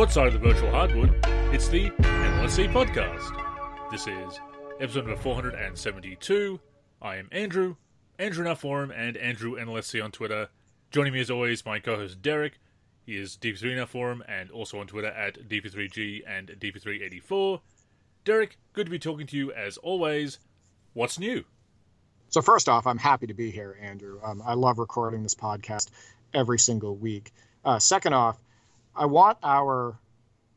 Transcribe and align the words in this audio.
courtside 0.00 0.28
of 0.28 0.32
the 0.32 0.38
virtual 0.38 0.70
hardwood, 0.70 1.14
it's 1.52 1.68
the 1.68 1.90
NLSC 1.90 2.72
podcast. 2.72 3.36
This 3.90 4.06
is 4.06 4.40
episode 4.80 5.04
number 5.04 5.20
472. 5.20 6.58
I 7.02 7.16
am 7.16 7.28
Andrew, 7.30 7.76
Andrew 8.18 8.42
in 8.42 8.48
our 8.48 8.56
forum, 8.56 8.90
and 8.90 9.18
Andrew 9.18 9.56
NLSC 9.56 10.02
on 10.02 10.10
Twitter. 10.10 10.48
Joining 10.90 11.12
me 11.12 11.20
as 11.20 11.30
always, 11.30 11.66
my 11.66 11.80
co-host 11.80 12.22
Derek. 12.22 12.54
He 13.04 13.14
is 13.18 13.36
DP3 13.36 13.72
in 13.72 13.78
our 13.80 13.86
forum 13.86 14.24
and 14.26 14.50
also 14.50 14.80
on 14.80 14.86
Twitter 14.86 15.08
at 15.08 15.46
DP3G 15.50 16.22
and 16.26 16.48
DP384. 16.48 17.60
Derek, 18.24 18.56
good 18.72 18.86
to 18.86 18.90
be 18.90 18.98
talking 18.98 19.26
to 19.26 19.36
you 19.36 19.52
as 19.52 19.76
always. 19.76 20.38
What's 20.94 21.18
new? 21.18 21.44
So 22.30 22.40
first 22.40 22.70
off, 22.70 22.86
I'm 22.86 22.96
happy 22.96 23.26
to 23.26 23.34
be 23.34 23.50
here, 23.50 23.76
Andrew. 23.82 24.18
Um, 24.24 24.40
I 24.46 24.54
love 24.54 24.78
recording 24.78 25.22
this 25.22 25.34
podcast 25.34 25.90
every 26.32 26.58
single 26.58 26.96
week. 26.96 27.32
Uh, 27.66 27.78
second 27.78 28.14
off, 28.14 28.40
I 29.00 29.06
want 29.06 29.38
our 29.42 29.98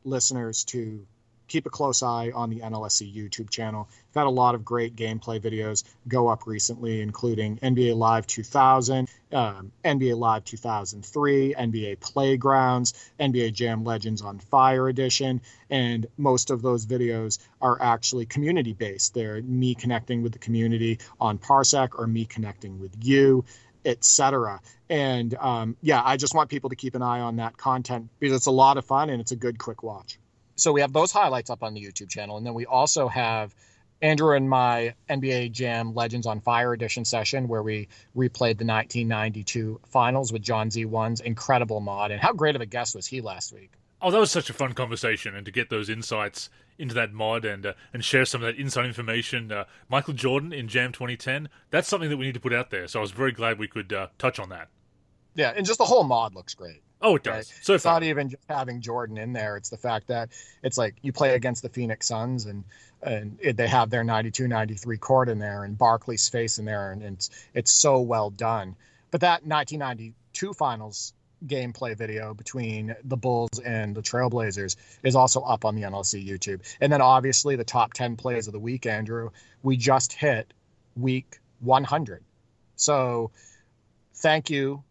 listeners 0.04 0.64
to 0.64 1.06
keep 1.48 1.64
a 1.64 1.70
close 1.70 2.02
eye 2.02 2.30
on 2.34 2.50
the 2.50 2.60
NLSC 2.60 3.10
YouTube 3.10 3.48
channel. 3.48 3.88
We've 3.90 4.20
had 4.20 4.26
a 4.26 4.30
lot 4.30 4.54
of 4.54 4.66
great 4.66 4.94
gameplay 4.96 5.40
videos 5.40 5.82
go 6.08 6.28
up 6.28 6.46
recently, 6.46 7.00
including 7.00 7.56
NBA 7.56 7.96
Live 7.96 8.26
2000, 8.26 9.08
um, 9.32 9.72
NBA 9.82 10.18
Live 10.18 10.44
2003, 10.44 11.54
NBA 11.54 12.00
Playgrounds, 12.00 12.92
NBA 13.18 13.54
Jam 13.54 13.82
Legends 13.82 14.20
on 14.20 14.38
Fire 14.38 14.90
Edition, 14.90 15.40
and 15.70 16.06
most 16.18 16.50
of 16.50 16.60
those 16.60 16.84
videos 16.84 17.38
are 17.62 17.80
actually 17.80 18.26
community 18.26 18.74
based. 18.74 19.14
They're 19.14 19.40
me 19.40 19.74
connecting 19.74 20.22
with 20.22 20.32
the 20.32 20.38
community 20.38 20.98
on 21.18 21.38
Parsec 21.38 21.98
or 21.98 22.06
me 22.06 22.26
connecting 22.26 22.78
with 22.78 22.94
you 23.02 23.42
etc. 23.84 24.60
And 24.88 25.34
um, 25.34 25.76
yeah, 25.82 26.02
I 26.04 26.16
just 26.16 26.34
want 26.34 26.50
people 26.50 26.70
to 26.70 26.76
keep 26.76 26.94
an 26.94 27.02
eye 27.02 27.20
on 27.20 27.36
that 27.36 27.56
content 27.56 28.10
because 28.18 28.36
it's 28.36 28.46
a 28.46 28.52
lot 28.52 28.76
of 28.76 28.84
fun 28.84 29.10
and 29.10 29.20
it's 29.20 29.32
a 29.32 29.36
good 29.36 29.58
quick 29.58 29.82
watch. 29.82 30.18
So 30.56 30.72
we 30.72 30.80
have 30.80 30.92
those 30.92 31.10
highlights 31.10 31.50
up 31.50 31.62
on 31.62 31.74
the 31.74 31.82
YouTube 31.82 32.08
channel, 32.08 32.36
and 32.36 32.46
then 32.46 32.54
we 32.54 32.64
also 32.64 33.08
have 33.08 33.54
Andrew 34.02 34.36
and 34.36 34.48
my 34.48 34.94
NBA 35.08 35.52
Jam 35.52 35.94
Legends 35.94 36.26
on 36.26 36.40
Fire 36.40 36.72
edition 36.72 37.04
session 37.04 37.48
where 37.48 37.62
we 37.62 37.88
replayed 38.16 38.58
the 38.58 38.66
1992 38.66 39.80
finals 39.88 40.32
with 40.32 40.42
John 40.42 40.68
Z1's 40.68 41.20
incredible 41.20 41.80
mod. 41.80 42.10
And 42.10 42.20
how 42.20 42.32
great 42.32 42.54
of 42.54 42.60
a 42.60 42.66
guest 42.66 42.94
was 42.94 43.06
he 43.06 43.20
last 43.20 43.52
week? 43.52 43.72
Oh, 44.02 44.10
that 44.10 44.20
was 44.20 44.30
such 44.30 44.50
a 44.50 44.52
fun 44.52 44.74
conversation, 44.74 45.34
and 45.34 45.46
to 45.46 45.50
get 45.50 45.70
those 45.70 45.88
insights 45.88 46.50
into 46.78 46.94
that 46.94 47.12
mod 47.12 47.44
and 47.44 47.66
uh, 47.66 47.72
and 47.92 48.04
share 48.04 48.24
some 48.24 48.42
of 48.42 48.46
that 48.46 48.60
inside 48.60 48.86
information. 48.86 49.52
Uh, 49.52 49.64
Michael 49.88 50.14
Jordan 50.14 50.52
in 50.52 50.68
Jam 50.68 50.92
2010. 50.92 51.48
That's 51.70 51.88
something 51.88 52.10
that 52.10 52.16
we 52.16 52.26
need 52.26 52.34
to 52.34 52.40
put 52.40 52.52
out 52.52 52.70
there. 52.70 52.88
So 52.88 53.00
I 53.00 53.02
was 53.02 53.12
very 53.12 53.32
glad 53.32 53.58
we 53.58 53.68
could 53.68 53.92
uh, 53.92 54.08
touch 54.18 54.38
on 54.38 54.48
that. 54.50 54.68
Yeah, 55.34 55.52
and 55.56 55.66
just 55.66 55.78
the 55.78 55.84
whole 55.84 56.04
mod 56.04 56.34
looks 56.34 56.54
great. 56.54 56.82
Oh, 57.00 57.16
it 57.16 57.22
does. 57.22 57.52
Right? 57.52 57.64
So 57.64 57.74
it's 57.74 57.84
fun. 57.84 57.94
not 57.94 58.02
even 58.04 58.30
just 58.30 58.42
having 58.48 58.80
Jordan 58.80 59.18
in 59.18 59.32
there. 59.32 59.56
It's 59.56 59.68
the 59.68 59.76
fact 59.76 60.06
that 60.08 60.30
it's 60.62 60.78
like 60.78 60.94
you 61.02 61.12
play 61.12 61.34
against 61.34 61.62
the 61.62 61.68
Phoenix 61.68 62.06
Suns 62.06 62.46
and 62.46 62.64
and 63.02 63.38
it, 63.42 63.58
they 63.58 63.68
have 63.68 63.90
their 63.90 64.02
92 64.02 64.48
93 64.48 64.96
court 64.96 65.28
in 65.28 65.38
there 65.38 65.64
and 65.64 65.76
Barkley's 65.76 66.26
face 66.28 66.58
in 66.58 66.64
there 66.64 66.92
and 66.92 67.02
it's 67.02 67.30
it's 67.52 67.70
so 67.70 68.00
well 68.00 68.30
done. 68.30 68.74
But 69.10 69.20
that 69.20 69.44
1992 69.44 70.54
finals 70.54 71.12
gameplay 71.46 71.96
video 71.96 72.34
between 72.34 72.94
the 73.04 73.16
Bulls 73.16 73.58
and 73.64 73.94
the 73.94 74.02
Trailblazers 74.02 74.76
is 75.02 75.14
also 75.14 75.40
up 75.40 75.64
on 75.64 75.74
the 75.74 75.82
NLC 75.82 76.26
YouTube. 76.26 76.60
And 76.80 76.92
then 76.92 77.00
obviously 77.00 77.56
the 77.56 77.64
top 77.64 77.92
10 77.92 78.16
plays 78.16 78.46
of 78.46 78.52
the 78.52 78.58
week, 78.58 78.86
Andrew, 78.86 79.30
we 79.62 79.76
just 79.76 80.12
hit 80.12 80.52
week 80.96 81.40
100. 81.60 82.22
So 82.76 83.30
thank 84.14 84.50
you 84.50 84.82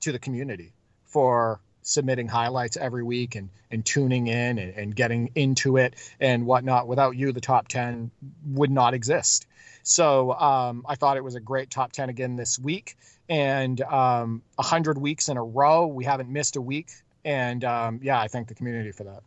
to 0.00 0.12
the 0.12 0.18
community 0.18 0.72
for 1.06 1.60
submitting 1.82 2.28
highlights 2.28 2.76
every 2.76 3.02
week 3.02 3.34
and, 3.34 3.50
and 3.70 3.84
tuning 3.84 4.26
in 4.26 4.58
and, 4.58 4.74
and 4.74 4.96
getting 4.96 5.30
into 5.34 5.76
it 5.76 5.94
and 6.20 6.46
whatnot. 6.46 6.88
Without 6.88 7.16
you, 7.16 7.32
the 7.32 7.40
top 7.40 7.68
10 7.68 8.10
would 8.46 8.70
not 8.70 8.94
exist. 8.94 9.46
So 9.82 10.32
um, 10.32 10.84
I 10.86 10.96
thought 10.96 11.16
it 11.16 11.24
was 11.24 11.34
a 11.34 11.40
great 11.40 11.70
top 11.70 11.92
10 11.92 12.10
again 12.10 12.36
this 12.36 12.58
week 12.58 12.96
and 13.28 13.80
um, 13.80 14.42
100 14.56 14.98
weeks 14.98 15.28
in 15.28 15.36
a 15.36 15.44
row. 15.44 15.86
We 15.86 16.04
haven't 16.04 16.28
missed 16.28 16.56
a 16.56 16.60
week. 16.60 16.90
And 17.24 17.64
um, 17.64 18.00
yeah, 18.02 18.20
I 18.20 18.28
thank 18.28 18.48
the 18.48 18.54
community 18.54 18.92
for 18.92 19.04
that. 19.04 19.22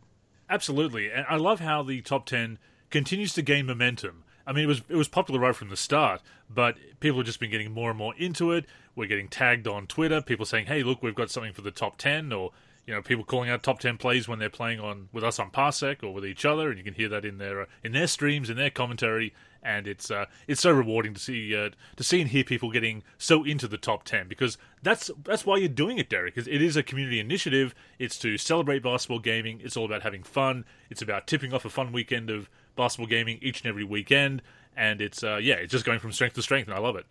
Absolutely. 0.48 1.10
And 1.10 1.24
I 1.28 1.36
love 1.36 1.60
how 1.60 1.82
the 1.82 2.00
top 2.02 2.26
10 2.26 2.58
continues 2.90 3.32
to 3.34 3.42
gain 3.42 3.66
momentum. 3.66 4.24
I 4.46 4.52
mean, 4.52 4.64
it 4.64 4.68
was 4.68 4.82
it 4.88 4.96
was 4.96 5.08
popular 5.08 5.40
right 5.40 5.54
from 5.54 5.68
the 5.68 5.76
start, 5.76 6.20
but 6.50 6.76
people 7.00 7.18
have 7.18 7.26
just 7.26 7.40
been 7.40 7.50
getting 7.50 7.72
more 7.72 7.90
and 7.90 7.98
more 7.98 8.14
into 8.16 8.52
it. 8.52 8.66
We're 8.94 9.06
getting 9.06 9.28
tagged 9.28 9.66
on 9.66 9.86
Twitter. 9.86 10.20
People 10.20 10.46
saying, 10.46 10.66
"Hey, 10.66 10.82
look, 10.82 11.02
we've 11.02 11.14
got 11.14 11.30
something 11.30 11.52
for 11.52 11.62
the 11.62 11.70
top 11.70 11.96
10 11.98 12.32
or 12.32 12.52
you 12.86 12.92
know, 12.92 13.02
people 13.02 13.24
calling 13.24 13.48
out 13.48 13.62
top 13.62 13.78
ten 13.78 13.96
plays 13.96 14.26
when 14.26 14.38
they're 14.38 14.50
playing 14.50 14.80
on 14.80 15.08
with 15.12 15.22
us 15.22 15.38
on 15.38 15.50
Parsec 15.50 16.02
or 16.02 16.12
with 16.12 16.26
each 16.26 16.44
other, 16.44 16.68
and 16.68 16.78
you 16.78 16.84
can 16.84 16.94
hear 16.94 17.08
that 17.08 17.24
in 17.24 17.38
their 17.38 17.62
uh, 17.62 17.66
in 17.84 17.92
their 17.92 18.08
streams, 18.08 18.50
in 18.50 18.56
their 18.56 18.70
commentary, 18.70 19.32
and 19.62 19.86
it's 19.86 20.10
uh, 20.10 20.26
it's 20.48 20.62
so 20.62 20.72
rewarding 20.72 21.14
to 21.14 21.20
see 21.20 21.54
uh, 21.54 21.70
to 21.96 22.02
see 22.02 22.20
and 22.20 22.30
hear 22.30 22.42
people 22.42 22.72
getting 22.72 23.04
so 23.18 23.44
into 23.44 23.68
the 23.68 23.78
top 23.78 24.02
ten 24.02 24.26
because 24.26 24.58
that's 24.82 25.12
that's 25.22 25.46
why 25.46 25.58
you're 25.58 25.68
doing 25.68 25.98
it, 25.98 26.08
Derek. 26.08 26.36
It 26.36 26.48
is 26.48 26.76
a 26.76 26.82
community 26.82 27.20
initiative. 27.20 27.72
It's 28.00 28.18
to 28.18 28.36
celebrate 28.36 28.82
basketball 28.82 29.20
gaming. 29.20 29.60
It's 29.62 29.76
all 29.76 29.84
about 29.84 30.02
having 30.02 30.24
fun. 30.24 30.64
It's 30.90 31.02
about 31.02 31.28
tipping 31.28 31.54
off 31.54 31.64
a 31.64 31.70
fun 31.70 31.92
weekend 31.92 32.30
of 32.30 32.50
basketball 32.76 33.08
gaming 33.08 33.38
each 33.42 33.60
and 33.60 33.68
every 33.68 33.84
weekend, 33.84 34.42
and 34.76 35.00
it's 35.00 35.22
uh, 35.22 35.36
yeah, 35.36 35.54
it's 35.54 35.72
just 35.72 35.84
going 35.84 35.98
from 35.98 36.12
strength 36.12 36.34
to 36.34 36.42
strength, 36.42 36.68
and 36.68 36.76
I 36.76 36.80
love 36.80 36.96
it 36.96 37.06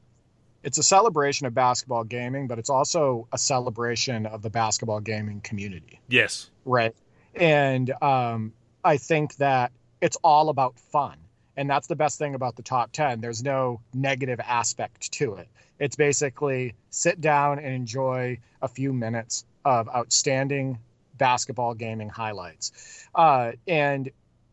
it's 0.64 0.78
a 0.78 0.84
celebration 0.84 1.48
of 1.48 1.54
basketball 1.54 2.04
gaming, 2.04 2.48
but 2.48 2.60
it's 2.60 2.70
also 2.70 3.28
a 3.32 3.38
celebration 3.38 4.26
of 4.26 4.42
the 4.42 4.50
basketball 4.50 5.00
gaming 5.00 5.42
community. 5.42 6.00
Yes. 6.08 6.50
Right. 6.66 6.96
And 7.36 7.92
um, 8.02 8.54
I 8.84 8.98
think 8.98 9.36
that 9.38 9.72
it's 10.02 10.18
all 10.24 10.50
about 10.50 10.78
fun. 10.78 11.18
And 11.58 11.70
that's 11.70 11.88
the 11.88 11.96
best 11.96 12.18
thing 12.18 12.36
about 12.36 12.56
the 12.56 12.64
top 12.64 12.92
10. 12.92 13.22
There's 13.22 13.44
no 13.44 13.82
negative 13.94 14.40
aspect 14.40 15.12
to 15.14 15.36
it. 15.36 15.48
It's 15.80 15.96
basically 15.96 16.76
sit 16.90 17.20
down 17.20 17.60
and 17.60 17.74
enjoy 17.74 18.40
a 18.62 18.68
few 18.68 18.94
minutes 18.94 19.46
of 19.66 19.90
outstanding 19.90 20.80
basketball 21.18 21.74
gaming 21.74 22.10
highlights. 22.10 23.08
Uh, 23.14 23.54
and 23.68 24.10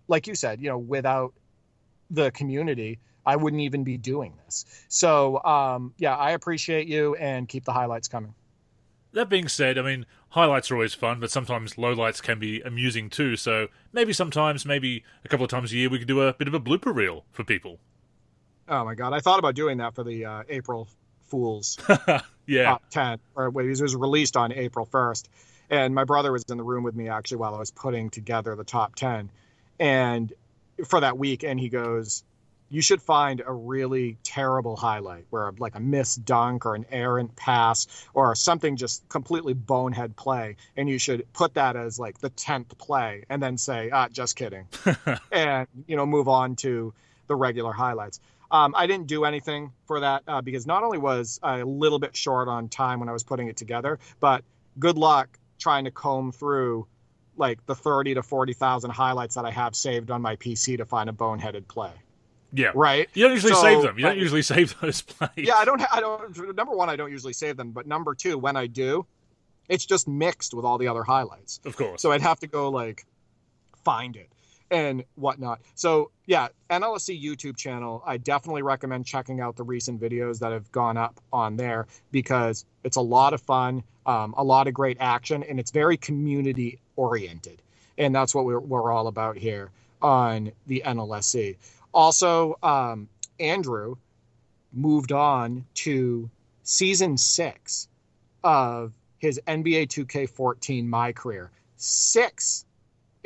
like 0.09 0.27
you 0.27 0.35
said, 0.35 0.61
you 0.61 0.69
know, 0.69 0.79
without 0.79 1.33
the 2.11 2.31
community, 2.31 2.99
I 3.25 3.37
wouldn't 3.37 3.63
even 3.63 3.85
be 3.85 3.99
doing 3.99 4.33
this. 4.45 4.65
So, 4.89 5.43
um, 5.45 5.93
yeah, 5.99 6.17
I 6.17 6.31
appreciate 6.33 6.89
you 6.89 7.15
and 7.17 7.49
keep 7.49 7.65
the 7.65 7.73
highlights 7.73 8.09
coming. 8.09 8.35
That 9.13 9.29
being 9.29 9.49
said, 9.49 9.79
I 9.79 9.83
mean, 9.83 10.07
highlights 10.31 10.71
are 10.71 10.75
always 10.75 10.95
fun, 10.95 11.21
but 11.21 11.31
sometimes 11.31 11.75
lowlights 11.75 12.23
can 12.23 12.39
be 12.39 12.61
amusing 12.61 13.11
too. 13.11 13.37
So 13.37 13.69
maybe 13.93 14.13
sometimes, 14.13 14.67
maybe 14.67 15.05
a 15.25 15.29
couple 15.29 15.45
of 15.45 15.51
times 15.51 15.73
a 15.73 15.77
year, 15.77 15.89
we 15.89 15.99
could 15.99 16.09
do 16.09 16.23
a 16.23 16.33
bit 16.35 16.49
of 16.49 16.55
a 16.55 16.61
blooper 16.61 16.95
reel 16.95 17.25
for 17.33 17.45
people. 17.45 17.79
Oh 18.69 18.85
my 18.85 18.95
god, 18.95 19.15
I 19.15 19.21
thought 19.21 19.39
about 19.39 19.55
doing 19.55 19.79
that 19.79 19.95
for 19.95 20.05
the 20.05 20.27
uh, 20.27 20.43
April 20.49 20.89
Fools 21.29 21.79
yeah. 22.47 22.65
top 22.65 22.83
ten, 22.91 23.19
or 23.35 23.47
it 23.47 23.55
was 23.55 23.97
released 23.97 24.37
on 24.37 24.53
April 24.53 24.85
first, 24.85 25.29
and 25.71 25.95
my 25.95 26.05
brother 26.05 26.33
was 26.33 26.45
in 26.45 26.59
the 26.59 26.63
room 26.63 26.85
with 26.85 26.95
me 26.95 27.09
actually 27.09 27.39
while 27.39 27.55
I 27.55 27.59
was 27.59 27.71
putting 27.71 28.11
together 28.11 28.55
the 28.57 28.65
top 28.65 28.95
ten, 28.95 29.31
and 29.79 30.33
for 30.87 31.01
that 31.01 31.19
week, 31.19 31.45
and 31.45 31.59
he 31.59 31.69
goes, 31.69 32.25
you 32.71 32.83
should 32.83 33.01
find 33.01 33.43
a 33.45 33.53
really 33.53 34.17
terrible 34.23 34.77
highlight 34.77 35.25
where 35.31 35.53
like 35.59 35.75
a 35.75 35.81
missed 35.81 36.25
dunk 36.25 36.67
or 36.67 36.75
an 36.75 36.85
errant 36.91 37.35
pass 37.37 37.87
or 38.15 38.35
something 38.35 38.77
just 38.77 39.09
completely 39.09 39.55
bonehead 39.55 40.17
play 40.17 40.57
and 40.77 40.89
you 40.89 40.99
should 40.99 41.31
put 41.33 41.55
that 41.55 41.77
as 41.77 41.99
like 41.99 42.19
the 42.19 42.31
10th 42.31 42.77
play 42.79 43.25
and 43.29 43.43
then 43.43 43.57
say 43.57 43.91
ah 43.91 44.09
just 44.09 44.37
kidding 44.37 44.67
and 45.33 45.67
you 45.87 45.97
know 45.97 46.07
move 46.07 46.29
on 46.29 46.57
to 46.57 46.93
the 47.27 47.35
regular 47.35 47.73
highlights. 47.73 48.21
Um, 48.51 48.75
i 48.77 48.87
didn't 48.87 49.07
do 49.07 49.25
anything 49.25 49.73
for 49.87 50.01
that 50.01 50.23
uh, 50.27 50.41
because 50.41 50.67
not 50.67 50.83
only 50.83 50.99
was 50.99 51.39
I 51.43 51.59
a 51.59 51.67
little 51.67 51.99
bit 51.99 52.17
short 52.17 52.49
on 52.49 52.69
time 52.69 53.01
when 53.01 53.09
i 53.09 53.13
was 53.13 53.23
putting 53.23 53.49
it 53.49 53.57
together 53.57 53.99
but 54.21 54.45
good 54.79 54.97
luck 54.97 55.39
trying 55.59 55.85
to 55.85 55.91
comb 55.91 56.33
through 56.33 56.87
like 57.39 57.65
the 57.67 57.75
30 57.75 58.15
to 58.15 58.23
40,000 58.23 58.91
highlights 58.91 59.35
that 59.35 59.45
I 59.45 59.51
have 59.51 59.75
saved 59.75 60.11
on 60.11 60.23
my 60.23 60.37
PC 60.37 60.77
to 60.79 60.85
find 60.85 61.09
a 61.09 61.13
boneheaded 61.13 61.69
play. 61.69 61.93
Yeah. 62.53 62.73
Right. 62.75 63.09
You 63.15 63.25
don't 63.25 63.33
usually 63.33 63.53
so, 63.53 63.63
save 63.63 63.83
them. 63.83 63.99
You 63.99 64.07
don't 64.07 64.19
usually 64.19 64.43
save 64.43 64.79
those 64.81 65.03
plays. 65.03 65.31
Yeah, 65.37 65.57
I 65.57 65.65
don't. 65.65 65.83
I 65.93 66.01
don't. 66.01 66.57
Number 66.57 66.75
one, 66.75 66.89
I 66.89 66.97
don't 66.97 67.11
usually 67.11 67.35
save 67.35 67.57
them. 67.57 67.73
But 67.73 67.87
number 67.87 68.15
two, 68.15 68.39
when 68.39 68.57
I 68.57 68.67
do, 68.67 69.07
it's 69.69 69.85
just 69.85 70.09
mixed 70.09 70.55
with 70.55 70.65
all 70.65 70.79
the 70.79 70.89
other 70.89 71.03
highlights. 71.03 71.61
Of 71.65 71.77
course. 71.77 72.01
So 72.01 72.11
I'd 72.13 72.23
have 72.23 72.41
to 72.41 72.47
go 72.47 72.71
like 72.71 73.05
find 73.85 74.17
it 74.17 74.29
and 74.71 75.05
whatnot. 75.15 75.61
So 75.75 76.11
yeah, 76.27 76.49
NLSC 76.71 77.23
YouTube 77.23 77.57
channel. 77.57 78.03
I 78.07 78.19
definitely 78.19 78.63
recommend 78.63 79.07
checking 79.07 79.41
out 79.41 79.57
the 79.57 79.65
recent 79.65 80.01
videos 80.01 80.39
that 80.41 80.53
have 80.53 80.71
gone 80.73 80.97
up 80.97 81.21
on 81.33 81.57
there 81.57 81.87
because 82.11 82.65
it's 82.85 82.97
a 82.97 83.01
lot 83.01 83.33
of 83.33 83.41
fun, 83.41 83.83
um, 84.07 84.35
a 84.37 84.45
lot 84.45 84.69
of 84.69 84.75
great 84.75 84.99
action, 85.01 85.43
and 85.43 85.59
it's 85.59 85.71
very 85.71 85.97
community 85.97 86.79
oriented. 86.97 87.63
And 87.97 88.15
that's 88.15 88.35
what 88.35 88.45
we're, 88.45 88.61
we're 88.61 88.93
all 88.93 89.07
about 89.07 89.37
here 89.37 89.71
on 90.01 90.53
the 90.67 90.83
NLSC. 90.85 91.57
Also, 91.93 92.59
um, 92.63 93.09
Andrew 93.41 93.97
moved 94.73 95.13
on 95.13 95.65
to 95.75 96.31
season 96.63 97.17
six 97.17 97.89
of 98.45 98.93
his 99.19 99.41
NBA 99.47 99.89
2K14 99.89 100.87
My 100.87 101.13
Career. 101.13 101.51
Six 101.77 102.65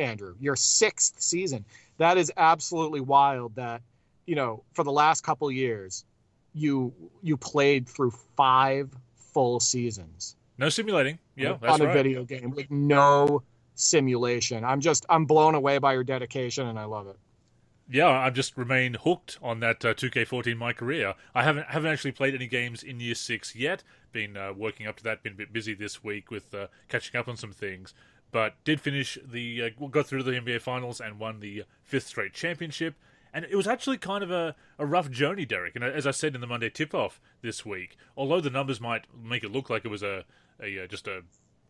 Andrew. 0.03 0.35
Your 0.41 0.57
sixth 0.57 1.21
season. 1.21 1.65
That 1.99 2.19
is 2.19 2.33
absolutely 2.37 3.01
wild. 3.01 3.55
That 3.57 3.83
you 4.27 4.35
know, 4.35 4.65
for 4.75 4.85
the 4.85 4.93
last 4.93 5.23
couple 5.23 5.51
years, 5.51 6.05
you 6.55 6.93
you 7.23 7.37
played 7.37 7.89
through 7.89 8.13
five 8.37 8.91
full 9.33 9.61
seasons. 9.61 10.37
No 10.59 10.69
simulating. 10.69 11.19
Yeah, 11.37 11.57
on 11.63 11.81
a 11.81 11.87
right. 11.87 11.95
video 11.95 12.25
game 12.25 12.51
with 12.51 12.71
no 12.71 13.43
simulation. 13.75 14.65
I'm 14.65 14.81
just 14.81 15.07
I'm 15.09 15.25
blown 15.25 15.55
away 15.55 15.79
by 15.79 15.95
your 15.95 16.05
dedication, 16.05 16.67
and 16.67 16.79
I 16.79 16.85
love 16.85 17.09
it. 17.09 17.17
Yeah, 17.91 18.09
I've 18.09 18.35
just 18.35 18.57
remained 18.57 18.97
hooked 18.97 19.39
on 19.43 19.61
that 19.61 19.85
uh, 19.85 19.93
2K14 19.93 20.57
my 20.57 20.73
career. 20.73 21.15
I 21.35 21.43
haven't 21.43 21.67
haven't 21.67 21.91
actually 21.91 22.13
played 22.13 22.35
any 22.35 22.47
games 22.47 22.83
in 22.83 23.01
Year 23.01 23.15
Six 23.15 23.55
yet. 23.55 23.83
Been 24.13 24.37
uh, 24.37 24.53
working 24.53 24.87
up 24.87 24.97
to 24.97 25.05
that. 25.05 25.23
Been 25.23 25.33
a 25.33 25.37
bit 25.37 25.53
busy 25.53 25.75
this 25.75 26.03
week 26.05 26.31
with 26.31 26.55
uh, 26.55 26.69
catching 26.89 27.19
up 27.19 27.29
on 27.29 27.37
some 27.37 27.53
things. 27.53 27.95
But 28.33 28.55
did 28.65 28.81
finish 28.81 29.19
the 29.25 29.63
uh, 29.63 29.87
got 29.89 30.07
through 30.07 30.25
the 30.25 30.33
NBA 30.33 30.61
Finals 30.61 31.01
and 31.01 31.19
won 31.19 31.41
the 31.41 31.65
fifth 31.85 32.09
straight 32.09 32.33
championship. 32.33 32.95
And 33.35 33.45
it 33.45 33.57
was 33.57 33.67
actually 33.67 33.99
kind 33.99 34.23
of 34.23 34.31
a, 34.31 34.55
a 34.79 34.85
rough 34.85 35.11
journey, 35.11 35.47
Derek. 35.47 35.75
And 35.75 35.85
as 35.85 36.07
I 36.07 36.11
said 36.11 36.35
in 36.35 36.43
the 36.43 36.47
Monday 36.47 36.69
tip-off 36.69 37.19
this 37.41 37.65
week, 37.65 37.97
although 38.15 38.41
the 38.41 38.51
numbers 38.51 38.81
might 38.81 39.07
make 39.15 39.43
it 39.43 39.53
look 39.53 39.71
like 39.71 39.85
it 39.85 39.91
was 39.91 40.03
a, 40.03 40.25
a 40.63 40.85
uh, 40.85 40.87
just 40.87 41.09
a 41.09 41.23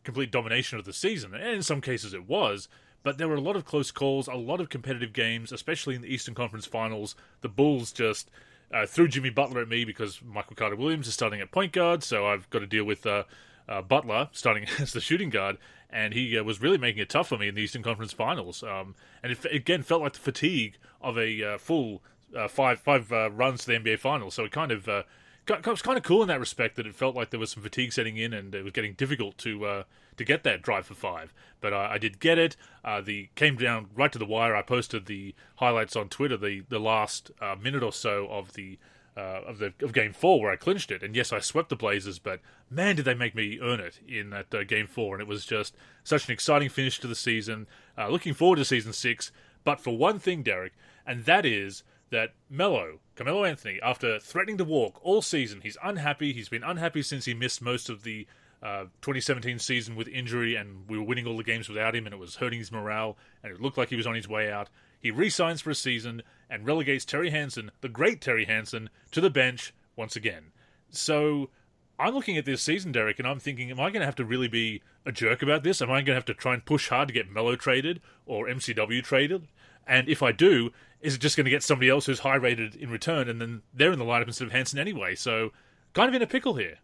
complete 0.03 0.33
domination 0.33 0.79
of 0.79 0.85
the 0.85 0.93
season, 0.93 1.35
and 1.35 1.45
in 1.45 1.63
some 1.63 1.81
cases 1.81 2.15
it 2.15 2.27
was, 2.27 2.69
but 3.03 3.19
there 3.19 3.29
were 3.29 3.37
a 3.37 3.41
lot 3.41 3.57
of 3.57 3.65
close 3.65 3.91
calls, 3.91 4.29
a 4.29 4.35
lot 4.35 4.61
of 4.61 4.69
competitive 4.69 5.13
games, 5.13 5.53
especially 5.53 5.95
in 5.95 6.03
the 6.03 6.13
Eastern 6.13 6.35
Conference 6.35 6.67
Finals. 6.67 7.15
The 7.41 7.49
Bulls 7.49 7.93
just 7.93 8.31
uh, 8.73 8.87
threw 8.87 9.09
Jimmy 9.09 9.31
Butler 9.31 9.63
at 9.63 9.69
me 9.69 9.85
because 9.85 10.21
Michael 10.23 10.57
Carter 10.57 10.77
Williams 10.77 11.09
is 11.09 11.15
starting 11.15 11.41
at 11.41 11.51
point 11.51 11.73
guard, 11.73 12.03
so 12.03 12.27
I've 12.27 12.49
got 12.51 12.61
to 12.61 12.67
deal 12.67 12.85
with 12.85 13.07
uh, 13.07 13.25
uh, 13.69 13.83
Butler 13.83 14.29
starting 14.33 14.67
as 14.79 14.93
the 14.93 15.01
shooting 15.01 15.31
guard, 15.31 15.59
and 15.93 16.15
he 16.15 16.37
uh, 16.39 16.43
was 16.43 16.61
really 16.61 16.79
making 16.79 17.03
it 17.03 17.11
tough 17.11 17.29
for 17.29 17.37
me 17.37 17.49
in 17.49 17.55
the 17.55 17.61
Eastern 17.61 17.83
Conference 17.83 18.13
Finals. 18.13 18.63
Um, 18.63 18.95
and 19.23 19.31
it 19.31 19.45
again 19.45 19.83
felt 19.83 20.03
like 20.03 20.15
the 20.15 20.19
fatigue 20.19 20.79
of 21.01 21.19
a 21.19 21.55
uh, 21.55 21.59
full 21.59 22.03
uh, 22.37 22.49
five 22.49 22.81
five 22.81 23.13
uh, 23.13 23.31
runs 23.31 23.65
to 23.65 23.67
the 23.67 23.79
NBA 23.79 23.99
Finals. 23.99 24.35
So 24.35 24.45
it 24.45 24.53
kind 24.53 24.73
of 24.73 24.89
uh, 24.89 25.03
it 25.49 25.67
was 25.67 25.83
kind 25.83 25.99
of 25.99 26.05
cool 26.05 26.23
in 26.23 26.29
that 26.29 26.41
respect 26.41 26.77
that 26.77 26.87
it 26.87 26.95
felt 26.95 27.15
like 27.15 27.31
there 27.31 27.41
was 27.41 27.51
some 27.51 27.63
fatigue 27.63 27.93
setting 27.93 28.17
in, 28.17 28.33
and 28.33 28.55
it 28.55 28.65
was 28.65 28.73
getting 28.73 28.95
difficult 28.95 29.37
to 29.39 29.67
uh, 29.67 29.83
to 30.17 30.25
get 30.25 30.45
that 30.45 30.63
drive 30.63 30.87
for 30.87 30.95
five. 30.95 31.35
But 31.61 31.73
I 31.73 31.99
did 31.99 32.19
get 32.19 32.39
it. 32.39 32.57
the 33.05 33.29
came 33.35 33.57
down 33.57 33.89
right 33.95 34.11
to 34.13 34.19
the 34.19 34.27
wire. 34.27 34.57
I 34.57 34.63
posted 34.63 35.07
the 35.07 35.35
highlights 35.57 35.95
on 35.95 36.09
Twitter, 36.09 36.37
the 36.37 36.63
the 36.69 36.81
last 36.81 37.31
minute 37.61 37.83
or 37.83 37.93
so 37.93 38.27
of 38.29 38.55
the 38.55 38.79
uh, 39.17 39.41
of 39.47 39.59
the 39.59 39.73
of 39.83 39.93
game 39.93 40.13
four 40.13 40.41
where 40.41 40.53
I 40.53 40.57
clinched 40.57 40.91
it. 40.91 41.03
And 41.03 41.15
yes, 41.15 41.33
I 41.33 41.41
swept 41.41 41.69
the 41.69 41.77
Blazers, 41.77 42.19
but 42.19 42.41
man, 42.71 42.97
did 42.97 43.05
they 43.05 43.15
make 43.15 43.35
me 43.35 43.59
earn 43.61 43.81
it 43.81 44.01
in 44.07 44.31
that 44.31 44.55
uh, 44.55 44.65
game 44.65 44.87
four. 44.87 45.15
And 45.15 45.23
it 45.23 45.29
was 45.29 45.45
just 45.45 45.75
such 46.05 46.27
an 46.27 46.33
exciting 46.33 46.69
finish 46.69 46.99
to 47.01 47.07
the 47.07 47.15
season. 47.15 47.67
Uh, 47.97 48.09
looking 48.09 48.35
forward 48.35 48.57
to 48.57 48.65
season 48.65 48.93
six. 48.93 49.31
But 49.65 49.81
for 49.81 49.97
one 49.97 50.19
thing, 50.19 50.43
Derek, 50.43 50.73
and 51.07 51.25
that 51.25 51.47
is 51.47 51.85
that 52.11 52.35
Melo, 52.51 53.01
Carmelo 53.17 53.45
Anthony, 53.45 53.81
after 53.83 54.19
threatening 54.19 54.59
to 54.59 54.65
walk 54.65 55.01
all 55.03 55.23
season, 55.23 55.61
he's 55.63 55.77
unhappy. 55.83 56.33
He's 56.33 56.49
been 56.49 56.65
unhappy 56.65 57.03
since 57.03 57.25
he 57.25 57.35
missed 57.35 57.63
most 57.63 57.89
of 57.89 58.03
the 58.03 58.27
uh, 58.63 58.85
2017 59.01 59.59
season 59.59 59.97
with 59.97 60.09
injury, 60.09 60.55
and 60.55 60.89
we 60.89 60.97
were 60.97 61.05
winning 61.05 61.27
all 61.27 61.37
the 61.37 61.43
games 61.43 61.69
without 61.69 61.97
him, 61.97 62.07
and 62.07 62.15
it 62.15 62.19
was 62.19 62.37
hurting 62.37 62.59
his 62.59 62.71
morale, 62.71 63.17
and 63.43 63.53
it 63.53 63.61
looked 63.61 63.77
like 63.77 63.89
he 63.89 63.97
was 63.97 64.07
on 64.07 64.15
his 64.15 64.29
way 64.29 64.53
out. 64.53 64.69
He 65.03 65.11
resigns 65.11 65.61
for 65.61 65.71
a 65.71 65.75
season 65.75 66.23
and 66.49 66.65
relegates 66.65 67.05
Terry 67.05 67.31
Hansen, 67.31 67.73
the 67.81 67.89
great 67.89 68.21
Terry 68.21 68.45
Hansen, 68.45 68.89
to 69.11 69.21
the 69.21 69.31
bench 69.31 69.75
once 69.97 70.15
again. 70.15 70.53
So 70.91 71.51
I'm 71.99 72.15
looking 72.15 72.37
at 72.37 72.45
this 72.45 72.63
season, 72.63 72.93
Derek, 72.93 73.19
and 73.19 73.27
I'm 73.27 73.41
thinking, 73.41 73.71
am 73.71 73.81
I 73.81 73.91
going 73.91 74.01
to 74.01 74.07
have 74.07 74.15
to 74.17 74.25
really 74.25 74.47
be 74.47 74.81
a 75.05 75.11
jerk 75.11 75.43
about 75.43 75.65
this? 75.65 75.83
Am 75.83 75.91
I 75.91 75.97
going 75.97 76.07
to 76.07 76.15
have 76.15 76.25
to 76.27 76.35
try 76.35 76.55
and 76.55 76.65
push 76.65 76.89
hard 76.89 77.09
to 77.09 77.15
get 77.15 77.31
Melo 77.31 77.57
traded 77.57 78.01
or 78.27 78.47
MCW 78.47 79.03
traded? 79.03 79.49
And 79.89 80.09
if 80.09 80.23
I 80.23 80.31
do, 80.31 80.71
is 81.01 81.17
it 81.17 81.21
just 81.21 81.37
going 81.37 81.47
to 81.47 81.51
get 81.51 81.65
somebody 81.65 81.91
else 81.91 82.07
who's 82.07 82.21
high 82.21 82.37
rated 82.37 82.77
in 82.77 82.89
return, 82.89 83.29
and 83.29 83.41
then 83.41 83.63
they're 83.75 83.93
in 83.93 83.99
the 83.99 84.05
lineup 84.05 84.29
instead 84.29 84.47
of 84.47 84.53
Hansen 84.53 84.79
anyway? 84.79 85.17
So 85.17 85.51
kind 85.95 86.09
of 86.09 86.15
in 86.15 86.23
a 86.23 86.29
pickle 86.29 86.55
here. 86.55 86.79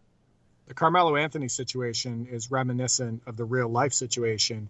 The 0.67 0.73
Carmelo 0.73 1.15
Anthony 1.15 1.47
situation 1.47 2.27
is 2.29 2.51
reminiscent 2.51 3.23
of 3.25 3.37
the 3.37 3.45
real 3.45 3.69
life 3.69 3.93
situation 3.93 4.67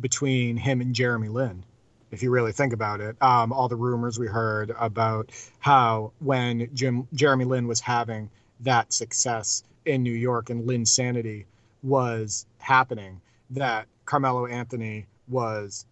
between 0.00 0.56
him 0.56 0.80
and 0.80 0.92
Jeremy 0.92 1.28
Lin 1.28 1.62
if 2.10 2.22
you 2.22 2.30
really 2.30 2.52
think 2.52 2.72
about 2.72 3.00
it. 3.00 3.16
Um, 3.22 3.52
all 3.52 3.68
the 3.68 3.76
rumors 3.76 4.18
we 4.18 4.26
heard 4.26 4.74
about 4.78 5.30
how 5.58 6.12
when 6.20 6.68
Jim 6.74 7.06
Jeremy 7.12 7.44
Lin 7.44 7.66
was 7.66 7.80
having 7.80 8.30
that 8.60 8.92
success 8.92 9.62
in 9.84 10.02
New 10.02 10.12
York 10.12 10.50
and 10.50 10.68
Linsanity 10.68 11.44
was 11.82 12.46
happening, 12.58 13.20
that 13.50 13.86
Carmelo 14.04 14.46
Anthony 14.46 15.06
was 15.28 15.86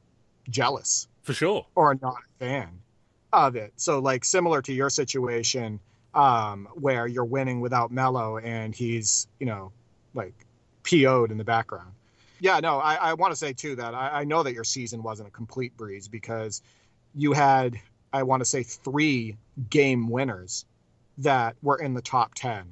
jealous 0.51 1.09
for 1.23 1.33
sure 1.33 1.67
or 1.75 1.99
not 2.01 2.17
a 2.17 2.45
fan 2.45 2.69
of 3.33 3.57
it. 3.57 3.73
So 3.77 3.99
like 3.99 4.25
similar 4.25 4.63
to 4.63 4.73
your 4.73 4.91
situation, 4.91 5.81
um, 6.15 6.69
where 6.75 7.07
you're 7.07 7.25
winning 7.25 7.61
without 7.61 7.91
Melo 7.93 8.39
and 8.39 8.75
he's 8.75 9.29
you 9.39 9.47
know 9.47 9.73
like 10.15 10.35
PO'd 10.83 11.31
in 11.31 11.39
the 11.39 11.45
background. 11.45 11.93
Yeah, 12.41 12.61
no, 12.61 12.79
I, 12.79 12.95
I 12.95 13.15
want 13.15 13.33
to 13.33 13.37
say 13.37 13.53
too 13.53 13.77
that 13.77 13.95
I, 13.95 14.21
I 14.21 14.25
know 14.25 14.43
that 14.43 14.55
your 14.55 14.65
season 14.65 15.03
wasn't 15.03 15.29
a 15.29 15.33
complete 15.33 15.77
breeze 15.77 16.09
because 16.09 16.63
you 17.15 17.33
had, 17.33 17.81
I 18.13 18.23
want 18.23 18.41
to 18.41 18.45
say, 18.45 18.63
three 18.63 19.37
game 19.71 20.09
winners 20.09 20.65
that 21.19 21.57
were 21.63 21.77
in 21.77 21.95
the 21.95 22.03
top 22.03 22.35
10 22.35 22.65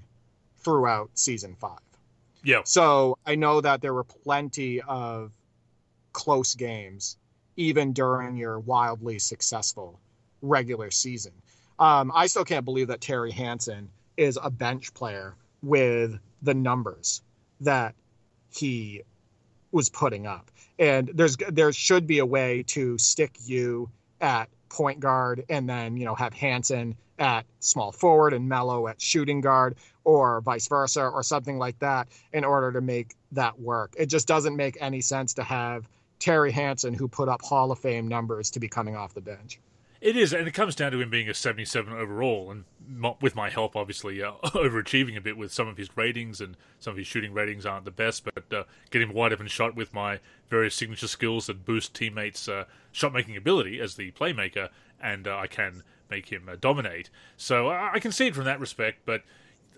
throughout 0.59 1.11
season 1.15 1.57
five. 1.59 1.79
Yeah. 2.45 2.61
So 2.65 3.19
I 3.27 3.35
know 3.35 3.61
that 3.61 3.81
there 3.81 3.93
were 3.93 4.05
plenty 4.05 4.81
of 4.83 5.33
close 6.13 6.55
games, 6.55 7.17
even 7.57 7.93
during 7.93 8.37
your 8.37 8.61
wildly 8.61 9.19
successful 9.19 9.99
regular 10.43 10.91
season. 10.91 11.33
Um, 11.79 12.13
I 12.15 12.27
still 12.27 12.45
can't 12.45 12.65
believe 12.65 12.89
that 12.89 13.01
Terry 13.01 13.33
Hansen 13.33 13.91
is 14.17 14.39
a 14.43 14.51
bench 14.51 14.95
player 14.95 15.35
with 15.63 16.19
the 16.43 16.55
numbers 16.55 17.23
that 17.61 17.95
he 18.55 19.03
was 19.73 19.89
putting 19.89 20.27
up. 20.27 20.51
And 20.79 21.11
there's 21.15 21.37
there 21.37 21.73
should 21.73 22.07
be 22.07 22.19
a 22.19 22.27
way 22.27 22.65
to 22.69 22.99
stick 22.99 23.37
you 23.45 23.91
at 24.21 24.49
point 24.69 25.01
guard 25.01 25.45
and 25.49 25.69
then 25.69 25.97
you 25.97 26.05
know 26.05 26.15
have 26.15 26.35
Hansen 26.35 26.97
at 27.19 27.47
small 27.61 27.93
forward 27.93 28.35
and 28.35 28.49
Melo 28.49 28.89
at 28.89 29.01
shooting 29.01 29.41
guard 29.41 29.77
or 30.05 30.41
vice 30.43 30.69
versa 30.69 31.03
or 31.03 31.23
something 31.23 31.59
like 31.59 31.79
that 31.79 32.09
in 32.33 32.45
order 32.45 32.73
to 32.73 32.81
make 32.81 33.15
that 33.33 33.59
work. 33.59 33.95
It 33.97 34.07
just 34.07 34.29
doesn't 34.29 34.55
make 34.55 34.77
any 34.81 35.01
sense 35.01 35.35
to 35.35 35.43
have 35.43 35.89
Terry 36.19 36.53
Hansen 36.53 36.95
who 36.95 37.09
put 37.09 37.29
up 37.29 37.43
Hall 37.43 37.73
of 37.73 37.79
Fame 37.79 38.09
numbers 38.09 38.51
to 38.51 38.61
be 38.61 38.69
coming 38.69 38.97
off 38.97 39.15
the 39.15 39.21
bench. 39.21 39.59
It 40.01 40.17
is, 40.17 40.33
and 40.33 40.47
it 40.47 40.53
comes 40.53 40.75
down 40.75 40.93
to 40.93 41.01
him 41.01 41.09
being 41.09 41.29
a 41.29 41.35
77 41.35 41.93
overall, 41.93 42.51
and 42.51 42.65
with 43.21 43.35
my 43.35 43.49
help, 43.49 43.77
obviously, 43.77 44.23
uh, 44.23 44.33
overachieving 44.45 45.17
a 45.17 45.21
bit 45.21 45.37
with 45.37 45.53
some 45.53 45.69
of 45.69 45.77
his 45.77 45.97
ratings, 45.97 46.41
and 46.41 46.57
some 46.79 46.93
of 46.93 46.99
his 46.99 47.07
shooting 47.07 47.33
ratings 47.33 47.65
aren't 47.65 47.85
the 47.87 47.91
best, 47.91 48.25
but 48.25 48.53
uh, 48.53 48.65
getting 48.91 49.13
wide 49.13 49.33
open 49.33 49.47
shot 49.47 49.75
with 49.75 49.95
my 49.95 50.21
various 50.51 50.75
signature 50.75 51.09
skills 51.09 51.47
that 51.47 51.65
boost 51.65 51.95
teammates' 51.95 52.49
uh, 52.49 52.65
shot 52.93 53.13
making 53.13 53.37
ability 53.37 53.81
as 53.81 53.95
the 53.95 54.11
playmaker, 54.13 54.69
and 55.01 55.27
uh, 55.27 55.37
I 55.37 55.47
can 55.47 55.83
make 56.11 56.31
him 56.31 56.49
uh, 56.49 56.57
dominate. 56.61 57.11
So 57.37 57.69
I 57.69 57.99
can 57.99 58.13
see 58.13 58.27
it 58.27 58.35
from 58.35 58.45
that 58.45 58.61
respect, 58.61 59.01
but 59.07 59.23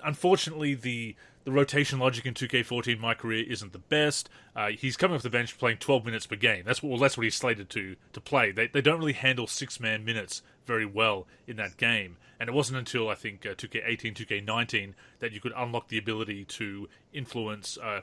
unfortunately, 0.04 0.74
the 0.74 1.14
the 1.48 1.54
rotation 1.54 1.98
logic 1.98 2.26
in 2.26 2.34
2K14 2.34 3.00
my 3.00 3.14
career 3.14 3.42
isn't 3.48 3.72
the 3.72 3.78
best. 3.78 4.28
Uh, 4.54 4.68
he's 4.68 4.98
coming 4.98 5.14
off 5.14 5.22
the 5.22 5.30
bench 5.30 5.56
playing 5.56 5.78
12 5.78 6.04
minutes 6.04 6.26
per 6.26 6.36
game. 6.36 6.62
That's 6.66 6.82
what 6.82 6.90
well, 6.90 6.98
that's 6.98 7.16
what 7.16 7.24
he's 7.24 7.36
slated 7.36 7.70
to 7.70 7.96
to 8.12 8.20
play. 8.20 8.52
They 8.52 8.66
they 8.66 8.82
don't 8.82 8.98
really 8.98 9.14
handle 9.14 9.46
six 9.46 9.80
man 9.80 10.04
minutes 10.04 10.42
very 10.66 10.84
well 10.84 11.26
in 11.46 11.56
that 11.56 11.78
game. 11.78 12.18
And 12.38 12.50
it 12.50 12.52
wasn't 12.52 12.80
until 12.80 13.08
I 13.08 13.14
think 13.14 13.46
uh, 13.46 13.54
2K18, 13.54 14.14
2K19 14.14 14.92
that 15.20 15.32
you 15.32 15.40
could 15.40 15.54
unlock 15.56 15.88
the 15.88 15.96
ability 15.96 16.44
to 16.44 16.86
influence. 17.14 17.78
Uh, 17.78 18.02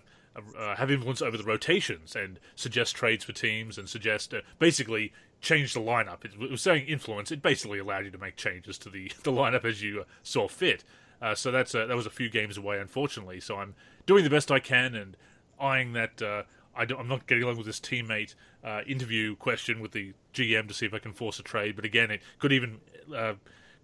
uh, 0.58 0.76
have 0.76 0.92
influence 0.92 1.22
over 1.22 1.38
the 1.38 1.44
rotations 1.44 2.14
and 2.14 2.42
suggest 2.56 2.94
trades 2.94 3.24
for 3.24 3.32
teams 3.32 3.78
and 3.78 3.88
suggest 3.88 4.34
uh, 4.34 4.42
basically 4.60 5.14
change 5.40 5.74
the 5.74 5.80
lineup. 5.80 6.26
It, 6.26 6.38
was 6.38 6.62
saying 6.62 6.88
influence. 6.88 7.32
It 7.32 7.42
basically 7.42 7.80
allowed 7.80 8.04
you 8.06 8.12
to 8.12 8.18
make 8.18 8.36
changes 8.36 8.80
to 8.80 8.90
the 8.90 9.12
the 9.24 9.32
lineup 9.32 9.64
as 9.64 9.84
you 9.84 10.02
uh, 10.02 10.04
saw 10.24 10.48
fit. 10.48 10.84
Uh, 11.26 11.34
so 11.34 11.50
that's 11.50 11.74
a, 11.74 11.88
that 11.88 11.96
was 11.96 12.06
a 12.06 12.12
few 12.12 12.30
games 12.30 12.56
away, 12.56 12.80
unfortunately. 12.80 13.40
So 13.40 13.58
I'm 13.58 13.74
doing 14.06 14.24
the 14.24 14.30
best 14.30 14.52
I 14.52 14.60
can 14.60 14.94
and 14.94 15.18
eyeing 15.60 15.94
that. 15.94 16.22
Uh, 16.22 16.44
I 16.76 16.84
am 16.84 17.08
not 17.08 17.26
getting 17.26 17.44
along 17.44 17.58
with 17.58 17.66
this 17.66 17.80
teammate 17.80 18.36
uh, 18.64 18.82
interview 18.86 19.36
question 19.36 19.80
with 19.80 19.92
the 19.92 20.14
GM 20.36 20.68
to 20.68 20.74
see 20.74 20.86
if 20.86 20.94
I 20.94 21.00
can 21.00 21.14
force 21.14 21.40
a 21.40 21.44
trade. 21.44 21.76
But 21.76 21.84
again, 21.84 22.12
it 22.12 22.22
could 22.38 22.52
even 22.52 22.80
uh, 23.16 23.36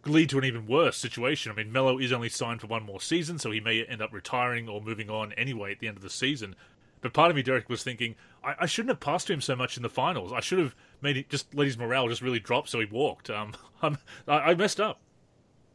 lead 0.06 0.30
to 0.30 0.38
an 0.38 0.46
even 0.46 0.68
worse 0.68 0.98
situation. 0.98 1.52
I 1.52 1.56
mean, 1.56 1.72
Melo 1.72 1.98
is 1.98 2.12
only 2.12 2.30
signed 2.30 2.62
for 2.62 2.68
one 2.68 2.84
more 2.84 3.02
season, 3.02 3.40
so 3.40 3.50
he 3.50 3.60
may 3.60 3.86
end 3.86 4.04
up 4.04 4.14
retiring 4.14 4.70
or 4.70 4.80
moving 4.80 5.10
on 5.10 5.34
anyway 5.34 5.72
at 5.72 5.80
the 5.80 5.88
end 5.88 5.98
of 5.98 6.04
the 6.04 6.12
season. 6.12 6.56
But 7.00 7.14
part 7.14 7.32
of 7.32 7.36
me, 7.36 7.42
Derek, 7.42 7.70
was 7.70 7.82
thinking 7.82 8.14
I, 8.44 8.54
I 8.60 8.66
shouldn't 8.68 8.92
have 8.92 9.00
passed 9.00 9.28
to 9.28 9.34
him 9.34 9.42
so 9.42 9.56
much 9.56 9.78
in 9.78 9.84
the 9.84 9.90
finals. 9.90 10.32
I 10.32 10.42
should 10.42 10.60
have 10.60 10.76
made 11.02 11.18
it 11.18 11.30
just 11.30 11.56
let 11.56 11.66
his 11.66 11.78
morale 11.78 12.08
just 12.08 12.22
really 12.22 12.40
drop, 12.40 12.68
so 12.68 12.80
he 12.80 12.86
walked. 12.86 13.32
Um, 13.32 13.54
I, 13.82 13.98
I 14.28 14.54
messed 14.54 14.80
up. 14.80 15.00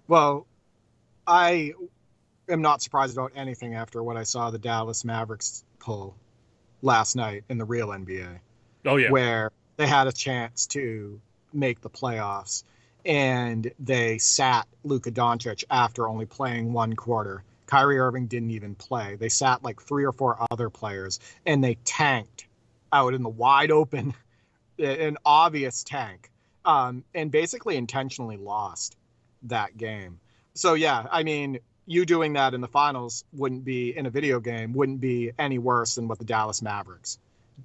Well, 0.07 0.47
I 1.27 1.73
am 2.49 2.63
not 2.63 2.83
surprised 2.83 3.17
about 3.17 3.33
anything 3.35 3.75
after 3.75 4.03
what 4.03 4.17
I 4.17 4.23
saw 4.23 4.51
the 4.51 4.59
Dallas 4.59 5.05
Mavericks 5.05 5.65
pull 5.79 6.17
last 6.83 7.17
night 7.17 7.45
in 7.49 7.59
the 7.59 7.65
real 7.65 7.89
NBA. 7.89 8.39
Oh 8.85 8.97
yeah, 8.97 9.11
where 9.11 9.51
they 9.77 9.87
had 9.87 10.07
a 10.07 10.13
chance 10.13 10.67
to 10.69 11.21
make 11.53 11.81
the 11.81 11.91
playoffs, 11.91 12.65
and 13.05 13.71
they 13.79 14.19
sat 14.19 14.67
Luka 14.85 15.11
Doncic 15.11 15.65
after 15.71 16.09
only 16.09 16.27
playing 16.27 16.73
one 16.73 16.95
quarter. 16.95 17.43
Kyrie 17.67 17.99
Irving 17.99 18.29
didn't 18.29 18.53
even 18.53 18.77
play. 18.77 19.17
They 19.17 19.29
sat 19.29 19.65
like 19.65 19.83
three 19.83 20.05
or 20.05 20.13
four 20.13 20.37
other 20.51 20.71
players, 20.71 21.19
and 21.45 21.65
they 21.65 21.75
tanked 21.85 22.47
out 22.93 23.13
in 23.13 23.23
the 23.23 23.29
wide 23.29 23.73
open, 23.73 24.15
an 24.79 25.17
obvious 25.25 25.83
tank, 25.83 26.31
um, 26.65 27.03
and 27.15 27.31
basically 27.33 27.77
intentionally 27.77 28.37
lost 28.37 28.97
that 29.43 29.77
game. 29.77 30.21
So 30.57 30.75
yeah, 30.75 31.07
I 31.11 31.23
mean, 31.23 31.61
you 31.87 32.05
doing 32.05 32.33
that 32.33 32.55
in 32.55 32.61
the 32.61 32.69
finals 32.69 33.25
wouldn't 33.33 33.65
be 33.65 33.97
in 33.97 34.07
a 34.07 34.11
video 34.11 34.41
game 34.41 34.73
wouldn't 34.73 35.01
be 35.01 35.33
any 35.39 35.59
worse 35.59 35.95
than 35.95 36.09
what 36.09 36.19
the 36.19 36.25
Dallas 36.25 36.63
Mavericks 36.63 37.19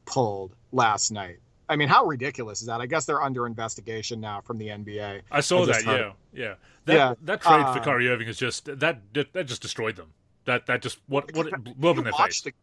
pulled 0.06 0.54
last 0.72 1.12
night. 1.12 1.40
I 1.70 1.78
mean, 1.78 1.88
how 1.88 2.06
ridiculous 2.06 2.60
is 2.60 2.68
that? 2.68 2.82
I 2.82 2.86
guess 2.86 3.06
they're 3.06 3.22
under 3.22 3.48
investigation 3.48 4.20
now 4.20 4.42
from 4.42 4.58
the 4.58 4.68
NBA. 4.68 5.22
I 5.32 5.40
saw 5.40 5.64
I 5.64 5.66
that. 5.68 5.86
Yeah, 5.86 6.12
yeah. 6.34 6.54
That 6.86 6.94
yeah. 6.94 7.14
that 7.24 7.42
trade 7.42 7.62
uh, 7.62 7.74
for 7.74 7.80
Kyrie 7.80 8.10
Irving 8.10 8.28
is 8.28 8.38
just 8.38 8.66
that 8.66 9.00
that 9.14 9.46
just 9.46 9.62
destroyed 9.62 9.96
them. 9.96 10.12
That 10.46 10.66
that 10.66 10.82
just 10.82 11.00
what 11.08 11.34
what 11.34 11.48
it 11.48 11.80
blew 11.80 11.92
in 11.92 12.04
their 12.04 12.14
face. 12.14 12.42
The. 12.42 12.54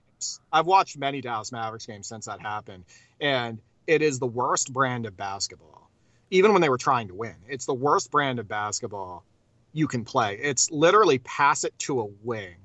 I've 0.52 0.66
watched 0.66 0.98
many 0.98 1.22
Dallas 1.22 1.52
Mavericks 1.52 1.86
games 1.86 2.06
since 2.06 2.26
that 2.26 2.40
happened, 2.40 2.84
and 3.20 3.60
it 3.86 4.02
is 4.02 4.18
the 4.18 4.26
worst 4.26 4.72
brand 4.72 5.06
of 5.06 5.16
basketball. 5.16 5.88
Even 6.30 6.52
when 6.52 6.60
they 6.60 6.68
were 6.68 6.76
trying 6.76 7.08
to 7.08 7.14
win, 7.14 7.36
it's 7.48 7.64
the 7.64 7.74
worst 7.74 8.10
brand 8.10 8.38
of 8.38 8.46
basketball 8.46 9.24
you 9.72 9.86
can 9.86 10.04
play. 10.04 10.38
It's 10.40 10.70
literally 10.70 11.18
pass 11.18 11.64
it 11.64 11.78
to 11.80 12.00
a 12.00 12.06
wing, 12.22 12.56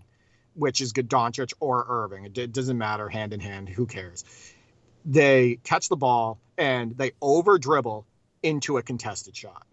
which 0.55 0.81
is 0.81 0.93
Doncic 0.93 1.53
or 1.60 1.86
Irving. 1.88 2.25
It 2.36 2.53
doesn't 2.53 2.77
matter, 2.77 3.10
hand 3.10 3.33
in 3.33 3.39
hand. 3.39 3.69
Who 3.69 3.86
cares? 3.86 4.24
they 5.05 5.60
catch 5.63 5.89
the 5.89 5.95
ball 5.95 6.39
and 6.57 6.98
they 6.98 7.12
over 7.22 7.57
dribble 7.57 8.05
into 8.41 8.77
a 8.77 8.83
contested 8.83 9.36
shot, 9.36 9.65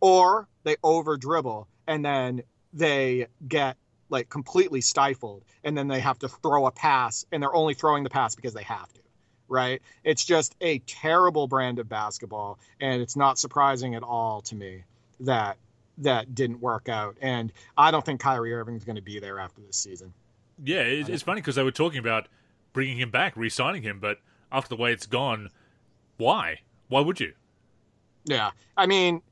or 0.00 0.48
they 0.64 0.76
over 0.82 1.16
dribble 1.16 1.66
and 1.86 2.04
then 2.04 2.42
they 2.72 3.26
get 3.46 3.76
like 4.10 4.28
completely 4.28 4.80
stifled 4.80 5.44
and 5.64 5.76
then 5.76 5.88
they 5.88 6.00
have 6.00 6.18
to 6.18 6.28
throw 6.28 6.66
a 6.66 6.70
pass 6.70 7.26
and 7.32 7.42
they're 7.42 7.54
only 7.54 7.74
throwing 7.74 8.04
the 8.04 8.10
pass 8.10 8.34
because 8.34 8.54
they 8.54 8.62
have 8.62 8.92
to 8.92 9.00
right 9.48 9.82
it's 10.04 10.24
just 10.24 10.54
a 10.60 10.78
terrible 10.80 11.46
brand 11.46 11.78
of 11.78 11.88
basketball 11.88 12.58
and 12.80 13.02
it's 13.02 13.16
not 13.16 13.38
surprising 13.38 13.94
at 13.94 14.02
all 14.02 14.40
to 14.42 14.54
me 14.54 14.84
that 15.20 15.56
that 15.98 16.34
didn't 16.34 16.60
work 16.60 16.88
out 16.88 17.16
and 17.20 17.52
i 17.76 17.90
don't 17.90 18.04
think 18.04 18.20
kyrie 18.20 18.52
irving's 18.52 18.84
going 18.84 18.96
to 18.96 19.02
be 19.02 19.18
there 19.18 19.38
after 19.38 19.60
this 19.60 19.76
season 19.76 20.12
yeah 20.64 20.80
it's, 20.80 21.08
it's 21.08 21.22
funny 21.22 21.40
because 21.40 21.56
they 21.56 21.62
were 21.62 21.70
talking 21.70 21.98
about 21.98 22.28
bringing 22.72 22.96
him 22.96 23.10
back 23.10 23.36
re-signing 23.36 23.82
him 23.82 23.98
but 24.00 24.18
after 24.50 24.68
the 24.68 24.80
way 24.80 24.92
it's 24.92 25.06
gone, 25.06 25.50
why? 26.16 26.60
Why 26.88 27.00
would 27.00 27.20
you? 27.20 27.32
Yeah, 28.24 28.50
I 28.76 28.86
mean, 28.86 29.22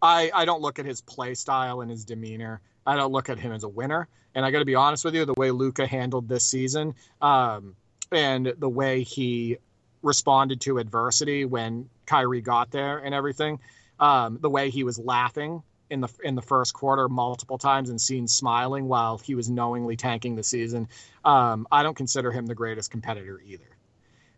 I 0.00 0.30
I 0.34 0.44
don't 0.44 0.62
look 0.62 0.78
at 0.78 0.86
his 0.86 1.00
play 1.00 1.34
style 1.34 1.80
and 1.80 1.90
his 1.90 2.04
demeanor. 2.04 2.60
I 2.86 2.96
don't 2.96 3.12
look 3.12 3.28
at 3.28 3.38
him 3.38 3.52
as 3.52 3.64
a 3.64 3.68
winner. 3.68 4.08
And 4.34 4.44
I 4.44 4.50
got 4.50 4.58
to 4.58 4.64
be 4.64 4.74
honest 4.74 5.04
with 5.04 5.14
you, 5.14 5.24
the 5.24 5.34
way 5.34 5.52
Luka 5.52 5.86
handled 5.86 6.28
this 6.28 6.42
season, 6.42 6.96
um, 7.22 7.76
and 8.10 8.52
the 8.58 8.68
way 8.68 9.04
he 9.04 9.58
responded 10.02 10.60
to 10.62 10.78
adversity 10.78 11.44
when 11.44 11.88
Kyrie 12.04 12.40
got 12.40 12.72
there 12.72 12.98
and 12.98 13.14
everything, 13.14 13.60
um, 14.00 14.38
the 14.40 14.50
way 14.50 14.70
he 14.70 14.82
was 14.82 14.98
laughing 14.98 15.62
in 15.90 16.00
the 16.00 16.08
in 16.22 16.34
the 16.34 16.42
first 16.42 16.74
quarter 16.74 17.08
multiple 17.08 17.58
times 17.58 17.90
and 17.90 18.00
seen 18.00 18.26
smiling 18.26 18.88
while 18.88 19.18
he 19.18 19.34
was 19.34 19.50
knowingly 19.50 19.96
tanking 19.96 20.34
the 20.34 20.42
season. 20.42 20.88
Um, 21.24 21.66
I 21.70 21.82
don't 21.82 21.96
consider 21.96 22.32
him 22.32 22.46
the 22.46 22.54
greatest 22.54 22.90
competitor 22.90 23.40
either. 23.44 23.64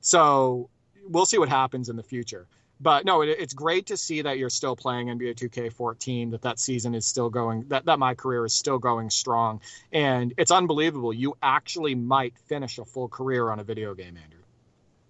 So 0.00 0.70
we'll 1.08 1.26
see 1.26 1.38
what 1.38 1.48
happens 1.48 1.88
in 1.88 1.96
the 1.96 2.02
future. 2.02 2.46
But 2.80 3.06
no, 3.06 3.22
it, 3.22 3.28
it's 3.38 3.54
great 3.54 3.86
to 3.86 3.96
see 3.96 4.22
that 4.22 4.38
you're 4.38 4.50
still 4.50 4.76
playing 4.76 5.06
NBA 5.06 5.36
2K14. 5.36 6.30
That 6.32 6.42
that 6.42 6.58
season 6.58 6.94
is 6.94 7.06
still 7.06 7.30
going. 7.30 7.64
That 7.68 7.86
that 7.86 7.98
my 7.98 8.14
career 8.14 8.44
is 8.44 8.52
still 8.52 8.78
going 8.78 9.08
strong, 9.08 9.60
and 9.92 10.34
it's 10.36 10.50
unbelievable. 10.50 11.12
You 11.12 11.36
actually 11.42 11.94
might 11.94 12.38
finish 12.38 12.78
a 12.78 12.84
full 12.84 13.08
career 13.08 13.50
on 13.50 13.60
a 13.60 13.64
video 13.64 13.94
game, 13.94 14.18
Andrew. 14.22 14.42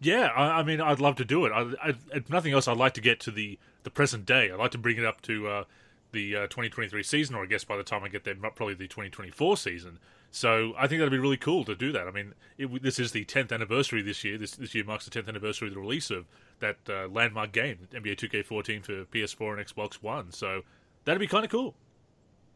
Yeah, 0.01 0.27
I, 0.27 0.61
I 0.61 0.63
mean, 0.63 0.81
I'd 0.81 1.01
love 1.01 1.17
to 1.17 1.25
do 1.25 1.47
it. 1.47 1.51
I, 1.51 1.63
I, 1.83 1.95
if 2.15 2.29
nothing 2.31 2.53
else, 2.53 2.69
I'd 2.69 2.77
like 2.77 2.95
to 2.95 3.01
get 3.01 3.19
to 3.21 3.31
the 3.31 3.59
the 3.83 3.91
present 3.91 4.27
day. 4.27 4.51
I'd 4.51 4.59
like 4.59 4.73
to 4.73 4.79
bring 4.79 4.99
it 4.99 5.05
up 5.05 5.21
to 5.23 5.49
uh, 5.49 5.65
the 6.13 6.37
uh, 6.37 6.41
2023 6.43 7.03
season, 7.03 7.35
or 7.37 7.43
I 7.43 7.47
guess 7.47 7.65
by 7.65 7.77
the 7.77 7.83
time 7.83 8.05
I 8.05 8.09
get 8.09 8.25
there, 8.25 8.35
probably 8.35 8.75
the 8.75 8.89
2024 8.89 9.57
season. 9.57 9.99
So 10.31 10.75
I 10.77 10.87
think 10.87 10.99
that'd 11.01 11.11
be 11.11 11.19
really 11.19 11.37
cool 11.37 11.65
to 11.65 11.75
do 11.75 11.93
that. 11.93 12.07
I 12.07 12.11
mean, 12.11 12.35
it, 12.59 12.83
this 12.83 12.99
is 12.99 13.13
the 13.13 13.25
10th 13.25 13.53
anniversary 13.53 14.03
this 14.03 14.25
year. 14.25 14.37
This 14.39 14.53
this 14.53 14.75
year 14.75 14.85
marks 14.85 15.07
the 15.07 15.11
10th 15.11 15.29
anniversary 15.29 15.69
of 15.69 15.75
the 15.75 15.81
release 15.81 16.11
of 16.11 16.27
that 16.61 16.77
uh, 16.89 17.09
landmark 17.09 17.53
game, 17.53 17.89
NBA 17.93 18.17
2K14 18.17 18.85
for 18.85 19.05
PS4 19.07 19.59
and 19.59 19.67
Xbox 19.67 19.95
One. 20.03 20.33
So 20.33 20.63
that'd 21.05 21.21
be 21.21 21.27
kind 21.27 21.45
of 21.45 21.51
cool. 21.51 21.75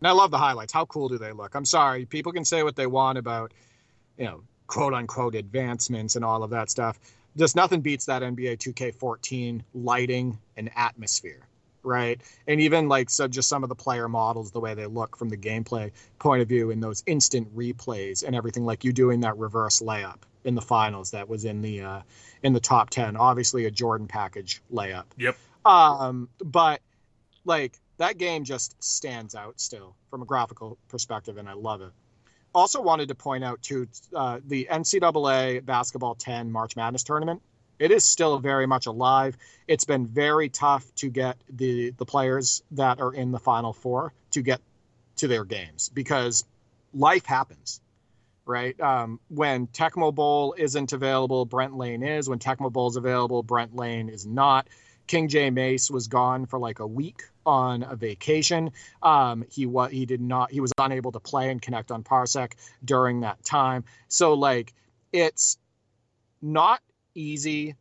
And 0.00 0.08
I 0.08 0.12
love 0.12 0.30
the 0.30 0.38
highlights. 0.38 0.72
How 0.72 0.86
cool 0.86 1.08
do 1.08 1.18
they 1.18 1.32
look? 1.32 1.54
I'm 1.54 1.64
sorry, 1.64 2.06
people 2.06 2.32
can 2.32 2.44
say 2.44 2.62
what 2.62 2.76
they 2.76 2.86
want 2.86 3.18
about, 3.18 3.52
you 4.18 4.24
know, 4.24 4.42
quote 4.66 4.94
unquote 4.94 5.34
advancements 5.34 6.16
and 6.16 6.24
all 6.24 6.42
of 6.42 6.50
that 6.50 6.70
stuff. 6.70 6.98
Just 7.36 7.54
nothing 7.54 7.80
beats 7.80 8.06
that 8.06 8.22
NBA 8.22 8.58
2K14 8.58 9.62
lighting 9.74 10.38
and 10.56 10.70
atmosphere 10.74 11.46
right? 11.82 12.20
And 12.46 12.60
even 12.60 12.88
like 12.88 13.10
so, 13.10 13.28
just 13.28 13.48
some 13.48 13.62
of 13.62 13.68
the 13.68 13.74
player 13.74 14.08
models, 14.08 14.50
the 14.50 14.60
way 14.60 14.74
they 14.74 14.86
look 14.86 15.16
from 15.16 15.28
the 15.28 15.36
gameplay 15.36 15.92
point 16.18 16.42
of 16.42 16.48
view, 16.48 16.70
in 16.70 16.80
those 16.80 17.02
instant 17.06 17.54
replays 17.56 18.24
and 18.24 18.34
everything, 18.34 18.64
like 18.64 18.84
you 18.84 18.92
doing 18.92 19.20
that 19.20 19.36
reverse 19.38 19.80
layup 19.80 20.18
in 20.44 20.54
the 20.54 20.62
finals 20.62 21.10
that 21.12 21.28
was 21.28 21.44
in 21.44 21.62
the 21.62 21.82
uh, 21.82 22.00
in 22.42 22.52
the 22.52 22.60
top 22.60 22.90
ten. 22.90 23.16
Obviously, 23.16 23.66
a 23.66 23.70
Jordan 23.70 24.06
package 24.06 24.62
layup. 24.72 25.04
Yep. 25.16 25.36
Um, 25.64 26.28
but 26.42 26.80
like 27.44 27.78
that 27.98 28.18
game 28.18 28.44
just 28.44 28.82
stands 28.82 29.34
out 29.34 29.60
still 29.60 29.94
from 30.10 30.22
a 30.22 30.24
graphical 30.24 30.78
perspective, 30.88 31.36
and 31.36 31.48
I 31.48 31.54
love 31.54 31.82
it. 31.82 31.92
Also, 32.54 32.82
wanted 32.82 33.08
to 33.08 33.14
point 33.14 33.44
out 33.44 33.62
too 33.62 33.86
uh, 34.14 34.40
the 34.44 34.68
NCAA 34.70 35.64
basketball 35.64 36.16
10 36.16 36.50
March 36.50 36.74
Madness 36.74 37.04
tournament 37.04 37.42
it 37.80 37.90
is 37.90 38.04
still 38.04 38.38
very 38.38 38.66
much 38.66 38.86
alive. 38.86 39.36
It's 39.66 39.84
been 39.84 40.06
very 40.06 40.50
tough 40.50 40.84
to 40.96 41.08
get 41.08 41.36
the 41.48 41.90
the 41.90 42.04
players 42.04 42.62
that 42.72 43.00
are 43.00 43.12
in 43.12 43.32
the 43.32 43.40
Final 43.40 43.72
Four 43.72 44.12
to 44.32 44.42
get 44.42 44.60
to 45.16 45.26
their 45.26 45.44
games 45.44 45.88
because 45.88 46.44
life 46.94 47.24
happens, 47.24 47.80
right? 48.44 48.78
Um, 48.78 49.18
when 49.28 49.66
Tecmo 49.66 50.14
Bowl 50.14 50.54
isn't 50.56 50.92
available, 50.92 51.46
Brent 51.46 51.74
Lane 51.76 52.02
is. 52.02 52.28
When 52.28 52.38
Tecmo 52.38 52.70
Bowl 52.70 52.88
is 52.88 52.96
available, 52.96 53.42
Brent 53.42 53.74
Lane 53.74 54.10
is 54.10 54.26
not. 54.26 54.68
King 55.06 55.28
J 55.28 55.50
Mace 55.50 55.90
was 55.90 56.06
gone 56.06 56.46
for 56.46 56.58
like 56.58 56.78
a 56.78 56.86
week 56.86 57.22
on 57.46 57.82
a 57.82 57.96
vacation. 57.96 58.72
Um, 59.02 59.44
he 59.50 59.64
was 59.64 59.90
he 59.90 60.04
did 60.04 60.20
not 60.20 60.52
he 60.52 60.60
was 60.60 60.72
unable 60.78 61.12
to 61.12 61.20
play 61.20 61.50
and 61.50 61.62
connect 61.62 61.90
on 61.90 62.04
Parsec 62.04 62.52
during 62.84 63.20
that 63.20 63.42
time. 63.42 63.84
So 64.08 64.34
like 64.34 64.74
it's 65.12 65.56
not 66.42 66.80
easy 67.14 67.76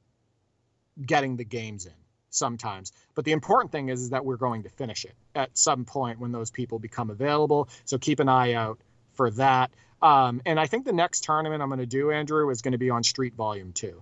getting 1.05 1.37
the 1.37 1.45
games 1.45 1.85
in 1.85 1.93
sometimes. 2.29 2.91
But 3.15 3.25
the 3.25 3.31
important 3.31 3.71
thing 3.71 3.89
is, 3.89 4.01
is 4.01 4.09
that 4.11 4.25
we're 4.25 4.37
going 4.37 4.63
to 4.63 4.69
finish 4.69 5.05
it 5.05 5.15
at 5.35 5.57
some 5.57 5.85
point 5.85 6.19
when 6.19 6.31
those 6.31 6.51
people 6.51 6.79
become 6.79 7.09
available. 7.09 7.69
So 7.85 7.97
keep 7.97 8.19
an 8.19 8.29
eye 8.29 8.53
out 8.53 8.79
for 9.13 9.31
that. 9.31 9.71
Um, 10.01 10.41
and 10.45 10.59
I 10.59 10.67
think 10.67 10.85
the 10.85 10.93
next 10.93 11.23
tournament 11.23 11.61
I'm 11.61 11.69
going 11.69 11.79
to 11.79 11.85
do, 11.85 12.11
Andrew, 12.11 12.49
is 12.49 12.61
going 12.61 12.71
to 12.71 12.77
be 12.77 12.89
on 12.89 13.03
Street 13.03 13.33
Volume 13.35 13.73
2. 13.73 14.01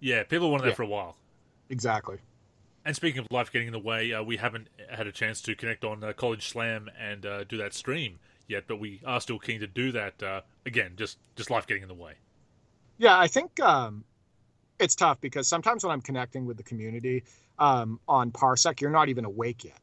Yeah, 0.00 0.24
people 0.24 0.50
wanted 0.50 0.64
that 0.64 0.70
yeah. 0.70 0.74
for 0.74 0.82
a 0.82 0.88
while. 0.88 1.16
Exactly. 1.70 2.18
And 2.84 2.94
speaking 2.94 3.20
of 3.20 3.26
life 3.30 3.50
getting 3.50 3.68
in 3.68 3.72
the 3.72 3.78
way, 3.78 4.12
uh, 4.12 4.22
we 4.22 4.36
haven't 4.36 4.68
had 4.88 5.06
a 5.06 5.12
chance 5.12 5.40
to 5.42 5.54
connect 5.54 5.84
on 5.84 6.04
uh, 6.04 6.12
College 6.12 6.48
Slam 6.48 6.88
and 6.98 7.26
uh, 7.26 7.44
do 7.44 7.56
that 7.56 7.74
stream 7.74 8.18
yet, 8.48 8.64
but 8.66 8.78
we 8.78 9.00
are 9.04 9.20
still 9.20 9.38
keen 9.38 9.60
to 9.60 9.66
do 9.66 9.92
that. 9.92 10.22
Uh, 10.22 10.40
again, 10.64 10.92
just 10.96 11.18
just 11.34 11.50
life 11.50 11.66
getting 11.66 11.82
in 11.82 11.88
the 11.88 11.94
way. 11.94 12.14
Yeah, 12.98 13.18
I 13.18 13.26
think 13.26 13.58
um, 13.60 14.04
it's 14.78 14.94
tough 14.94 15.20
because 15.20 15.48
sometimes 15.48 15.84
when 15.84 15.92
I'm 15.92 16.00
connecting 16.00 16.46
with 16.46 16.56
the 16.56 16.62
community 16.62 17.24
um, 17.58 18.00
on 18.08 18.30
Parsec, 18.30 18.80
you're 18.80 18.90
not 18.90 19.08
even 19.08 19.24
awake 19.24 19.64
yet. 19.64 19.78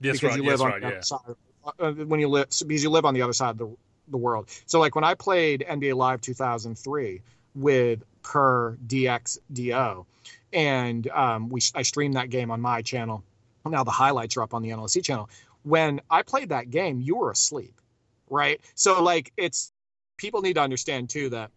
Yes, 0.00 0.20
because 0.20 0.36
right. 0.36 0.42
you 0.42 0.50
live 0.50 0.60
on 0.60 0.70
right, 0.70 0.80
the 0.80 0.88
yeah. 0.88 0.94
other 0.94 1.02
side. 1.02 1.36
Uh, 1.78 1.92
when 1.92 2.18
you 2.18 2.28
live 2.28 2.48
because 2.66 2.82
you 2.82 2.90
live 2.90 3.04
on 3.04 3.14
the 3.14 3.22
other 3.22 3.32
side 3.32 3.50
of 3.50 3.58
the 3.58 3.76
the 4.08 4.16
world. 4.16 4.48
So 4.66 4.80
like 4.80 4.94
when 4.94 5.04
I 5.04 5.14
played 5.14 5.64
NBA 5.68 5.94
Live 5.94 6.20
2003 6.20 7.22
with 7.54 8.02
Per 8.22 8.76
DXDO, 8.86 10.06
and 10.52 11.08
um, 11.08 11.48
we 11.48 11.60
I 11.74 11.82
streamed 11.82 12.14
that 12.14 12.30
game 12.30 12.50
on 12.50 12.60
my 12.60 12.82
channel. 12.82 13.22
Now 13.64 13.84
the 13.84 13.90
highlights 13.90 14.36
are 14.36 14.42
up 14.42 14.54
on 14.54 14.62
the 14.62 14.70
NLC 14.70 15.04
channel. 15.04 15.30
When 15.62 16.00
I 16.10 16.22
played 16.22 16.48
that 16.48 16.70
game, 16.70 17.00
you 17.00 17.16
were 17.16 17.30
asleep, 17.30 17.80
right? 18.28 18.60
So 18.74 19.02
like 19.02 19.32
it's 19.36 19.72
people 20.16 20.42
need 20.42 20.54
to 20.54 20.62
understand 20.62 21.10
too 21.10 21.30
that 21.30 21.50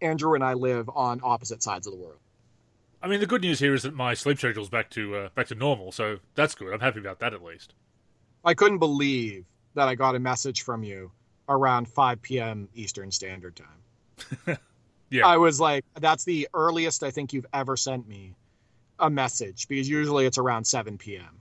Andrew 0.00 0.34
and 0.34 0.44
I 0.44 0.54
live 0.54 0.88
on 0.88 1.20
opposite 1.22 1.62
sides 1.62 1.86
of 1.86 1.92
the 1.92 1.98
world. 1.98 2.18
I 3.02 3.06
mean, 3.06 3.20
the 3.20 3.26
good 3.26 3.42
news 3.42 3.58
here 3.60 3.74
is 3.74 3.82
that 3.82 3.94
my 3.94 4.14
sleep 4.14 4.38
schedule's 4.38 4.70
back 4.70 4.88
to 4.90 5.16
uh, 5.16 5.28
back 5.34 5.48
to 5.48 5.54
normal, 5.54 5.92
so 5.92 6.18
that's 6.34 6.54
good. 6.54 6.72
I'm 6.72 6.80
happy 6.80 7.00
about 7.00 7.18
that 7.20 7.34
at 7.34 7.42
least. 7.42 7.74
I 8.44 8.54
couldn't 8.54 8.78
believe 8.78 9.44
that 9.74 9.88
I 9.88 9.94
got 9.94 10.14
a 10.14 10.18
message 10.18 10.62
from 10.62 10.82
you 10.82 11.10
around 11.48 11.88
5 11.88 12.22
p.m. 12.22 12.68
Eastern 12.74 13.10
Standard 13.10 13.56
Time. 13.56 14.58
yeah, 15.10 15.26
I 15.26 15.36
was 15.36 15.60
like, 15.60 15.84
that's 16.00 16.24
the 16.24 16.48
earliest 16.54 17.02
I 17.02 17.10
think 17.10 17.32
you've 17.32 17.46
ever 17.52 17.76
sent 17.76 18.08
me 18.08 18.36
a 18.98 19.10
message 19.10 19.68
because 19.68 19.88
usually 19.88 20.24
it's 20.24 20.38
around 20.38 20.64
7 20.64 20.96
p.m. 20.98 21.40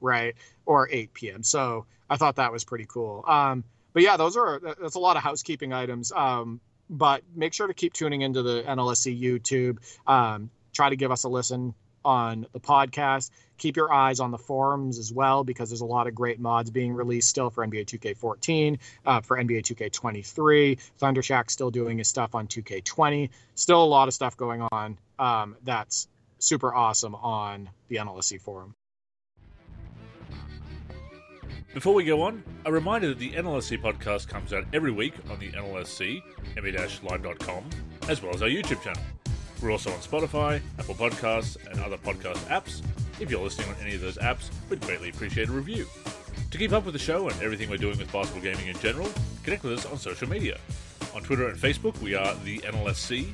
right 0.00 0.34
or 0.66 0.88
8 0.90 1.14
p.m. 1.14 1.42
So 1.42 1.86
I 2.10 2.16
thought 2.16 2.36
that 2.36 2.52
was 2.52 2.64
pretty 2.64 2.86
cool. 2.88 3.24
Um, 3.26 3.62
but 3.92 4.02
yeah, 4.02 4.16
those 4.16 4.36
are 4.36 4.60
that's 4.80 4.96
a 4.96 5.00
lot 5.00 5.16
of 5.16 5.22
housekeeping 5.22 5.72
items. 5.72 6.10
Um, 6.10 6.60
but 6.88 7.22
make 7.34 7.52
sure 7.52 7.66
to 7.66 7.74
keep 7.74 7.92
tuning 7.92 8.22
into 8.22 8.42
the 8.42 8.62
NLSC 8.62 9.20
YouTube. 9.20 9.78
Um, 10.06 10.50
try 10.72 10.90
to 10.90 10.96
give 10.96 11.10
us 11.10 11.24
a 11.24 11.28
listen 11.28 11.74
on 12.04 12.46
the 12.52 12.60
podcast. 12.60 13.30
Keep 13.56 13.76
your 13.76 13.92
eyes 13.92 14.20
on 14.20 14.30
the 14.30 14.38
forums 14.38 14.98
as 14.98 15.12
well 15.12 15.44
because 15.44 15.70
there's 15.70 15.80
a 15.80 15.86
lot 15.86 16.06
of 16.06 16.14
great 16.14 16.40
mods 16.40 16.70
being 16.70 16.92
released 16.92 17.28
still 17.28 17.50
for 17.50 17.66
NBA 17.66 17.86
2K14, 17.86 18.78
uh, 19.06 19.20
for 19.20 19.38
NBA 19.38 19.62
2K23. 19.62 20.80
Thundershack 21.00 21.50
still 21.50 21.70
doing 21.70 21.98
his 21.98 22.08
stuff 22.08 22.34
on 22.34 22.46
2K20. 22.46 23.30
Still 23.54 23.82
a 23.82 23.86
lot 23.86 24.08
of 24.08 24.14
stuff 24.14 24.36
going 24.36 24.60
on 24.72 24.98
um, 25.18 25.56
that's 25.62 26.08
super 26.38 26.74
awesome 26.74 27.14
on 27.14 27.70
the 27.88 27.96
NLSC 27.96 28.40
forum. 28.40 28.74
Before 31.74 31.92
we 31.92 32.04
go 32.04 32.22
on, 32.22 32.44
a 32.66 32.72
reminder 32.72 33.08
that 33.08 33.18
the 33.18 33.32
NLSC 33.32 33.82
podcast 33.82 34.28
comes 34.28 34.52
out 34.52 34.64
every 34.72 34.92
week 34.92 35.14
on 35.28 35.40
the 35.40 35.50
NLSC, 35.50 36.22
nba-live.com, 36.54 37.64
as 38.08 38.22
well 38.22 38.32
as 38.32 38.42
our 38.42 38.48
YouTube 38.48 38.80
channel. 38.80 39.02
We're 39.60 39.72
also 39.72 39.90
on 39.90 39.98
Spotify, 39.98 40.60
Apple 40.78 40.94
Podcasts, 40.94 41.56
and 41.66 41.80
other 41.80 41.96
podcast 41.96 42.36
apps. 42.46 42.80
If 43.18 43.28
you're 43.28 43.42
listening 43.42 43.70
on 43.70 43.74
any 43.82 43.96
of 43.96 44.00
those 44.00 44.18
apps, 44.18 44.50
we'd 44.70 44.82
greatly 44.82 45.08
appreciate 45.08 45.48
a 45.48 45.52
review. 45.52 45.84
To 46.52 46.58
keep 46.58 46.70
up 46.70 46.84
with 46.84 46.92
the 46.92 47.00
show 47.00 47.28
and 47.28 47.42
everything 47.42 47.68
we're 47.68 47.76
doing 47.78 47.98
with 47.98 48.12
basketball 48.12 48.44
gaming 48.44 48.68
in 48.68 48.78
general, 48.78 49.08
connect 49.42 49.64
with 49.64 49.72
us 49.72 49.86
on 49.86 49.98
social 49.98 50.28
media. 50.28 50.58
On 51.12 51.22
Twitter 51.24 51.48
and 51.48 51.58
Facebook, 51.58 52.00
we 52.00 52.14
are 52.14 52.36
the 52.44 52.58
NLSC. 52.58 53.26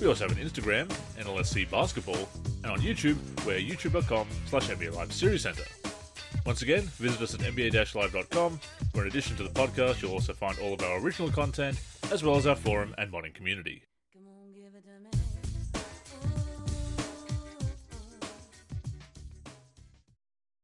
We 0.00 0.06
also 0.06 0.26
have 0.26 0.38
an 0.38 0.42
Instagram, 0.42 0.88
NLSC 1.18 1.70
Basketball, 1.70 2.26
and 2.64 2.72
on 2.72 2.78
YouTube, 2.78 3.18
we're 3.44 3.58
youtube.com 3.58 4.26
slash 4.46 4.68
NBA 4.68 4.94
Live 4.94 5.12
Series 5.12 5.42
Center. 5.42 5.64
Once 6.44 6.62
again, 6.62 6.82
visit 6.98 7.20
us 7.20 7.34
at 7.34 7.40
nba-live.com, 7.40 8.60
where 8.92 9.04
in 9.04 9.10
addition 9.10 9.36
to 9.36 9.42
the 9.42 9.50
podcast, 9.50 10.02
you'll 10.02 10.12
also 10.12 10.32
find 10.32 10.58
all 10.58 10.74
of 10.74 10.82
our 10.82 10.98
original 10.98 11.30
content, 11.30 11.78
as 12.10 12.22
well 12.22 12.36
as 12.36 12.46
our 12.46 12.56
forum 12.56 12.94
and 12.98 13.12
modding 13.12 13.32
community. 13.32 13.82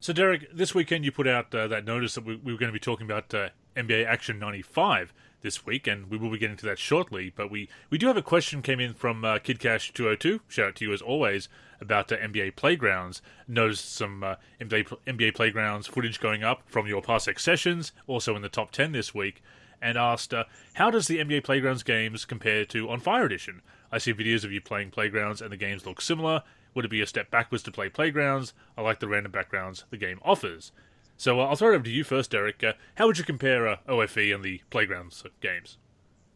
So, 0.00 0.14
Derek, 0.14 0.50
this 0.56 0.74
weekend 0.74 1.04
you 1.04 1.12
put 1.12 1.28
out 1.28 1.54
uh, 1.54 1.68
that 1.68 1.84
notice 1.84 2.14
that 2.14 2.24
we, 2.24 2.36
we, 2.36 2.50
were 2.50 2.58
going 2.58 2.70
to 2.70 2.72
be 2.72 2.78
talking 2.78 3.04
about 3.04 3.34
uh, 3.34 3.50
NBA 3.76 4.06
Action 4.06 4.38
95 4.38 5.12
this 5.42 5.64
week, 5.64 5.86
and 5.86 6.10
we 6.10 6.16
will 6.16 6.30
be 6.30 6.38
getting 6.38 6.56
to 6.56 6.66
that 6.66 6.78
shortly. 6.78 7.32
But 7.34 7.50
we, 7.50 7.68
we 7.90 7.98
do 7.98 8.06
have 8.06 8.16
a 8.16 8.22
question 8.22 8.62
came 8.62 8.80
in 8.80 8.94
from 8.94 9.24
uh, 9.24 9.38
KidCash202. 9.38 10.40
Shout 10.48 10.68
out 10.68 10.76
to 10.76 10.84
you 10.84 10.92
as 10.92 11.02
always 11.02 11.48
about 11.80 12.10
uh, 12.12 12.16
NBA 12.16 12.56
Playgrounds. 12.56 13.22
Noticed 13.46 13.92
some 13.92 14.22
uh, 14.22 14.36
NBA, 14.60 14.96
NBA 15.06 15.34
Playgrounds 15.34 15.86
footage 15.86 16.20
going 16.20 16.42
up 16.42 16.62
from 16.66 16.86
your 16.86 17.02
Parsec 17.02 17.38
sessions, 17.38 17.92
also 18.06 18.36
in 18.36 18.42
the 18.42 18.48
top 18.48 18.70
10 18.70 18.92
this 18.92 19.14
week, 19.14 19.42
and 19.80 19.96
asked, 19.96 20.34
uh, 20.34 20.44
How 20.74 20.90
does 20.90 21.06
the 21.06 21.18
NBA 21.18 21.44
Playgrounds 21.44 21.82
games 21.82 22.24
compare 22.24 22.64
to 22.66 22.90
On 22.90 23.00
Fire 23.00 23.24
Edition? 23.24 23.62
I 23.90 23.98
see 23.98 24.12
videos 24.12 24.44
of 24.44 24.52
you 24.52 24.60
playing 24.60 24.90
Playgrounds, 24.90 25.40
and 25.40 25.52
the 25.52 25.56
games 25.56 25.86
look 25.86 26.00
similar. 26.00 26.42
Would 26.74 26.84
it 26.84 26.90
be 26.90 27.00
a 27.00 27.06
step 27.06 27.30
backwards 27.30 27.62
to 27.64 27.72
play 27.72 27.88
Playgrounds? 27.88 28.52
I 28.76 28.82
like 28.82 29.00
the 29.00 29.08
random 29.08 29.32
backgrounds 29.32 29.84
the 29.90 29.96
game 29.96 30.20
offers. 30.22 30.72
So 31.18 31.40
uh, 31.40 31.46
I'll 31.46 31.56
throw 31.56 31.72
it 31.72 31.74
over 31.74 31.84
to 31.84 31.90
you 31.90 32.04
first, 32.04 32.30
Derek. 32.30 32.62
Uh, 32.62 32.72
how 32.94 33.06
would 33.06 33.18
you 33.18 33.24
compare 33.24 33.68
uh, 33.68 33.76
OFE 33.88 34.34
and 34.34 34.42
the 34.42 34.62
Playgrounds 34.70 35.24
games? 35.40 35.76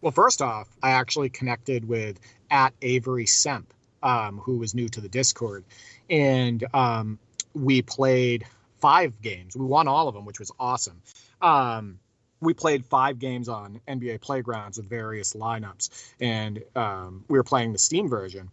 Well, 0.01 0.13
first 0.13 0.43
off, 0.43 0.69
I 0.83 0.91
actually 0.91 1.31
connected 1.31 1.89
with 1.89 2.19
at 2.51 2.75
Avery 2.83 3.25
Semp, 3.25 3.67
um, 4.03 4.39
who 4.39 4.59
was 4.59 4.75
new 4.75 4.89
to 4.89 5.01
the 5.01 5.09
Discord, 5.09 5.65
and 6.11 6.65
um, 6.75 7.19
we 7.55 7.81
played 7.81 8.45
five 8.81 9.23
games. 9.23 9.57
We 9.57 9.65
won 9.65 9.87
all 9.87 10.09
of 10.09 10.15
them, 10.15 10.25
which 10.25 10.41
was 10.41 10.51
awesome. 10.59 11.01
Um, 11.41 12.01
we 12.41 12.53
played 12.53 12.85
five 12.85 13.21
games 13.21 13.49
on 13.49 13.81
NBA 13.87 14.21
Playgrounds 14.21 14.79
with 14.79 14.91
various 14.91 15.35
lineups, 15.35 16.13
and 16.21 16.61
um, 16.75 17.25
we 17.29 17.39
were 17.39 17.45
playing 17.45 17.73
the 17.73 17.79
Steam 17.79 18.09
version 18.09 18.51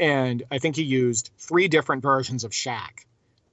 and 0.00 0.42
I 0.50 0.58
think 0.58 0.76
he 0.76 0.82
used 0.82 1.30
three 1.38 1.68
different 1.68 2.02
versions 2.02 2.42
of 2.42 2.52
Shaq 2.52 3.04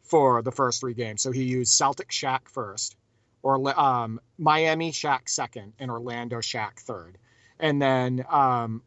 for 0.08 0.42
the 0.42 0.52
first 0.52 0.80
three 0.80 0.94
games. 0.94 1.22
So 1.22 1.32
he 1.32 1.44
used 1.44 1.74
Celtic 1.74 2.10
Shaq 2.10 2.50
first, 2.50 2.96
or 3.44 3.80
um, 3.80 4.20
Miami 4.38 4.92
Shaq 4.92 5.30
second, 5.30 5.74
and 5.80 5.92
Orlando 5.92 6.38
Shaq 6.38 6.80
third. 6.80 7.18
And 7.60 7.82
then 7.82 8.26
um, 8.30 8.82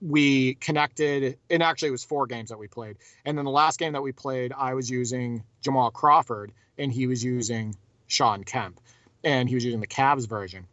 we 0.00 0.54
connected, 0.54 1.38
and 1.50 1.62
actually 1.62 1.88
it 1.88 1.92
was 1.92 2.04
four 2.04 2.26
games 2.26 2.50
that 2.50 2.58
we 2.58 2.68
played. 2.68 2.96
And 3.24 3.36
then 3.36 3.44
the 3.44 3.50
last 3.50 3.78
game 3.78 3.92
that 3.92 4.02
we 4.02 4.12
played, 4.12 4.52
I 4.56 4.74
was 4.74 4.90
using 4.90 5.44
Jamal 5.60 5.90
Crawford, 5.90 6.52
and 6.76 6.92
he 6.92 7.06
was 7.06 7.22
using 7.22 7.76
Shawn 8.06 8.44
Kemp, 8.44 8.80
and 9.24 9.48
he 9.48 9.54
was 9.54 9.64
using 9.64 9.80
the 9.80 9.86
Cavs 9.86 10.28
version. 10.28 10.66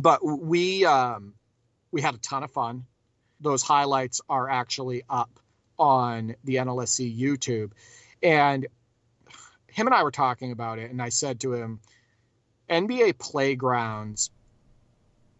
But 0.00 0.24
we 0.24 0.84
um, 0.84 1.34
we 1.90 2.00
had 2.00 2.14
a 2.14 2.18
ton 2.18 2.42
of 2.42 2.50
fun. 2.50 2.86
Those 3.40 3.62
highlights 3.62 4.20
are 4.28 4.48
actually 4.48 5.02
up 5.08 5.30
on 5.78 6.36
the 6.44 6.56
NLSC 6.56 7.18
YouTube. 7.18 7.72
And 8.22 8.66
him 9.72 9.86
and 9.86 9.94
I 9.94 10.02
were 10.02 10.10
talking 10.10 10.52
about 10.52 10.78
it, 10.78 10.90
and 10.90 11.00
I 11.00 11.08
said 11.08 11.40
to 11.40 11.54
him, 11.54 11.80
NBA 12.68 13.18
Playgrounds 13.18 14.30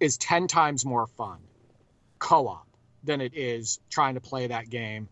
is 0.01 0.17
10 0.19 0.49
times 0.49 0.85
more 0.85 1.07
fun 1.07 1.39
co 2.19 2.49
op 2.49 2.67
than 3.05 3.21
it 3.21 3.35
is 3.35 3.81
trying 3.91 4.15
to 4.15 4.21
play 4.21 4.47
that 4.47 4.71
game 4.71 5.09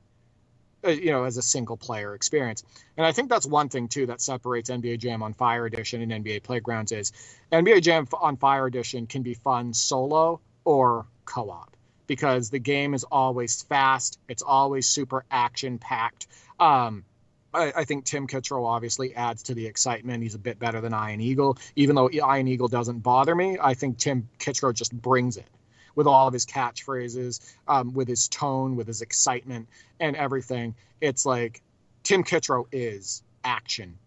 uh, 0.84 0.90
you 0.90 1.10
know 1.10 1.24
as 1.24 1.36
a 1.36 1.42
single 1.42 1.76
player 1.76 2.14
experience 2.14 2.62
and 2.96 3.04
i 3.04 3.10
think 3.10 3.28
that's 3.28 3.46
one 3.46 3.68
thing 3.68 3.88
too 3.88 4.06
that 4.06 4.20
separates 4.20 4.70
nba 4.70 4.96
jam 4.96 5.22
on 5.22 5.32
fire 5.32 5.66
edition 5.66 6.02
and 6.02 6.24
nba 6.24 6.40
playgrounds 6.42 6.92
is 6.92 7.12
nba 7.50 7.82
jam 7.82 8.06
on 8.20 8.36
fire 8.36 8.66
edition 8.66 9.08
can 9.08 9.22
be 9.22 9.34
fun 9.34 9.74
solo 9.74 10.40
or 10.64 11.06
co-op 11.24 11.76
because 12.10 12.50
the 12.50 12.58
game 12.58 12.92
is 12.92 13.04
always 13.04 13.62
fast. 13.62 14.18
It's 14.28 14.42
always 14.42 14.88
super 14.88 15.24
action 15.30 15.78
packed. 15.78 16.26
Um, 16.58 17.04
I, 17.52 17.72
I, 17.76 17.84
think 17.84 18.04
Tim 18.04 18.26
Kitzrow 18.26 18.64
obviously 18.66 19.14
adds 19.14 19.42
to 19.44 19.54
the 19.54 19.66
excitement. 19.66 20.22
He's 20.22 20.34
a 20.34 20.38
bit 20.38 20.58
better 20.58 20.80
than 20.80 20.92
Ian 20.92 21.20
Eagle. 21.20 21.58
Even 21.76 21.96
though 21.96 22.10
Ian 22.10 22.48
Eagle 22.48 22.68
doesn't 22.68 23.00
bother 23.00 23.34
me, 23.34 23.58
I 23.60 23.74
think 23.74 23.98
Tim 23.98 24.28
Kitzrow 24.38 24.72
just 24.72 24.92
brings 24.92 25.36
it 25.36 25.48
with 25.96 26.06
all 26.06 26.28
of 26.28 26.32
his 26.32 26.46
catchphrases, 26.46 27.40
um, 27.66 27.92
with 27.92 28.08
his 28.08 28.28
tone, 28.28 28.76
with 28.76 28.86
his 28.86 29.02
excitement, 29.02 29.68
and 29.98 30.16
everything. 30.16 30.74
It's 31.00 31.26
like 31.26 31.62
Tim 32.04 32.22
Kitzrow 32.22 32.66
is 32.72 33.22
action 33.44 33.98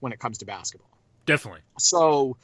when 0.00 0.12
it 0.12 0.18
comes 0.18 0.38
to 0.38 0.46
basketball. 0.46 0.90
Definitely. 1.26 1.60
So, 1.78 2.36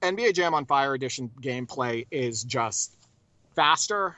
NBA 0.00 0.34
Jam 0.34 0.54
on 0.54 0.66
Fire 0.66 0.94
Edition 0.94 1.30
gameplay 1.40 2.06
is 2.10 2.42
just 2.42 2.96
faster, 3.54 4.16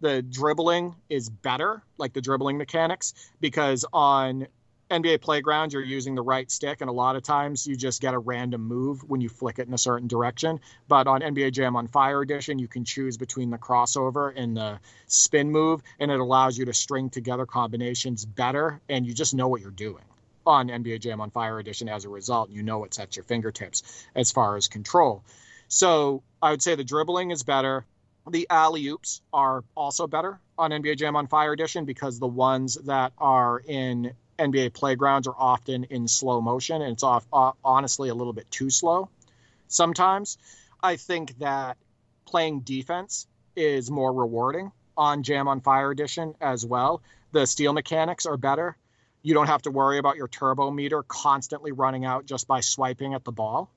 the 0.00 0.20
dribbling 0.22 0.96
is 1.08 1.30
better, 1.30 1.82
like 1.96 2.12
the 2.12 2.20
dribbling 2.20 2.58
mechanics, 2.58 3.14
because 3.40 3.84
on 3.92 4.48
NBA 4.92 5.22
Playground, 5.22 5.72
you're 5.72 5.82
using 5.82 6.14
the 6.14 6.22
right 6.22 6.50
stick, 6.50 6.82
and 6.82 6.90
a 6.90 6.92
lot 6.92 7.16
of 7.16 7.22
times 7.22 7.66
you 7.66 7.76
just 7.76 8.02
get 8.02 8.12
a 8.12 8.18
random 8.18 8.60
move 8.60 9.02
when 9.08 9.22
you 9.22 9.30
flick 9.30 9.58
it 9.58 9.66
in 9.66 9.72
a 9.72 9.78
certain 9.78 10.06
direction. 10.06 10.60
But 10.86 11.06
on 11.06 11.22
NBA 11.22 11.52
Jam 11.52 11.76
on 11.76 11.88
Fire 11.88 12.20
Edition, 12.20 12.58
you 12.58 12.68
can 12.68 12.84
choose 12.84 13.16
between 13.16 13.48
the 13.48 13.56
crossover 13.56 14.32
and 14.36 14.54
the 14.54 14.78
spin 15.06 15.50
move, 15.50 15.82
and 15.98 16.10
it 16.10 16.20
allows 16.20 16.58
you 16.58 16.66
to 16.66 16.74
string 16.74 17.08
together 17.08 17.46
combinations 17.46 18.26
better, 18.26 18.82
and 18.90 19.06
you 19.06 19.14
just 19.14 19.32
know 19.32 19.48
what 19.48 19.62
you're 19.62 19.70
doing 19.70 20.04
on 20.46 20.68
NBA 20.68 21.00
Jam 21.00 21.22
on 21.22 21.30
Fire 21.30 21.58
Edition 21.58 21.88
as 21.88 22.04
a 22.04 22.10
result. 22.10 22.50
You 22.50 22.62
know 22.62 22.84
it's 22.84 22.98
at 22.98 23.16
your 23.16 23.24
fingertips 23.24 24.06
as 24.14 24.30
far 24.30 24.56
as 24.56 24.68
control. 24.68 25.24
So 25.68 26.22
I 26.42 26.50
would 26.50 26.62
say 26.62 26.74
the 26.74 26.84
dribbling 26.84 27.30
is 27.30 27.42
better. 27.42 27.86
The 28.28 28.46
alley 28.50 28.86
oops 28.88 29.22
are 29.32 29.64
also 29.74 30.06
better 30.06 30.38
on 30.58 30.70
NBA 30.70 30.98
Jam 30.98 31.16
on 31.16 31.28
Fire 31.28 31.52
Edition 31.52 31.86
because 31.86 32.18
the 32.18 32.26
ones 32.26 32.74
that 32.84 33.12
are 33.18 33.58
in 33.58 34.12
NBA 34.38 34.72
Playgrounds 34.72 35.26
are 35.28 35.34
often 35.36 35.84
in 35.84 36.08
slow 36.08 36.40
motion 36.40 36.82
and 36.82 36.92
it's 36.92 37.02
off, 37.02 37.26
uh, 37.32 37.52
honestly 37.64 38.08
a 38.08 38.14
little 38.14 38.32
bit 38.32 38.50
too 38.50 38.70
slow 38.70 39.08
sometimes. 39.68 40.38
I 40.82 40.96
think 40.96 41.38
that 41.38 41.76
playing 42.26 42.60
defense 42.60 43.26
is 43.56 43.90
more 43.90 44.12
rewarding 44.12 44.72
on 44.96 45.22
Jam 45.22 45.48
on 45.48 45.60
Fire 45.60 45.90
Edition 45.90 46.34
as 46.40 46.64
well. 46.64 47.02
The 47.32 47.46
steal 47.46 47.72
mechanics 47.72 48.26
are 48.26 48.36
better. 48.36 48.76
You 49.22 49.34
don't 49.34 49.46
have 49.46 49.62
to 49.62 49.70
worry 49.70 49.98
about 49.98 50.16
your 50.16 50.28
turbo 50.28 50.70
meter 50.70 51.02
constantly 51.02 51.72
running 51.72 52.04
out 52.04 52.26
just 52.26 52.48
by 52.48 52.60
swiping 52.60 53.14
at 53.14 53.24
the 53.24 53.32
ball 53.32 53.70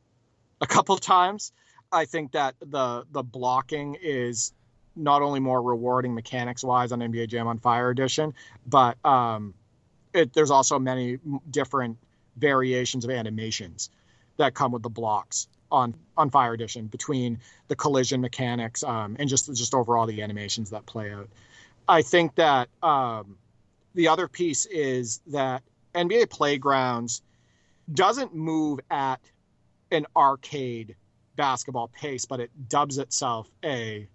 a 0.60 0.68
couple 0.68 0.98
times. 0.98 1.52
I 1.92 2.06
think 2.06 2.32
that 2.32 2.56
the 2.60 3.06
the 3.12 3.24
blocking 3.24 3.98
is 4.02 4.54
not 4.96 5.22
only 5.22 5.40
more 5.40 5.62
rewarding 5.62 6.16
mechanics 6.16 6.64
wise 6.64 6.92
on 6.92 7.00
NBA 7.00 7.28
Jam 7.28 7.48
on 7.48 7.60
Fire 7.60 7.90
Edition, 7.90 8.34
but 8.66 8.98
um, 9.06 9.54
it, 10.16 10.34
there's 10.34 10.52
also 10.52 10.80
many 10.80 11.20
different 11.50 11.98
variations 12.38 13.06
of 13.06 13.12
animations 13.12 13.90
that 14.38 14.54
come 14.54 14.72
with 14.72 14.82
the 14.82 14.90
blocks 14.90 15.48
on 15.72 15.96
on 16.18 16.30
Fire 16.30 16.54
Edition 16.54 16.88
between 16.88 17.40
the 17.68 17.76
collision 17.76 18.22
mechanics 18.22 18.84
um, 18.84 19.18
and 19.20 19.30
just 19.30 19.54
just 19.54 19.74
overall 19.74 20.06
the 20.06 20.22
animations 20.22 20.70
that 20.72 20.86
play 20.86 21.12
out. 21.12 21.30
I 21.88 22.02
think 22.02 22.36
that 22.36 22.70
um, 22.82 23.38
the 23.94 24.08
other 24.08 24.28
piece 24.28 24.66
is 24.66 25.22
that 25.28 25.64
NBA 25.94 26.30
Playgrounds 26.30 27.22
doesn't 27.94 28.34
move 28.34 28.80
at 28.90 29.20
an 29.92 30.06
arcade 30.16 30.96
basketball 31.36 31.90
pace, 31.90 32.26
but 32.26 32.40
it 32.40 32.50
dubs 32.70 32.98
itself 32.98 33.50
a 33.64 34.08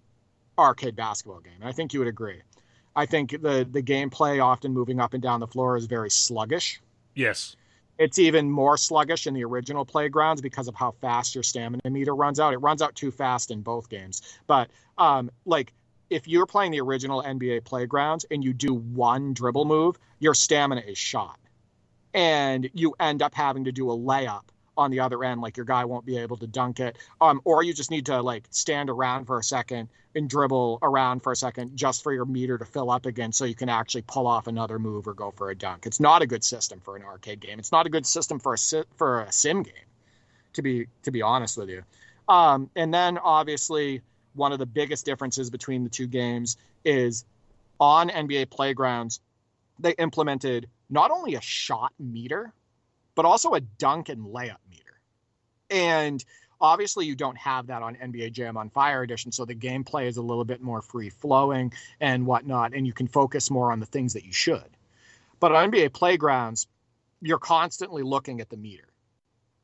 arcade 0.59 0.97
basketball 0.97 1.41
game. 1.41 1.55
And 1.61 1.69
I 1.69 1.73
think 1.73 1.93
you 1.93 2.01
would 2.01 2.09
agree. 2.09 2.43
I 2.95 3.07
think 3.07 3.31
the 3.31 3.67
the 3.71 3.83
gameplay 3.83 4.43
often 4.43 4.73
moving 4.73 5.01
up 5.01 5.15
and 5.15 5.23
down 5.23 5.41
the 5.41 5.47
floor 5.47 5.77
is 5.77 5.87
very 5.87 6.11
sluggish. 6.11 6.81
Yes. 7.15 7.57
It's 7.99 8.19
even 8.19 8.51
more 8.51 8.79
sluggish 8.79 9.27
in 9.27 9.35
the 9.35 9.45
original 9.45 9.85
playgrounds 9.85 10.41
because 10.41 10.69
of 10.69 10.75
how 10.75 10.93
fast 11.03 11.35
your 11.35 11.45
stamina 11.45 11.83
meter 11.91 12.15
runs 12.15 12.41
out. 12.41 12.55
It 12.55 12.59
runs 12.59 12.81
out 12.81 12.95
too 12.95 13.11
fast 13.11 13.51
in 13.51 13.61
both 13.61 13.91
games. 13.91 14.23
But 14.47 14.71
um, 14.97 15.31
like 15.45 15.75
if 16.09 16.27
you're 16.27 16.47
playing 16.47 16.73
the 16.73 16.81
original 16.81 17.23
NBA 17.23 17.65
playgrounds 17.65 18.25
and 18.31 18.43
you 18.43 18.53
do 18.53 18.73
one 18.73 19.35
dribble 19.35 19.67
move, 19.67 19.99
your 20.19 20.35
stamina 20.35 20.81
is 20.81 20.97
shot. 20.97 21.39
And 22.15 22.71
you 22.73 22.95
end 22.99 23.23
up 23.23 23.35
having 23.35 23.65
to 23.65 23.73
do 23.73 23.91
a 23.91 23.97
layup 23.97 24.45
on 24.77 24.91
the 24.91 25.01
other 25.01 25.23
end, 25.25 25.41
like 25.41 25.57
your 25.57 25.67
guy 25.67 25.85
won't 25.85 26.07
be 26.07 26.19
able 26.19 26.37
to 26.39 26.47
dunk 26.47 26.81
it. 26.81 26.97
Um, 27.21 27.41
or 27.45 27.63
you 27.63 27.75
just 27.75 27.91
need 27.91 28.07
to 28.07 28.23
like 28.23 28.47
stand 28.51 28.91
around 28.91 29.27
for 29.27 29.39
a 29.39 29.43
second 29.43 29.89
and 30.15 30.29
dribble 30.29 30.79
around 30.83 31.23
for 31.23 31.33
a 31.33 31.37
second 31.37 31.77
just 31.77 32.03
for 32.03 32.13
your 32.13 32.25
meter 32.25 32.59
to 32.59 32.65
fill 32.65 32.91
up 32.91 33.07
again 33.07 33.33
so 33.33 33.45
you 33.45 33.55
can 33.55 33.69
actually 33.69 34.03
pull 34.03 34.27
off 34.27 34.47
another 34.47 34.79
move 34.79 35.07
or 35.07 35.15
go 35.15 35.31
for 35.31 35.51
a 35.51 35.55
dunk. 35.55 35.87
It's 35.87 36.01
not 36.01 36.23
a 36.23 36.27
good 36.27 36.45
system 36.45 36.81
for 36.81 36.97
an 36.97 37.03
arcade 37.03 37.41
game. 37.41 37.59
It's 37.59 37.73
not 37.73 37.87
a 37.87 37.91
good 37.91 38.07
system 38.07 38.39
for 38.39 38.55
a 38.55 38.85
for 38.97 39.23
a 39.23 39.33
sim 39.33 39.63
game, 39.63 39.75
to 40.55 40.63
be 40.63 40.87
to 41.03 41.11
be 41.11 41.23
honest 41.23 41.57
with 41.57 41.69
you. 41.69 41.83
Um, 42.29 42.71
and 42.77 42.93
then 42.93 43.19
obviously 43.19 44.03
one 44.35 44.53
of 44.53 44.59
the 44.59 44.67
biggest 44.67 45.05
differences 45.05 45.51
between 45.51 45.85
the 45.85 45.91
two 45.91 46.07
games 46.07 46.57
is 46.85 47.25
on 47.81 48.09
NBA 48.09 48.51
Playgrounds, 48.51 49.21
they 49.79 49.93
implemented 49.93 50.69
not 50.89 51.11
only 51.11 51.35
a 51.35 51.41
shot 51.41 51.93
meter, 51.99 52.53
but 53.21 53.29
also 53.29 53.53
a 53.53 53.61
dunk 53.61 54.09
and 54.09 54.25
layup 54.25 54.57
meter. 54.71 54.99
And 55.69 56.25
obviously, 56.59 57.05
you 57.05 57.15
don't 57.15 57.37
have 57.37 57.67
that 57.67 57.83
on 57.83 57.95
NBA 57.97 58.33
Jam 58.33 58.57
on 58.57 58.71
Fire 58.71 59.03
Edition, 59.03 59.31
so 59.31 59.45
the 59.45 59.55
gameplay 59.55 60.07
is 60.07 60.17
a 60.17 60.23
little 60.23 60.47
bit 60.47 60.63
more 60.63 60.81
free 60.81 61.11
flowing 61.11 61.75
and 62.01 62.25
whatnot, 62.25 62.73
and 62.73 62.87
you 62.87 62.95
can 62.95 63.07
focus 63.07 63.51
more 63.51 63.73
on 63.73 63.79
the 63.79 63.85
things 63.85 64.15
that 64.15 64.25
you 64.25 64.33
should. 64.33 64.65
But 65.39 65.53
on 65.53 65.71
NBA 65.71 65.93
Playgrounds, 65.93 66.67
you're 67.21 67.39
constantly 67.39 68.03
looking 68.03 68.41
at 68.41 68.49
the 68.49 68.57
meter 68.57 68.89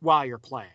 while 0.01 0.27
you're 0.27 0.37
playing. 0.37 0.69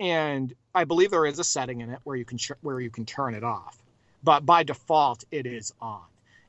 And 0.00 0.52
I 0.74 0.82
believe 0.82 1.12
there 1.12 1.26
is 1.26 1.38
a 1.38 1.44
setting 1.44 1.80
in 1.80 1.90
it 1.90 2.00
where 2.02 2.16
you 2.16 2.24
can 2.24 2.40
where 2.60 2.80
you 2.80 2.90
can 2.90 3.06
turn 3.06 3.36
it 3.36 3.44
off, 3.44 3.80
but 4.24 4.44
by 4.44 4.64
default 4.64 5.22
it 5.30 5.46
is 5.46 5.72
on. 5.80 6.02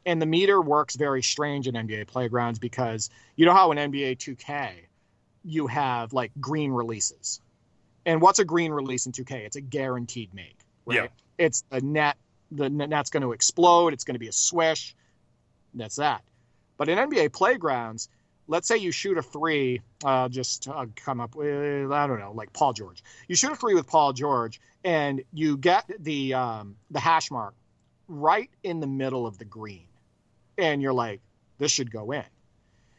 And 0.08 0.20
the 0.20 0.26
meter 0.26 0.60
works 0.60 0.96
very 0.96 1.22
strange 1.22 1.68
in 1.68 1.76
NBA 1.76 2.08
Playgrounds 2.08 2.58
because 2.58 3.12
you 3.36 3.46
know 3.46 3.54
how 3.54 3.72
in 3.72 3.78
NBA 3.78 4.18
2K 4.18 4.88
you 5.44 5.68
have 5.68 6.14
like 6.14 6.32
green 6.40 6.72
releases. 6.72 7.42
And 8.06 8.22
what's 8.22 8.40
a 8.40 8.46
green 8.46 8.72
release 8.72 9.06
in 9.06 9.12
2K? 9.12 9.46
It's 9.46 9.56
a 9.56 9.62
guaranteed 9.62 10.34
make, 10.34 10.58
right? 10.86 11.04
Yeah. 11.04 11.08
It's 11.38 11.64
a 11.72 11.80
net 11.82 12.18
the 12.52 12.70
net's 12.70 13.10
going 13.10 13.24
to 13.24 13.32
explode, 13.32 13.94
it's 13.94 14.04
going 14.04 14.16
to 14.16 14.20
be 14.20 14.28
a 14.28 14.34
swish. 14.34 14.96
That's 15.74 15.96
that. 15.96 16.22
But 16.78 16.90
in 16.90 16.98
NBA 16.98 17.32
Playgrounds, 17.32 18.10
let's 18.48 18.68
say 18.68 18.78
you 18.78 18.92
shoot 18.92 19.18
a 19.18 19.22
three, 19.22 19.82
uh, 20.04 20.28
just 20.28 20.68
uh, 20.68 20.86
come 20.96 21.22
up 21.22 21.36
with 21.36 21.92
I 21.92 22.08
don't 22.08 22.20
know, 22.20 22.34
like 22.34 22.52
Paul 22.54 22.74
George. 22.74 23.04
You 23.28 23.36
shoot 23.36 23.52
a 23.52 23.56
three 23.56 23.74
with 23.74 23.88
Paul 23.88 24.14
George, 24.14 24.60
and 24.84 25.24
you 25.34 25.58
get 25.58 25.90
the 26.00 26.34
um, 26.34 26.76
the 26.92 27.00
hash 27.00 27.32
mark 27.32 27.54
right 28.08 28.50
in 28.64 28.80
the 28.82 28.88
middle 28.88 29.26
of 29.26 29.38
the 29.38 29.46
green, 29.46 29.86
and 30.58 30.82
you're 30.82 30.94
like, 30.94 31.22
this 31.58 31.72
should 31.72 31.92
go 31.92 32.12
in, 32.12 32.26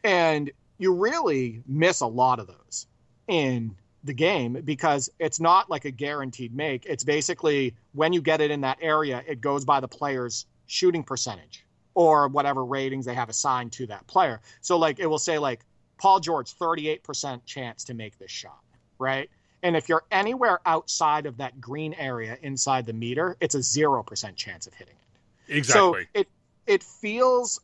and 0.03 0.51
you 0.77 0.93
really 0.93 1.61
miss 1.67 2.01
a 2.01 2.07
lot 2.07 2.39
of 2.39 2.47
those 2.47 2.87
in 3.27 3.75
the 4.03 4.13
game 4.13 4.61
because 4.65 5.09
it's 5.19 5.39
not 5.39 5.69
like 5.69 5.85
a 5.85 5.91
guaranteed 5.91 6.53
make. 6.53 6.85
It's 6.85 7.03
basically 7.03 7.75
when 7.93 8.13
you 8.13 8.21
get 8.21 8.41
it 8.41 8.51
in 8.51 8.61
that 8.61 8.79
area, 8.81 9.23
it 9.25 9.39
goes 9.39 9.65
by 9.65 9.79
the 9.79 9.87
player's 9.87 10.45
shooting 10.65 11.03
percentage 11.03 11.65
or 11.93 12.27
whatever 12.27 12.65
ratings 12.65 13.05
they 13.05 13.13
have 13.13 13.29
assigned 13.29 13.71
to 13.73 13.87
that 13.87 14.07
player. 14.07 14.41
So 14.61 14.77
like 14.77 14.99
it 14.99 15.07
will 15.07 15.19
say 15.19 15.37
like 15.37 15.61
Paul 15.97 16.19
George 16.19 16.53
38% 16.53 17.45
chance 17.45 17.85
to 17.85 17.93
make 17.93 18.17
this 18.17 18.31
shot, 18.31 18.59
right? 18.97 19.29
And 19.61 19.77
if 19.77 19.87
you're 19.87 20.03
anywhere 20.11 20.59
outside 20.65 21.25
of 21.25 21.37
that 21.37 21.61
green 21.61 21.93
area 21.93 22.37
inside 22.41 22.85
the 22.85 22.93
meter, 22.93 23.37
it's 23.39 23.55
a 23.55 23.59
0% 23.59 24.35
chance 24.35 24.67
of 24.67 24.73
hitting 24.73 24.95
it. 24.95 25.55
Exactly. 25.55 26.03
So 26.03 26.19
it 26.19 26.27
it 26.65 26.83
feels 26.83 27.59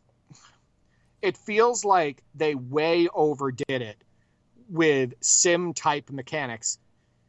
it 1.21 1.38
feels 1.38 1.84
like 1.84 2.23
they 2.36 2.55
way 2.55 3.08
overdid 3.13 3.82
it 3.82 4.03
with 4.69 5.13
sim 5.21 5.73
type 5.73 6.10
mechanics 6.10 6.77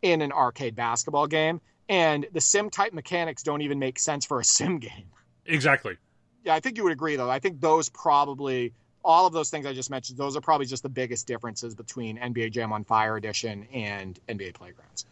in 0.03 0.23
an 0.23 0.33
arcade 0.33 0.75
basketball 0.77 1.27
game 1.27 1.61
and 1.89 2.27
the 2.33 2.41
sim 2.41 2.71
type 2.71 2.93
mechanics 2.93 3.43
don't 3.43 3.63
even 3.63 3.79
make 3.79 3.99
sense 3.99 4.25
for 4.25 4.41
a 4.41 4.45
sim 4.57 4.79
game. 4.79 5.07
Exactly 5.47 5.97
yeah, 6.45 6.55
I 6.55 6.61
think 6.61 6.77
you 6.77 6.85
would 6.85 6.93
agree 6.93 7.17
though. 7.17 7.31
I 7.31 7.39
think 7.39 7.61
those 7.61 7.89
probably 7.89 8.73
all 9.03 9.27
of 9.27 9.33
those 9.33 9.49
things 9.49 9.65
I 9.65 9.73
just 9.73 9.91
mentioned, 9.91 10.19
those 10.19 10.37
are 10.37 10.43
probably 10.43 10.67
just 10.67 10.83
the 10.83 10.91
biggest 10.91 11.27
differences 11.27 11.75
between 11.75 12.19
NBA 12.19 12.53
Jam 12.53 12.73
on 12.73 12.85
Fire 12.85 13.17
Edition 13.17 13.67
and 13.73 14.19
NBA 14.29 14.55
Playgrounds. 14.55 15.07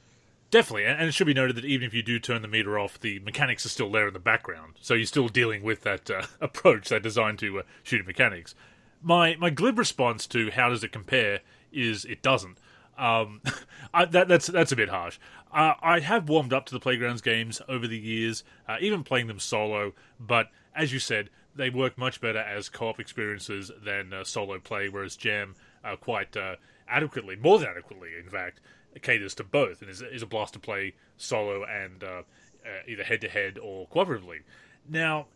Definitely, 0.50 0.86
and 0.86 1.02
it 1.02 1.12
should 1.12 1.26
be 1.26 1.34
noted 1.34 1.56
that 1.56 1.64
even 1.66 1.86
if 1.86 1.92
you 1.92 2.02
do 2.02 2.18
turn 2.18 2.40
the 2.40 2.48
meter 2.48 2.78
off, 2.78 2.98
the 2.98 3.18
mechanics 3.20 3.66
are 3.66 3.70
still 3.70 3.90
there 3.90 4.08
in 4.08 4.14
the 4.14 4.18
background, 4.18 4.74
so 4.80 4.94
you're 4.94 5.04
still 5.04 5.28
dealing 5.28 5.62
with 5.62 5.82
that 5.82 6.10
uh, 6.10 6.22
approach, 6.40 6.88
that 6.88 7.02
design 7.02 7.36
to 7.38 7.60
uh, 7.60 7.62
shooting 7.82 8.06
mechanics. 8.06 8.54
My 9.02 9.37
my 9.37 9.50
glib 9.50 9.78
response 9.78 10.26
to 10.28 10.50
how 10.50 10.68
does 10.70 10.82
it 10.84 10.92
compare 10.92 11.40
is 11.72 12.04
it 12.04 12.22
doesn't. 12.22 12.58
Um, 12.96 13.40
I, 13.94 14.04
that, 14.06 14.28
that's 14.28 14.48
that's 14.48 14.72
a 14.72 14.76
bit 14.76 14.88
harsh. 14.88 15.18
Uh, 15.52 15.74
I 15.80 16.00
have 16.00 16.28
warmed 16.28 16.52
up 16.52 16.66
to 16.66 16.74
the 16.74 16.80
playgrounds 16.80 17.22
games 17.22 17.62
over 17.68 17.87
the 17.87 17.98
years, 17.98 18.44
uh, 18.68 18.76
even 18.80 19.02
playing 19.02 19.28
them 19.28 19.38
solo, 19.38 19.94
but 20.20 20.50
as 20.74 20.92
you 20.92 20.98
said, 20.98 21.30
they 21.54 21.70
work 21.70 21.96
much 21.96 22.20
better 22.20 22.38
as 22.38 22.68
co-op 22.68 23.00
experiences 23.00 23.70
than 23.82 24.12
uh, 24.12 24.24
solo 24.24 24.58
play. 24.58 24.88
Whereas 24.88 25.16
Jam 25.16 25.54
quite 25.96 26.37
uh, 26.37 26.56
adequately, 26.88 27.37
more 27.37 27.58
than 27.58 27.68
adequately, 27.68 28.11
in 28.18 28.28
fact, 28.28 28.61
caters 29.02 29.34
to 29.34 29.44
both 29.44 29.80
and 29.80 29.90
is, 29.90 30.02
is 30.02 30.22
a 30.22 30.26
blast 30.26 30.54
to 30.54 30.58
play 30.58 30.94
solo 31.16 31.64
and 31.64 32.02
uh, 32.02 32.06
uh, 32.06 32.22
either 32.87 33.04
head 33.04 33.20
to 33.20 33.28
head 33.28 33.58
or 33.58 33.87
cooperatively. 33.88 34.42
Now, 34.88 35.26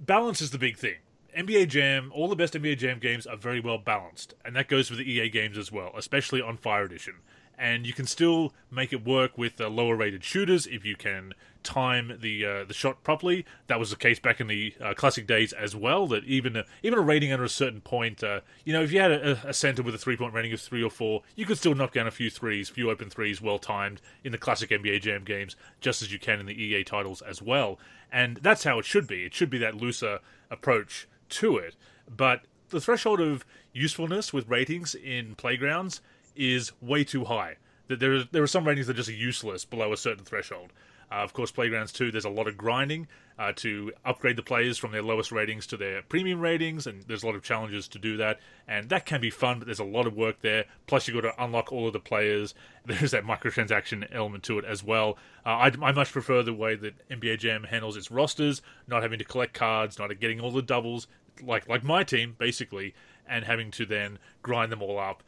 balance 0.00 0.40
is 0.40 0.50
the 0.50 0.58
big 0.58 0.76
thing. 0.76 0.96
NBA 1.36 1.68
Jam, 1.68 2.12
all 2.14 2.28
the 2.28 2.36
best 2.36 2.54
NBA 2.54 2.78
Jam 2.78 2.98
games 2.98 3.26
are 3.26 3.36
very 3.36 3.60
well 3.60 3.78
balanced, 3.78 4.34
and 4.44 4.54
that 4.56 4.68
goes 4.68 4.88
for 4.88 4.94
the 4.94 5.10
EA 5.10 5.28
games 5.28 5.58
as 5.58 5.72
well, 5.72 5.92
especially 5.96 6.40
on 6.40 6.56
Fire 6.56 6.84
Edition 6.84 7.14
and 7.58 7.86
you 7.86 7.92
can 7.92 8.06
still 8.06 8.52
make 8.70 8.92
it 8.92 9.04
work 9.04 9.36
with 9.38 9.60
uh, 9.60 9.68
lower 9.68 9.96
rated 9.96 10.24
shooters 10.24 10.66
if 10.66 10.84
you 10.84 10.96
can 10.96 11.32
time 11.62 12.18
the 12.20 12.44
uh, 12.44 12.64
the 12.64 12.74
shot 12.74 13.02
properly. 13.02 13.46
That 13.68 13.78
was 13.78 13.90
the 13.90 13.96
case 13.96 14.18
back 14.18 14.40
in 14.40 14.48
the 14.48 14.74
uh, 14.82 14.94
classic 14.94 15.26
days 15.26 15.52
as 15.52 15.74
well. 15.74 16.06
That 16.06 16.24
even 16.24 16.56
a, 16.56 16.64
even 16.82 16.98
a 16.98 17.02
rating 17.02 17.32
under 17.32 17.44
a 17.44 17.48
certain 17.48 17.80
point, 17.80 18.22
uh, 18.22 18.40
you 18.64 18.72
know, 18.72 18.82
if 18.82 18.92
you 18.92 19.00
had 19.00 19.12
a, 19.12 19.48
a, 19.48 19.54
center 19.54 19.82
with 19.82 19.94
a 19.94 19.98
three 19.98 20.16
point 20.16 20.34
rating 20.34 20.52
of 20.52 20.60
three 20.60 20.82
or 20.82 20.90
four, 20.90 21.22
you 21.36 21.46
could 21.46 21.58
still 21.58 21.74
knock 21.74 21.92
down 21.94 22.06
a 22.06 22.10
few 22.10 22.30
threes, 22.30 22.68
few 22.68 22.90
open 22.90 23.08
threes, 23.08 23.40
well 23.40 23.58
timed 23.58 24.00
in 24.22 24.32
the 24.32 24.38
classic 24.38 24.70
NBA 24.70 25.02
Jam 25.02 25.24
games, 25.24 25.56
just 25.80 26.02
as 26.02 26.12
you 26.12 26.18
can 26.18 26.40
in 26.40 26.46
the 26.46 26.60
EA 26.60 26.84
titles 26.84 27.22
as 27.22 27.40
well. 27.40 27.78
And 28.12 28.36
that's 28.38 28.64
how 28.64 28.78
it 28.78 28.84
should 28.84 29.06
be. 29.06 29.24
It 29.24 29.34
should 29.34 29.50
be 29.50 29.58
that 29.58 29.74
looser 29.74 30.20
approach 30.50 31.08
to 31.30 31.56
it. 31.56 31.76
But 32.14 32.42
the 32.70 32.80
threshold 32.80 33.20
of 33.20 33.44
usefulness 33.72 34.32
with 34.32 34.48
ratings 34.48 34.94
in 34.94 35.34
playgrounds 35.34 36.00
is 36.36 36.72
way 36.80 37.04
too 37.04 37.24
high. 37.24 37.56
That 37.88 38.00
There, 38.00 38.14
are, 38.14 38.24
there 38.30 38.42
are 38.42 38.48
some 38.48 38.66
ratings 38.66 38.86
that 38.86 38.94
are 38.94 38.96
just 38.96 39.10
useless 39.10 39.64
below 39.64 39.92
a 39.92 39.96
certain 39.96 40.24
threshold. 40.24 40.72
Uh, 41.10 41.16
of 41.16 41.32
course, 41.32 41.50
Playgrounds 41.50 41.92
2, 41.92 42.10
there's 42.10 42.24
a 42.24 42.30
lot 42.30 42.48
of 42.48 42.56
grinding 42.56 43.06
uh, 43.38 43.52
to 43.56 43.92
upgrade 44.04 44.36
the 44.36 44.42
players 44.42 44.78
from 44.78 44.92
their 44.92 45.02
lowest 45.02 45.32
ratings 45.32 45.66
to 45.66 45.76
their 45.76 46.02
premium 46.02 46.40
ratings, 46.40 46.86
and 46.86 47.02
there's 47.04 47.22
a 47.22 47.26
lot 47.26 47.34
of 47.34 47.42
challenges 47.42 47.88
to 47.88 47.98
do 47.98 48.16
that. 48.16 48.38
And 48.68 48.88
that 48.90 49.06
can 49.06 49.20
be 49.20 49.30
fun, 49.30 49.58
but 49.58 49.66
there's 49.66 49.80
a 49.80 49.84
lot 49.84 50.06
of 50.06 50.16
work 50.16 50.40
there. 50.40 50.66
Plus, 50.86 51.08
you've 51.08 51.20
got 51.20 51.28
to 51.28 51.44
unlock 51.44 51.72
all 51.72 51.86
of 51.86 51.92
the 51.92 52.00
players. 52.00 52.54
There's 52.86 53.12
that 53.12 53.24
microtransaction 53.24 54.14
element 54.14 54.44
to 54.44 54.58
it 54.58 54.66
as 54.66 54.84
well. 54.84 55.16
Uh, 55.46 55.48
I, 55.48 55.72
I, 55.80 55.92
much 55.92 56.12
prefer 56.12 56.42
the 56.42 56.52
way 56.52 56.74
that 56.74 57.08
NBA 57.08 57.38
Jam 57.38 57.64
handles 57.64 57.96
its 57.96 58.10
rosters, 58.10 58.60
not 58.86 59.02
having 59.02 59.18
to 59.20 59.24
collect 59.24 59.54
cards, 59.54 59.98
not 59.98 60.10
getting 60.20 60.38
all 60.38 60.50
the 60.50 60.60
doubles, 60.60 61.06
like 61.42 61.66
like 61.66 61.82
my 61.82 62.04
team, 62.04 62.36
basically, 62.38 62.94
and 63.26 63.46
having 63.46 63.70
to 63.70 63.86
then 63.86 64.18
grind 64.42 64.70
them 64.70 64.82
all 64.82 64.98
up 64.98 65.22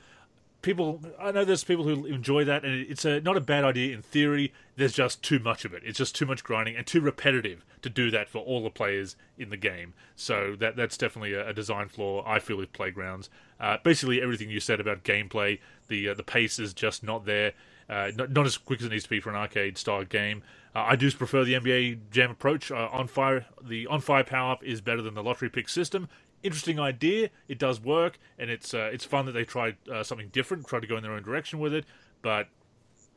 people 0.67 1.01
I 1.19 1.31
know 1.31 1.45
there's 1.45 1.63
people 1.63 1.85
who 1.85 2.07
enjoy 2.07 2.45
that 2.45 2.65
and 2.65 2.75
it's 2.91 3.05
a 3.05 3.21
not 3.21 3.37
a 3.37 3.41
bad 3.41 3.63
idea 3.63 3.95
in 3.95 4.03
theory. 4.03 4.53
There's 4.75 4.93
just 4.93 5.23
too 5.23 5.39
much 5.39 5.65
of 5.65 5.73
it. 5.73 5.83
It's 5.87 5.97
just 5.97 6.17
too 6.17 6.27
much 6.27 6.43
grinding 6.43 6.75
and 6.75 6.85
too 6.85 7.01
repetitive 7.01 7.65
to 7.83 7.89
do 7.89 8.11
that 8.11 8.29
for 8.29 8.41
all 8.41 8.65
the 8.65 8.71
players 8.71 9.15
in 9.39 9.51
the 9.51 9.57
game. 9.57 9.95
So 10.17 10.57
that 10.59 10.75
that's 10.75 10.99
definitely 10.99 11.35
a, 11.35 11.49
a 11.49 11.53
design 11.55 11.89
flaw 11.89 12.25
I 12.27 12.41
feel 12.41 12.57
with 12.57 12.73
playgrounds. 12.73 13.31
Uh, 13.61 13.79
basically 13.83 14.21
everything 14.21 14.51
you 14.51 14.59
said 14.59 14.81
about 14.81 15.05
gameplay 15.05 15.61
the 15.87 16.09
uh, 16.09 16.15
the 16.15 16.25
pace 16.25 16.59
is 16.59 16.75
just 16.75 17.05
not 17.05 17.25
there 17.27 17.53
uh, 17.89 18.11
not, 18.17 18.31
not 18.33 18.47
as 18.47 18.59
quick 18.59 18.81
as 18.81 18.87
it 18.87 18.91
needs 18.91 19.05
to 19.05 19.11
be 19.11 19.21
for 19.21 19.31
an 19.31 19.37
arcade 19.37 19.79
style 19.79 20.05
game. 20.05 20.43
Uh, 20.75 20.85
I 20.89 20.97
do 20.97 21.11
prefer 21.13 21.45
the 21.45 21.55
NBA 21.55 22.11
Jam 22.11 22.31
approach. 22.31 22.71
Uh, 22.71 22.89
on 22.93 23.07
fire 23.07 23.47
the 23.63 23.87
on 23.87 24.01
fire 24.01 24.25
power 24.25 24.53
up 24.53 24.65
is 24.65 24.81
better 24.81 25.03
than 25.03 25.15
the 25.15 25.23
lottery 25.23 25.49
pick 25.49 25.69
system 25.69 26.09
interesting 26.47 26.81
idea. 26.81 27.31
It 27.49 27.59
does 27.59 27.81
work, 27.81 28.19
and 28.39 28.51
it's 28.51 28.75
uh, 28.75 28.91
it's 28.93 29.05
fun 29.05 29.27
that 29.27 29.33
they 29.33 29.45
tried 29.45 29.77
uh, 29.93 30.03
something 30.03 30.29
different, 30.29 30.67
tried 30.67 30.81
to 30.81 30.87
go 30.87 30.97
in 30.97 31.03
their 31.03 31.13
own 31.13 31.23
direction 31.23 31.59
with 31.59 31.75
it. 31.75 31.85
But 32.23 32.49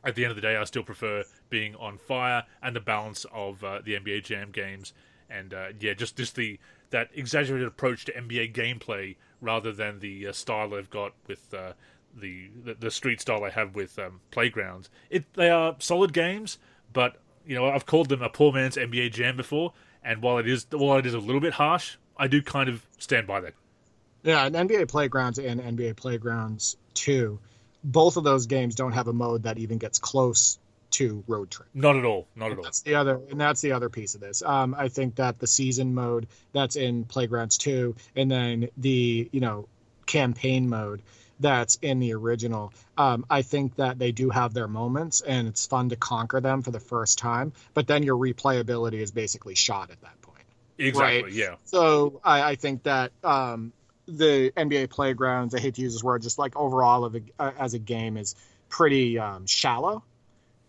at 0.04 0.14
the 0.14 0.24
end 0.24 0.30
of 0.30 0.36
the 0.36 0.42
day, 0.42 0.56
I 0.56 0.64
still 0.64 0.82
prefer 0.82 1.24
being 1.48 1.74
on 1.76 1.98
fire 1.98 2.44
and 2.62 2.74
the 2.74 2.80
balance 2.80 3.26
of 3.32 3.62
uh, 3.64 3.80
the 3.84 3.94
NBA 3.94 4.24
Jam 4.24 4.50
games, 4.50 4.92
and 5.28 5.54
uh, 5.54 5.68
yeah, 5.78 5.94
just 5.94 6.16
just 6.16 6.36
the 6.36 6.58
that 6.90 7.08
exaggerated 7.14 7.68
approach 7.68 8.04
to 8.06 8.12
NBA 8.12 8.52
gameplay 8.52 9.16
rather 9.40 9.72
than 9.72 10.00
the 10.00 10.28
uh, 10.28 10.32
style 10.32 10.70
they've 10.70 10.90
got 10.90 11.12
with 11.26 11.54
uh, 11.54 11.72
the, 12.14 12.48
the, 12.64 12.74
the 12.74 12.90
street 12.90 13.20
style 13.20 13.42
they 13.42 13.50
have 13.50 13.74
with 13.74 13.98
um, 13.98 14.20
playgrounds. 14.30 14.90
It 15.08 15.32
they 15.34 15.50
are 15.50 15.76
solid 15.78 16.12
games, 16.12 16.58
but 16.92 17.16
you 17.46 17.54
know 17.54 17.66
I've 17.66 17.86
called 17.86 18.08
them 18.08 18.22
a 18.22 18.28
poor 18.28 18.52
man's 18.52 18.76
NBA 18.76 19.12
Jam 19.12 19.36
before, 19.36 19.72
and 20.02 20.22
while 20.22 20.38
it 20.38 20.48
is 20.48 20.66
while 20.70 20.98
it 20.98 21.06
is 21.06 21.14
a 21.14 21.18
little 21.18 21.40
bit 21.40 21.54
harsh, 21.54 21.96
I 22.20 22.28
do 22.28 22.42
kind 22.42 22.68
of 22.68 22.86
stand 22.98 23.26
by 23.26 23.40
that. 23.40 23.54
Yeah, 24.22 24.44
and 24.44 24.54
NBA 24.54 24.88
Playgrounds 24.88 25.38
and 25.38 25.58
NBA 25.58 25.96
Playgrounds 25.96 26.76
2, 26.94 27.38
both 27.82 28.18
of 28.18 28.24
those 28.24 28.46
games 28.46 28.74
don't 28.74 28.92
have 28.92 29.08
a 29.08 29.12
mode 29.14 29.44
that 29.44 29.56
even 29.58 29.78
gets 29.78 29.98
close 29.98 30.58
to 30.90 31.24
Road 31.26 31.50
Trip. 31.50 31.68
Not 31.72 31.96
at 31.96 32.04
all. 32.04 32.28
Not 32.36 32.52
at 32.52 32.58
all. 32.58 32.64
That's 32.64 32.82
the 32.82 32.96
other, 32.96 33.20
and 33.30 33.40
that's 33.40 33.62
the 33.62 33.72
other 33.72 33.88
piece 33.88 34.14
of 34.14 34.20
this. 34.20 34.42
Um, 34.42 34.74
I 34.76 34.88
think 34.88 35.14
that 35.14 35.38
the 35.38 35.46
season 35.46 35.94
mode 35.94 36.26
that's 36.52 36.76
in 36.76 37.04
Playgrounds 37.04 37.56
2, 37.56 37.96
and 38.16 38.30
then 38.30 38.68
the 38.76 39.30
you 39.32 39.40
know 39.40 39.66
campaign 40.04 40.68
mode 40.68 41.00
that's 41.38 41.78
in 41.80 42.00
the 42.00 42.12
original. 42.12 42.74
Um, 42.98 43.24
I 43.30 43.40
think 43.42 43.76
that 43.76 43.98
they 43.98 44.12
do 44.12 44.28
have 44.28 44.52
their 44.52 44.68
moments, 44.68 45.22
and 45.22 45.48
it's 45.48 45.66
fun 45.66 45.88
to 45.88 45.96
conquer 45.96 46.40
them 46.40 46.60
for 46.62 46.70
the 46.70 46.80
first 46.80 47.18
time. 47.18 47.54
But 47.72 47.86
then 47.86 48.02
your 48.02 48.16
replayability 48.16 49.00
is 49.00 49.10
basically 49.10 49.54
shot 49.54 49.90
at 49.90 50.00
that 50.02 50.19
point. 50.19 50.19
Exactly. 50.80 51.22
Right. 51.22 51.32
Yeah. 51.32 51.56
So 51.64 52.20
I, 52.24 52.42
I 52.50 52.54
think 52.56 52.84
that 52.84 53.12
um, 53.22 53.72
the 54.06 54.52
NBA 54.56 54.90
playgrounds, 54.90 55.54
I 55.54 55.60
hate 55.60 55.74
to 55.74 55.82
use 55.82 55.92
this 55.92 56.02
word, 56.02 56.22
just 56.22 56.38
like 56.38 56.56
overall 56.56 57.04
of 57.04 57.16
a, 57.16 57.20
uh, 57.38 57.52
as 57.58 57.74
a 57.74 57.78
game 57.78 58.16
is 58.16 58.34
pretty 58.68 59.18
um, 59.18 59.46
shallow 59.46 60.02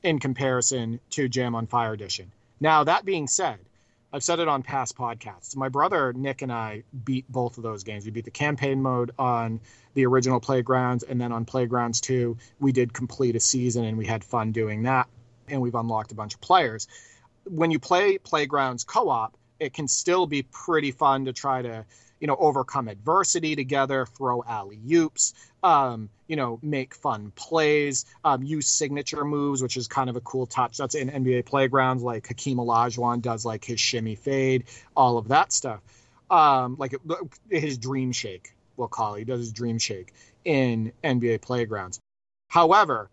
in 0.03 0.19
comparison 0.19 0.99
to 1.11 1.27
Jam 1.27 1.55
on 1.55 1.67
Fire 1.67 1.93
Edition. 1.93 2.31
Now 2.59 2.83
that 2.83 3.05
being 3.05 3.27
said, 3.27 3.59
I've 4.13 4.23
said 4.23 4.39
it 4.39 4.47
on 4.47 4.61
past 4.61 4.97
podcasts. 4.97 5.55
My 5.55 5.69
brother 5.69 6.11
Nick 6.11 6.41
and 6.41 6.51
I 6.51 6.83
beat 7.05 7.31
both 7.31 7.57
of 7.57 7.63
those 7.63 7.83
games. 7.83 8.03
We 8.03 8.11
beat 8.11 8.25
the 8.25 8.31
campaign 8.31 8.81
mode 8.81 9.11
on 9.17 9.61
the 9.93 10.05
original 10.05 10.39
Playgrounds, 10.39 11.03
and 11.03 11.19
then 11.19 11.31
on 11.31 11.45
Playgrounds 11.45 12.01
2, 12.01 12.37
we 12.59 12.71
did 12.71 12.93
complete 12.93 13.35
a 13.35 13.39
season 13.39 13.85
and 13.85 13.97
we 13.97 14.05
had 14.05 14.23
fun 14.23 14.51
doing 14.51 14.83
that. 14.83 15.07
And 15.47 15.61
we've 15.61 15.75
unlocked 15.75 16.11
a 16.11 16.15
bunch 16.15 16.33
of 16.33 16.41
players. 16.41 16.87
When 17.45 17.71
you 17.71 17.79
play 17.79 18.17
Playgrounds 18.17 18.83
co 18.83 19.09
op, 19.09 19.35
it 19.61 19.73
can 19.73 19.87
still 19.87 20.25
be 20.25 20.41
pretty 20.41 20.91
fun 20.91 21.25
to 21.25 21.33
try 21.33 21.61
to 21.61 21.85
you 22.19 22.27
know 22.27 22.35
overcome 22.35 22.87
adversity 22.87 23.55
together 23.55 24.05
throw 24.05 24.43
alley 24.45 24.79
oops 24.91 25.33
um, 25.63 26.09
you 26.27 26.35
know 26.35 26.59
make 26.61 26.95
fun 26.95 27.31
plays 27.35 28.05
um, 28.25 28.43
use 28.43 28.67
signature 28.67 29.23
moves 29.23 29.61
which 29.61 29.77
is 29.77 29.87
kind 29.87 30.09
of 30.09 30.15
a 30.17 30.21
cool 30.21 30.47
touch. 30.47 30.77
That's 30.77 30.95
in 30.95 31.09
nba 31.09 31.45
playgrounds 31.45 32.03
like 32.03 32.27
hakeem 32.27 32.57
olajuwon 32.57 33.21
does 33.21 33.45
like 33.45 33.63
his 33.63 33.79
shimmy 33.79 34.15
fade 34.15 34.65
all 34.97 35.17
of 35.17 35.29
that 35.29 35.53
stuff. 35.53 35.81
Um, 36.29 36.75
like 36.79 36.95
his 37.49 37.77
dream 37.77 38.11
shake 38.11 38.53
we'll 38.77 38.87
call 38.87 39.15
it. 39.15 39.19
He 39.19 39.25
does 39.25 39.39
his 39.39 39.51
dream 39.53 39.77
shake 39.77 40.13
in 40.43 40.91
nba 41.03 41.39
playgrounds. 41.41 41.99
However 42.49 43.09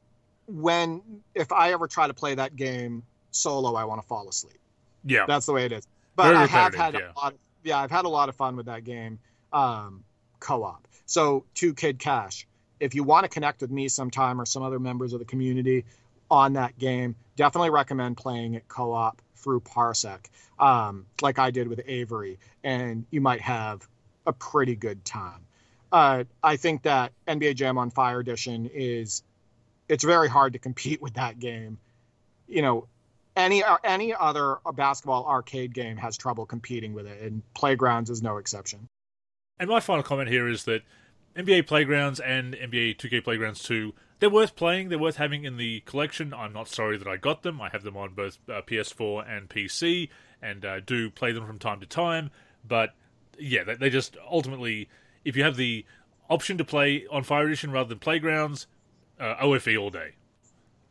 when 0.47 1.03
if 1.35 1.53
i 1.53 1.73
ever 1.73 1.87
try 1.87 2.07
to 2.07 2.15
play 2.15 2.35
that 2.35 2.57
game 2.57 3.03
solo 3.33 3.75
i 3.75 3.85
want 3.85 4.01
to 4.01 4.07
fall 4.09 4.27
asleep. 4.31 4.59
Yeah. 5.05 5.27
that's 5.29 5.45
the 5.45 5.53
way 5.53 5.67
it 5.67 5.73
is 5.73 5.87
but 6.19 6.35
I 6.35 6.47
have 6.47 6.75
had 6.75 6.95
yeah. 6.95 7.13
a 7.15 7.19
lot. 7.19 7.33
Of, 7.35 7.39
yeah, 7.63 7.79
I've 7.79 7.93
had 7.93 8.05
a 8.05 8.09
lot 8.09 8.29
of 8.29 8.35
fun 8.35 8.57
with 8.57 8.67
that 8.67 8.83
game 8.83 9.21
um, 9.53 10.03
co-op. 10.41 10.89
So, 11.07 11.45
to 11.55 11.75
Kid 11.75 12.01
Cash, 12.01 12.47
if 12.81 12.97
you 12.97 13.05
want 13.05 13.23
to 13.23 13.29
connect 13.29 13.61
with 13.61 13.71
me 13.71 13.89
sometime 13.89 14.41
or 14.41 14.45
some 14.45 14.65
other 14.65 14.81
members 14.81 15.13
of 15.13 15.21
the 15.21 15.25
community 15.25 15.85
on 16.29 16.55
that 16.55 16.77
game, 16.77 17.15
definitely 17.37 17.71
recommend 17.71 18.17
playing 18.17 18.55
it 18.55 18.67
co-op 18.67 19.23
through 19.37 19.61
Parsec, 19.61 20.27
um, 20.59 21.07
like 21.23 21.39
I 21.39 21.53
did 21.53 21.69
with 21.69 21.81
Avery, 21.87 22.41
and 22.65 23.07
you 23.11 23.21
might 23.21 23.41
have 23.41 23.87
a 24.27 24.33
pretty 24.33 24.75
good 24.75 25.05
time. 25.05 25.47
Uh, 25.93 26.25
I 26.43 26.57
think 26.57 26.83
that 26.83 27.13
NBA 27.29 27.55
Jam 27.55 27.79
on 27.79 27.91
Fire 27.91 28.19
Edition 28.19 28.69
is 28.75 29.23
it's 29.89 30.03
very 30.03 30.29
hard 30.29 30.55
to 30.55 30.59
compete 30.59 31.01
with 31.03 31.15
that 31.15 31.39
game. 31.39 31.79
You 32.49 32.63
know, 32.63 32.89
any 33.39 33.63
any 33.85 34.15
other 34.15 34.59
basketball 34.75 35.25
arcade 35.27 35.73
game 35.73 35.97
has 35.97 36.17
trouble 36.17 36.45
competing 36.45 36.93
with 36.93 37.07
it, 37.07 37.23
and 37.23 37.43
Playgrounds 37.55 38.11
is 38.11 38.23
no 38.23 38.37
exception. 38.37 38.89
And 39.59 39.69
my 39.71 39.81
final 39.81 40.03
comment 40.03 40.29
here 40.29 40.49
is 40.49 40.65
that 40.65 40.83
NBA 41.37 41.67
Playgrounds 41.67 42.21
and 42.21 42.55
NBA 42.55 42.97
2K 42.97 43.23
Playgrounds 43.23 43.63
2, 43.63 43.93
they're 44.19 44.31
worth 44.31 44.57
playing, 44.57 44.89
they're 44.89 44.99
worth 44.99 45.17
having 45.17 45.45
in 45.45 45.57
the 45.57 45.81
collection. 45.81 46.35
I'm 46.35 46.53
not 46.53 46.69
sorry 46.69 46.99
that 46.99 47.09
I 47.09 47.17
got 47.17 47.43
them. 47.43 47.61
I 47.61 47.69
have 47.71 47.83
them 47.83 47.97
on 47.97 48.15
both 48.15 48.39
uh, 48.49 48.63
PS4 48.63 49.29
and 49.29 49.49
PC 49.49 50.09
and 50.43 50.65
uh, 50.65 50.81
do 50.81 51.11
play 51.11 51.33
them 51.33 51.47
from 51.47 51.59
time 51.59 51.81
to 51.81 51.87
time. 51.87 52.31
But 52.67 52.95
yeah, 53.39 53.65
they, 53.65 53.75
they 53.75 53.91
just 53.91 54.17
ultimately, 54.31 54.89
if 55.25 55.37
you 55.37 55.45
have 55.45 55.57
the 55.57 55.85
option 56.29 56.59
to 56.59 56.65
play 56.65 57.07
on 57.11 57.23
Fire 57.23 57.47
Edition 57.47 57.71
rather 57.71 57.89
than 57.89 57.99
Playgrounds, 57.99 58.67
uh, 59.21 59.37
OFE 59.41 59.77
all 59.77 59.91
day. 59.91 60.13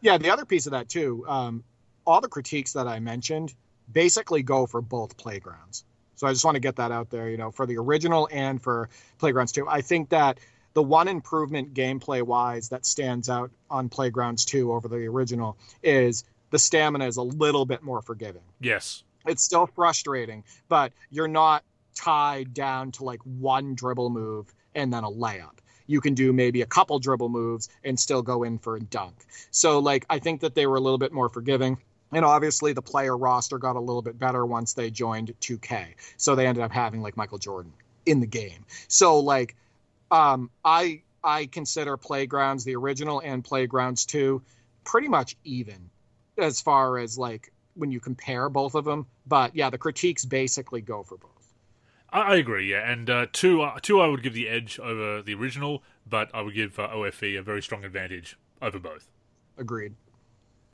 Yeah, 0.02 0.18
the 0.18 0.30
other 0.30 0.46
piece 0.46 0.66
of 0.66 0.72
that 0.72 0.90
too, 0.90 1.26
um, 1.28 1.64
all 2.08 2.22
the 2.22 2.30
critiques 2.30 2.74
that 2.74 2.88
I 2.88 3.00
mentioned 3.00 3.54
basically 3.92 4.42
go 4.42 4.66
for 4.66 4.82
both 4.82 5.18
playgrounds. 5.18 5.84
So 6.16 6.26
I 6.26 6.32
just 6.32 6.44
want 6.44 6.56
to 6.56 6.60
get 6.60 6.78
that 6.78 6.92
out 6.92 7.12
there, 7.12 7.30
you 7.30 7.38
know, 7.38 7.52
for 7.52 7.68
the 7.68 7.78
original 7.78 8.28
and 8.32 8.62
for 8.62 8.90
Playgrounds 9.20 9.52
2. 9.52 9.68
I 9.68 9.82
think 9.82 10.10
that 10.10 10.40
the 10.74 10.82
one 10.82 11.08
improvement 11.08 11.76
gameplay 11.76 12.24
wise 12.24 12.70
that 12.70 12.86
stands 12.86 13.30
out 13.30 13.52
on 13.70 13.90
Playgrounds 13.90 14.46
2 14.46 14.74
over 14.74 14.88
the 14.88 15.06
original 15.06 15.58
is 15.84 16.24
the 16.50 16.58
stamina 16.58 17.06
is 17.06 17.18
a 17.18 17.22
little 17.22 17.66
bit 17.66 17.84
more 17.84 18.02
forgiving. 18.02 18.42
Yes. 18.60 19.04
It's 19.28 19.44
still 19.44 19.68
frustrating, 19.68 20.44
but 20.70 20.94
you're 21.12 21.28
not 21.28 21.64
tied 21.94 22.54
down 22.54 22.92
to 22.94 23.04
like 23.04 23.20
one 23.24 23.76
dribble 23.76 24.10
move 24.10 24.54
and 24.74 24.92
then 24.92 25.04
a 25.04 25.12
layup. 25.12 25.60
You 25.88 26.02
can 26.02 26.16
do 26.16 26.34
maybe 26.34 26.62
a 26.62 26.66
couple 26.66 27.00
dribble 27.00 27.30
moves 27.30 27.70
and 27.84 28.00
still 28.00 28.22
go 28.22 28.44
in 28.44 28.58
for 28.60 28.76
a 28.76 28.80
dunk. 28.80 29.16
So 29.52 29.80
like 29.80 30.06
I 30.10 30.20
think 30.20 30.42
that 30.42 30.56
they 30.56 30.68
were 30.68 30.78
a 30.78 30.82
little 30.82 30.98
bit 30.98 31.14
more 31.14 31.30
forgiving. 31.30 31.78
And 32.14 32.24
obviously, 32.24 32.74
the 32.74 32.82
player 32.82 33.18
roster 33.18 33.58
got 33.58 33.76
a 33.76 33.80
little 33.80 34.02
bit 34.02 34.18
better 34.18 34.46
once 34.46 34.74
they 34.74 34.90
joined 34.90 35.34
2K. 35.42 35.96
So 36.16 36.36
they 36.36 36.48
ended 36.48 36.64
up 36.64 36.72
having 36.72 37.02
like 37.02 37.18
Michael 37.18 37.38
Jordan 37.38 37.74
in 38.06 38.20
the 38.22 38.28
game. 38.28 38.66
So 38.88 39.20
like, 39.20 39.56
um, 40.10 40.50
I 40.64 41.02
I 41.24 41.48
consider 41.48 41.98
Playgrounds 41.98 42.64
the 42.64 42.76
original 42.76 43.20
and 43.20 43.44
Playgrounds 43.44 44.06
2 44.06 44.42
pretty 44.86 45.10
much 45.10 45.36
even 45.44 45.90
as 46.38 46.62
far 46.62 46.98
as 46.98 47.18
like 47.18 47.52
when 47.76 47.92
you 47.92 48.00
compare 48.00 48.50
both 48.50 48.76
of 48.76 48.86
them. 48.86 49.06
But 49.26 49.56
yeah, 49.56 49.70
the 49.70 49.78
critiques 49.78 50.24
basically 50.24 50.82
go 50.82 51.04
for 51.04 51.18
both. 51.18 51.54
I, 52.10 52.22
I 52.22 52.36
agree, 52.36 52.72
yeah. 52.72 52.90
And 52.90 53.10
uh, 53.10 53.28
two, 53.34 53.62
uh, 53.62 53.80
two, 53.82 54.00
I 54.00 54.08
would 54.08 54.24
give 54.24 54.34
the 54.34 54.48
edge 54.48 54.80
over 54.80 55.22
the 55.22 55.34
original, 55.34 55.84
but 56.10 56.30
I 56.34 56.42
would 56.42 56.56
give 56.56 56.80
uh, 56.80 56.88
OFE 56.94 57.38
a 57.38 57.42
very 57.42 57.62
strong 57.62 57.84
advantage 57.84 58.38
over 58.62 58.80
both. 58.80 59.10
Agreed. 59.58 59.94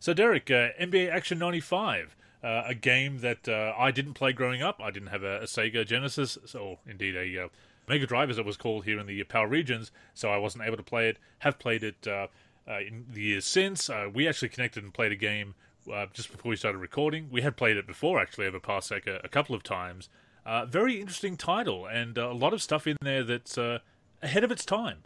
So, 0.04 0.14
Derek, 0.14 0.52
uh, 0.52 0.76
NBA 0.78 1.10
Action 1.10 1.40
95, 1.40 2.18
uh, 2.44 2.64
a 2.66 2.76
game 2.76 3.20
that 3.20 3.48
uh, 3.48 3.74
I 3.78 3.92
didn't 3.92 4.16
play 4.16 4.34
growing 4.34 4.62
up. 4.62 4.82
I 4.84 4.92
didn't 4.92 5.08
have 5.08 5.24
a, 5.24 5.38
a 5.38 5.44
Sega 5.44 5.88
Genesis, 5.88 6.38
or 6.54 6.80
indeed 6.86 7.16
a 7.16 7.46
uh, 7.46 7.48
Mega 7.88 8.06
Drive, 8.06 8.30
as 8.30 8.38
it 8.38 8.44
was 8.44 8.58
called 8.58 8.84
here 8.84 9.00
in 9.00 9.08
the 9.08 9.24
PAL 9.24 9.46
regions, 9.46 9.94
so 10.14 10.30
I 10.30 10.36
wasn't 10.36 10.66
able 10.66 10.76
to 10.76 10.84
play 10.84 11.08
it. 11.08 11.20
Have 11.40 11.58
played 11.58 11.86
it 11.86 12.06
uh, 12.06 12.28
uh, 12.68 12.80
in 12.80 13.06
the 13.14 13.22
years 13.22 13.46
since. 13.46 13.90
We 14.14 14.28
actually 14.28 14.50
connected 14.50 14.84
and 14.84 14.94
played 14.94 15.14
a 15.14 15.16
game 15.16 15.56
just 16.12 16.30
before 16.30 16.50
we 16.50 16.58
started 16.58 16.80
recording. 16.80 17.30
We 17.32 17.40
had 17.40 17.56
played 17.56 17.78
it 17.78 17.88
before, 17.88 18.20
actually, 18.20 18.48
over 18.48 18.60
Parsec 18.60 19.08
a, 19.08 19.22
a 19.24 19.30
couple 19.30 19.56
of 19.56 19.64
times. 19.64 20.10
Very 20.68 21.00
interesting 21.00 21.38
title, 21.38 21.86
and 21.86 22.18
a 22.18 22.34
lot 22.34 22.52
of 22.52 22.62
stuff 22.62 22.88
in 22.88 22.98
there 23.02 23.24
that's 23.24 23.58
ahead 23.58 24.44
of 24.44 24.52
its 24.52 24.66
time. 24.66 24.98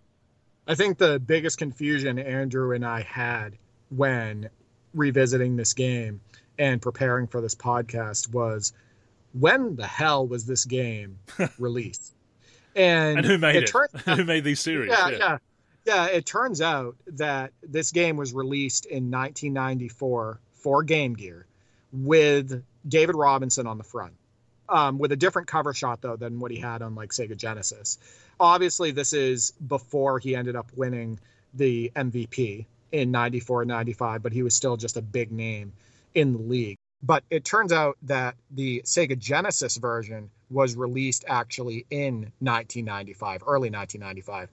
I 0.66 0.74
think 0.74 0.98
the 0.98 1.20
biggest 1.20 1.60
confusion 1.60 2.18
Andrew 2.18 2.74
and 2.74 2.84
I 2.84 3.04
had 3.04 3.60
when 3.90 4.50
revisiting 4.94 5.56
this 5.56 5.74
game 5.74 6.22
and 6.60 6.82
preparing 6.82 7.28
for 7.28 7.42
this 7.42 7.56
podcast 7.56 8.32
was 8.32 8.74
when 9.34 9.76
the 9.76 9.86
hell 9.88 10.28
was 10.28 10.46
this 10.46 10.66
game 10.66 11.20
released? 11.60 12.14
And, 12.76 13.18
And 13.20 13.26
who 13.26 13.38
made 13.38 13.56
it? 13.58 13.68
turns 13.68 13.90
out- 14.08 14.18
who 14.18 14.24
made 14.24 14.44
these 14.44 14.60
series? 14.60 14.90
yeah, 14.92 15.10
yeah, 15.10 15.38
yeah. 15.86 16.06
It 16.08 16.26
turns 16.26 16.62
out 16.62 16.96
that 17.08 17.52
this 17.64 17.92
game 17.92 18.18
was 18.18 18.34
released 18.34 18.86
in 18.86 19.10
1994 19.12 20.40
for 20.54 20.84
Game 20.84 21.14
Gear 21.14 21.46
with 21.92 22.64
David 22.88 23.16
Robinson 23.16 23.68
on 23.68 23.78
the 23.78 23.84
front, 23.84 24.14
um, 24.70 24.98
with 25.00 25.12
a 25.12 25.16
different 25.16 25.48
cover 25.48 25.74
shot 25.74 26.02
though 26.02 26.16
than 26.18 26.40
what 26.40 26.52
he 26.52 26.58
had 26.58 26.82
on 26.82 26.96
like 26.96 27.12
Sega 27.12 27.36
Genesis. 27.38 27.98
Obviously, 28.40 28.92
this 28.92 29.14
is 29.14 29.52
before 29.52 30.20
he 30.20 30.36
ended 30.36 30.56
up 30.56 30.70
winning 30.76 31.20
the 31.54 31.92
MVP 31.96 32.66
in 32.92 33.12
94 33.12 33.64
and 33.64 33.70
95, 33.70 34.24
but 34.24 34.34
he 34.34 34.44
was 34.44 34.56
still 34.56 34.78
just 34.78 34.98
a 34.98 35.02
big 35.02 35.32
name 35.32 35.74
in 36.14 36.34
the 36.34 36.40
league. 36.40 36.78
But 37.04 37.24
it 37.30 37.46
turns 37.46 37.72
out 37.72 37.98
that 38.04 38.36
the 38.50 38.82
Sega 38.86 39.18
Genesis 39.18 39.78
version 39.78 40.32
was 40.50 40.76
released 40.76 41.26
actually 41.28 41.86
in 41.90 42.32
1995, 42.40 43.44
early 43.46 43.70
1995. 43.70 44.50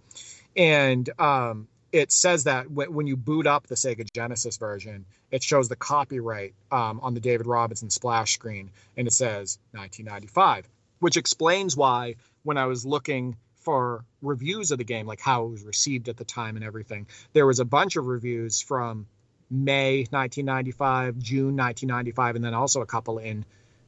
And 0.56 1.08
um, 1.18 1.68
it 1.92 2.12
says 2.12 2.44
that 2.44 2.70
when 2.70 3.06
you 3.06 3.16
boot 3.16 3.46
up 3.46 3.66
the 3.66 3.76
Sega 3.76 4.06
Genesis 4.14 4.56
version, 4.56 5.06
it 5.30 5.42
shows 5.42 5.68
the 5.68 5.76
copyright 5.76 6.54
um, 6.70 7.00
on 7.00 7.14
the 7.14 7.20
David 7.20 7.46
Robinson 7.46 7.88
splash 7.88 8.34
screen, 8.34 8.70
and 8.96 9.06
it 9.06 9.12
says 9.12 9.58
1995, 9.72 10.68
which 10.98 11.16
explains 11.16 11.76
why 11.76 12.16
when 12.42 12.58
I 12.58 12.66
was 12.66 12.84
looking 12.84 13.36
for 13.64 14.04
reviews 14.22 14.70
of 14.70 14.78
the 14.78 14.84
game, 14.84 15.06
like 15.06 15.20
how 15.20 15.46
it 15.46 15.50
was 15.50 15.62
received 15.62 16.08
at 16.08 16.16
the 16.16 16.24
time 16.24 16.56
and 16.56 16.64
everything, 16.64 17.06
there 17.32 17.46
was 17.46 17.60
a 17.60 17.64
bunch 17.64 17.96
of 17.96 18.06
reviews 18.06 18.60
from 18.60 19.06
May 19.50 20.06
1995, 20.10 21.18
June 21.18 21.56
1995, 21.56 22.36
and 22.36 22.44
then 22.44 22.54
also 22.54 22.80
a 22.80 22.86
couple 22.86 23.18
in 23.18 23.44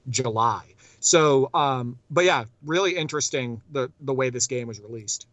July. 0.08 0.64
So, 1.00 1.50
um, 1.54 1.98
but 2.10 2.24
yeah, 2.24 2.44
really 2.64 2.96
interesting 2.96 3.60
the 3.70 3.90
the 4.00 4.14
way 4.14 4.30
this 4.30 4.46
game 4.46 4.68
was 4.68 4.80
released. 4.80 5.26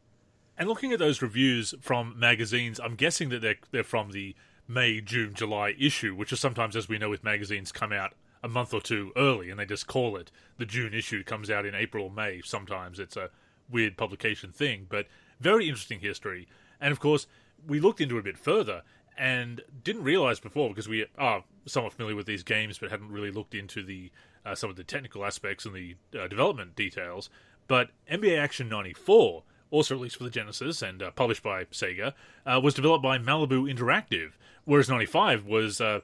And 0.58 0.69
looking 0.69 0.93
at 0.93 0.99
those 0.99 1.21
reviews 1.21 1.73
from 1.82 2.19
magazines, 2.19 2.79
I'm 2.79 2.95
guessing 2.95 3.29
that 3.29 3.41
they're 3.41 3.58
they're 3.71 3.84
from 3.84 4.12
the 4.12 4.36
May, 4.67 5.01
June, 5.01 5.34
July 5.34 5.75
issue, 5.79 6.15
which 6.15 6.32
is 6.32 6.39
sometimes, 6.39 6.75
as 6.75 6.88
we 6.88 6.97
know, 6.97 7.10
with 7.10 7.23
magazines, 7.23 7.71
come 7.71 7.91
out 7.91 8.13
a 8.41 8.47
month 8.47 8.73
or 8.73 8.82
two 8.82 9.12
early, 9.15 9.49
and 9.49 9.60
they 9.60 9.65
just 9.65 9.88
call 9.88 10.15
it 10.17 10.32
the 10.58 10.65
June 10.65 10.93
issue. 10.93 11.23
comes 11.23 11.49
out 11.49 11.65
in 11.65 11.73
April 11.75 12.06
or 12.06 12.12
May. 12.12 12.41
Sometimes 12.43 12.99
it's 12.99 13.17
a 13.17 13.29
weird 13.69 13.97
publication 13.97 14.52
thing, 14.52 14.88
but 14.89 15.08
very 15.39 15.67
interesting 15.67 15.99
history. 15.99 16.47
And 16.80 16.91
of 16.91 16.99
course, 16.99 17.28
we 17.67 17.80
looked 17.80 18.02
into 18.02 18.17
it 18.17 18.21
a 18.21 18.23
bit 18.23 18.38
further 18.38 18.84
and 19.17 19.62
didn't 19.84 20.04
realize 20.04 20.39
before 20.39 20.69
because 20.69 20.88
we 20.88 21.06
are 21.17 21.43
somewhat 21.65 21.93
familiar 21.93 22.15
with 22.15 22.26
these 22.26 22.43
games, 22.43 22.78
but 22.78 22.91
hadn't 22.91 23.12
really 23.12 23.32
looked 23.32 23.56
into 23.56 23.84
the 23.84 24.12
uh, 24.45 24.56
some 24.56 24.69
of 24.69 24.76
the 24.76 24.84
technical 24.84 25.26
aspects 25.26 25.65
and 25.65 25.73
the 25.73 25.95
uh, 26.19 26.28
development 26.28 26.76
details. 26.76 27.30
But 27.67 27.91
NBA 28.12 28.38
Action 28.38 28.67
'94 28.67 29.43
also 29.73 29.95
released 29.95 30.17
for 30.17 30.23
the 30.23 30.30
Genesis 30.30 30.82
and 30.82 31.02
uh, 31.02 31.12
published 31.12 31.41
by 31.41 31.65
Sega, 31.65 32.13
uh, 32.45 32.60
was 32.63 32.76
developed 32.76 33.02
by 33.02 33.17
Malibu 33.17 33.73
Interactive, 33.73 34.34
whereas 34.65 34.88
95 34.88 35.47
was 35.47 35.82
uh, 35.82 36.02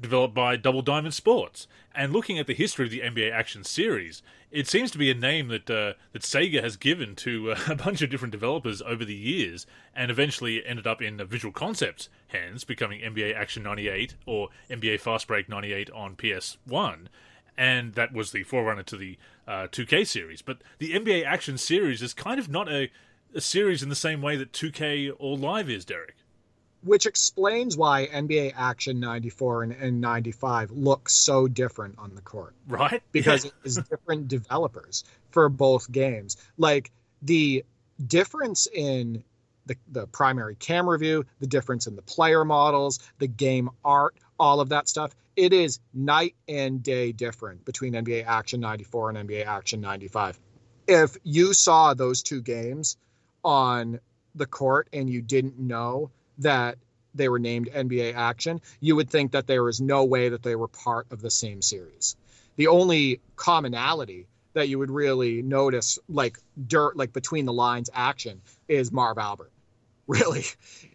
developed 0.00 0.34
by 0.34 0.56
Double 0.56 0.82
Diamond 0.82 1.14
Sports. 1.14 1.66
And 1.94 2.12
looking 2.12 2.38
at 2.38 2.46
the 2.46 2.54
history 2.54 2.84
of 2.84 2.90
the 2.90 3.00
NBA 3.00 3.32
Action 3.32 3.64
series, 3.64 4.22
it 4.50 4.68
seems 4.68 4.90
to 4.92 4.98
be 4.98 5.10
a 5.10 5.14
name 5.14 5.48
that 5.48 5.68
uh, 5.68 5.94
that 6.12 6.22
Sega 6.22 6.62
has 6.62 6.76
given 6.76 7.14
to 7.16 7.52
uh, 7.52 7.58
a 7.68 7.74
bunch 7.74 8.02
of 8.02 8.10
different 8.10 8.32
developers 8.32 8.80
over 8.82 9.04
the 9.04 9.14
years, 9.14 9.66
and 9.94 10.10
eventually 10.10 10.64
ended 10.64 10.86
up 10.86 11.02
in 11.02 11.24
Visual 11.26 11.52
Concepts 11.52 12.08
hands, 12.28 12.64
becoming 12.64 13.00
NBA 13.00 13.34
Action 13.34 13.62
98 13.62 14.14
or 14.26 14.48
NBA 14.70 15.00
Fast 15.00 15.26
Break 15.26 15.48
98 15.48 15.90
on 15.90 16.16
PS1 16.16 17.06
and 17.60 17.94
that 17.94 18.12
was 18.12 18.30
the 18.30 18.44
forerunner 18.44 18.84
to 18.84 18.96
the 18.96 19.18
uh, 19.48 19.66
2K 19.66 20.06
series. 20.06 20.42
But 20.42 20.58
the 20.78 20.92
NBA 20.92 21.24
Action 21.26 21.58
series 21.58 22.02
is 22.02 22.14
kind 22.14 22.38
of 22.38 22.48
not 22.48 22.68
a 22.68 22.88
a 23.34 23.40
series 23.40 23.82
in 23.82 23.88
the 23.88 23.94
same 23.94 24.22
way 24.22 24.36
that 24.36 24.52
2K 24.52 25.12
or 25.18 25.36
Live 25.36 25.68
is, 25.68 25.84
Derek. 25.84 26.14
Which 26.82 27.06
explains 27.06 27.76
why 27.76 28.06
NBA 28.06 28.54
Action 28.56 29.00
94 29.00 29.64
and, 29.64 29.72
and 29.72 30.00
95 30.00 30.70
look 30.70 31.08
so 31.08 31.48
different 31.48 31.98
on 31.98 32.14
the 32.14 32.20
court. 32.20 32.54
Right. 32.66 33.02
Because 33.12 33.44
yeah. 33.44 33.50
it's 33.64 33.76
different 33.76 34.28
developers 34.28 35.04
for 35.30 35.48
both 35.48 35.90
games. 35.90 36.36
Like 36.56 36.90
the 37.22 37.64
difference 38.06 38.68
in 38.72 39.24
the, 39.66 39.76
the 39.90 40.06
primary 40.06 40.54
camera 40.56 40.98
view, 40.98 41.24
the 41.40 41.46
difference 41.46 41.86
in 41.86 41.96
the 41.96 42.02
player 42.02 42.44
models, 42.44 43.00
the 43.18 43.26
game 43.26 43.70
art, 43.84 44.16
all 44.38 44.60
of 44.60 44.70
that 44.70 44.88
stuff. 44.88 45.14
It 45.36 45.52
is 45.52 45.78
night 45.94 46.34
and 46.48 46.82
day 46.82 47.12
different 47.12 47.64
between 47.64 47.92
NBA 47.92 48.26
Action 48.26 48.60
94 48.60 49.10
and 49.10 49.28
NBA 49.28 49.46
Action 49.46 49.80
95. 49.80 50.38
If 50.86 51.16
you 51.22 51.52
saw 51.54 51.94
those 51.94 52.22
two 52.22 52.40
games 52.40 52.96
on 53.44 54.00
the 54.34 54.46
court 54.46 54.88
and 54.92 55.08
you 55.08 55.20
didn't 55.22 55.58
know 55.58 56.10
that 56.38 56.78
they 57.14 57.28
were 57.28 57.38
named 57.38 57.70
NBA 57.72 58.14
Action, 58.14 58.60
you 58.80 58.96
would 58.96 59.10
think 59.10 59.32
that 59.32 59.46
there 59.46 59.62
was 59.62 59.80
no 59.80 60.04
way 60.04 60.28
that 60.28 60.42
they 60.42 60.56
were 60.56 60.68
part 60.68 61.06
of 61.10 61.20
the 61.20 61.30
same 61.30 61.62
series. 61.62 62.16
The 62.56 62.68
only 62.68 63.20
commonality 63.36 64.26
that 64.54 64.68
you 64.68 64.78
would 64.78 64.90
really 64.90 65.42
notice, 65.42 65.98
like 66.08 66.38
dirt, 66.66 66.96
like 66.96 67.12
between 67.12 67.44
the 67.44 67.52
lines 67.52 67.90
action, 67.92 68.40
is 68.68 68.92
Marv 68.92 69.18
Albert. 69.18 69.52
Really, 70.08 70.46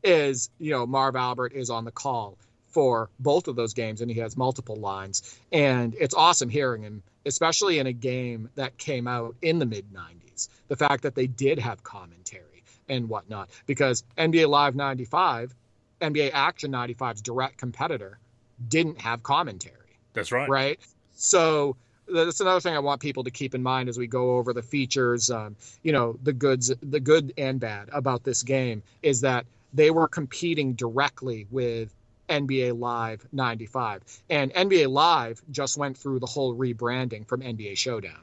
is 0.03 0.49
you 0.58 0.71
know 0.71 0.88
Marv 0.88 1.15
Albert 1.15 1.53
is 1.53 1.69
on 1.69 1.86
the 1.86 1.91
call 1.91 2.36
for 2.69 3.12
both 3.19 3.47
of 3.47 3.56
those 3.56 3.75
games, 3.75 4.01
and 4.01 4.10
he 4.10 4.19
has 4.21 4.36
multiple 4.36 4.75
lines, 4.75 5.39
and 5.51 5.95
it's 5.99 6.15
awesome 6.15 6.49
hearing 6.49 6.82
him, 6.82 7.03
especially 7.23 7.77
in 7.77 7.86
a 7.86 7.93
game 7.93 8.49
that 8.56 8.75
came 8.79 9.08
out 9.08 9.36
in 9.43 9.60
the 9.60 9.67
mid 9.67 9.86
'90s 9.93 10.23
the 10.67 10.75
fact 10.75 11.03
that 11.03 11.15
they 11.15 11.27
did 11.27 11.60
have 11.60 11.84
commentary 11.84 12.53
and 12.93 13.10
whatnot. 13.10 13.49
Because 13.65 14.03
NBA 14.17 14.47
Live 14.47 14.75
95, 14.75 15.53
NBA 16.01 16.32
Action 16.34 16.71
95's 16.71 17.21
direct 17.21 17.58
competitor, 17.58 18.19
didn't 18.67 19.01
have 19.01 19.23
commentary. 19.23 19.97
That's 20.13 20.32
right. 20.32 20.49
Right. 20.49 20.79
So 21.13 21.75
that's 22.08 22.41
another 22.41 22.60
thing 22.60 22.75
I 22.75 22.79
want 22.79 23.01
people 23.01 23.23
to 23.23 23.32
keep 23.32 23.56
in 23.56 23.63
mind 23.63 23.89
as 23.89 23.97
we 23.97 24.08
go 24.08 24.38
over 24.38 24.53
the 24.53 24.62
features, 24.62 25.32
um, 25.32 25.56
you 25.82 25.91
know, 25.91 26.17
the 26.23 26.34
goods, 26.34 26.71
the 26.82 26.99
good 26.99 27.34
and 27.38 27.60
bad 27.60 27.89
about 27.91 28.23
this 28.23 28.43
game 28.43 28.84
is 29.01 29.21
that 29.21 29.45
they 29.73 29.89
were 29.89 30.08
competing 30.08 30.73
directly 30.73 31.47
with 31.49 31.93
NBA 32.29 32.77
Live 32.79 33.25
95. 33.32 34.01
And 34.29 34.53
NBA 34.53 34.89
Live 34.89 35.41
just 35.51 35.77
went 35.77 35.97
through 35.97 36.19
the 36.19 36.25
whole 36.25 36.56
rebranding 36.56 37.27
from 37.27 37.41
NBA 37.41 37.77
Showdown. 37.77 38.21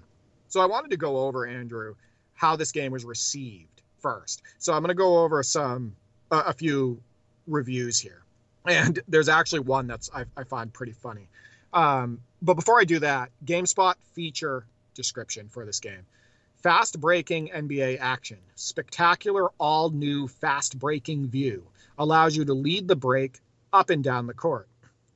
So 0.48 0.60
I 0.60 0.66
wanted 0.66 0.90
to 0.90 0.96
go 0.96 1.18
over, 1.18 1.46
Andrew, 1.46 1.94
how 2.34 2.56
this 2.56 2.72
game 2.72 2.92
was 2.92 3.04
received 3.04 3.82
first. 4.00 4.42
So 4.58 4.72
I'm 4.72 4.82
going 4.82 4.88
to 4.88 4.94
go 4.94 5.18
over 5.18 5.42
some 5.42 5.94
uh, 6.30 6.44
a 6.46 6.52
few 6.52 7.00
reviews 7.46 7.98
here, 7.98 8.22
and 8.66 8.98
there's 9.08 9.28
actually 9.28 9.60
one 9.60 9.86
that's 9.86 10.10
I, 10.14 10.24
I 10.36 10.44
find 10.44 10.72
pretty 10.72 10.92
funny. 10.92 11.28
Um, 11.72 12.20
but 12.42 12.54
before 12.54 12.80
I 12.80 12.84
do 12.84 12.98
that, 13.00 13.30
GameSpot 13.44 13.94
feature 14.14 14.64
description 14.94 15.48
for 15.48 15.64
this 15.64 15.80
game. 15.80 16.06
Fast 16.62 17.00
breaking 17.00 17.48
NBA 17.48 17.98
action. 18.00 18.38
Spectacular, 18.54 19.48
all 19.58 19.90
new 19.90 20.28
fast 20.28 20.78
breaking 20.78 21.28
view. 21.28 21.66
Allows 21.98 22.36
you 22.36 22.44
to 22.44 22.54
lead 22.54 22.86
the 22.86 22.96
break 22.96 23.38
up 23.72 23.90
and 23.90 24.04
down 24.04 24.26
the 24.26 24.34
court. 24.34 24.68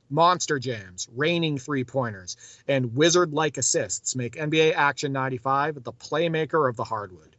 Monster 0.09 0.59
jams, 0.59 1.07
raining 1.15 1.57
three 1.57 1.83
pointers, 1.83 2.37
and 2.67 2.95
wizard 2.95 3.33
like 3.33 3.57
assists 3.57 4.15
make 4.15 4.35
NBA 4.35 4.73
Action 4.75 5.11
95 5.11 5.83
the 5.83 5.93
playmaker 5.93 6.69
of 6.69 6.75
the 6.75 6.83
hardwood. 6.83 7.35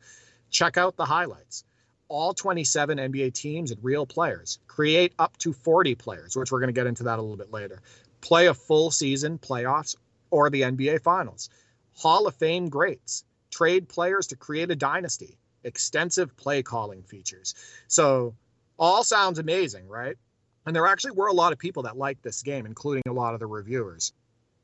Check 0.56 0.78
out 0.78 0.96
the 0.96 1.04
highlights. 1.04 1.64
All 2.08 2.32
27 2.32 2.96
NBA 2.96 3.34
teams 3.34 3.72
and 3.72 3.84
real 3.84 4.06
players. 4.06 4.58
Create 4.66 5.12
up 5.18 5.36
to 5.40 5.52
40 5.52 5.96
players, 5.96 6.34
which 6.34 6.50
we're 6.50 6.60
going 6.60 6.72
to 6.74 6.80
get 6.80 6.86
into 6.86 7.02
that 7.02 7.18
a 7.18 7.20
little 7.22 7.36
bit 7.36 7.52
later. 7.52 7.82
Play 8.22 8.46
a 8.46 8.54
full 8.54 8.90
season, 8.90 9.36
playoffs, 9.36 9.96
or 10.30 10.48
the 10.48 10.62
NBA 10.62 11.02
Finals. 11.02 11.50
Hall 11.94 12.26
of 12.26 12.36
Fame 12.36 12.70
greats. 12.70 13.22
Trade 13.50 13.86
players 13.86 14.28
to 14.28 14.36
create 14.36 14.70
a 14.70 14.76
dynasty. 14.76 15.36
Extensive 15.62 16.34
play 16.38 16.62
calling 16.62 17.02
features. 17.02 17.54
So, 17.86 18.34
all 18.78 19.04
sounds 19.04 19.38
amazing, 19.38 19.86
right? 19.86 20.16
And 20.64 20.74
there 20.74 20.86
actually 20.86 21.10
were 21.10 21.26
a 21.26 21.34
lot 21.34 21.52
of 21.52 21.58
people 21.58 21.82
that 21.82 21.98
liked 21.98 22.22
this 22.22 22.42
game, 22.42 22.64
including 22.64 23.02
a 23.06 23.12
lot 23.12 23.34
of 23.34 23.40
the 23.40 23.46
reviewers. 23.46 24.14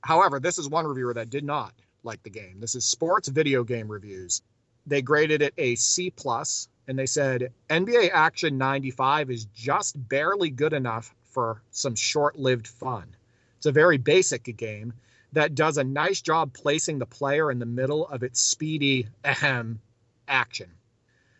However, 0.00 0.40
this 0.40 0.56
is 0.56 0.70
one 0.70 0.86
reviewer 0.86 1.12
that 1.12 1.28
did 1.28 1.44
not 1.44 1.74
like 2.02 2.22
the 2.22 2.30
game. 2.30 2.60
This 2.60 2.76
is 2.76 2.86
Sports 2.86 3.28
Video 3.28 3.62
Game 3.62 3.92
Reviews. 3.92 4.40
They 4.86 5.02
graded 5.02 5.42
it 5.42 5.54
a 5.58 5.74
C 5.76 6.10
plus, 6.10 6.68
and 6.88 6.98
they 6.98 7.06
said 7.06 7.52
NBA 7.70 8.10
Action 8.12 8.58
95 8.58 9.30
is 9.30 9.44
just 9.46 10.08
barely 10.08 10.50
good 10.50 10.72
enough 10.72 11.14
for 11.24 11.62
some 11.70 11.94
short-lived 11.94 12.66
fun. 12.66 13.14
It's 13.56 13.66
a 13.66 13.72
very 13.72 13.96
basic 13.96 14.44
game 14.56 14.92
that 15.32 15.54
does 15.54 15.78
a 15.78 15.84
nice 15.84 16.20
job 16.20 16.52
placing 16.52 16.98
the 16.98 17.06
player 17.06 17.50
in 17.50 17.58
the 17.58 17.66
middle 17.66 18.06
of 18.08 18.22
its 18.22 18.40
speedy 18.40 19.06
ahem 19.24 19.80
action. 20.28 20.70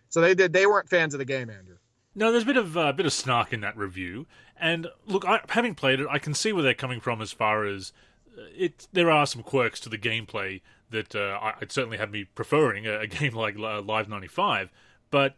So 0.09 0.20
they 0.20 0.34
did. 0.34 0.53
They 0.53 0.66
weren't 0.66 0.88
fans 0.88 1.14
of 1.14 1.18
the 1.18 1.24
game, 1.24 1.51
Andrew. 1.51 1.76
No, 2.14 2.30
there's 2.30 2.45
a 2.45 2.47
bit 2.47 2.57
of 2.57 2.76
uh, 2.76 2.93
bit 2.93 3.07
of 3.07 3.12
snark 3.12 3.53
in 3.53 3.61
that 3.62 3.76
review, 3.76 4.26
and 4.59 4.86
look, 5.07 5.24
I, 5.26 5.40
having 5.49 5.74
played 5.74 6.01
it, 6.01 6.07
I 6.11 6.18
can 6.18 6.34
see 6.34 6.53
where 6.53 6.62
they're 6.62 6.74
coming 6.74 7.01
from 7.01 7.22
as 7.22 7.32
far 7.32 7.64
as 7.64 7.93
uh, 8.36 8.43
it. 8.55 8.88
There 8.93 9.11
are 9.11 9.26
some 9.26 9.43
quirks 9.43 9.80
to 9.80 9.88
the 9.88 9.99
gameplay 9.99 10.61
that 10.93 11.14
uh, 11.14 11.38
I, 11.43 11.55
would 11.61 11.72
certainly 11.72 11.99
have 11.99 12.11
me 12.11 12.24
preferring 12.24 12.86
a, 12.86 13.01
a 13.01 13.07
game 13.09 13.34
like 13.34 13.57
uh, 13.59 13.80
Live 13.82 14.09
'95, 14.09 14.70
but 15.11 15.34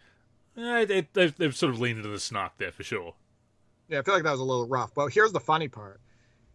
eh, 0.57 0.87
it, 0.89 1.15
they've, 1.15 1.35
they've 1.37 1.57
sort 1.57 1.73
of 1.75 1.81
leaned 1.81 1.99
into 1.99 2.11
the 2.11 2.21
snark 2.21 2.53
there 2.59 2.73
for 2.73 2.83
sure. 2.83 3.15
Yeah, 3.89 4.01
I 4.01 4.03
feel 4.03 4.15
like 4.15 4.23
that 4.25 4.31
was 4.33 4.41
a 4.41 4.45
little 4.45 4.67
rough. 4.69 4.93
Well, 4.97 5.09
here's 5.09 5.33
the 5.33 5.41
funny 5.41 5.69
part. 5.69 6.01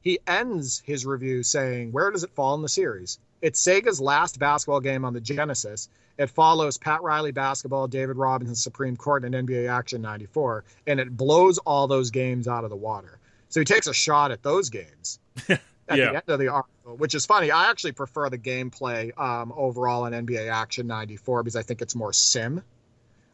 He 0.02 0.20
ends 0.28 0.82
his 0.86 1.06
review 1.06 1.44
saying, 1.44 1.92
"Where 1.92 2.12
does 2.12 2.24
it 2.24 2.32
fall 2.36 2.56
in 2.56 2.62
the 2.62 2.70
series? 2.70 3.20
It's 3.42 3.62
Sega's 3.62 4.00
last 4.02 4.40
basketball 4.40 4.82
game 4.82 5.06
on 5.06 5.14
the 5.14 5.22
Genesis, 5.22 5.90
it 6.18 6.30
follows 6.30 6.78
Pat 6.78 7.02
Riley 7.02 7.32
basketball, 7.32 7.88
David 7.88 8.18
Robinson 8.18 8.56
Supreme 8.56 8.98
Court, 8.98 9.24
and 9.24 9.34
NBA 9.34 9.70
Action 9.70 10.02
94, 10.02 10.66
and 10.88 11.00
it 11.00 11.16
blows 11.16 11.58
all 11.60 11.88
those 11.88 12.12
games 12.12 12.46
out 12.48 12.66
of 12.66 12.70
the 12.70 12.76
water. 12.76 13.20
So 13.48 13.62
he 13.62 13.66
takes 13.66 13.88
a 13.88 13.94
shot 13.94 14.30
at 14.32 14.44
those 14.44 14.70
games. 14.70 15.20
at 15.48 15.60
Yeah. 15.98 16.12
the 16.12 16.16
end 16.16 16.24
of 16.28 16.40
the 16.40 16.50
article, 16.50 16.74
which 16.98 17.16
is 17.16 17.26
funny. 17.26 17.52
I 17.52 17.70
actually 17.70 17.94
prefer 17.94 18.30
the 18.30 18.38
gameplay 18.38 19.18
um, 19.20 19.54
overall 19.56 20.06
in 20.06 20.26
NBA 20.26 20.50
Action 20.50 20.88
94 20.88 21.44
because 21.44 21.56
I 21.56 21.64
think 21.64 21.82
it's 21.82 21.96
more 21.96 22.14
sim. 22.14 22.64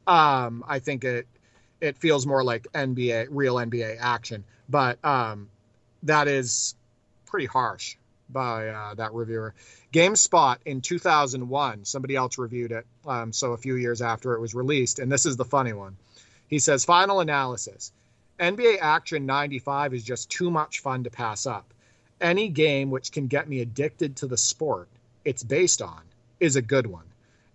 Um, 0.07 0.63
I 0.67 0.79
think 0.79 1.03
it 1.03 1.27
it 1.81 1.97
feels 1.97 2.25
more 2.25 2.43
like 2.43 2.67
NBA 2.73 3.27
real 3.29 3.55
NBA 3.55 3.97
action, 3.99 4.43
but 4.69 5.03
um, 5.03 5.49
that 6.03 6.27
is 6.27 6.75
pretty 7.25 7.47
harsh 7.47 7.97
by 8.29 8.69
uh, 8.69 8.93
that 8.95 9.13
reviewer. 9.13 9.53
GameSpot 9.91 10.57
in 10.65 10.81
2001, 10.81 11.85
somebody 11.85 12.15
else 12.15 12.37
reviewed 12.37 12.71
it, 12.71 12.85
um, 13.05 13.33
so 13.33 13.53
a 13.53 13.57
few 13.57 13.75
years 13.75 14.01
after 14.01 14.33
it 14.33 14.39
was 14.39 14.55
released, 14.55 14.99
and 14.99 15.11
this 15.11 15.25
is 15.25 15.37
the 15.37 15.45
funny 15.45 15.73
one. 15.73 15.97
He 16.47 16.59
says, 16.59 16.85
"Final 16.85 17.19
analysis: 17.19 17.91
NBA 18.39 18.77
Action 18.81 19.25
95 19.25 19.93
is 19.93 20.03
just 20.03 20.29
too 20.29 20.51
much 20.51 20.79
fun 20.79 21.03
to 21.03 21.09
pass 21.09 21.45
up. 21.45 21.73
Any 22.21 22.49
game 22.49 22.91
which 22.91 23.11
can 23.11 23.27
get 23.27 23.47
me 23.49 23.61
addicted 23.61 24.17
to 24.17 24.27
the 24.27 24.37
sport 24.37 24.87
it's 25.23 25.43
based 25.43 25.81
on 25.81 26.01
is 26.39 26.55
a 26.55 26.61
good 26.61 26.87
one." 26.87 27.05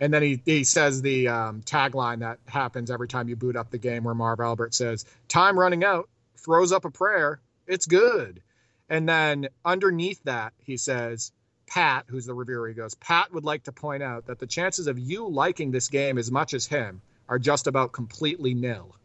And 0.01 0.15
then 0.15 0.23
he, 0.23 0.41
he 0.45 0.65
says 0.65 1.03
the 1.03 1.29
um, 1.29 1.63
tagline 1.63 2.21
that 2.21 2.39
happens 2.47 2.91
every 2.91 3.09
time 3.09 3.29
you 3.29 3.37
boot 3.37 3.57
up 3.57 3.71
the 3.71 3.79
game, 3.79 4.05
where 4.05 4.15
Marv 4.15 4.41
Albert 4.41 4.75
says, 4.75 5.05
"Time 5.29 5.59
running 5.59 5.85
out," 5.85 6.09
throws 6.37 6.73
up 6.73 6.85
a 6.85 6.91
prayer. 6.91 7.41
It's 7.67 7.87
good. 7.87 8.43
And 8.89 9.09
then 9.09 9.49
underneath 9.65 10.21
that, 10.25 10.53
he 10.59 10.77
says, 10.77 11.33
Pat, 11.69 12.05
who's 12.09 12.27
the 12.27 12.35
reviewer, 12.35 12.67
he 12.67 12.75
goes, 12.75 12.97
Pat 12.97 13.33
would 13.33 13.45
like 13.45 13.63
to 13.65 13.73
point 13.73 14.03
out 14.03 14.27
that 14.27 14.41
the 14.41 14.47
chances 14.47 14.89
of 14.89 14.99
you 14.99 15.29
liking 15.29 15.71
this 15.71 15.89
game 15.89 16.19
as 16.19 16.31
much 16.31 16.53
as 16.53 16.67
him 16.67 17.01
are 17.29 17.39
just 17.39 17.69
about 17.69 17.93
completely 17.93 18.55
nil. 18.55 18.97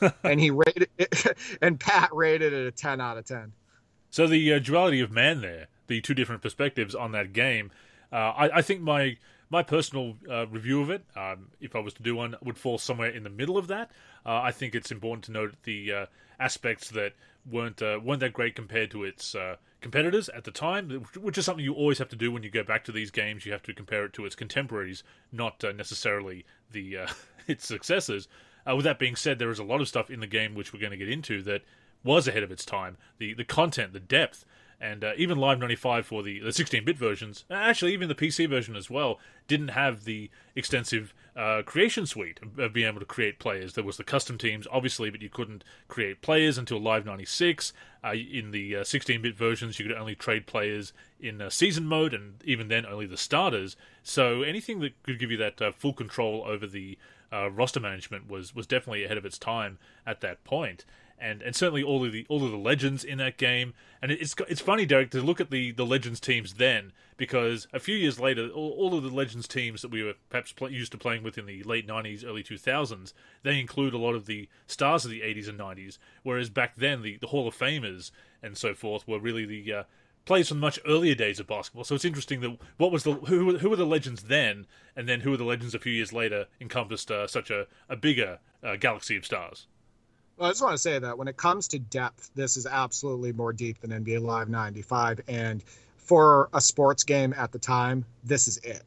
and 0.22 0.40
he 0.40 0.50
rated 0.50 0.88
it, 0.96 1.36
and 1.62 1.78
Pat 1.80 2.10
rated 2.14 2.52
it 2.52 2.66
a 2.66 2.70
10 2.70 3.00
out 3.00 3.18
of 3.18 3.24
10. 3.24 3.52
So 4.12 4.26
the 4.26 4.52
uh, 4.52 4.58
duality 4.58 5.00
of 5.00 5.10
man 5.10 5.40
there, 5.40 5.68
the 5.86 6.02
two 6.02 6.12
different 6.12 6.42
perspectives 6.42 6.94
on 6.94 7.12
that 7.12 7.32
game, 7.32 7.70
uh, 8.12 8.16
I, 8.16 8.58
I 8.58 8.62
think 8.62 8.82
my 8.82 9.16
my 9.48 9.62
personal 9.62 10.16
uh, 10.30 10.46
review 10.48 10.82
of 10.82 10.90
it, 10.90 11.02
um, 11.16 11.48
if 11.62 11.74
I 11.74 11.78
was 11.78 11.94
to 11.94 12.02
do 12.02 12.14
one, 12.16 12.36
would 12.42 12.58
fall 12.58 12.76
somewhere 12.76 13.08
in 13.08 13.22
the 13.22 13.30
middle 13.30 13.56
of 13.56 13.68
that. 13.68 13.90
Uh, 14.24 14.40
I 14.42 14.52
think 14.52 14.74
it's 14.74 14.92
important 14.92 15.24
to 15.24 15.32
note 15.32 15.54
the 15.62 15.92
uh, 15.92 16.06
aspects 16.38 16.90
that 16.90 17.14
weren't 17.50 17.80
uh, 17.80 18.00
weren't 18.04 18.20
that 18.20 18.34
great 18.34 18.54
compared 18.54 18.90
to 18.90 19.02
its 19.02 19.34
competitors 19.80 20.28
at 20.28 20.44
the 20.44 20.50
time, 20.50 20.90
which 21.18 21.38
is 21.38 21.46
something 21.46 21.64
you 21.64 21.72
always 21.72 21.96
have 21.96 22.10
to 22.10 22.16
do 22.16 22.30
when 22.30 22.42
you 22.42 22.50
go 22.50 22.62
back 22.62 22.84
to 22.84 22.92
these 22.92 23.10
games. 23.10 23.46
You 23.46 23.52
have 23.52 23.62
to 23.62 23.72
compare 23.72 24.04
it 24.04 24.12
to 24.12 24.26
its 24.26 24.34
contemporaries, 24.34 25.02
not 25.32 25.64
necessarily 25.74 26.44
the 26.70 26.98
its 27.46 27.66
successors. 27.66 28.28
With 28.66 28.84
that 28.84 28.98
being 28.98 29.16
said, 29.16 29.38
there 29.38 29.50
is 29.50 29.58
a 29.58 29.64
lot 29.64 29.80
of 29.80 29.88
stuff 29.88 30.10
in 30.10 30.20
the 30.20 30.26
game 30.26 30.54
which 30.54 30.74
we're 30.74 30.80
going 30.80 30.92
to 30.92 30.98
get 30.98 31.08
into 31.08 31.42
that 31.44 31.62
was 32.04 32.28
ahead 32.28 32.42
of 32.42 32.50
its 32.50 32.64
time. 32.64 32.96
The 33.18 33.34
the 33.34 33.44
content, 33.44 33.92
the 33.92 34.00
depth, 34.00 34.44
and 34.82 35.04
uh, 35.04 35.12
even 35.16 35.38
Live 35.38 35.60
95 35.60 36.04
for 36.04 36.24
the, 36.24 36.40
the 36.40 36.48
16-bit 36.48 36.98
versions, 36.98 37.44
actually 37.48 37.92
even 37.92 38.08
the 38.08 38.16
PC 38.16 38.48
version 38.48 38.74
as 38.74 38.90
well, 38.90 39.20
didn't 39.46 39.68
have 39.68 40.02
the 40.02 40.28
extensive 40.56 41.14
uh, 41.36 41.62
creation 41.64 42.04
suite 42.04 42.40
of, 42.42 42.58
of 42.58 42.72
being 42.72 42.88
able 42.88 42.98
to 42.98 43.06
create 43.06 43.38
players. 43.38 43.74
There 43.74 43.84
was 43.84 43.96
the 43.96 44.02
custom 44.02 44.38
teams, 44.38 44.66
obviously, 44.72 45.08
but 45.08 45.22
you 45.22 45.28
couldn't 45.28 45.62
create 45.86 46.20
players 46.20 46.58
until 46.58 46.80
Live 46.80 47.06
96. 47.06 47.72
Uh, 48.04 48.14
in 48.14 48.50
the 48.50 48.76
uh, 48.76 48.80
16-bit 48.80 49.36
versions, 49.36 49.78
you 49.78 49.86
could 49.86 49.96
only 49.96 50.16
trade 50.16 50.48
players 50.48 50.92
in 51.20 51.40
uh, 51.40 51.48
season 51.48 51.86
mode, 51.86 52.12
and 52.12 52.42
even 52.44 52.66
then, 52.66 52.84
only 52.84 53.06
the 53.06 53.16
starters. 53.16 53.76
So 54.02 54.42
anything 54.42 54.80
that 54.80 55.00
could 55.04 55.20
give 55.20 55.30
you 55.30 55.36
that 55.36 55.62
uh, 55.62 55.70
full 55.70 55.92
control 55.92 56.44
over 56.44 56.66
the 56.66 56.98
uh, 57.32 57.50
roster 57.50 57.80
management 57.80 58.28
was 58.28 58.54
was 58.54 58.66
definitely 58.66 59.04
ahead 59.04 59.16
of 59.16 59.24
its 59.24 59.38
time 59.38 59.78
at 60.06 60.20
that 60.20 60.44
point 60.44 60.84
and 61.22 61.40
and 61.40 61.54
certainly 61.54 61.82
all 61.82 62.04
of 62.04 62.12
the 62.12 62.26
all 62.28 62.44
of 62.44 62.50
the 62.50 62.58
legends 62.58 63.04
in 63.04 63.18
that 63.18 63.38
game. 63.38 63.72
And 64.02 64.10
it's 64.10 64.34
it's 64.48 64.60
funny, 64.60 64.84
Derek, 64.84 65.10
to 65.12 65.22
look 65.22 65.40
at 65.40 65.50
the 65.50 65.70
the 65.70 65.86
legends 65.86 66.20
teams 66.20 66.54
then 66.54 66.92
because 67.16 67.68
a 67.72 67.78
few 67.78 67.94
years 67.94 68.18
later, 68.18 68.48
all, 68.48 68.72
all 68.72 68.98
of 68.98 69.04
the 69.04 69.10
legends 69.10 69.46
teams 69.46 69.80
that 69.82 69.90
we 69.90 70.02
were 70.02 70.14
perhaps 70.28 70.52
used 70.70 70.92
to 70.92 70.98
playing 70.98 71.22
with 71.22 71.38
in 71.38 71.46
the 71.46 71.62
late 71.62 71.86
'90s, 71.86 72.26
early 72.26 72.42
2000s, 72.42 73.12
they 73.44 73.60
include 73.60 73.94
a 73.94 73.98
lot 73.98 74.14
of 74.14 74.26
the 74.26 74.48
stars 74.66 75.04
of 75.04 75.10
the 75.10 75.20
'80s 75.20 75.48
and 75.48 75.58
'90s. 75.58 75.98
Whereas 76.24 76.50
back 76.50 76.74
then, 76.76 77.02
the 77.02 77.16
the 77.18 77.28
Hall 77.28 77.46
of 77.46 77.56
Famers 77.56 78.10
and 78.42 78.56
so 78.56 78.74
forth 78.74 79.06
were 79.06 79.20
really 79.20 79.44
the 79.46 79.72
uh, 79.72 79.82
players 80.24 80.48
from 80.48 80.58
much 80.58 80.80
earlier 80.86 81.14
days 81.14 81.38
of 81.38 81.46
basketball. 81.46 81.84
So 81.84 81.94
it's 81.94 82.04
interesting 82.04 82.40
that 82.40 82.58
what 82.76 82.90
was 82.90 83.04
the 83.04 83.14
who 83.14 83.58
who 83.58 83.70
were 83.70 83.76
the 83.76 83.86
legends 83.86 84.24
then, 84.24 84.66
and 84.96 85.08
then 85.08 85.20
who 85.20 85.30
were 85.30 85.36
the 85.36 85.44
legends 85.44 85.74
a 85.74 85.78
few 85.78 85.92
years 85.92 86.12
later 86.12 86.46
encompassed 86.60 87.10
uh, 87.10 87.28
such 87.28 87.50
a 87.50 87.68
a 87.88 87.96
bigger 87.96 88.40
uh, 88.62 88.76
galaxy 88.76 89.16
of 89.16 89.24
stars. 89.24 89.68
Well, 90.36 90.48
I 90.48 90.50
just 90.50 90.62
want 90.62 90.74
to 90.74 90.78
say 90.78 90.98
that 90.98 91.18
when 91.18 91.28
it 91.28 91.36
comes 91.36 91.68
to 91.68 91.78
depth, 91.78 92.30
this 92.34 92.56
is 92.56 92.66
absolutely 92.66 93.32
more 93.32 93.52
deep 93.52 93.80
than 93.80 93.90
NBA 93.90 94.22
Live 94.22 94.48
95. 94.48 95.20
And 95.28 95.62
for 95.98 96.48
a 96.52 96.60
sports 96.60 97.04
game 97.04 97.34
at 97.36 97.52
the 97.52 97.58
time, 97.58 98.04
this 98.24 98.48
is 98.48 98.58
it. 98.58 98.82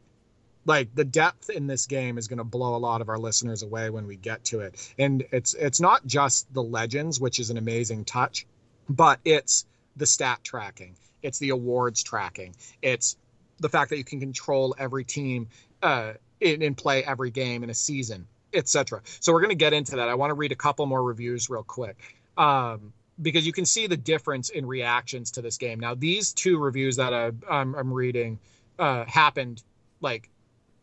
Like 0.65 0.93
the 0.95 1.05
depth 1.05 1.51
in 1.51 1.67
this 1.67 1.85
game 1.85 2.17
is 2.17 2.27
going 2.27 2.39
to 2.39 2.43
blow 2.43 2.75
a 2.75 2.77
lot 2.77 3.01
of 3.01 3.09
our 3.09 3.19
listeners 3.19 3.61
away 3.61 3.91
when 3.91 4.07
we 4.07 4.15
get 4.15 4.43
to 4.45 4.61
it. 4.61 4.93
And 4.97 5.23
it's 5.31 5.53
it's 5.53 5.79
not 5.79 6.05
just 6.07 6.51
the 6.51 6.63
legends, 6.63 7.19
which 7.19 7.39
is 7.39 7.51
an 7.51 7.57
amazing 7.57 8.05
touch, 8.05 8.47
but 8.89 9.19
it's 9.23 9.67
the 9.95 10.07
stat 10.07 10.39
tracking, 10.43 10.95
it's 11.21 11.37
the 11.37 11.49
awards 11.49 12.01
tracking, 12.01 12.55
it's 12.81 13.15
the 13.59 13.69
fact 13.69 13.91
that 13.91 13.97
you 13.97 14.03
can 14.03 14.19
control 14.19 14.75
every 14.77 15.05
team 15.05 15.47
uh, 15.83 16.13
in, 16.39 16.63
in 16.63 16.73
play 16.73 17.03
every 17.03 17.29
game 17.29 17.63
in 17.63 17.69
a 17.69 17.75
season 17.75 18.27
etc. 18.55 19.01
So 19.19 19.33
we're 19.33 19.41
going 19.41 19.49
to 19.49 19.55
get 19.55 19.73
into 19.73 19.97
that. 19.97 20.09
I 20.09 20.15
want 20.15 20.31
to 20.31 20.35
read 20.35 20.51
a 20.51 20.55
couple 20.55 20.85
more 20.85 21.03
reviews 21.03 21.49
real 21.49 21.63
quick 21.63 21.97
um, 22.37 22.93
because 23.21 23.45
you 23.45 23.53
can 23.53 23.65
see 23.65 23.87
the 23.87 23.97
difference 23.97 24.49
in 24.49 24.65
reactions 24.65 25.31
to 25.31 25.41
this 25.41 25.57
game. 25.57 25.79
Now, 25.79 25.95
these 25.95 26.33
two 26.33 26.57
reviews 26.57 26.97
that 26.97 27.13
I, 27.13 27.31
I'm, 27.49 27.75
I'm 27.75 27.93
reading 27.93 28.39
uh, 28.77 29.05
happened 29.05 29.61
like 30.01 30.29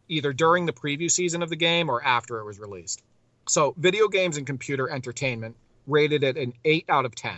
either 0.08 0.32
during 0.32 0.66
the 0.66 0.72
preview 0.72 1.10
season 1.10 1.42
of 1.42 1.50
the 1.50 1.56
game 1.56 1.88
or 1.88 2.02
after 2.02 2.38
it 2.38 2.44
was 2.44 2.58
released. 2.58 3.02
So, 3.48 3.74
video 3.76 4.08
games 4.08 4.36
and 4.36 4.46
computer 4.46 4.88
entertainment 4.88 5.56
rated 5.86 6.22
it 6.22 6.36
an 6.36 6.52
8 6.64 6.84
out 6.88 7.04
of 7.04 7.14
10. 7.14 7.32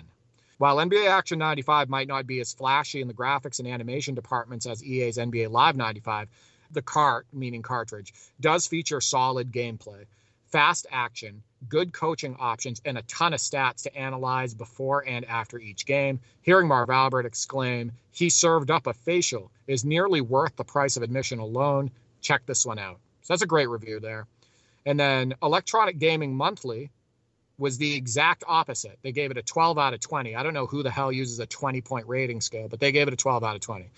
While 0.58 0.76
NBA 0.76 1.08
Action 1.08 1.38
95 1.38 1.88
might 1.88 2.08
not 2.08 2.26
be 2.26 2.40
as 2.40 2.52
flashy 2.52 3.00
in 3.00 3.08
the 3.08 3.14
graphics 3.14 3.58
and 3.58 3.66
animation 3.66 4.14
departments 4.14 4.66
as 4.66 4.84
EA's 4.84 5.16
NBA 5.16 5.50
Live 5.50 5.76
95, 5.76 6.28
the 6.70 6.82
cart, 6.82 7.26
meaning 7.32 7.62
cartridge, 7.62 8.12
does 8.40 8.66
feature 8.66 9.00
solid 9.00 9.50
gameplay 9.50 10.04
fast 10.54 10.86
action, 10.92 11.42
good 11.68 11.92
coaching 11.92 12.36
options, 12.38 12.80
and 12.84 12.96
a 12.96 13.02
ton 13.02 13.34
of 13.34 13.40
stats 13.40 13.82
to 13.82 13.96
analyze 13.96 14.54
before 14.54 15.04
and 15.04 15.24
after 15.24 15.58
each 15.58 15.84
game. 15.84 16.20
Hearing 16.42 16.68
Marv 16.68 16.90
Albert 16.90 17.26
exclaim, 17.26 17.90
he 18.12 18.30
served 18.30 18.70
up 18.70 18.86
a 18.86 18.92
facial, 18.92 19.50
is 19.66 19.84
nearly 19.84 20.20
worth 20.20 20.54
the 20.54 20.62
price 20.62 20.96
of 20.96 21.02
admission 21.02 21.40
alone. 21.40 21.90
Check 22.20 22.46
this 22.46 22.64
one 22.64 22.78
out. 22.78 23.00
So 23.22 23.32
that's 23.32 23.42
a 23.42 23.48
great 23.48 23.68
review 23.68 23.98
there. 23.98 24.28
And 24.86 25.00
then 25.00 25.34
Electronic 25.42 25.98
Gaming 25.98 26.36
Monthly 26.36 26.88
was 27.58 27.76
the 27.78 27.96
exact 27.96 28.44
opposite. 28.46 28.96
They 29.02 29.10
gave 29.10 29.32
it 29.32 29.36
a 29.36 29.42
12 29.42 29.76
out 29.76 29.92
of 29.92 29.98
20. 29.98 30.36
I 30.36 30.44
don't 30.44 30.54
know 30.54 30.66
who 30.66 30.84
the 30.84 30.90
hell 30.92 31.10
uses 31.10 31.40
a 31.40 31.46
20 31.46 31.80
point 31.80 32.06
rating 32.06 32.40
scale, 32.40 32.68
but 32.68 32.78
they 32.78 32.92
gave 32.92 33.08
it 33.08 33.14
a 33.14 33.16
12 33.16 33.42
out 33.42 33.56
of 33.56 33.60
20. 33.60 33.90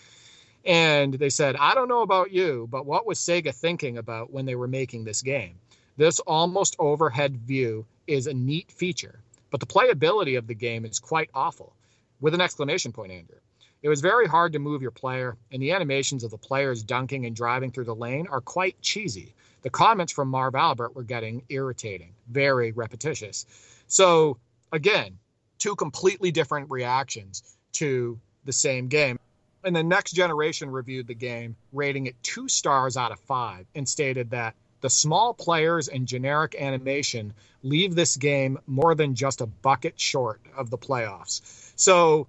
And 0.65 1.13
they 1.13 1.29
said, 1.29 1.55
I 1.57 1.75
don't 1.75 1.89
know 1.89 2.01
about 2.01 2.33
you, 2.33 2.67
but 2.71 2.87
what 2.87 3.07
was 3.07 3.19
Sega 3.19 3.55
thinking 3.55 3.99
about 3.99 4.33
when 4.33 4.47
they 4.47 4.55
were 4.55 4.67
making 4.67 5.05
this 5.05 5.21
game? 5.21 5.57
This 5.97 6.21
almost 6.21 6.77
overhead 6.79 7.39
view 7.39 7.87
is 8.07 8.27
a 8.27 8.35
neat 8.35 8.71
feature, 8.71 9.19
but 9.51 9.61
the 9.61 9.67
playability 9.67 10.37
of 10.37 10.47
the 10.47 10.55
game 10.55 10.85
is 10.85 10.99
quite 10.99 11.31
awful. 11.33 11.73
With 12.21 12.35
an 12.35 12.41
exclamation 12.41 12.93
point, 12.93 13.13
Andrew. 13.13 13.39
It 13.83 13.89
was 13.89 14.01
very 14.01 14.27
hard 14.27 14.53
to 14.53 14.59
move 14.59 14.83
your 14.83 14.91
player, 14.91 15.37
and 15.51 15.63
the 15.63 15.73
animations 15.73 16.23
of 16.23 16.31
the 16.31 16.39
players 16.39 16.83
dunking 16.83 17.25
and 17.25 17.35
driving 17.35 17.71
through 17.71 17.85
the 17.85 17.95
lane 17.95 18.27
are 18.27 18.41
quite 18.41 18.81
cheesy. 18.83 19.33
The 19.63 19.71
comments 19.71 20.13
from 20.13 20.29
Marv 20.29 20.55
Albert 20.55 20.95
were 20.95 21.03
getting 21.03 21.43
irritating, 21.49 22.13
very 22.29 22.73
repetitious. 22.73 23.47
So, 23.87 24.39
again, 24.73 25.19
two 25.59 25.77
completely 25.77 26.31
different 26.31 26.71
reactions 26.71 27.57
to 27.73 28.19
the 28.45 28.53
same 28.53 28.89
game. 28.89 29.19
And 29.65 29.75
the 29.75 29.83
next 29.83 30.13
generation 30.13 30.71
reviewed 30.71 31.07
the 31.07 31.15
game, 31.15 31.57
rating 31.73 32.07
it 32.07 32.23
two 32.23 32.49
stars 32.49 32.97
out 32.97 33.13
of 33.13 33.21
five, 33.21 33.67
and 33.75 33.89
stated 33.89 34.31
that 34.31 34.55
the 34.81 34.91
small 34.91 35.35
players 35.35 35.89
and 35.89 36.07
generic 36.07 36.55
animation 36.59 37.33
leave 37.63 37.95
this 37.95 38.17
game 38.17 38.59
more 38.67 38.95
than 38.95 39.15
just 39.15 39.41
a 39.41 39.47
bucket 39.47 40.01
short 40.01 40.41
of 40.57 40.71
the 40.71 40.79
playoffs. 40.79 41.41
So, 41.77 42.29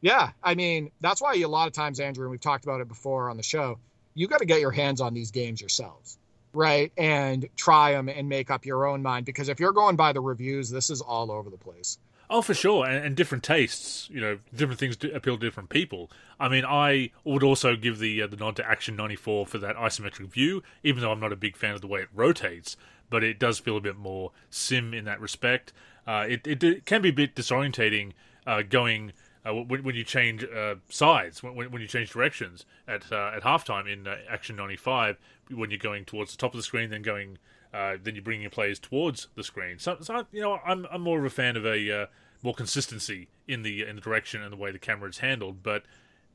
yeah, 0.00 0.30
I 0.42 0.54
mean, 0.54 0.90
that's 1.00 1.20
why 1.20 1.34
a 1.34 1.46
lot 1.46 1.68
of 1.68 1.72
times, 1.72 2.00
Andrew, 2.00 2.24
and 2.24 2.30
we've 2.30 2.40
talked 2.40 2.64
about 2.64 2.80
it 2.80 2.88
before 2.88 3.30
on 3.30 3.36
the 3.36 3.42
show, 3.42 3.78
you 4.14 4.26
got 4.26 4.38
to 4.38 4.46
get 4.46 4.60
your 4.60 4.70
hands 4.70 5.00
on 5.00 5.14
these 5.14 5.30
games 5.30 5.60
yourselves, 5.60 6.18
right? 6.52 6.92
And 6.96 7.48
try 7.56 7.92
them 7.92 8.08
and 8.08 8.28
make 8.28 8.50
up 8.50 8.66
your 8.66 8.86
own 8.86 9.02
mind 9.02 9.26
because 9.26 9.48
if 9.48 9.60
you're 9.60 9.72
going 9.72 9.96
by 9.96 10.12
the 10.12 10.20
reviews, 10.20 10.70
this 10.70 10.90
is 10.90 11.00
all 11.00 11.30
over 11.30 11.50
the 11.50 11.56
place. 11.56 11.98
Oh, 12.34 12.40
for 12.40 12.54
sure, 12.54 12.86
and, 12.86 13.04
and, 13.04 13.14
different 13.14 13.44
tastes. 13.44 14.08
You 14.10 14.22
know, 14.22 14.38
different 14.54 14.80
things 14.80 14.96
appeal 15.12 15.36
to 15.36 15.46
different 15.46 15.68
people. 15.68 16.10
I 16.40 16.48
mean, 16.48 16.64
I 16.64 17.10
would 17.24 17.42
also 17.42 17.76
give 17.76 17.98
the 17.98 18.22
uh, 18.22 18.26
the 18.26 18.36
nod 18.36 18.56
to 18.56 18.66
Action 18.66 18.96
'94 18.96 19.46
for 19.46 19.58
that 19.58 19.76
isometric 19.76 20.28
view, 20.32 20.62
even 20.82 21.02
though 21.02 21.12
I'm 21.12 21.20
not 21.20 21.34
a 21.34 21.36
big 21.36 21.58
fan 21.58 21.74
of 21.74 21.82
the 21.82 21.86
way 21.86 22.00
it 22.00 22.08
rotates. 22.14 22.74
But 23.10 23.22
it 23.22 23.38
does 23.38 23.58
feel 23.58 23.76
a 23.76 23.82
bit 23.82 23.96
more 23.96 24.32
sim 24.48 24.94
in 24.94 25.04
that 25.04 25.20
respect. 25.20 25.74
Uh, 26.06 26.24
it, 26.26 26.46
it, 26.46 26.64
it 26.64 26.86
can 26.86 27.02
be 27.02 27.10
a 27.10 27.12
bit 27.12 27.34
disorientating 27.34 28.12
uh, 28.46 28.62
going 28.62 29.12
uh, 29.46 29.52
when, 29.52 29.82
when 29.82 29.94
you 29.94 30.04
change 30.04 30.42
uh, 30.44 30.76
sides, 30.88 31.42
when, 31.42 31.70
when 31.70 31.82
you 31.82 31.88
change 31.88 32.10
directions 32.12 32.64
at 32.88 33.12
uh, 33.12 33.32
at 33.36 33.42
halftime 33.42 33.92
in 33.92 34.06
uh, 34.06 34.16
Action 34.26 34.56
95, 34.56 35.18
when 35.50 35.70
you're 35.70 35.78
going 35.78 36.06
towards 36.06 36.30
the 36.32 36.38
top 36.38 36.54
of 36.54 36.58
the 36.58 36.62
screen, 36.62 36.90
then 36.90 37.02
going, 37.02 37.36
uh, 37.74 37.96
then 38.02 38.14
you're 38.14 38.24
bringing 38.24 38.42
your 38.42 38.50
players 38.50 38.78
towards 38.78 39.28
the 39.34 39.42
screen. 39.42 39.78
So, 39.78 39.98
so 40.00 40.26
you 40.32 40.40
know, 40.40 40.60
I'm 40.64 40.86
I'm 40.90 41.02
more 41.02 41.18
of 41.18 41.24
a 41.24 41.30
fan 41.30 41.56
of 41.56 41.66
a 41.66 42.02
uh, 42.02 42.06
more 42.42 42.54
consistency 42.54 43.28
in 43.46 43.62
the 43.62 43.82
in 43.82 43.96
the 43.96 44.02
direction 44.02 44.42
and 44.42 44.52
the 44.52 44.56
way 44.56 44.70
the 44.70 44.78
camera 44.78 45.08
is 45.08 45.18
handled. 45.18 45.62
But 45.62 45.84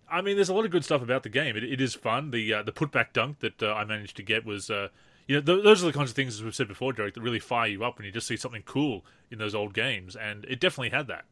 I 0.10 0.22
mean, 0.22 0.36
there's 0.36 0.50
a 0.50 0.54
lot 0.54 0.66
of 0.66 0.72
good 0.72 0.86
stuff 0.86 1.02
about 1.02 1.24
the 1.24 1.30
game. 1.30 1.56
It, 1.56 1.64
it 1.64 1.82
is 1.82 1.94
fun. 1.94 2.32
The 2.32 2.54
uh, 2.54 2.64
the 2.64 2.72
putback 2.72 3.14
dunk 3.14 3.40
that 3.40 3.62
uh, 3.62 3.74
I 3.74 3.86
managed 3.86 4.18
to 4.18 4.24
get 4.24 4.46
was. 4.46 4.70
Uh, 4.70 4.90
you 5.28 5.36
know, 5.36 5.42
th- 5.42 5.64
those 5.66 5.84
are 5.84 5.88
the 5.88 5.92
kinds 5.92 6.10
of 6.10 6.16
things, 6.16 6.36
as 6.36 6.44
we've 6.44 6.56
said 6.56 6.70
before, 6.70 6.94
Derek, 6.94 7.14
that 7.16 7.22
really 7.22 7.40
fire 7.40 7.68
you 7.68 7.84
up 7.84 7.98
when 7.98 8.06
you 8.06 8.14
just 8.14 8.28
see 8.28 8.38
something 8.38 8.64
cool 8.66 9.04
in 9.30 9.40
those 9.40 9.54
old 9.54 9.74
games, 9.74 10.16
and 10.16 10.46
it 10.46 10.62
definitely 10.62 10.92
had 10.92 11.08
that. 11.08 11.26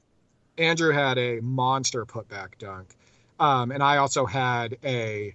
Andrew 0.57 0.91
had 0.91 1.17
a 1.17 1.39
monster 1.39 2.05
putback 2.05 2.57
dunk, 2.59 2.93
um, 3.39 3.71
and 3.71 3.81
I 3.81 3.95
also 3.95 4.25
had 4.25 4.77
a 4.83 5.33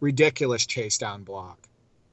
ridiculous 0.00 0.66
chase 0.66 0.98
down 0.98 1.22
block 1.22 1.58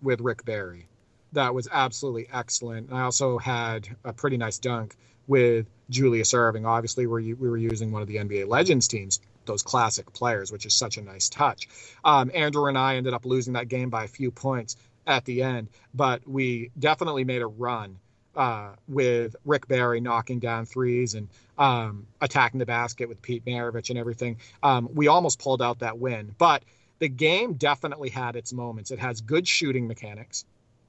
with 0.02 0.22
Rick 0.22 0.46
Barry. 0.46 0.88
That 1.34 1.54
was 1.54 1.68
absolutely 1.72 2.28
excellent. 2.32 2.90
And 2.90 2.98
I 2.98 3.02
also 3.02 3.38
had 3.38 3.90
a 4.06 4.14
pretty 4.14 4.38
nice 4.38 4.58
dunk 4.58 4.96
with 5.30 5.68
Julius 5.90 6.34
Erving. 6.34 6.68
Obviously, 6.68 7.08
we 7.08 7.34
we 7.34 7.50
were 7.50 7.58
using 7.58 7.92
one 7.92 8.02
of 8.02 8.10
the 8.10 8.18
NBA 8.18 8.48
Legends 8.48 8.88
teams, 8.90 9.22
those 9.46 9.64
classic 9.64 10.12
players, 10.12 10.52
which 10.52 10.66
is 10.66 10.74
such 10.74 10.98
a 10.98 11.02
nice 11.02 11.30
touch. 11.30 11.70
Um, 12.04 12.32
Andrew 12.34 12.66
and 12.66 12.78
I 12.78 12.98
ended 12.98 13.14
up 13.14 13.26
losing 13.26 13.54
that 13.54 13.70
game 13.70 13.90
by 13.90 14.04
a 14.04 14.08
few 14.08 14.32
points 14.32 14.76
at 15.08 15.24
the 15.26 15.44
end, 15.44 15.70
but 15.94 16.28
we 16.28 16.72
definitely 16.78 17.24
made 17.24 17.42
a 17.42 17.48
run 17.48 17.98
uh, 18.36 18.72
with 18.88 19.36
Rick 19.46 19.68
Barry 19.68 20.02
knocking 20.02 20.40
down 20.40 20.66
threes 20.66 21.14
and 21.14 21.30
um, 21.58 22.08
attacking 22.20 22.60
the 22.60 22.66
basket 22.66 23.08
with 23.08 23.22
Pete 23.22 23.46
Maravich 23.46 23.90
and 23.92 24.00
everything. 24.00 24.38
Um, 24.64 24.90
we 24.94 25.08
almost 25.08 25.40
pulled 25.40 25.62
out 25.62 25.80
that 25.80 26.00
win, 26.00 26.36
but 26.38 26.64
the 26.98 27.08
game 27.08 27.54
definitely 27.54 28.10
had 28.10 28.36
its 28.36 28.52
moments. 28.52 28.92
It 28.92 29.00
has 29.00 29.22
good 29.22 29.48
shooting 29.48 29.88
mechanics. 29.88 30.44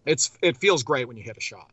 It's 0.07 0.31
it 0.41 0.57
feels 0.57 0.83
great 0.83 1.07
when 1.07 1.19
you 1.19 1.23
hit 1.23 1.37
a 1.37 1.43
shot 1.43 1.71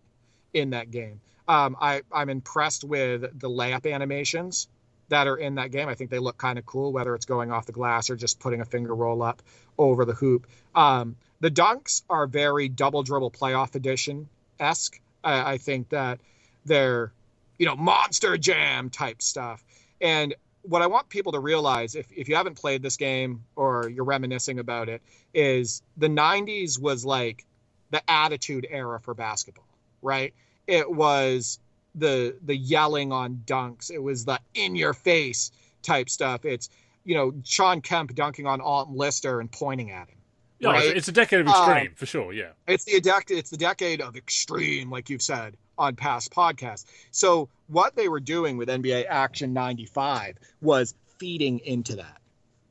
in 0.53 0.71
that 0.71 0.91
game. 0.91 1.19
Um, 1.47 1.77
I 1.79 2.01
I'm 2.11 2.29
impressed 2.29 2.83
with 2.83 3.21
the 3.21 3.49
layup 3.49 3.91
animations 3.91 4.67
that 5.09 5.27
are 5.27 5.37
in 5.37 5.55
that 5.55 5.71
game. 5.71 5.87
I 5.87 5.95
think 5.95 6.09
they 6.09 6.19
look 6.19 6.37
kind 6.37 6.59
of 6.59 6.65
cool, 6.65 6.91
whether 6.91 7.15
it's 7.15 7.25
going 7.25 7.51
off 7.51 7.65
the 7.65 7.71
glass 7.71 8.09
or 8.09 8.15
just 8.15 8.39
putting 8.39 8.61
a 8.61 8.65
finger 8.65 8.93
roll 8.93 9.23
up 9.23 9.41
over 9.77 10.03
the 10.05 10.13
hoop. 10.13 10.47
Um, 10.75 11.15
the 11.39 11.51
dunks 11.51 12.03
are 12.09 12.27
very 12.27 12.67
double 12.67 13.03
dribble 13.03 13.31
playoff 13.31 13.75
edition 13.75 14.27
esque. 14.59 14.99
I, 15.23 15.53
I 15.53 15.57
think 15.57 15.89
that 15.89 16.19
they're, 16.65 17.11
you 17.57 17.65
know, 17.65 17.75
monster 17.75 18.37
jam 18.37 18.89
type 18.89 19.21
stuff. 19.21 19.63
And 20.01 20.35
what 20.63 20.81
I 20.81 20.87
want 20.87 21.09
people 21.09 21.31
to 21.31 21.39
realize, 21.39 21.95
if, 21.95 22.11
if 22.11 22.27
you 22.27 22.35
haven't 22.35 22.55
played 22.55 22.81
this 22.81 22.97
game 22.97 23.43
or 23.55 23.89
you're 23.89 24.03
reminiscing 24.03 24.59
about 24.59 24.89
it, 24.89 25.01
is 25.33 25.81
the 25.95 26.09
90s 26.09 26.79
was 26.79 27.05
like 27.05 27.45
the 27.91 28.01
attitude 28.09 28.67
era 28.69 28.99
for 28.99 29.13
basketball, 29.13 29.66
right? 30.07 30.33
It 30.65 30.89
was 30.89 31.59
the 31.93 32.35
the 32.45 32.55
yelling 32.55 33.11
on 33.11 33.43
dunks. 33.45 33.91
It 33.91 34.01
was 34.01 34.25
the 34.25 34.39
in 34.53 34.75
your 34.75 34.93
face 34.93 35.51
type 35.83 36.09
stuff. 36.09 36.45
It's 36.45 36.69
you 37.03 37.15
know 37.15 37.33
Shawn 37.43 37.81
Kemp 37.81 38.15
dunking 38.15 38.47
on 38.47 38.61
Alton 38.61 38.95
Lister 38.95 39.39
and 39.39 39.51
pointing 39.51 39.91
at 39.91 40.07
him. 40.07 40.17
Yeah, 40.59 40.71
right? 40.71 40.97
it's 40.97 41.07
a 41.07 41.11
decade 41.11 41.41
of 41.41 41.47
extreme 41.47 41.87
um, 41.87 41.95
for 41.95 42.05
sure. 42.05 42.33
Yeah, 42.33 42.51
it's 42.67 42.85
the 42.85 42.99
decade. 42.99 43.37
It's 43.37 43.49
the 43.49 43.57
decade 43.57 44.01
of 44.01 44.15
extreme, 44.15 44.89
like 44.89 45.09
you've 45.09 45.21
said 45.21 45.55
on 45.77 45.95
past 45.95 46.31
podcasts. 46.31 46.85
So 47.11 47.49
what 47.67 47.95
they 47.95 48.09
were 48.09 48.19
doing 48.19 48.57
with 48.57 48.69
NBA 48.69 49.05
Action 49.07 49.53
'95 49.53 50.37
was 50.61 50.95
feeding 51.19 51.59
into 51.59 51.97
that. 51.97 52.21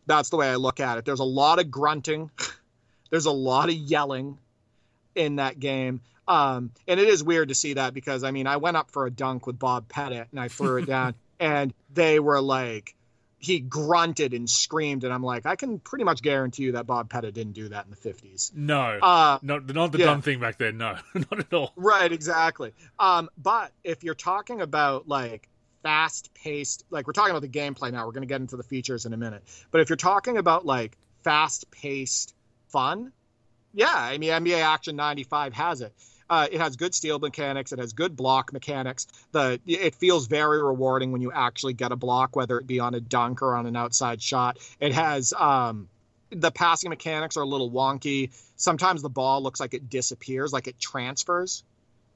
That's 0.07 0.30
the 0.30 0.37
way 0.37 0.49
I 0.49 0.57
look 0.57 0.80
at 0.80 0.99
it. 0.99 1.05
There's 1.05 1.20
a 1.20 1.24
lot 1.24 1.59
of 1.59 1.70
grunting. 1.70 2.30
There's 3.11 3.26
a 3.26 3.32
lot 3.32 3.68
of 3.68 3.74
yelling 3.74 4.39
in 5.14 5.37
that 5.37 5.61
game. 5.61 6.01
Um, 6.29 6.72
and 6.89 6.99
it 6.99 7.09
is 7.09 7.22
weird 7.22 7.49
to 7.49 7.55
see 7.55 7.74
that 7.74 7.95
because 7.95 8.24
I 8.24 8.31
mean 8.31 8.47
I 8.47 8.57
went 8.57 8.77
up 8.77 8.91
for 8.91 9.07
a 9.07 9.11
dunk 9.11 9.47
with 9.47 9.59
Bob 9.59 9.89
Pettit 9.89 10.29
and 10.31 10.41
I 10.41 10.49
threw 10.49 10.79
it 10.79 10.87
down 10.87 11.14
and 11.41 11.72
they 11.93 12.18
were 12.18 12.41
like 12.41 12.97
he 13.39 13.61
grunted 13.61 14.35
and 14.35 14.49
screamed, 14.49 15.05
and 15.05 15.12
I'm 15.12 15.22
like, 15.22 15.47
I 15.47 15.57
can 15.57 15.79
pretty 15.79 16.05
much 16.05 16.22
guarantee 16.22 16.64
you 16.64 16.72
that 16.72 16.87
Bob 16.87 17.11
Pettit 17.11 17.35
didn't 17.35 17.53
do 17.53 17.68
that 17.68 17.85
in 17.85 17.91
the 17.91 17.97
50s. 17.97 18.53
No, 18.55 18.81
uh, 18.81 19.39
not 19.43 19.66
not 19.72 19.93
the 19.93 19.99
yeah. 19.99 20.07
dumb 20.07 20.22
thing 20.22 20.41
back 20.41 20.59
then. 20.59 20.79
No, 20.79 20.97
not 21.14 21.39
at 21.39 21.53
all. 21.53 21.72
Right, 21.77 22.11
exactly. 22.11 22.72
Um, 22.99 23.29
but 23.37 23.72
if 23.85 24.05
you're 24.05 24.14
talking 24.14 24.61
about 24.61 25.07
like 25.07 25.49
fast 25.83 26.33
paced, 26.35 26.85
like 26.91 27.07
we're 27.07 27.12
talking 27.12 27.31
about 27.31 27.43
the 27.43 27.49
gameplay 27.49 27.93
now, 27.93 28.07
we're 28.07 28.12
going 28.12 28.22
to 28.22 28.29
get 28.29 28.41
into 28.41 28.57
the 28.57 28.64
features 28.64 29.07
in 29.07 29.12
a 29.12 29.16
minute. 29.16 29.43
But 29.70 29.81
if 29.81 29.91
you're 29.91 29.97
talking 29.97 30.39
about 30.39 30.64
like 30.64 30.97
fast 31.22 31.70
paced 31.70 32.35
fun, 32.68 33.12
yeah, 33.74 33.95
I 33.95 34.18
mean 34.18 34.31
NBA 34.31 34.61
Action 34.61 34.97
95 34.97 35.53
has 35.53 35.83
it. 35.83 35.93
Uh, 36.29 36.49
it 36.51 36.61
has 36.61 36.77
good 36.77 36.95
steal 36.95 37.18
mechanics. 37.18 37.72
It 37.72 37.79
has 37.79 37.93
good 37.93 38.16
block 38.16 38.53
mechanics. 38.53 39.07
The 39.33 39.61
it 39.66 39.95
feels 39.95 40.27
very 40.27 40.62
rewarding 40.62 41.12
when 41.12 41.20
you 41.20 41.33
actually 41.33 41.74
get 41.74 41.93
a 41.93 41.97
block, 41.97 42.35
whether 42.35 42.59
it 42.59 42.66
be 42.66 42.81
on 42.81 42.95
a 42.95 43.01
dunk 43.01 43.43
or 43.43 43.55
on 43.55 43.66
an 43.66 43.77
outside 43.77 44.20
shot. 44.20 44.59
It 44.81 44.93
has 44.93 45.33
um, 45.33 45.89
the 46.31 46.51
passing 46.51 46.91
mechanics 46.91 47.37
are 47.37 47.43
a 47.43 47.47
little 47.47 47.70
wonky. 47.70 48.31
Sometimes 48.57 49.03
the 49.03 49.09
ball 49.09 49.43
looks 49.43 49.61
like 49.61 49.74
it 49.74 49.89
disappears, 49.89 50.53
like 50.53 50.66
it 50.66 50.79
transfers 50.81 51.62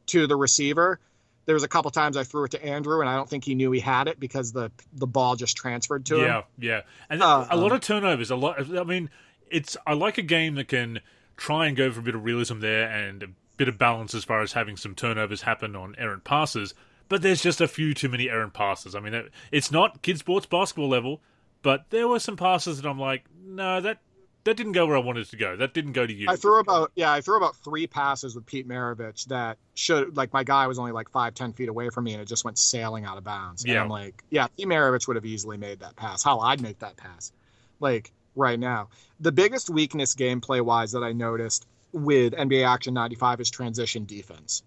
to 0.07 0.27
the 0.27 0.37
receiver. 0.37 0.99
There 1.47 1.55
was 1.55 1.63
a 1.63 1.69
couple 1.69 1.91
times 1.91 2.17
I 2.17 2.25
threw 2.25 2.45
it 2.45 2.53
to 2.53 2.65
Andrew, 2.65 3.01
and 3.01 3.09
I 3.09 3.15
don't 3.17 3.29
think 3.29 3.45
he 3.45 3.55
knew 3.55 3.71
he 3.71 3.81
had 3.81 4.09
it 4.09 4.19
because 4.19 4.53
the 4.53 4.71
the 4.93 5.07
ball 5.07 5.37
just 5.37 5.57
transferred 5.57 6.07
to 6.07 6.17
yeah, 6.17 6.23
him. 6.23 6.29
Yeah, 6.59 6.71
yeah, 6.77 6.81
and 7.09 7.23
uh, 7.23 7.47
a 7.51 7.57
lot 7.57 7.73
of 7.73 7.81
turnovers. 7.81 8.31
A 8.31 8.37
lot. 8.37 8.77
I 8.77 8.85
mean, 8.85 9.09
it's 9.51 9.77
I 9.87 9.95
like 9.95 10.19
a 10.19 10.23
game 10.23 10.57
that 10.57 10.69
can 10.69 11.01
try 11.37 11.67
and 11.67 11.77
go 11.77 11.91
for 11.91 12.01
a 12.01 12.03
bit 12.03 12.15
of 12.15 12.25
realism 12.25 12.61
there 12.61 12.89
and 12.89 13.35
bit 13.61 13.69
of 13.69 13.77
balance 13.77 14.15
as 14.15 14.25
far 14.25 14.41
as 14.41 14.55
having 14.55 14.75
some 14.75 14.95
turnovers 14.95 15.43
happen 15.43 15.77
on 15.77 15.95
errant 15.99 16.25
passes, 16.25 16.73
but 17.11 17.21
there's 17.21 17.43
just 17.43 17.61
a 17.61 17.69
few 17.69 17.93
too 17.93 18.09
many 18.09 18.31
errant 18.31 18.55
passes. 18.55 18.95
I 18.95 19.01
mean, 19.01 19.29
it's 19.53 19.71
not 19.71 20.01
kid 20.01 20.17
sports 20.17 20.47
basketball 20.47 20.89
level, 20.89 21.21
but 21.61 21.85
there 21.91 22.09
were 22.09 22.21
some 22.21 22.39
passes 22.39 22.81
that 22.81 22.89
I'm 22.89 22.99
like, 22.99 23.27
no, 23.45 23.83
that 23.83 23.99
that 24.45 24.57
didn't 24.57 24.73
go 24.73 24.87
where 24.87 24.97
I 24.97 25.01
wanted 25.01 25.27
it 25.27 25.31
to 25.33 25.37
go. 25.37 25.57
That 25.59 25.75
didn't 25.75 25.93
go 25.93 26.07
to 26.07 26.13
you. 26.13 26.25
I 26.31 26.37
threw 26.37 26.59
about 26.59 26.91
yeah, 26.95 27.13
I 27.13 27.21
threw 27.21 27.37
about 27.37 27.55
three 27.57 27.87
passes 27.87 28.35
with 28.35 28.47
Pete 28.47 28.67
Maravich 28.67 29.27
that 29.27 29.59
should 29.75 30.17
like 30.17 30.33
my 30.33 30.43
guy 30.43 30.67
was 30.67 30.79
only 30.79 30.93
like 30.93 31.11
five, 31.11 31.35
ten 31.35 31.53
feet 31.53 31.69
away 31.69 31.91
from 31.91 32.05
me 32.05 32.15
and 32.15 32.23
it 32.23 32.29
just 32.29 32.47
went 32.47 32.57
sailing 32.57 33.05
out 33.05 33.19
of 33.19 33.25
bounds. 33.25 33.63
And 33.63 33.75
yeah. 33.75 33.83
I'm 33.83 33.91
like, 33.91 34.25
yeah, 34.31 34.47
Pete 34.57 34.69
Maravich 34.69 35.07
would 35.07 35.17
have 35.17 35.27
easily 35.27 35.59
made 35.59 35.81
that 35.81 35.97
pass. 35.97 36.23
How 36.23 36.41
I'd 36.41 36.63
make 36.63 36.79
that 36.79 36.97
pass. 36.97 37.31
Like 37.79 38.11
right 38.35 38.59
now. 38.59 38.89
The 39.21 39.33
biggest 39.33 39.69
weakness 39.69 40.15
gameplay 40.15 40.63
wise 40.63 40.93
that 40.93 41.03
I 41.03 41.13
noticed 41.13 41.67
with 41.93 42.35
NBA 42.35 42.67
Action 42.67 42.95
95 42.95 43.41
is 43.41 43.51
transition 43.51 44.05
defense. 44.05 44.63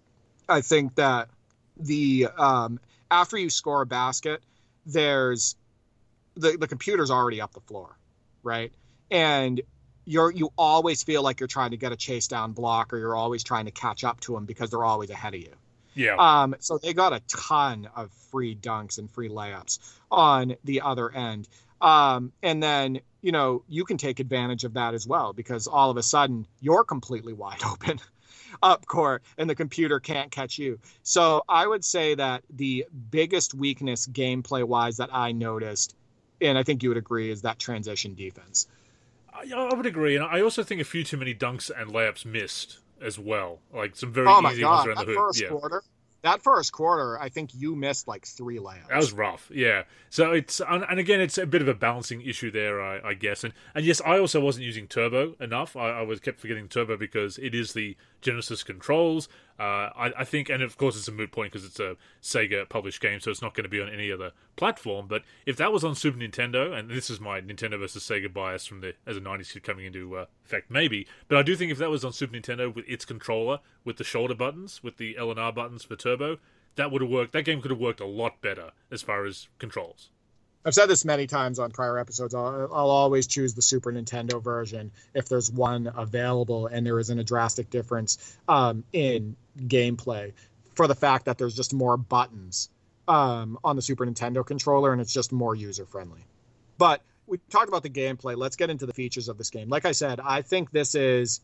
I 0.48 0.60
think 0.60 0.96
that 0.96 1.28
the 1.76 2.28
um, 2.36 2.80
after 3.10 3.36
you 3.38 3.50
score 3.50 3.82
a 3.82 3.86
basket, 3.86 4.42
there's 4.86 5.56
the 6.36 6.56
the 6.58 6.68
computer's 6.68 7.10
already 7.10 7.40
up 7.40 7.52
the 7.54 7.60
floor, 7.60 7.96
right? 8.42 8.72
And 9.10 9.60
you're 10.04 10.30
you 10.30 10.50
always 10.58 11.02
feel 11.02 11.22
like 11.22 11.40
you're 11.40 11.46
trying 11.46 11.70
to 11.70 11.76
get 11.76 11.92
a 11.92 11.96
chase 11.96 12.28
down 12.28 12.52
block 12.52 12.92
or 12.92 12.98
you're 12.98 13.16
always 13.16 13.42
trying 13.42 13.64
to 13.64 13.70
catch 13.70 14.04
up 14.04 14.20
to 14.20 14.32
them 14.32 14.44
because 14.44 14.70
they're 14.70 14.84
always 14.84 15.10
ahead 15.10 15.34
of 15.34 15.40
you. 15.40 15.54
Yeah. 15.94 16.16
Um, 16.16 16.56
so 16.58 16.78
they 16.78 16.92
got 16.92 17.12
a 17.12 17.20
ton 17.28 17.88
of 17.94 18.10
free 18.30 18.54
dunks 18.54 18.98
and 18.98 19.10
free 19.10 19.28
layups 19.28 19.78
on 20.10 20.56
the 20.64 20.80
other 20.82 21.10
end. 21.10 21.48
Um, 21.84 22.32
and 22.42 22.62
then 22.62 23.00
you 23.24 23.32
know, 23.32 23.62
you 23.68 23.86
can 23.86 23.96
take 23.96 24.20
advantage 24.20 24.64
of 24.64 24.74
that 24.74 24.92
as 24.92 25.06
well 25.06 25.32
because 25.32 25.66
all 25.66 25.90
of 25.90 25.96
a 25.96 26.02
sudden 26.02 26.46
you're 26.60 26.84
completely 26.84 27.32
wide 27.32 27.62
open 27.66 27.98
up 28.62 28.84
court 28.84 29.22
and 29.38 29.48
the 29.48 29.54
computer 29.54 29.98
can't 29.98 30.30
catch 30.30 30.58
you. 30.58 30.78
So 31.02 31.42
I 31.48 31.66
would 31.66 31.86
say 31.86 32.14
that 32.16 32.42
the 32.50 32.84
biggest 33.10 33.54
weakness 33.54 34.06
gameplay 34.06 34.62
wise 34.62 34.98
that 34.98 35.08
I 35.10 35.32
noticed, 35.32 35.96
and 36.42 36.58
I 36.58 36.64
think 36.64 36.82
you 36.82 36.90
would 36.90 36.98
agree, 36.98 37.30
is 37.30 37.40
that 37.42 37.58
transition 37.58 38.14
defense. 38.14 38.68
I, 39.32 39.50
I 39.56 39.74
would 39.74 39.86
agree, 39.86 40.16
and 40.16 40.24
I 40.24 40.42
also 40.42 40.62
think 40.62 40.82
a 40.82 40.84
few 40.84 41.02
too 41.02 41.16
many 41.16 41.34
dunks 41.34 41.70
and 41.74 41.92
layups 41.92 42.26
missed 42.26 42.78
as 43.00 43.18
well. 43.18 43.58
Like 43.72 43.96
some 43.96 44.12
very 44.12 44.26
oh 44.28 44.46
easy 44.50 44.60
God, 44.60 44.86
ones 44.86 44.86
around 44.86 44.98
the 44.98 45.12
hoop. 45.12 45.16
First 45.16 45.40
yeah. 45.40 45.48
quarter, 45.48 45.82
that 46.24 46.42
first 46.42 46.72
quarter, 46.72 47.20
I 47.20 47.28
think 47.28 47.50
you 47.54 47.76
missed 47.76 48.08
like 48.08 48.26
three 48.26 48.58
layups. 48.58 48.88
That 48.88 48.96
was 48.96 49.12
rough, 49.12 49.50
yeah. 49.54 49.84
So 50.10 50.32
it's 50.32 50.60
and 50.66 50.98
again, 50.98 51.20
it's 51.20 51.38
a 51.38 51.46
bit 51.46 51.62
of 51.62 51.68
a 51.68 51.74
balancing 51.74 52.22
issue 52.22 52.50
there, 52.50 52.82
I, 52.82 53.10
I 53.10 53.14
guess. 53.14 53.44
And 53.44 53.52
and 53.74 53.84
yes, 53.84 54.00
I 54.04 54.18
also 54.18 54.40
wasn't 54.40 54.64
using 54.64 54.86
turbo 54.86 55.34
enough. 55.38 55.76
I, 55.76 55.90
I, 55.90 56.02
was 56.02 56.20
kept 56.20 56.40
forgetting 56.40 56.68
turbo 56.68 56.96
because 56.96 57.38
it 57.38 57.54
is 57.54 57.74
the 57.74 57.96
Genesis 58.24 58.64
controls. 58.64 59.28
Uh, 59.58 59.90
I, 59.94 60.12
I, 60.18 60.24
think, 60.24 60.48
and 60.48 60.62
of 60.62 60.76
course, 60.76 60.96
it's 60.96 61.06
a 61.06 61.12
moot 61.12 61.30
point 61.30 61.52
because 61.52 61.64
it's 61.64 61.78
a 61.78 61.96
Sega 62.20 62.68
published 62.68 63.00
game, 63.00 63.20
so 63.20 63.30
it's 63.30 63.42
not 63.42 63.54
going 63.54 63.62
to 63.62 63.68
be 63.68 63.80
on 63.80 63.88
any 63.88 64.10
other 64.10 64.32
platform. 64.56 65.06
But 65.06 65.22
if 65.46 65.56
that 65.58 65.72
was 65.72 65.84
on 65.84 65.94
Super 65.94 66.18
Nintendo, 66.18 66.76
and 66.76 66.90
this 66.90 67.08
is 67.08 67.20
my 67.20 67.40
Nintendo 67.40 67.78
versus 67.78 68.02
Sega 68.02 68.32
bias 68.32 68.66
from 68.66 68.80
the 68.80 68.94
as 69.06 69.16
a 69.16 69.20
'90s 69.20 69.52
kid 69.52 69.62
coming 69.62 69.86
into 69.86 70.16
uh, 70.16 70.26
effect, 70.44 70.70
maybe. 70.70 71.06
But 71.28 71.38
I 71.38 71.42
do 71.42 71.54
think 71.54 71.70
if 71.70 71.78
that 71.78 71.90
was 71.90 72.04
on 72.04 72.12
Super 72.12 72.36
Nintendo 72.36 72.74
with 72.74 72.84
its 72.88 73.04
controller, 73.04 73.60
with 73.84 73.98
the 73.98 74.04
shoulder 74.04 74.34
buttons, 74.34 74.82
with 74.82 74.96
the 74.96 75.16
L 75.16 75.30
and 75.30 75.38
R 75.38 75.52
buttons 75.52 75.84
for 75.84 75.94
turbo, 75.94 76.38
that 76.74 76.90
would 76.90 77.02
have 77.02 77.10
worked. 77.10 77.32
That 77.32 77.44
game 77.44 77.62
could 77.62 77.70
have 77.70 77.80
worked 77.80 78.00
a 78.00 78.06
lot 78.06 78.40
better 78.40 78.72
as 78.90 79.02
far 79.02 79.24
as 79.24 79.48
controls. 79.58 80.10
I've 80.64 80.74
said 80.74 80.86
this 80.86 81.04
many 81.04 81.26
times 81.26 81.58
on 81.58 81.70
prior 81.70 81.98
episodes. 81.98 82.34
I'll, 82.34 82.70
I'll, 82.72 82.90
always 82.90 83.26
choose 83.26 83.52
the 83.54 83.60
Super 83.62 83.92
Nintendo 83.92 84.42
version 84.42 84.92
if 85.12 85.28
there's 85.28 85.50
one 85.50 85.92
available 85.94 86.66
and 86.66 86.86
there 86.86 86.98
isn't 86.98 87.18
a 87.18 87.24
drastic 87.24 87.68
difference 87.68 88.36
um, 88.48 88.82
in 88.92 89.36
gameplay 89.58 90.32
for 90.74 90.86
the 90.86 90.94
fact 90.94 91.26
that 91.26 91.36
there's 91.36 91.54
just 91.54 91.74
more 91.74 91.96
buttons 91.96 92.70
um, 93.06 93.58
on 93.62 93.76
the 93.76 93.82
Super 93.82 94.06
Nintendo 94.06 94.44
controller 94.44 94.92
and 94.92 95.00
it's 95.00 95.12
just 95.12 95.32
more 95.32 95.54
user 95.54 95.84
friendly. 95.84 96.24
But 96.78 97.02
we 97.26 97.38
talked 97.50 97.68
about 97.68 97.82
the 97.82 97.90
gameplay. 97.90 98.36
Let's 98.36 98.56
get 98.56 98.70
into 98.70 98.86
the 98.86 98.94
features 98.94 99.28
of 99.28 99.36
this 99.36 99.50
game. 99.50 99.68
Like 99.68 99.84
I 99.84 99.92
said, 99.92 100.18
I 100.20 100.42
think 100.42 100.70
this 100.70 100.94
is 100.94 101.40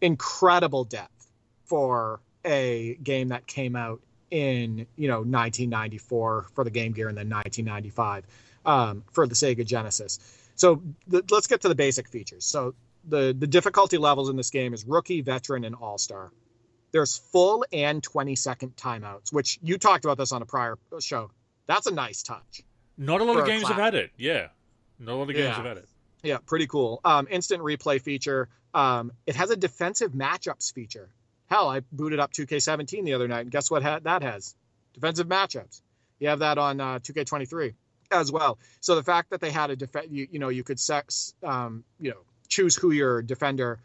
incredible 0.00 0.84
depth 0.84 1.28
for 1.64 2.20
a 2.44 2.96
game 3.02 3.28
that 3.28 3.46
came 3.46 3.74
out 3.74 4.00
in 4.30 4.86
you 4.96 5.08
know 5.08 5.18
1994 5.18 6.46
for 6.54 6.64
the 6.64 6.70
Game 6.70 6.92
Gear 6.92 7.08
and 7.08 7.16
then 7.16 7.28
1995 7.28 8.26
um, 8.66 9.04
for 9.12 9.26
the 9.26 9.34
Sega 9.34 9.64
Genesis. 9.64 10.18
So 10.56 10.82
the, 11.06 11.24
let's 11.30 11.46
get 11.46 11.62
to 11.62 11.68
the 11.68 11.74
basic 11.74 12.08
features. 12.08 12.44
So 12.44 12.74
the 13.06 13.34
the 13.38 13.46
difficulty 13.46 13.98
levels 13.98 14.28
in 14.28 14.36
this 14.36 14.50
game 14.50 14.74
is 14.74 14.84
rookie, 14.84 15.20
veteran, 15.20 15.64
and 15.64 15.74
all 15.74 15.98
star. 15.98 16.30
There's 16.92 17.18
full 17.18 17.64
and 17.72 18.00
20 18.02 18.36
second 18.36 18.76
timeouts, 18.76 19.32
which 19.32 19.58
you 19.62 19.78
talked 19.78 20.04
about 20.04 20.16
this 20.16 20.30
on 20.30 20.42
a 20.42 20.46
prior 20.46 20.78
show. 21.00 21.30
That's 21.66 21.86
a 21.86 21.90
nice 21.90 22.22
touch. 22.22 22.62
Not 22.96 23.20
a 23.20 23.24
lot 23.24 23.38
of 23.38 23.46
games 23.46 23.66
have 23.66 23.76
had 23.76 23.94
it. 23.94 24.12
Yeah, 24.16 24.48
not 24.98 25.14
a 25.14 25.16
lot 25.16 25.30
of 25.30 25.34
games 25.34 25.38
yeah. 25.38 25.54
have 25.54 25.64
had 25.64 25.76
it. 25.78 25.88
Yeah, 26.22 26.38
pretty 26.46 26.66
cool. 26.66 27.00
Um, 27.04 27.26
instant 27.30 27.62
replay 27.62 28.00
feature. 28.00 28.48
Um, 28.72 29.12
it 29.26 29.36
has 29.36 29.50
a 29.50 29.56
defensive 29.56 30.12
matchups 30.12 30.72
feature. 30.72 31.08
Hell, 31.50 31.68
I 31.68 31.80
booted 31.92 32.20
up 32.20 32.32
2K17 32.32 33.04
the 33.04 33.14
other 33.14 33.28
night, 33.28 33.42
and 33.42 33.50
guess 33.50 33.70
what 33.70 33.82
ha- 33.82 34.00
that 34.02 34.22
has? 34.22 34.54
Defensive 34.94 35.28
matchups. 35.28 35.80
You 36.18 36.28
have 36.28 36.38
that 36.40 36.58
on 36.58 36.80
uh, 36.80 36.98
2K23 37.00 37.74
as 38.10 38.32
well. 38.32 38.58
So 38.80 38.94
the 38.94 39.02
fact 39.02 39.30
that 39.30 39.40
they 39.40 39.50
had 39.50 39.70
a 39.70 39.76
defense, 39.76 40.06
you, 40.10 40.28
you, 40.30 40.38
know, 40.38 40.48
you 40.48 40.62
could 40.62 40.80
sex, 40.80 41.34
um, 41.42 41.84
you 42.00 42.10
know, 42.10 42.20
choose 42.48 42.76
who 42.76 42.92
your 42.92 43.22
defender 43.22 43.78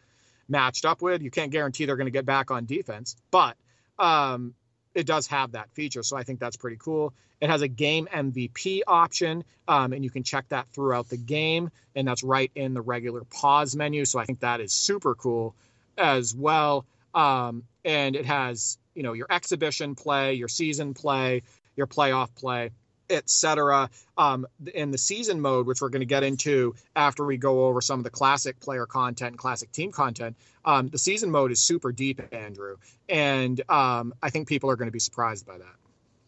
matched 0.48 0.86
up 0.86 1.02
with. 1.02 1.22
You 1.22 1.32
can't 1.32 1.52
guarantee 1.52 1.86
they're 1.86 1.98
going 1.98 2.08
to 2.08 2.12
get 2.12 2.26
back 2.26 2.52
on 2.52 2.66
defense, 2.66 3.16
but 3.32 3.58
um, 3.98 4.54
it 4.94 5.06
does 5.06 5.28
have 5.28 5.54
that 5.54 5.72
feature. 5.72 6.04
So 6.04 6.18
I 6.18 6.24
think 6.24 6.40
that's 6.40 6.58
pretty 6.58 6.78
cool. 6.78 7.14
It 7.42 7.50
has 7.50 7.62
a 7.62 7.68
game 7.68 8.08
MVP 8.14 8.82
option, 8.86 9.44
um, 9.68 9.94
and 9.94 10.04
you 10.04 10.10
can 10.10 10.24
check 10.24 10.50
that 10.50 10.68
throughout 10.74 11.10
the 11.10 11.18
game, 11.18 11.72
and 11.96 12.08
that's 12.08 12.24
right 12.24 12.52
in 12.54 12.74
the 12.74 12.82
regular 12.82 13.24
pause 13.24 13.76
menu. 13.76 14.04
So 14.06 14.20
I 14.20 14.26
think 14.26 14.42
that 14.42 14.60
is 14.60 14.74
super 14.74 15.16
cool 15.16 15.56
as 15.98 16.36
well. 16.36 16.86
Um, 17.14 17.64
and 17.86 18.16
it 18.16 18.26
has, 18.26 18.78
you 18.96 19.04
know, 19.04 19.14
your 19.14 19.28
exhibition 19.30 19.96
play, 19.96 20.34
your 20.34 20.48
season 20.48 20.94
play, 20.94 21.44
your 21.76 21.88
playoff 21.88 22.34
play, 22.36 22.72
etc. 23.10 23.90
Um, 24.18 24.46
in 24.74 24.92
the 24.92 24.98
season 24.98 25.42
mode, 25.42 25.66
which 25.66 25.82
we're 25.82 25.90
going 25.90 26.02
to 26.02 26.06
get 26.06 26.24
into 26.24 26.76
after 26.96 27.26
we 27.26 27.38
go 27.38 27.66
over 27.66 27.82
some 27.82 28.00
of 28.00 28.04
the 28.04 28.10
classic 28.10 28.60
player 28.60 28.86
content 28.86 29.32
and 29.32 29.38
classic 29.38 29.72
team 29.72 29.92
content, 29.92 30.36
um, 30.66 30.90
the 30.90 30.98
season 30.98 31.32
mode 31.32 31.52
is 31.52 31.60
super 31.60 31.92
deep, 31.92 32.22
Andrew, 32.32 32.78
and 33.08 33.62
um, 33.70 34.14
I 34.22 34.30
think 34.30 34.48
people 34.48 34.70
are 34.70 34.76
going 34.76 34.88
to 34.88 34.92
be 34.92 35.00
surprised 35.00 35.46
by 35.46 35.58
that. 35.58 35.76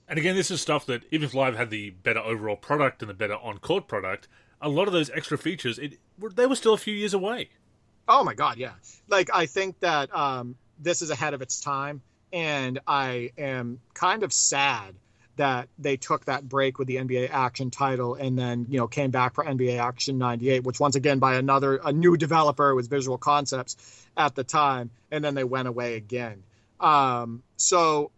And 0.07 0.17
again, 0.17 0.35
this 0.35 0.51
is 0.51 0.59
stuff 0.61 0.85
that 0.87 1.03
even 1.11 1.25
if 1.25 1.33
Live 1.33 1.55
had 1.55 1.69
the 1.69 1.91
better 1.91 2.19
overall 2.19 2.57
product 2.57 3.01
and 3.01 3.09
the 3.09 3.13
better 3.13 3.35
on-court 3.35 3.87
product, 3.87 4.27
a 4.61 4.69
lot 4.69 4.87
of 4.87 4.93
those 4.93 5.09
extra 5.11 5.37
features, 5.37 5.79
it 5.79 5.99
they 6.35 6.45
were 6.45 6.55
still 6.55 6.73
a 6.73 6.77
few 6.77 6.93
years 6.93 7.13
away. 7.13 7.49
Oh 8.07 8.23
my 8.23 8.33
god, 8.33 8.57
yeah. 8.57 8.73
Like 9.07 9.29
I 9.33 9.45
think 9.45 9.79
that 9.79 10.13
um, 10.13 10.55
this 10.81 11.01
is 11.01 11.09
ahead 11.11 11.33
of 11.33 11.41
its 11.41 11.61
time, 11.61 12.01
and 12.33 12.79
I 12.87 13.31
am 13.37 13.79
kind 13.93 14.23
of 14.23 14.33
sad 14.33 14.95
that 15.37 15.69
they 15.79 15.97
took 15.97 16.25
that 16.25 16.47
break 16.47 16.77
with 16.77 16.87
the 16.87 16.97
NBA 16.97 17.29
Action 17.31 17.71
title 17.71 18.15
and 18.15 18.37
then 18.37 18.65
you 18.69 18.77
know 18.77 18.87
came 18.87 19.11
back 19.11 19.33
for 19.33 19.43
NBA 19.43 19.79
Action 19.79 20.17
98 20.17 20.63
which 20.63 20.79
once 20.79 20.95
again 20.95 21.19
by 21.19 21.35
another 21.35 21.79
a 21.83 21.91
new 21.91 22.17
developer 22.17 22.75
with 22.75 22.89
Visual 22.89 23.17
Concepts 23.17 24.05
at 24.17 24.35
the 24.35 24.43
time. 24.43 24.89
And 25.09 25.23
then 25.23 25.33
they 25.33 25.43
went 25.43 25.67
away 25.67 25.95
again. 25.95 26.43
Um, 26.79 27.43
so 27.57 28.11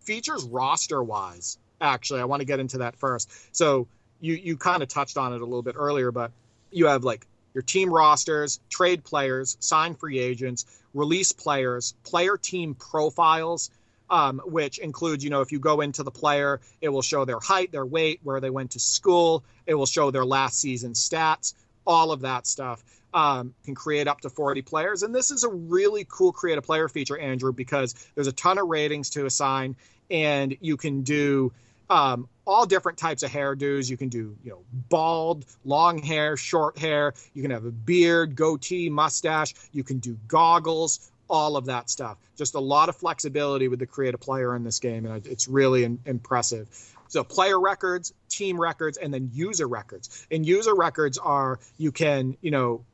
features 0.00 0.44
roster 0.44 1.02
wise 1.02 1.58
actually 1.80 2.20
I 2.20 2.24
want 2.24 2.40
to 2.40 2.46
get 2.46 2.60
into 2.60 2.78
that 2.78 2.96
first. 2.96 3.30
So 3.54 3.86
you 4.20 4.34
you 4.34 4.56
kind 4.56 4.82
of 4.82 4.88
touched 4.88 5.16
on 5.16 5.32
it 5.32 5.40
a 5.40 5.44
little 5.44 5.62
bit 5.62 5.76
earlier 5.78 6.10
but 6.10 6.32
you 6.70 6.86
have 6.86 7.04
like 7.04 7.26
your 7.54 7.62
team 7.62 7.90
rosters, 7.90 8.60
trade 8.68 9.02
players, 9.02 9.56
sign 9.60 9.94
free 9.94 10.18
agents, 10.18 10.66
release 10.96 11.30
players, 11.30 11.94
player 12.02 12.36
team 12.36 12.74
profiles, 12.74 13.70
um, 14.08 14.40
which 14.46 14.78
includes, 14.78 15.22
you 15.22 15.30
know, 15.30 15.42
if 15.42 15.52
you 15.52 15.58
go 15.58 15.80
into 15.80 16.02
the 16.02 16.10
player, 16.10 16.60
it 16.80 16.88
will 16.88 17.02
show 17.02 17.24
their 17.24 17.40
height, 17.40 17.70
their 17.70 17.86
weight, 17.86 18.20
where 18.22 18.40
they 18.40 18.50
went 18.50 18.72
to 18.72 18.78
school, 18.78 19.44
it 19.66 19.74
will 19.74 19.86
show 19.86 20.10
their 20.10 20.24
last 20.24 20.58
season 20.58 20.92
stats, 20.92 21.54
all 21.86 22.12
of 22.12 22.20
that 22.22 22.46
stuff. 22.46 22.82
Um, 23.14 23.54
can 23.64 23.74
create 23.74 24.08
up 24.08 24.20
to 24.22 24.30
40 24.30 24.60
players. 24.60 25.02
And 25.02 25.14
this 25.14 25.30
is 25.30 25.42
a 25.42 25.48
really 25.48 26.04
cool 26.06 26.32
create 26.32 26.58
a 26.58 26.62
player 26.62 26.86
feature, 26.86 27.16
Andrew, 27.16 27.50
because 27.50 27.94
there's 28.14 28.26
a 28.26 28.32
ton 28.32 28.58
of 28.58 28.68
ratings 28.68 29.08
to 29.10 29.24
assign, 29.24 29.74
and 30.10 30.54
you 30.60 30.76
can 30.76 31.00
do 31.00 31.50
um, 31.88 32.28
all 32.46 32.64
different 32.64 32.98
types 32.98 33.22
of 33.22 33.30
hairdos. 33.30 33.90
You 33.90 33.96
can 33.96 34.08
do, 34.08 34.36
you 34.44 34.50
know, 34.50 34.62
bald, 34.88 35.44
long 35.64 35.98
hair, 35.98 36.36
short 36.36 36.78
hair. 36.78 37.12
You 37.34 37.42
can 37.42 37.50
have 37.50 37.64
a 37.64 37.70
beard, 37.70 38.36
goatee, 38.36 38.88
mustache. 38.88 39.54
You 39.72 39.84
can 39.84 39.98
do 39.98 40.16
goggles, 40.28 41.10
all 41.28 41.56
of 41.56 41.66
that 41.66 41.90
stuff. 41.90 42.16
Just 42.36 42.54
a 42.54 42.60
lot 42.60 42.88
of 42.88 42.96
flexibility 42.96 43.68
with 43.68 43.78
the 43.78 43.86
creative 43.86 44.20
player 44.20 44.54
in 44.54 44.64
this 44.64 44.78
game, 44.78 45.06
and 45.06 45.26
it's 45.26 45.48
really 45.48 45.84
in, 45.84 45.98
impressive. 46.06 46.68
So 47.08 47.24
player 47.24 47.58
records, 47.58 48.12
team 48.28 48.60
records, 48.60 48.96
and 48.96 49.12
then 49.12 49.30
user 49.32 49.66
records. 49.66 50.26
And 50.30 50.46
user 50.46 50.74
records 50.74 51.18
are 51.18 51.58
you 51.78 51.92
can, 51.92 52.36
you 52.40 52.50
know, 52.50 52.84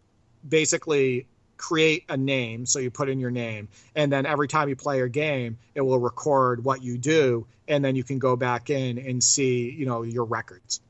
basically 0.46 1.26
create 1.56 2.04
a 2.08 2.16
name. 2.16 2.66
So 2.66 2.78
you 2.78 2.90
put 2.90 3.08
in 3.08 3.20
your 3.20 3.30
name, 3.30 3.68
and 3.94 4.12
then 4.12 4.26
every 4.26 4.48
time 4.48 4.68
you 4.68 4.76
play 4.76 5.00
a 5.00 5.08
game, 5.08 5.58
it 5.74 5.80
will 5.80 5.98
record 5.98 6.64
what 6.64 6.82
you 6.82 6.98
do, 6.98 7.46
and 7.68 7.84
then 7.84 7.96
you 7.96 8.04
can 8.04 8.18
go 8.18 8.36
back 8.36 8.70
in 8.70 8.98
and 8.98 9.22
see, 9.22 9.70
you 9.70 9.86
know, 9.86 10.02
your 10.02 10.24
records 10.24 10.80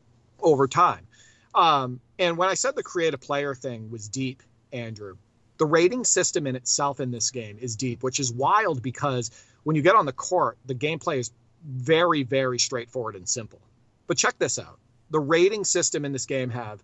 over 0.40 0.66
time. 0.66 1.06
Um, 1.54 2.00
and 2.18 2.36
when 2.36 2.48
I 2.48 2.54
said 2.54 2.76
the 2.76 2.82
create 2.82 3.14
a 3.14 3.18
player 3.18 3.54
thing 3.54 3.90
was 3.90 4.08
deep, 4.08 4.42
Andrew, 4.72 5.16
the 5.58 5.66
rating 5.66 6.04
system 6.04 6.46
in 6.46 6.56
itself 6.56 7.00
in 7.00 7.10
this 7.10 7.30
game 7.30 7.58
is 7.60 7.76
deep, 7.76 8.02
which 8.02 8.18
is 8.18 8.32
wild 8.32 8.82
because 8.82 9.30
when 9.64 9.76
you 9.76 9.82
get 9.82 9.94
on 9.94 10.06
the 10.06 10.12
court, 10.12 10.58
the 10.66 10.74
gameplay 10.74 11.18
is 11.18 11.30
very, 11.64 12.22
very 12.22 12.58
straightforward 12.58 13.16
and 13.16 13.28
simple. 13.28 13.60
But 14.06 14.16
check 14.16 14.38
this 14.38 14.58
out. 14.58 14.78
The 15.10 15.20
rating 15.20 15.64
system 15.64 16.04
in 16.04 16.12
this 16.12 16.26
game 16.26 16.50
have 16.50 16.82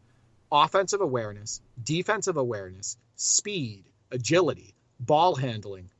offensive 0.50 1.00
awareness, 1.00 1.60
defensive 1.82 2.36
awareness, 2.36 2.96
speed, 3.16 3.84
agility, 4.10 4.74
ball 5.00 5.34
handling, 5.34 5.90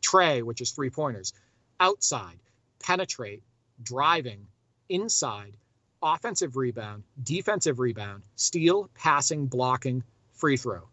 tray, 0.00 0.42
which 0.42 0.60
is 0.60 0.70
three 0.70 0.90
pointers, 0.90 1.32
outside, 1.80 2.38
penetrate, 2.80 3.42
driving, 3.82 4.46
inside, 4.88 5.54
offensive 6.02 6.56
rebound, 6.56 7.02
defensive 7.22 7.78
rebound, 7.78 8.22
steal, 8.36 8.88
passing, 8.94 9.46
blocking, 9.46 10.02
free 10.32 10.56
throw. 10.56 10.88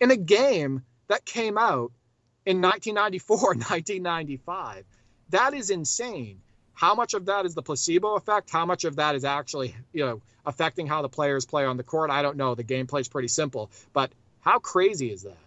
In 0.00 0.10
a 0.10 0.16
game 0.16 0.82
that 1.08 1.24
came 1.24 1.58
out 1.58 1.92
in 2.46 2.62
1994, 2.62 3.38
1995. 3.54 4.84
That 5.30 5.52
is 5.52 5.68
insane. 5.68 6.40
How 6.78 6.94
much 6.94 7.14
of 7.14 7.26
that 7.26 7.44
is 7.44 7.56
the 7.56 7.62
placebo 7.62 8.14
effect? 8.14 8.50
How 8.50 8.64
much 8.64 8.84
of 8.84 8.94
that 8.96 9.16
is 9.16 9.24
actually, 9.24 9.74
you 9.92 10.06
know, 10.06 10.22
affecting 10.46 10.86
how 10.86 11.02
the 11.02 11.08
players 11.08 11.44
play 11.44 11.64
on 11.64 11.76
the 11.76 11.82
court? 11.82 12.08
I 12.08 12.22
don't 12.22 12.36
know. 12.36 12.54
The 12.54 12.62
gameplay 12.62 13.00
is 13.00 13.08
pretty 13.08 13.26
simple, 13.26 13.68
but 13.92 14.12
how 14.42 14.60
crazy 14.60 15.10
is 15.10 15.24
that? 15.24 15.38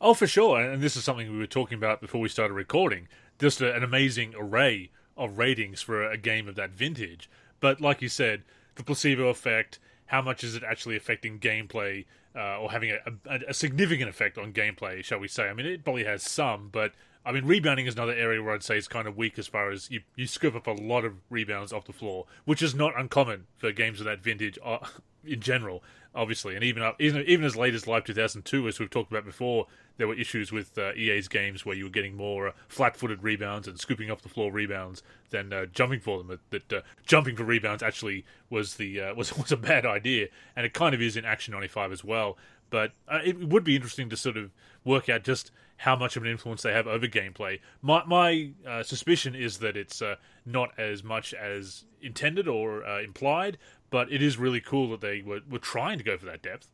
Oh, 0.00 0.14
for 0.14 0.26
sure. 0.26 0.58
And 0.58 0.82
this 0.82 0.96
is 0.96 1.04
something 1.04 1.30
we 1.30 1.36
were 1.36 1.46
talking 1.46 1.76
about 1.76 2.00
before 2.00 2.22
we 2.22 2.30
started 2.30 2.54
recording. 2.54 3.06
Just 3.38 3.60
an 3.60 3.84
amazing 3.84 4.32
array 4.34 4.90
of 5.14 5.36
ratings 5.36 5.82
for 5.82 6.10
a 6.10 6.16
game 6.16 6.48
of 6.48 6.54
that 6.54 6.70
vintage. 6.70 7.28
But 7.60 7.82
like 7.82 8.00
you 8.00 8.08
said, 8.08 8.44
the 8.76 8.82
placebo 8.82 9.28
effect, 9.28 9.78
how 10.06 10.22
much 10.22 10.42
is 10.42 10.56
it 10.56 10.62
actually 10.62 10.96
affecting 10.96 11.38
gameplay 11.38 12.06
uh, 12.34 12.60
or 12.60 12.70
having 12.70 12.92
a, 12.92 12.98
a, 13.26 13.40
a, 13.48 13.54
significant 13.54 14.08
effect 14.08 14.38
on 14.38 14.54
gameplay, 14.54 15.04
shall 15.04 15.18
we 15.18 15.28
say? 15.28 15.50
I 15.50 15.52
mean, 15.52 15.66
it 15.66 15.84
probably 15.84 16.04
has 16.04 16.22
some, 16.22 16.70
but 16.72 16.92
I 17.28 17.32
mean, 17.32 17.44
rebounding 17.44 17.84
is 17.84 17.92
another 17.92 18.14
area 18.14 18.42
where 18.42 18.54
I'd 18.54 18.62
say 18.62 18.78
it's 18.78 18.88
kind 18.88 19.06
of 19.06 19.18
weak 19.18 19.38
as 19.38 19.46
far 19.46 19.70
as 19.70 19.90
you, 19.90 20.00
you 20.16 20.26
scoop 20.26 20.54
up 20.54 20.66
a 20.66 20.70
lot 20.70 21.04
of 21.04 21.12
rebounds 21.28 21.74
off 21.74 21.84
the 21.84 21.92
floor, 21.92 22.24
which 22.46 22.62
is 22.62 22.74
not 22.74 22.98
uncommon 22.98 23.48
for 23.58 23.70
games 23.70 24.00
of 24.00 24.06
that 24.06 24.22
vintage 24.22 24.58
uh, 24.64 24.78
in 25.26 25.42
general, 25.42 25.82
obviously. 26.14 26.54
And 26.54 26.64
even, 26.64 26.82
up, 26.82 26.96
even 26.98 27.22
even 27.26 27.44
as 27.44 27.54
late 27.54 27.74
as 27.74 27.86
Live 27.86 28.04
2002, 28.04 28.66
as 28.66 28.80
we've 28.80 28.88
talked 28.88 29.12
about 29.12 29.26
before, 29.26 29.66
there 29.98 30.08
were 30.08 30.14
issues 30.14 30.52
with 30.52 30.78
uh, 30.78 30.94
EA's 30.94 31.28
games 31.28 31.66
where 31.66 31.76
you 31.76 31.84
were 31.84 31.90
getting 31.90 32.16
more 32.16 32.48
uh, 32.48 32.52
flat-footed 32.66 33.22
rebounds 33.22 33.68
and 33.68 33.78
scooping 33.78 34.10
off 34.10 34.22
the 34.22 34.30
floor 34.30 34.50
rebounds 34.50 35.02
than 35.28 35.52
uh, 35.52 35.66
jumping 35.66 36.00
for 36.00 36.16
them. 36.16 36.38
That, 36.48 36.72
uh, 36.72 36.80
jumping 37.04 37.36
for 37.36 37.44
rebounds 37.44 37.82
actually 37.82 38.24
was 38.48 38.76
the 38.76 39.02
uh, 39.02 39.14
was 39.16 39.36
was 39.36 39.52
a 39.52 39.56
bad 39.58 39.84
idea, 39.84 40.28
and 40.56 40.64
it 40.64 40.72
kind 40.72 40.94
of 40.94 41.02
is 41.02 41.14
in 41.14 41.26
Action 41.26 41.52
95 41.52 41.92
as 41.92 42.02
well. 42.02 42.38
But 42.70 42.92
it 43.10 43.48
would 43.48 43.64
be 43.64 43.76
interesting 43.76 44.10
to 44.10 44.16
sort 44.16 44.36
of 44.36 44.50
work 44.84 45.08
out 45.08 45.24
just 45.24 45.50
how 45.78 45.94
much 45.94 46.16
of 46.16 46.24
an 46.24 46.28
influence 46.28 46.62
they 46.62 46.72
have 46.72 46.86
over 46.86 47.06
gameplay. 47.06 47.60
My 47.82 48.04
my 48.04 48.50
uh, 48.66 48.82
suspicion 48.82 49.34
is 49.34 49.58
that 49.58 49.76
it's 49.76 50.02
uh, 50.02 50.16
not 50.44 50.70
as 50.78 51.02
much 51.02 51.32
as 51.34 51.84
intended 52.02 52.48
or 52.48 52.84
uh, 52.84 53.00
implied, 53.00 53.58
but 53.90 54.12
it 54.12 54.22
is 54.22 54.36
really 54.36 54.60
cool 54.60 54.90
that 54.90 55.00
they 55.00 55.22
were, 55.22 55.40
were 55.48 55.58
trying 55.58 55.98
to 55.98 56.04
go 56.04 56.18
for 56.18 56.26
that 56.26 56.42
depth. 56.42 56.68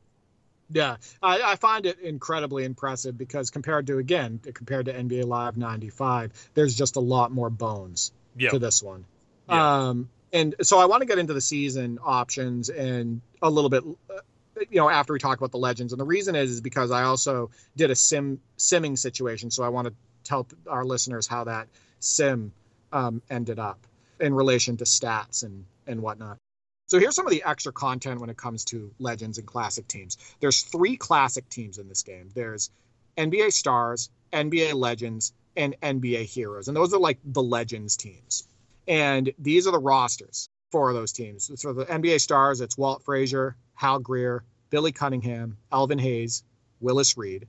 Yeah, 0.70 0.96
I, 1.22 1.42
I, 1.42 1.56
find 1.56 1.84
it 1.84 2.00
incredibly 2.00 2.64
impressive 2.64 3.18
because 3.18 3.50
compared 3.50 3.86
to 3.88 3.98
again 3.98 4.40
compared 4.54 4.86
to 4.86 4.94
NBA 4.94 5.26
Live 5.26 5.58
'95, 5.58 6.50
there's 6.54 6.74
just 6.74 6.96
a 6.96 7.00
lot 7.00 7.30
more 7.30 7.50
bones 7.50 8.12
yep. 8.36 8.52
to 8.52 8.58
this 8.58 8.82
one. 8.82 9.04
Um, 9.48 10.08
and 10.32 10.54
so 10.62 10.78
I 10.78 10.86
want 10.86 11.02
to 11.02 11.06
get 11.06 11.18
into 11.18 11.34
the 11.34 11.40
season 11.40 11.98
options 12.02 12.70
and 12.70 13.20
a 13.42 13.50
little 13.50 13.68
bit, 13.68 13.84
uh, 14.10 14.20
you 14.56 14.80
know, 14.80 14.88
after 14.88 15.12
we 15.12 15.18
talk 15.18 15.38
about 15.38 15.50
the 15.50 15.58
legends. 15.58 15.92
And 15.92 16.00
the 16.00 16.04
reason 16.04 16.34
is, 16.34 16.50
is 16.50 16.60
because 16.60 16.90
I 16.90 17.04
also 17.04 17.50
did 17.76 17.90
a 17.90 17.94
sim 17.94 18.40
simming 18.58 18.98
situation, 18.98 19.50
so 19.50 19.64
I 19.64 19.68
want 19.68 19.88
to 19.88 19.94
tell 20.24 20.46
our 20.68 20.84
listeners 20.84 21.26
how 21.26 21.44
that 21.44 21.68
sim 21.98 22.52
um, 22.92 23.22
ended 23.30 23.58
up 23.58 23.86
in 24.20 24.34
relation 24.34 24.76
to 24.78 24.84
stats 24.84 25.44
and 25.44 25.64
and 25.86 26.02
whatnot. 26.02 26.38
So 26.86 26.98
here's 26.98 27.16
some 27.16 27.26
of 27.26 27.32
the 27.32 27.42
extra 27.44 27.72
content 27.72 28.20
when 28.20 28.30
it 28.30 28.36
comes 28.36 28.64
to 28.66 28.92
legends 28.98 29.38
and 29.38 29.46
classic 29.46 29.88
teams. 29.88 30.18
There's 30.40 30.62
three 30.62 30.96
classic 30.96 31.48
teams 31.48 31.78
in 31.78 31.88
this 31.88 32.02
game. 32.02 32.28
There's 32.34 32.70
NBA 33.16 33.52
stars, 33.52 34.10
NBA 34.32 34.74
legends, 34.74 35.32
and 35.56 35.76
NBA 35.80 36.24
heroes. 36.24 36.68
And 36.68 36.76
those 36.76 36.92
are 36.92 37.00
like 37.00 37.18
the 37.24 37.42
legends 37.42 37.96
teams. 37.96 38.46
And 38.86 39.32
these 39.38 39.66
are 39.66 39.72
the 39.72 39.78
rosters 39.78 40.50
for 40.74 40.92
those 40.92 41.12
teams. 41.12 41.52
So 41.54 41.72
the 41.72 41.84
NBA 41.84 42.20
stars, 42.20 42.60
it's 42.60 42.76
Walt 42.76 43.04
Frazier, 43.04 43.54
Hal 43.76 44.00
Greer, 44.00 44.42
Billy 44.70 44.90
Cunningham, 44.90 45.56
Elvin 45.70 46.00
Hayes, 46.00 46.42
Willis 46.80 47.16
Reed. 47.16 47.46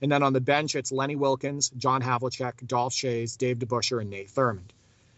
And 0.00 0.12
then 0.12 0.22
on 0.22 0.32
the 0.32 0.40
bench, 0.40 0.76
it's 0.76 0.92
Lenny 0.92 1.16
Wilkens, 1.16 1.70
John 1.76 2.00
Havlicek, 2.00 2.64
Dolph 2.68 2.92
Schayes, 2.92 3.36
Dave 3.36 3.58
DeBusschere, 3.58 4.02
and 4.02 4.10
Nate 4.10 4.30
Thurmond. 4.30 4.70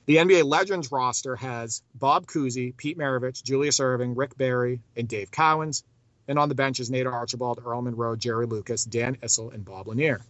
The 0.07 0.17
NBA 0.17 0.45
Legends 0.45 0.91
roster 0.91 1.37
has 1.37 1.83
Bob 1.95 2.27
Cousy, 2.27 2.75
Pete 2.75 2.97
Maravich, 2.97 3.43
Julius 3.43 3.79
Erving, 3.79 4.17
Rick 4.17 4.39
Barry, 4.39 4.81
and 4.97 5.07
Dave 5.07 5.31
Cowens. 5.31 5.83
And 6.29 6.39
on 6.39 6.49
the 6.49 6.55
bench 6.55 6.81
is 6.81 6.91
Nate 6.91 7.07
Archibald, 7.07 7.61
Earl 7.63 7.83
Monroe, 7.83 8.17
Jerry 8.17 8.47
Lucas, 8.47 8.87
Dan 8.87 9.19
Issel, 9.23 9.51
and 9.51 9.67
Bob 9.67 9.87
Lanier. 9.87 10.23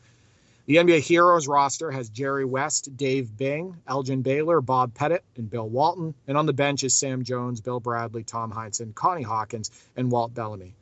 The 0.71 0.77
NBA 0.77 1.01
Heroes 1.01 1.49
roster 1.49 1.91
has 1.91 2.11
Jerry 2.11 2.45
West, 2.45 2.97
Dave 2.97 3.37
Bing, 3.37 3.79
Elgin 3.89 4.23
Baylor, 4.23 4.61
Bob 4.61 4.95
Pettit, 4.95 5.25
and 5.37 5.51
Bill 5.51 5.69
Walton. 5.69 6.15
And 6.29 6.39
on 6.39 6.47
the 6.47 6.53
bench 6.53 6.85
is 6.85 6.95
Sam 6.95 7.25
Jones, 7.25 7.61
Bill 7.61 7.81
Bradley, 7.81 8.23
Tom 8.23 8.53
Heinsohn, 8.53 8.95
Connie 8.95 9.25
Hawkins, 9.25 9.73
and 9.97 10.13
Walt 10.13 10.33
Bellamy. 10.33 10.77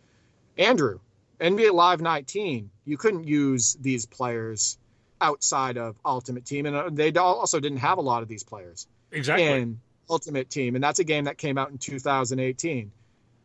Andrew, 0.58 0.98
NBA 1.40 1.72
Live 1.72 2.02
19, 2.02 2.68
you 2.84 2.98
couldn't 2.98 3.26
use 3.26 3.78
these 3.80 4.04
players 4.04 4.76
outside 5.22 5.78
of 5.78 5.96
Ultimate 6.04 6.44
Team, 6.44 6.66
and 6.66 6.76
uh, 6.76 6.90
they 6.92 7.10
also 7.12 7.58
didn't 7.58 7.78
have 7.78 7.96
a 7.96 8.02
lot 8.02 8.22
of 8.22 8.28
these 8.28 8.44
players. 8.44 8.86
Exactly. 9.10 9.46
In 9.46 9.80
Ultimate 10.10 10.50
Team, 10.50 10.74
and 10.74 10.84
that's 10.84 10.98
a 10.98 11.04
game 11.04 11.24
that 11.24 11.38
came 11.38 11.56
out 11.56 11.70
in 11.70 11.78
2018. 11.78 12.92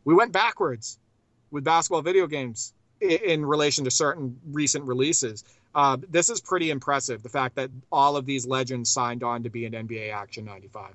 We 0.04 0.14
went 0.14 0.32
backwards 0.32 0.98
with 1.50 1.64
basketball 1.64 2.02
video 2.02 2.26
games 2.26 2.74
in 3.00 3.46
relation 3.46 3.84
to 3.84 3.90
certain 3.90 4.38
recent 4.50 4.84
releases. 4.84 5.42
Uh, 5.74 5.96
this 6.08 6.30
is 6.30 6.40
pretty 6.40 6.70
impressive. 6.70 7.22
The 7.22 7.28
fact 7.28 7.56
that 7.56 7.70
all 7.90 8.16
of 8.16 8.26
these 8.26 8.46
legends 8.46 8.90
signed 8.90 9.22
on 9.22 9.42
to 9.42 9.50
be 9.50 9.64
in 9.64 9.72
NBA 9.72 10.12
Action 10.12 10.44
95. 10.44 10.94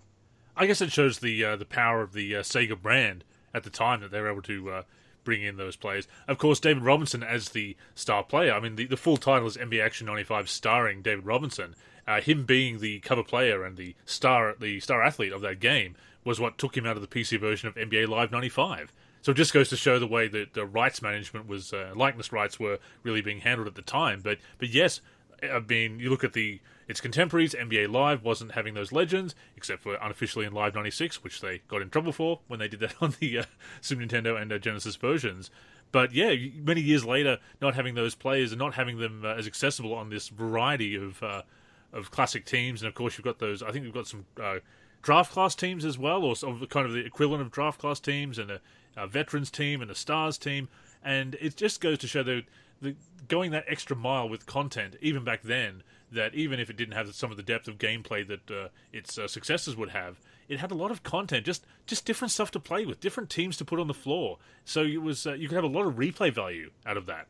I 0.55 0.65
guess 0.65 0.82
it 0.82 0.91
shows 0.91 1.19
the 1.19 1.43
uh, 1.43 1.55
the 1.55 1.65
power 1.65 2.01
of 2.01 2.13
the 2.13 2.36
uh, 2.36 2.41
Sega 2.41 2.80
brand 2.80 3.23
at 3.53 3.63
the 3.63 3.69
time 3.69 4.01
that 4.01 4.11
they 4.11 4.21
were 4.21 4.32
able 4.32 4.41
to 4.43 4.71
uh, 4.71 4.82
bring 5.23 5.43
in 5.43 5.57
those 5.57 5.75
players. 5.75 6.07
Of 6.27 6.38
course, 6.38 6.59
David 6.59 6.84
Robinson 6.84 7.23
as 7.23 7.49
the 7.49 7.75
star 7.95 8.23
player. 8.23 8.53
I 8.53 8.59
mean, 8.59 8.75
the, 8.75 8.86
the 8.86 8.97
full 8.97 9.17
title 9.17 9.47
is 9.47 9.57
NBA 9.57 9.84
Action 9.84 10.07
95 10.07 10.49
starring 10.49 11.01
David 11.01 11.25
Robinson. 11.25 11.75
Uh, 12.07 12.21
him 12.21 12.45
being 12.45 12.80
the 12.80 12.99
cover 12.99 13.23
player 13.23 13.63
and 13.63 13.77
the 13.77 13.95
star 14.05 14.55
the 14.59 14.80
star 14.80 15.03
athlete 15.03 15.32
of 15.32 15.41
that 15.41 15.59
game 15.59 15.95
was 16.23 16.39
what 16.39 16.57
took 16.57 16.75
him 16.75 16.86
out 16.86 16.97
of 16.97 17.01
the 17.01 17.07
PC 17.07 17.39
version 17.39 17.67
of 17.67 17.75
NBA 17.75 18.07
Live 18.07 18.32
95. 18.32 18.91
So 19.22 19.32
it 19.32 19.36
just 19.36 19.53
goes 19.53 19.70
to 19.70 19.76
show 19.76 19.99
the 19.99 20.07
way 20.07 20.28
that 20.30 20.53
the 20.53 20.65
rights 20.65 21.01
management 21.01 21.47
was, 21.47 21.74
uh, 21.74 21.91
likeness 21.95 22.32
rights 22.32 22.59
were 22.59 22.80
really 23.03 23.22
being 23.22 23.41
handled 23.41 23.67
at 23.67 23.76
the 23.76 23.82
time. 23.82 24.22
But 24.24 24.38
but 24.57 24.70
yes, 24.70 25.01
I 25.43 25.59
mean, 25.59 25.99
you 25.99 26.09
look 26.09 26.24
at 26.24 26.34
the 26.34 26.59
its 26.88 27.01
contemporaries, 27.01 27.53
NBA 27.53 27.91
Live 27.91 28.24
wasn't 28.24 28.53
having 28.53 28.74
those 28.74 28.91
legends, 28.91 29.36
except 29.55 29.84
for 29.84 29.95
unofficially 29.95 30.45
in 30.45 30.53
Live 30.53 30.74
96, 30.74 31.24
which 31.24 31.39
they 31.39 31.59
got 31.67 31.84
in 31.84 31.91
trouble 31.91 32.11
for 32.11 32.39
when 32.47 32.59
they 32.59 32.67
did 32.67 32.80
that 32.80 32.95
on 33.01 33.13
the 33.20 33.39
uh, 33.39 33.43
Super 33.80 34.01
Nintendo 34.01 34.41
and 34.41 34.51
uh, 34.51 34.57
Genesis 34.57 34.95
versions. 34.95 35.51
But 35.91 36.13
yeah, 36.13 36.34
many 36.55 36.82
years 36.82 37.05
later, 37.05 37.38
not 37.61 37.76
having 37.76 37.95
those 37.95 38.15
players 38.15 38.51
and 38.51 38.59
not 38.59 38.74
having 38.74 38.97
them 38.99 39.24
uh, 39.24 39.36
as 39.36 39.47
accessible 39.47 39.93
on 39.93 40.09
this 40.09 40.30
variety 40.30 40.95
of 40.95 41.22
uh, 41.24 41.43
of 41.91 42.11
classic 42.11 42.45
teams, 42.45 42.82
and 42.82 42.88
of 42.88 42.95
course 42.95 43.17
you've 43.17 43.26
got 43.26 43.39
those. 43.39 43.63
I 43.63 43.72
think 43.72 43.86
we've 43.86 43.93
got 43.93 44.07
some 44.07 44.26
uh, 44.41 44.59
draft 45.01 45.31
class 45.31 45.55
teams 45.55 45.85
as 45.85 45.97
well, 45.97 46.23
or 46.23 46.31
of 46.31 46.67
kind 46.69 46.85
of 46.85 46.93
the 46.93 47.05
equivalent 47.05 47.41
of 47.41 47.51
draft 47.51 47.79
class 47.79 47.99
teams, 47.99 48.37
and 48.37 48.51
a, 48.51 48.61
a 48.97 49.07
veterans 49.07 49.49
team 49.49 49.81
and 49.81 49.89
a 49.89 49.95
stars 49.95 50.37
team, 50.37 50.67
and 51.03 51.35
it 51.35 51.55
just 51.55 51.81
goes 51.81 51.97
to 51.99 52.07
show 52.07 52.23
that 52.23 52.43
the, 52.81 52.95
going 53.27 53.51
that 53.51 53.65
extra 53.67 53.95
mile 53.95 54.27
with 54.27 54.45
content, 54.45 54.95
even 55.01 55.23
back 55.23 55.41
then, 55.43 55.83
that 56.11 56.33
even 56.33 56.59
if 56.59 56.69
it 56.69 56.77
didn't 56.77 56.95
have 56.95 57.13
some 57.13 57.31
of 57.31 57.37
the 57.37 57.43
depth 57.43 57.67
of 57.67 57.77
gameplay 57.77 58.27
that 58.27 58.51
uh, 58.51 58.67
its 58.91 59.17
uh, 59.17 59.27
successors 59.27 59.75
would 59.75 59.89
have, 59.89 60.19
it 60.47 60.59
had 60.59 60.71
a 60.71 60.75
lot 60.75 60.89
of 60.91 61.03
content, 61.03 61.45
just 61.45 61.65
just 61.85 62.05
different 62.05 62.31
stuff 62.31 62.51
to 62.51 62.59
play 62.59 62.85
with, 62.85 62.99
different 62.99 63.29
teams 63.29 63.57
to 63.57 63.65
put 63.65 63.79
on 63.79 63.87
the 63.87 63.93
floor. 63.93 64.37
So 64.65 64.83
it 64.83 65.01
was 65.01 65.27
uh, 65.27 65.33
you 65.33 65.47
could 65.47 65.55
have 65.55 65.63
a 65.63 65.67
lot 65.67 65.85
of 65.85 65.95
replay 65.95 66.33
value 66.33 66.71
out 66.85 66.97
of 66.97 67.05
that. 67.05 67.27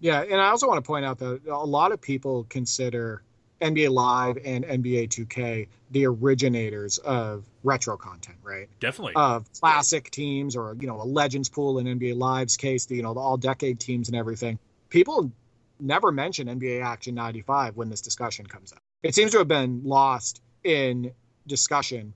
Yeah, 0.00 0.22
and 0.22 0.40
I 0.40 0.48
also 0.48 0.66
want 0.68 0.82
to 0.82 0.86
point 0.86 1.04
out 1.04 1.18
that 1.18 1.42
a 1.48 1.66
lot 1.66 1.92
of 1.92 2.00
people 2.00 2.46
consider 2.48 3.22
NBA 3.60 3.90
Live 3.90 4.38
and 4.44 4.64
NBA 4.64 5.08
2K 5.08 5.68
the 5.90 6.06
originators 6.06 6.98
of 6.98 7.44
retro 7.64 7.96
content, 7.96 8.36
right? 8.42 8.68
Definitely. 8.80 9.14
Of 9.16 9.50
classic 9.60 10.10
teams 10.10 10.56
or 10.56 10.76
you 10.80 10.86
know 10.86 11.00
a 11.00 11.04
Legends 11.04 11.48
pool 11.48 11.78
in 11.78 11.86
NBA 11.86 12.16
Live's 12.16 12.56
case, 12.56 12.86
the, 12.86 12.96
you 12.96 13.02
know 13.02 13.14
the 13.14 13.20
all 13.20 13.36
decade 13.36 13.80
teams 13.80 14.08
and 14.08 14.16
everything. 14.16 14.58
People 14.90 15.32
never 15.80 16.12
mention 16.12 16.46
NBA 16.46 16.82
Action 16.84 17.14
95 17.14 17.76
when 17.76 17.88
this 17.88 18.00
discussion 18.00 18.46
comes 18.46 18.72
up. 18.72 18.78
It 19.02 19.14
seems 19.14 19.32
to 19.32 19.38
have 19.38 19.48
been 19.48 19.82
lost 19.84 20.42
in 20.64 21.12
discussion. 21.46 22.12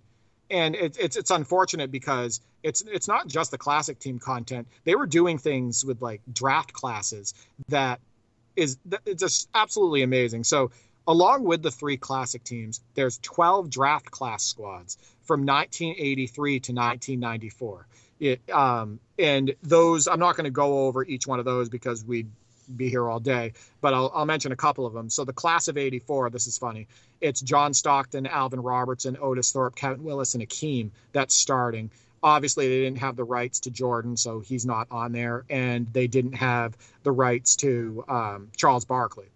And 0.50 0.74
it, 0.74 0.96
it's 1.00 1.16
it's 1.16 1.30
unfortunate 1.30 1.90
because 1.90 2.40
it's 2.62 2.82
it's 2.82 3.08
not 3.08 3.26
just 3.26 3.50
the 3.50 3.58
classic 3.58 3.98
team 3.98 4.18
content. 4.18 4.68
They 4.84 4.94
were 4.94 5.06
doing 5.06 5.38
things 5.38 5.84
with 5.84 6.02
like 6.02 6.20
draft 6.30 6.72
classes 6.72 7.34
that 7.68 8.00
is 8.54 8.76
it's 9.06 9.22
just 9.22 9.48
absolutely 9.54 10.02
amazing. 10.02 10.44
So 10.44 10.70
along 11.06 11.44
with 11.44 11.62
the 11.62 11.70
three 11.70 11.96
classic 11.96 12.44
teams, 12.44 12.80
there's 12.94 13.18
12 13.18 13.70
draft 13.70 14.10
class 14.10 14.44
squads 14.44 14.98
from 15.22 15.46
1983 15.46 16.60
to 16.60 16.72
1994. 16.72 17.86
It, 18.20 18.40
um, 18.50 19.00
and 19.18 19.54
those 19.62 20.06
I'm 20.06 20.20
not 20.20 20.36
going 20.36 20.44
to 20.44 20.50
go 20.50 20.86
over 20.86 21.04
each 21.04 21.26
one 21.26 21.38
of 21.38 21.44
those 21.44 21.68
because 21.68 22.04
we'd 22.04 22.30
be 22.76 22.88
here 22.88 23.08
all 23.08 23.18
day, 23.18 23.52
but 23.80 23.94
I'll, 23.94 24.12
I'll 24.14 24.26
mention 24.26 24.52
a 24.52 24.56
couple 24.56 24.86
of 24.86 24.92
them. 24.92 25.10
So 25.10 25.24
the 25.24 25.32
class 25.32 25.68
of 25.68 25.76
84, 25.76 26.30
this 26.30 26.46
is 26.46 26.56
funny. 26.56 26.86
It's 27.20 27.40
John 27.40 27.74
Stockton, 27.74 28.26
Alvin 28.26 28.60
Robertson, 28.60 29.16
Otis 29.20 29.52
Thorpe, 29.52 29.74
Kevin 29.74 30.04
Willis, 30.04 30.34
and 30.34 30.42
Akeem 30.42 30.90
that's 31.12 31.34
starting. 31.34 31.90
Obviously, 32.22 32.68
they 32.68 32.80
didn't 32.82 32.98
have 32.98 33.16
the 33.16 33.24
rights 33.24 33.60
to 33.60 33.70
Jordan, 33.70 34.16
so 34.16 34.38
he's 34.38 34.64
not 34.64 34.86
on 34.92 35.10
there, 35.10 35.44
and 35.50 35.92
they 35.92 36.06
didn't 36.06 36.34
have 36.34 36.76
the 37.02 37.10
rights 37.10 37.56
to 37.56 38.04
um, 38.08 38.48
Charles 38.56 38.84
Barkley. 38.84 39.26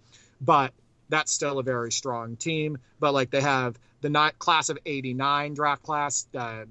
But 0.41 0.73
that's 1.09 1.33
still 1.33 1.59
a 1.59 1.63
very 1.63 1.93
strong 1.93 2.37
team. 2.37 2.77
But 3.01 3.15
like 3.15 3.31
they 3.31 3.41
have 3.41 3.79
the 4.01 4.33
class 4.39 4.69
of 4.69 4.79
89 4.85 5.55
draft 5.55 5.83
class, 5.83 6.27
uh, 6.37 6.65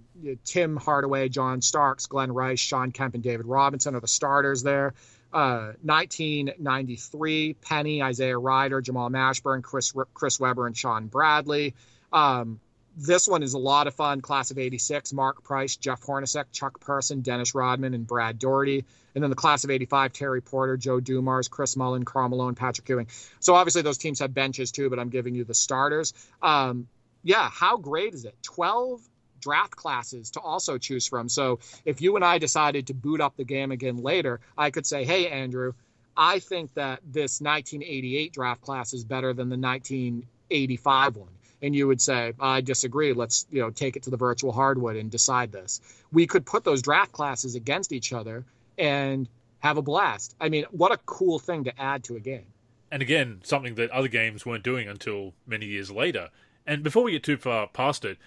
Tim 0.44 0.78
Hardaway, 0.78 1.30
John 1.30 1.62
Starks, 1.62 2.06
Glen 2.08 2.32
Rice, 2.32 2.60
Shawn 2.60 2.92
Kemp, 2.92 3.16
and 3.16 3.24
David 3.24 3.46
Robinson 3.46 3.96
are 3.96 4.00
the 4.00 4.08
starters 4.08 4.64
there. 4.64 4.94
1993, 5.32 7.52
uh, 7.52 7.54
Penny, 7.68 8.02
Isaiah 8.02 8.38
Rider, 8.38 8.82
Jamal 8.82 9.10
Mashburn, 9.10 9.62
Chris 9.64 9.94
Chris 10.14 10.40
Webber, 10.40 10.68
and 10.68 10.78
Shawn 10.78 11.08
Bradley. 11.08 11.74
Um, 12.14 12.62
this 12.96 13.28
one 13.28 13.44
is 13.44 13.54
a 13.54 13.60
lot 13.60 13.88
of 13.88 13.96
fun. 13.96 14.22
Class 14.22 14.52
of 14.52 14.58
86, 14.58 15.14
Mark 15.14 15.44
Price, 15.44 15.76
Jeff 15.76 16.02
Hornacek, 16.02 16.46
Chuck 16.52 16.80
Person, 16.80 17.22
Dennis 17.22 17.54
Rodman, 17.54 17.94
and 17.94 18.08
Brad 18.08 18.40
Daugherty. 18.40 18.86
And 19.14 19.24
then 19.24 19.30
the 19.30 19.36
class 19.36 19.64
of 19.64 19.70
85, 19.70 20.14
Terry 20.14 20.42
Porter, 20.42 20.78
Joe 20.78 21.00
Dumars, 21.00 21.48
Chris 21.48 21.76
Mullin, 21.76 22.04
Karl 22.04 22.30
Malone, 22.30 22.56
Patrick 22.56 22.88
Ewing. 22.90 23.08
So 23.40 23.56
obviously 23.56 23.82
those 23.82 23.98
teams 23.98 24.20
have 24.20 24.34
benches 24.34 24.72
too, 24.72 24.90
but 24.90 25.00
I'm 25.00 25.10
giving 25.10 25.36
you 25.36 25.44
the 25.44 25.54
starters. 25.54 26.14
Um, 26.42 26.88
yeah, 27.24 27.50
how 27.50 27.78
great 27.78 28.14
is 28.14 28.26
it? 28.26 28.36
12 28.44 29.02
draft 29.40 29.76
classes 29.76 30.32
to 30.32 30.40
also 30.40 30.78
choose 30.78 31.08
from. 31.08 31.30
So 31.30 31.60
if 31.86 32.02
you 32.02 32.16
and 32.16 32.26
I 32.26 32.40
decided 32.40 32.88
to 32.88 32.94
boot 32.94 33.22
up 33.22 33.38
the 33.38 33.44
game 33.46 33.72
again 33.72 33.98
later, 33.98 34.40
I 34.58 34.72
could 34.72 34.86
say, 34.86 35.06
hey, 35.06 35.30
Andrew, 35.30 35.74
I 36.18 36.40
think 36.40 36.74
that 36.76 37.00
this 37.06 37.42
1988 37.42 38.34
draft 38.34 38.62
class 38.62 38.94
is 38.94 39.04
better 39.04 39.34
than 39.34 39.50
the 39.50 39.58
1985 39.58 41.16
one. 41.16 41.30
And 41.66 41.76
you 41.76 41.88
would 41.88 42.00
say, 42.00 42.34
I 42.40 42.62
disagree. 42.62 43.12
Let's 43.14 43.48
you 43.50 43.60
know 43.60 43.72
take 43.72 43.96
it 43.96 44.04
to 44.04 44.12
the 44.12 44.18
virtual 44.18 44.52
hardwood 44.52 44.96
and 44.96 45.10
decide 45.10 45.52
this. 45.52 45.82
We 46.12 46.28
could 46.28 46.46
put 46.46 46.64
those 46.64 46.82
draft 46.82 47.12
classes 47.12 47.56
against 47.56 47.92
each 47.92 48.14
other 48.14 48.46
and 48.78 49.28
have 49.60 49.78
a 49.78 49.82
blast. 49.82 50.36
I 50.40 50.50
mean, 50.50 50.66
what 50.70 50.92
a 50.92 50.98
cool 51.06 51.40
thing 51.40 51.64
to 51.64 51.82
add 51.82 52.04
to 52.04 52.16
a 52.16 52.20
game. 52.20 52.46
And 52.92 53.02
again, 53.02 53.42
something 53.44 53.74
that 53.76 53.90
other 53.90 54.08
games 54.08 54.46
weren't 54.46 54.64
doing 54.64 54.88
until 54.88 55.34
many 55.48 55.66
years 55.66 55.90
later. 55.90 56.30
And 56.68 56.84
before 56.84 57.04
we 57.04 57.14
get 57.14 57.24
too 57.24 57.38
far 57.38 57.68
past 57.68 58.06
it, 58.06 58.20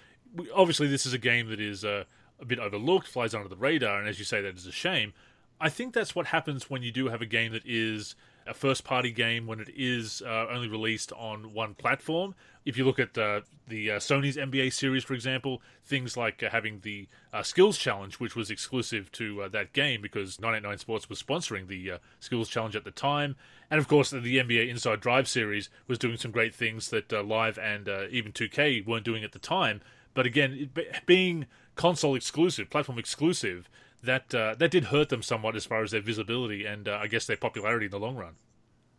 obviously 0.55 0.89
this 0.89 1.07
is 1.07 1.13
a 1.13 1.19
game 1.19 1.49
that 1.49 1.61
is 1.61 1.85
uh, 1.85 2.05
a 2.41 2.45
bit 2.45 2.59
overlooked, 2.59 3.07
flies 3.07 3.35
under 3.35 3.49
the 3.49 3.57
radar, 3.57 4.01
and 4.01 4.09
as 4.09 4.19
you 4.19 4.25
say, 4.25 4.41
that 4.41 4.57
is 4.57 4.67
a 4.67 4.73
shame. 4.73 5.13
I 5.61 5.69
think 5.69 5.95
that's 5.95 6.15
what 6.15 6.27
happens 6.27 6.69
when 6.69 6.83
you 6.83 6.93
do 6.93 7.09
have 7.09 7.23
a 7.23 7.27
game 7.27 7.53
that 7.53 7.65
is 7.65 8.15
a 8.49 8.55
first 8.55 8.85
party 8.85 9.13
game 9.13 9.47
when 9.47 9.61
it 9.61 9.69
is 9.77 10.23
uh, 10.23 10.47
only 10.51 10.69
released 10.69 11.13
on 11.13 11.53
one 11.53 11.75
platform. 11.75 12.35
If 12.65 12.77
you 12.77 12.85
look 12.85 12.99
at 12.99 13.17
uh, 13.17 13.43
the 13.67 13.93
uh, 13.93 13.97
Sony's 13.99 14.37
NBA 14.37 14.73
series, 14.73 15.05
for 15.05 15.15
example, 15.15 15.63
things 15.85 16.17
like 16.17 16.43
uh, 16.43 16.51
having 16.51 16.81
the 16.81 17.09
uh, 17.33 17.43
Skills 17.43 17.79
Challenge, 17.79 18.15
which 18.17 18.35
was 18.35 18.51
exclusive 18.51 19.13
to 19.13 19.43
uh, 19.43 19.49
that 19.49 19.73
game 19.73 20.03
because 20.03 20.41
989 20.41 20.79
Sports 20.79 21.09
was 21.09 21.23
sponsoring 21.23 21.69
the 21.69 21.93
Skills 22.21 22.49
Challenge 22.49 22.77
at 22.77 22.85
the 22.85 22.91
time. 22.91 23.37
And 23.71 23.79
of 23.79 23.89
course, 23.89 24.11
the 24.11 24.19
NBA 24.19 24.69
Inside 24.69 25.01
Drive 25.01 25.29
series 25.29 25.71
was 25.87 25.99
doing 25.99 26.17
some 26.17 26.31
great 26.31 26.55
things 26.55 26.89
that 26.89 27.13
Live 27.13 27.59
and 27.59 27.89
even 28.11 28.33
2K 28.33 28.87
weren't 28.87 29.05
doing 29.05 29.25
at 29.25 29.33
the 29.33 29.39
time. 29.39 29.81
But 30.15 30.27
again, 30.27 30.71
it, 30.75 31.07
being 31.07 31.47
console 31.77 32.15
exclusive, 32.15 32.71
platform 32.71 32.99
exclusive, 32.99 33.69
that 34.03 34.35
uh, 34.35 34.55
that 34.59 34.71
did 34.71 34.85
hurt 34.85 35.09
them 35.09 35.23
somewhat 35.23 35.57
as 35.57 35.65
far 35.65 35.83
as 35.83 35.91
their 35.91 36.01
visibility 36.01 36.65
and 36.67 36.89
uh, 36.89 36.99
I 37.01 37.07
guess 37.07 37.27
their 37.27 37.37
popularity 37.37 37.87
in 37.87 37.91
the 37.91 37.99
long 37.99 38.17
run. 38.17 38.35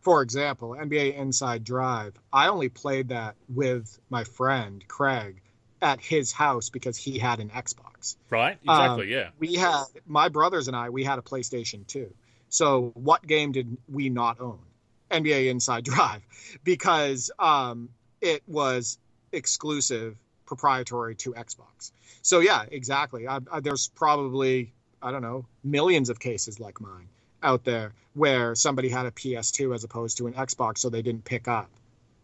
For 0.00 0.22
example, 0.22 0.70
NBA 0.70 1.16
Inside 1.16 1.62
Drive, 1.62 2.14
I 2.32 2.48
only 2.48 2.70
played 2.70 3.08
that 3.08 3.36
with 3.48 3.98
my 4.08 4.24
friend 4.24 4.82
Craig 4.88 5.42
at 5.82 6.00
his 6.00 6.32
house 6.32 6.70
because 6.70 6.96
he 6.96 7.18
had 7.18 7.38
an 7.38 7.50
Xbox. 7.50 8.16
Right, 8.30 8.58
exactly, 8.62 9.04
um, 9.04 9.10
yeah. 9.10 9.28
We 9.38 9.54
had 9.54 9.84
my 10.06 10.28
brothers 10.28 10.68
and 10.68 10.76
I, 10.76 10.90
we 10.90 11.04
had 11.04 11.18
a 11.18 11.22
PlayStation 11.22 11.86
2. 11.86 12.12
So 12.48 12.92
what 12.94 13.26
game 13.26 13.52
did 13.52 13.76
we 13.88 14.08
not 14.08 14.40
own? 14.40 14.60
NBA 15.10 15.50
Inside 15.50 15.84
Drive 15.84 16.22
because 16.64 17.30
um, 17.38 17.90
it 18.20 18.42
was 18.46 18.98
exclusive 19.32 20.16
proprietary 20.46 21.14
to 21.16 21.32
Xbox. 21.32 21.92
So 22.22 22.40
yeah, 22.40 22.64
exactly. 22.70 23.26
I, 23.26 23.38
I, 23.50 23.60
there's 23.60 23.88
probably 23.88 24.72
I 25.02 25.10
don't 25.10 25.22
know, 25.22 25.46
millions 25.64 26.10
of 26.10 26.18
cases 26.20 26.60
like 26.60 26.80
mine 26.80 27.08
out 27.42 27.64
there 27.64 27.94
where 28.14 28.54
somebody 28.54 28.88
had 28.88 29.06
a 29.06 29.10
PS2 29.10 29.74
as 29.74 29.84
opposed 29.84 30.18
to 30.18 30.26
an 30.26 30.34
Xbox, 30.34 30.78
so 30.78 30.90
they 30.90 31.02
didn't 31.02 31.24
pick 31.24 31.48
up 31.48 31.70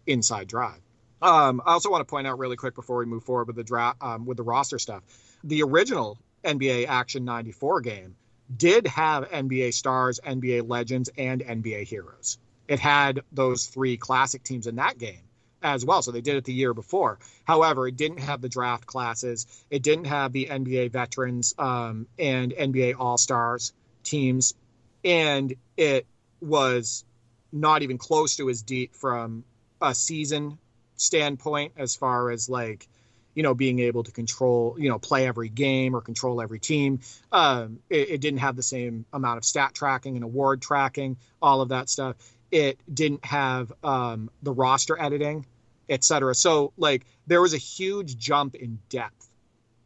Inside 0.06 0.48
Drive. 0.48 0.80
Um, 1.22 1.62
I 1.64 1.72
also 1.72 1.90
want 1.90 2.02
to 2.02 2.10
point 2.10 2.26
out 2.26 2.38
really 2.38 2.56
quick 2.56 2.74
before 2.74 2.98
we 2.98 3.06
move 3.06 3.24
forward 3.24 3.46
with 3.46 3.56
the 3.56 3.64
draft 3.64 4.02
um, 4.02 4.26
with 4.26 4.36
the 4.36 4.42
roster 4.42 4.78
stuff. 4.78 5.02
The 5.44 5.62
original 5.62 6.18
NBA 6.44 6.86
Action 6.86 7.24
'94 7.24 7.80
game 7.80 8.16
did 8.54 8.86
have 8.86 9.30
NBA 9.30 9.72
Stars, 9.72 10.20
NBA 10.24 10.68
Legends, 10.68 11.10
and 11.16 11.40
NBA 11.40 11.84
Heroes. 11.84 12.38
It 12.68 12.80
had 12.80 13.22
those 13.32 13.66
three 13.66 13.96
classic 13.96 14.42
teams 14.42 14.66
in 14.66 14.76
that 14.76 14.98
game 14.98 15.22
as 15.66 15.84
well. 15.84 16.00
So 16.00 16.12
they 16.12 16.20
did 16.20 16.36
it 16.36 16.44
the 16.44 16.52
year 16.52 16.72
before. 16.72 17.18
However, 17.44 17.88
it 17.88 17.96
didn't 17.96 18.20
have 18.20 18.40
the 18.40 18.48
draft 18.48 18.86
classes. 18.86 19.46
It 19.68 19.82
didn't 19.82 20.06
have 20.06 20.32
the 20.32 20.46
NBA 20.46 20.92
veterans 20.92 21.54
um, 21.58 22.06
and 22.18 22.52
NBA 22.52 22.94
All 22.98 23.18
Stars 23.18 23.72
teams, 24.04 24.54
and 25.04 25.54
it 25.76 26.06
was 26.40 27.04
not 27.52 27.82
even 27.82 27.98
close 27.98 28.36
to 28.36 28.48
as 28.48 28.62
deep 28.62 28.94
from 28.94 29.44
a 29.82 29.94
season 29.94 30.58
standpoint 30.96 31.72
as 31.76 31.96
far 31.96 32.30
as 32.30 32.48
like 32.48 32.88
you 33.34 33.42
know 33.42 33.54
being 33.54 33.80
able 33.80 34.02
to 34.02 34.12
control 34.12 34.76
you 34.78 34.88
know 34.88 34.98
play 34.98 35.26
every 35.26 35.48
game 35.48 35.94
or 35.94 36.00
control 36.00 36.40
every 36.40 36.58
team 36.58 37.00
um, 37.32 37.80
it, 37.90 38.10
it, 38.10 38.20
didn't 38.20 38.40
have 38.40 38.56
the 38.56 38.62
same 38.62 39.04
amount 39.12 39.36
of 39.36 39.44
stat 39.44 39.74
tracking 39.74 40.16
and 40.16 40.24
award 40.24 40.62
tracking 40.62 41.16
all 41.42 41.60
of 41.60 41.68
that 41.68 41.90
stuff 41.90 42.16
it 42.50 42.78
didn't 42.92 43.24
have 43.24 43.72
um, 43.84 44.30
the 44.42 44.52
roster 44.52 45.00
editing 45.00 45.44
etc. 45.88 46.34
So 46.34 46.72
like 46.76 47.06
there 47.26 47.40
was 47.40 47.54
a 47.54 47.58
huge 47.58 48.16
jump 48.18 48.54
in 48.54 48.78
depth 48.88 49.28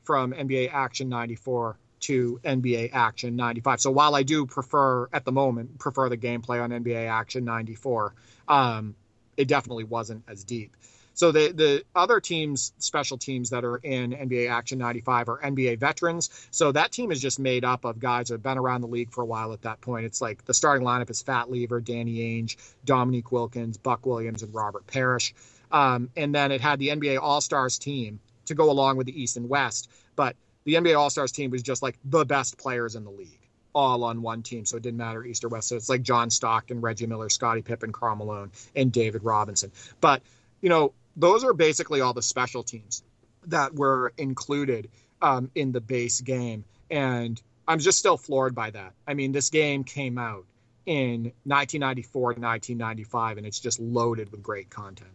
from 0.05 0.33
NBA 0.33 0.73
Action 0.73 1.09
94 1.09 1.77
to 2.01 2.41
NBA 2.45 2.91
Action 2.93 3.37
95. 3.37 3.81
So 3.81 3.91
while 3.91 4.15
I 4.15 4.23
do 4.23 4.47
prefer 4.47 5.09
at 5.13 5.25
the 5.25 5.33
moment 5.33 5.79
prefer 5.79 6.09
the 6.09 6.17
gameplay 6.17 6.63
on 6.63 6.71
NBA 6.71 7.09
Action 7.09 7.45
94, 7.45 8.15
um, 8.49 8.95
it 9.37 9.49
definitely 9.49 9.85
wasn't 9.85 10.25
as 10.29 10.45
deep. 10.45 10.77
So 11.15 11.33
the 11.33 11.53
the 11.53 11.85
other 11.95 12.21
teams, 12.21 12.73
special 12.79 13.19
teams 13.19 13.51
that 13.51 13.65
are 13.65 13.77
in 13.77 14.13
NBA 14.13 14.51
Action 14.51 14.79
95 14.79 15.29
are 15.29 15.39
NBA 15.39 15.79
veterans. 15.79 16.31
So 16.51 16.73
that 16.73 16.93
team 16.93 17.13
is 17.13 17.21
just 17.21 17.39
made 17.39 17.65
up 17.65 17.85
of 17.85 17.99
guys 17.99 18.29
that 18.29 18.35
have 18.35 18.43
been 18.43 18.59
around 18.59 18.81
the 18.81 18.89
league 18.89 19.13
for 19.13 19.23
a 19.23 19.27
while 19.27 19.53
at 19.53 19.63
that 19.63 19.81
point. 19.81 20.07
It's 20.07 20.23
like 20.23 20.45
the 20.47 20.55
starting 20.55 20.87
lineup 20.87 21.11
is 21.11 21.21
Fat 21.21 21.51
Lever, 21.51 21.81
Danny 21.81 22.19
Ainge, 22.19 22.57
Dominique 22.85 23.33
Wilkins, 23.33 23.77
Buck 23.77 24.07
Williams, 24.07 24.43
and 24.43 24.55
Robert 24.55 24.87
Parish. 24.87 25.35
Um, 25.71 26.11
and 26.16 26.35
then 26.35 26.53
it 26.53 26.61
had 26.61 26.79
the 26.79 26.89
NBA 26.89 27.21
All 27.21 27.41
Stars 27.41 27.79
team 27.79 28.21
to 28.47 28.55
go 28.55 28.71
along 28.71 28.97
with 28.97 29.07
the 29.07 29.21
East 29.21 29.37
and 29.37 29.49
West. 29.49 29.91
But 30.16 30.37
the 30.64 30.75
NBA 30.75 30.99
All 30.99 31.11
Stars 31.11 31.33
team 31.33 31.51
was 31.51 31.62
just 31.62 31.83
like 31.83 31.99
the 32.05 32.25
best 32.25 32.59
players 32.59 32.97
in 32.97 33.05
the 33.05 33.11
league, 33.11 33.41
all 33.75 34.05
on 34.05 34.23
one 34.23 34.43
team. 34.43 34.64
So 34.64 34.77
it 34.77 34.83
didn't 34.83 34.99
matter 34.99 35.25
East 35.25 35.45
or 35.45 35.49
West. 35.49 35.68
So 35.68 35.77
it's 35.77 35.89
like 35.89 36.03
John 36.03 36.31
Stockton, 36.31 36.81
Reggie 36.81 37.07
Miller, 37.07 37.29
Scottie 37.29 37.62
Pippen, 37.62 37.93
Karl 37.93 38.16
Malone, 38.16 38.51
and 38.75 38.93
David 38.93 39.25
Robinson. 39.25 39.73
But, 40.01 40.23
you 40.61 40.68
know, 40.68 40.93
those 41.16 41.45
are 41.45 41.53
basically 41.55 42.01
all 42.01 42.14
the 42.14 42.23
special 42.23 42.62
teams 42.62 43.03
that 43.47 43.75
were 43.75 44.12
included 44.18 44.91
um, 45.23 45.51
in 45.55 45.73
the 45.73 45.81
base 45.81 46.21
game. 46.21 46.64
And 46.91 47.41
I'm 47.66 47.79
just 47.79 47.99
still 47.99 48.16
floored 48.16 48.55
by 48.55 48.71
that. 48.71 48.93
I 49.07 49.14
mean, 49.14 49.33
this 49.33 49.51
game 49.51 49.85
came 49.85 50.18
out 50.18 50.45
in 50.87 51.33
1994 51.45 52.35
to 52.35 52.41
1995, 52.41 53.39
and 53.39 53.47
it's 53.47 53.61
just 53.61 53.79
loaded 53.79 54.33
with 54.33 54.43
great 54.43 54.71
content 54.71 55.11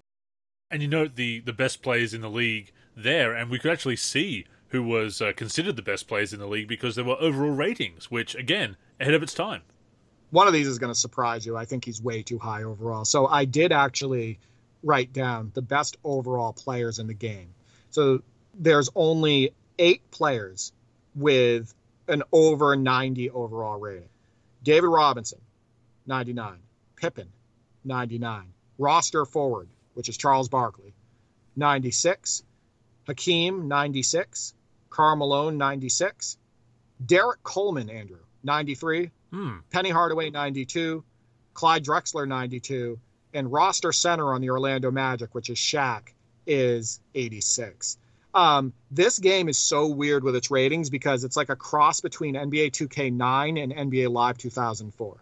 and 0.72 0.82
you 0.82 0.88
note 0.88 1.16
the 1.16 1.40
the 1.42 1.54
best 1.54 1.82
players 1.82 2.14
in 2.14 2.22
the 2.22 2.30
league 2.30 2.72
there, 2.96 3.34
and 3.34 3.50
we 3.50 3.60
could 3.60 3.72
actually 3.72 3.96
see 3.96 4.46
who 4.70 4.84
was 4.84 5.22
uh, 5.22 5.32
considered 5.36 5.76
the 5.76 5.82
best 5.82 6.08
players 6.08 6.34
in 6.34 6.40
the 6.40 6.48
league 6.48 6.68
because 6.68 6.96
there 6.96 7.06
were 7.06 7.18
overall 7.20 7.52
ratings, 7.52 8.10
which 8.10 8.36
again 8.36 8.76
ahead 9.00 9.14
of 9.14 9.24
its 9.24 9.34
time. 9.34 9.62
One 10.32 10.48
of 10.48 10.54
these 10.54 10.68
is 10.68 10.80
going 10.80 10.92
to 10.92 11.00
surprise 11.00 11.46
you. 11.46 11.56
I 11.56 11.66
think 11.66 11.86
he's 11.86 12.02
way 12.02 12.24
too 12.24 12.40
high 12.40 12.64
overall. 12.64 13.06
So 13.06 13.28
I 13.28 13.46
did 13.46 13.72
actually 13.72 14.40
write 14.84 15.14
down 15.14 15.52
the 15.54 15.62
best 15.62 15.98
overall 16.04 16.52
players 16.52 17.00
in 17.00 17.08
the 17.08 17.14
game. 17.14 17.54
So 17.92 18.22
there's 18.54 18.90
only 18.96 19.54
eight 19.80 20.10
players 20.12 20.74
with 21.16 21.74
an 22.08 22.24
over 22.32 22.76
90 22.76 23.30
overall 23.30 23.80
rating. 23.80 24.10
David 24.64 24.88
Robinson, 24.88 25.40
99. 26.06 26.58
Pippen, 26.96 27.30
99. 27.84 28.46
Roster 28.78 29.26
forward, 29.26 29.70
which 29.96 30.10
is 30.10 30.18
Charles 30.18 30.48
Barkley, 30.48 30.94
96. 31.56 32.44
Hakeem, 33.08 33.68
96. 33.68 34.54
Karl 34.90 35.16
Malone, 35.16 35.58
96. 35.58 36.38
Derek 37.04 37.44
Coleman, 37.44 37.90
Andrew, 37.90 38.20
93. 38.44 39.12
Hmm. 39.32 39.58
Penny 39.72 39.90
Hardaway, 39.90 40.30
92. 40.30 41.04
Clyde 41.54 41.84
Drexler, 41.84 42.28
92. 42.28 43.00
And 43.34 43.52
roster 43.52 43.92
center 43.92 44.34
on 44.34 44.42
the 44.42 44.50
Orlando 44.50 44.92
Magic, 44.92 45.36
which 45.36 45.50
is 45.50 45.58
Shaq, 45.58 46.10
is 46.48 47.00
86. 47.14 47.98
Um, 48.34 48.74
this 48.92 49.20
game 49.20 49.48
is 49.48 49.58
so 49.58 49.88
weird 49.88 50.24
with 50.24 50.36
its 50.36 50.52
ratings 50.52 50.90
because 50.90 51.24
it's 51.24 51.38
like 51.38 51.50
a 51.50 51.56
cross 51.56 52.02
between 52.02 52.36
NBA 52.36 52.72
2K9 52.72 53.62
and 53.62 53.92
NBA 53.92 54.12
Live 54.12 54.38
2004. 54.38 55.18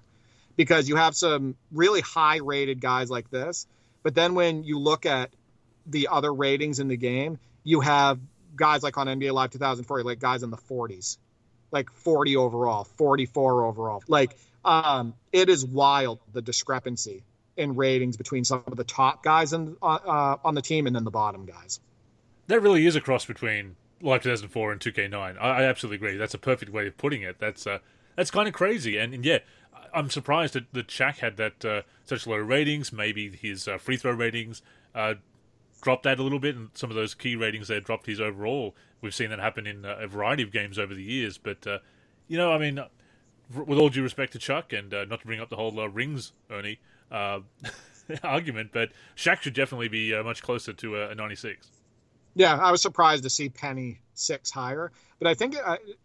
Because 0.56 0.90
you 0.90 0.96
have 0.96 1.16
some 1.16 1.56
really 1.72 2.02
high 2.02 2.38
rated 2.38 2.82
guys 2.82 3.10
like 3.10 3.30
this, 3.30 3.68
but 4.04 4.14
then 4.14 4.36
when 4.36 4.64
you 4.64 4.80
look 4.80 5.06
at 5.06 5.32
the 5.86 6.10
other 6.10 6.34
ratings 6.34 6.80
in 6.80 6.88
the 6.88 6.98
game, 6.98 7.40
you 7.64 7.82
have 7.82 8.20
guys 8.56 8.84
like 8.84 8.98
on 8.98 9.08
NBA 9.08 9.34
Live 9.34 9.52
2004, 9.52 10.04
like 10.04 10.20
guys 10.20 10.44
in 10.44 10.50
the 10.50 10.58
40s, 10.58 11.18
like 11.72 11.92
40 11.92 12.36
overall, 12.36 12.84
44 12.84 13.66
overall. 13.66 14.04
Like 14.08 14.38
um, 14.64 15.14
it 15.32 15.50
is 15.50 15.66
wild 15.66 16.20
the 16.32 16.42
discrepancy 16.42 17.24
in 17.56 17.76
ratings 17.76 18.18
between 18.18 18.44
some 18.44 18.64
of 18.68 18.76
the 18.76 18.84
top 18.84 19.24
guys 19.24 19.54
in, 19.54 19.78
uh, 19.82 19.86
uh, 19.86 20.38
on 20.44 20.56
the 20.56 20.62
team 20.62 20.88
and 20.88 20.96
then 20.96 21.04
the 21.04 21.12
bottom 21.12 21.46
guys. 21.46 21.80
That 22.48 22.62
really 22.62 22.86
is 22.86 22.96
a 22.96 23.02
cross 23.02 23.26
between 23.26 23.76
Live 24.02 24.24
2004 24.24 24.72
and 24.72 24.82
2K9. 24.82 25.14
I, 25.14 25.32
I 25.38 25.64
absolutely 25.64 25.96
agree. 25.96 26.18
That's 26.18 26.34
a 26.34 26.40
perfect 26.40 26.72
way 26.72 26.88
of 26.88 26.98
putting 26.98 27.22
it. 27.22 27.38
That's 27.40 27.66
uh, 27.66 27.80
that's 28.16 28.32
kind 28.32 28.48
of 28.48 28.54
crazy. 28.54 28.98
And, 28.98 29.14
and 29.14 29.26
yeah, 29.26 29.40
I'm 29.94 30.10
surprised 30.10 30.54
that, 30.54 30.72
that 30.74 30.88
Shaq 30.88 31.18
had 31.18 31.38
that 31.38 31.66
uh, 31.66 31.82
such 32.06 32.26
low 32.26 32.38
ratings. 32.38 32.92
Maybe 32.92 33.30
his 33.30 33.68
uh, 33.68 33.78
free 33.78 33.98
throw 33.98 34.12
ratings 34.12 34.62
uh, 34.96 35.16
dropped 35.82 36.04
that 36.04 36.20
a 36.20 36.24
little 36.24 36.40
bit, 36.40 36.56
and 36.56 36.70
some 36.74 36.90
of 36.90 36.96
those 36.96 37.14
key 37.14 37.36
ratings 37.36 37.68
there 37.68 37.80
dropped 37.80 38.08
his 38.08 38.20
overall. 38.20 38.76
We've 39.02 39.14
seen 39.14 39.30
that 39.30 39.40
happen 39.40 39.68
in 39.68 39.86
uh, 39.86 39.98
a 40.00 40.08
variety 40.08 40.44
of 40.44 40.52
games 40.52 40.80
over 40.80 40.94
the 40.94 41.04
years. 41.04 41.38
But 41.38 41.66
uh, 41.68 41.80
you 42.28 42.38
know, 42.38 42.52
I 42.52 42.58
mean, 42.58 42.84
with 43.54 43.78
all 43.78 43.90
due 43.90 44.04
respect 44.04 44.34
to 44.34 44.40
Chuck, 44.40 44.74
and 44.74 44.94
uh, 44.94 45.06
not 45.06 45.22
to 45.22 45.28
bring 45.28 45.40
up 45.40 45.50
the 45.50 45.58
whole 45.58 45.72
rings, 45.90 46.34
Ernie 46.50 46.80
argument, 48.24 48.72
but 48.74 48.90
Shaq 49.16 49.42
should 49.42 49.54
definitely 49.54 49.90
be 49.90 50.20
much 50.24 50.42
closer 50.42 50.74
to 50.74 50.96
a 50.96 51.16
96. 51.16 51.68
Yeah, 52.36 52.58
I 52.58 52.72
was 52.72 52.82
surprised 52.82 53.24
to 53.24 53.30
see 53.30 53.50
Penny 53.50 54.00
six 54.14 54.52
higher, 54.52 54.92
but 55.20 55.28
I 55.28 55.34
think 55.34 55.56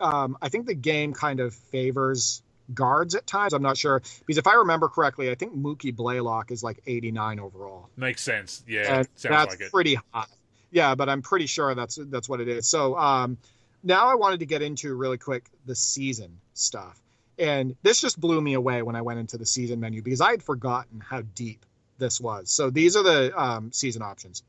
um, 0.00 0.38
I 0.40 0.48
think 0.48 0.66
the 0.66 0.74
game 0.74 1.12
kind 1.12 1.40
of 1.40 1.54
favors 1.54 2.42
guards 2.74 3.14
at 3.14 3.26
times. 3.26 3.52
I'm 3.52 3.62
not 3.62 3.76
sure 3.76 4.02
because 4.20 4.38
if 4.38 4.46
I 4.46 4.54
remember 4.54 4.88
correctly, 4.88 5.30
I 5.30 5.34
think 5.34 5.56
Mookie 5.56 5.94
Blaylock 5.94 6.50
is 6.50 6.62
like 6.62 6.80
89 6.86 7.40
overall. 7.40 7.88
Makes 7.96 8.22
sense. 8.22 8.62
Yeah, 8.66 8.98
and 8.98 9.08
that's 9.20 9.60
like 9.60 9.70
pretty 9.70 9.98
high. 10.12 10.26
Yeah, 10.70 10.94
but 10.94 11.08
I'm 11.08 11.22
pretty 11.22 11.46
sure 11.46 11.74
that's 11.74 11.98
that's 12.10 12.28
what 12.28 12.40
it 12.40 12.48
is. 12.48 12.66
So 12.66 12.96
um, 12.98 13.38
now 13.82 14.08
I 14.08 14.14
wanted 14.14 14.40
to 14.40 14.46
get 14.46 14.62
into 14.62 14.94
really 14.94 15.18
quick 15.18 15.48
the 15.66 15.74
season 15.74 16.38
stuff. 16.54 17.00
And 17.38 17.76
this 17.82 18.00
just 18.00 18.20
blew 18.20 18.40
me 18.40 18.54
away 18.54 18.82
when 18.82 18.96
I 18.96 19.02
went 19.02 19.20
into 19.20 19.38
the 19.38 19.46
season 19.46 19.78
menu 19.78 20.02
because 20.02 20.20
I 20.20 20.32
had 20.32 20.42
forgotten 20.42 21.00
how 21.00 21.22
deep 21.22 21.64
this 21.98 22.20
was. 22.20 22.50
So 22.50 22.70
these 22.70 22.96
are 22.96 23.04
the 23.04 23.40
um, 23.40 23.72
season 23.72 24.02
options 24.02 24.42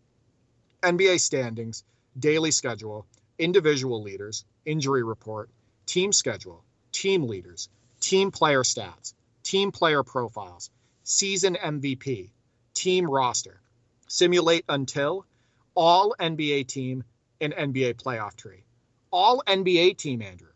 NBA 0.81 1.19
standings, 1.19 1.83
daily 2.17 2.51
schedule, 2.51 3.05
individual 3.39 4.03
leaders, 4.03 4.45
injury 4.65 5.03
report, 5.03 5.49
team 5.85 6.11
schedule, 6.11 6.63
team 6.91 7.23
leaders, 7.23 7.69
team 7.99 8.29
player 8.31 8.63
stats, 8.63 9.13
team 9.43 9.71
player 9.71 10.03
profiles, 10.03 10.69
season 11.03 11.55
MVP, 11.55 12.29
team 12.73 13.09
roster, 13.09 13.59
simulate 14.07 14.65
until, 14.69 15.25
all 15.73 16.15
NBA 16.19 16.67
team, 16.67 17.03
and 17.41 17.53
NBA 17.53 17.95
playoff 17.95 18.35
tree. 18.35 18.63
All 19.11 19.41
NBA 19.47 19.97
team, 19.97 20.21
Andrew. 20.21 20.49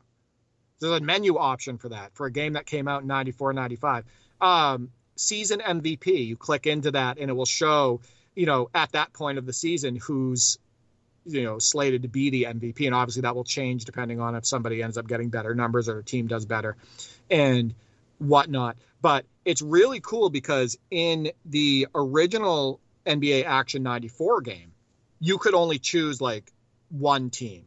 There's 0.79 0.99
a 0.99 0.99
menu 0.99 1.38
option 1.38 1.77
for 1.77 1.89
that 1.89 2.13
for 2.13 2.27
a 2.27 2.31
game 2.31 2.53
that 2.53 2.65
came 2.65 2.88
out 2.88 3.01
in 3.01 3.07
94 3.07 3.53
95. 3.53 4.05
Um, 4.41 4.91
season 5.15 5.59
MVP, 5.59 6.27
you 6.27 6.36
click 6.36 6.67
into 6.67 6.91
that 6.91 7.17
and 7.17 7.29
it 7.29 7.34
will 7.34 7.45
show, 7.45 8.01
you 8.36 8.45
know, 8.45 8.69
at 8.73 8.91
that 8.91 9.13
point 9.13 9.38
of 9.38 9.45
the 9.45 9.53
season 9.53 9.95
who's 9.95 10.57
you 11.26 11.43
know 11.43 11.59
slated 11.59 12.03
to 12.03 12.07
be 12.07 12.30
the 12.30 12.43
MVP, 12.43 12.86
and 12.86 12.95
obviously 12.95 13.21
that 13.21 13.36
will 13.36 13.43
change 13.43 13.86
depending 13.86 14.19
on 14.19 14.36
if 14.36 14.45
somebody 14.45 14.82
ends 14.82 14.97
up 14.97 15.07
getting 15.07 15.30
better 15.30 15.55
numbers 15.55 15.89
or 15.89 15.99
a 15.99 16.03
team 16.03 16.28
does 16.28 16.45
better, 16.45 16.76
and 17.30 17.74
whatnot. 18.19 18.78
But 19.01 19.26
it's 19.45 19.61
really 19.61 19.99
cool 19.99 20.30
because 20.30 20.78
in 20.89 21.32
the 21.45 21.88
original 21.93 22.80
NBA 23.05 23.45
Action 23.45 23.84
94 23.84 24.41
game, 24.41 24.71
you 25.19 25.38
could 25.38 25.53
only 25.53 25.80
choose 25.80 26.21
like 26.21 26.51
one 26.89 27.30
team 27.30 27.65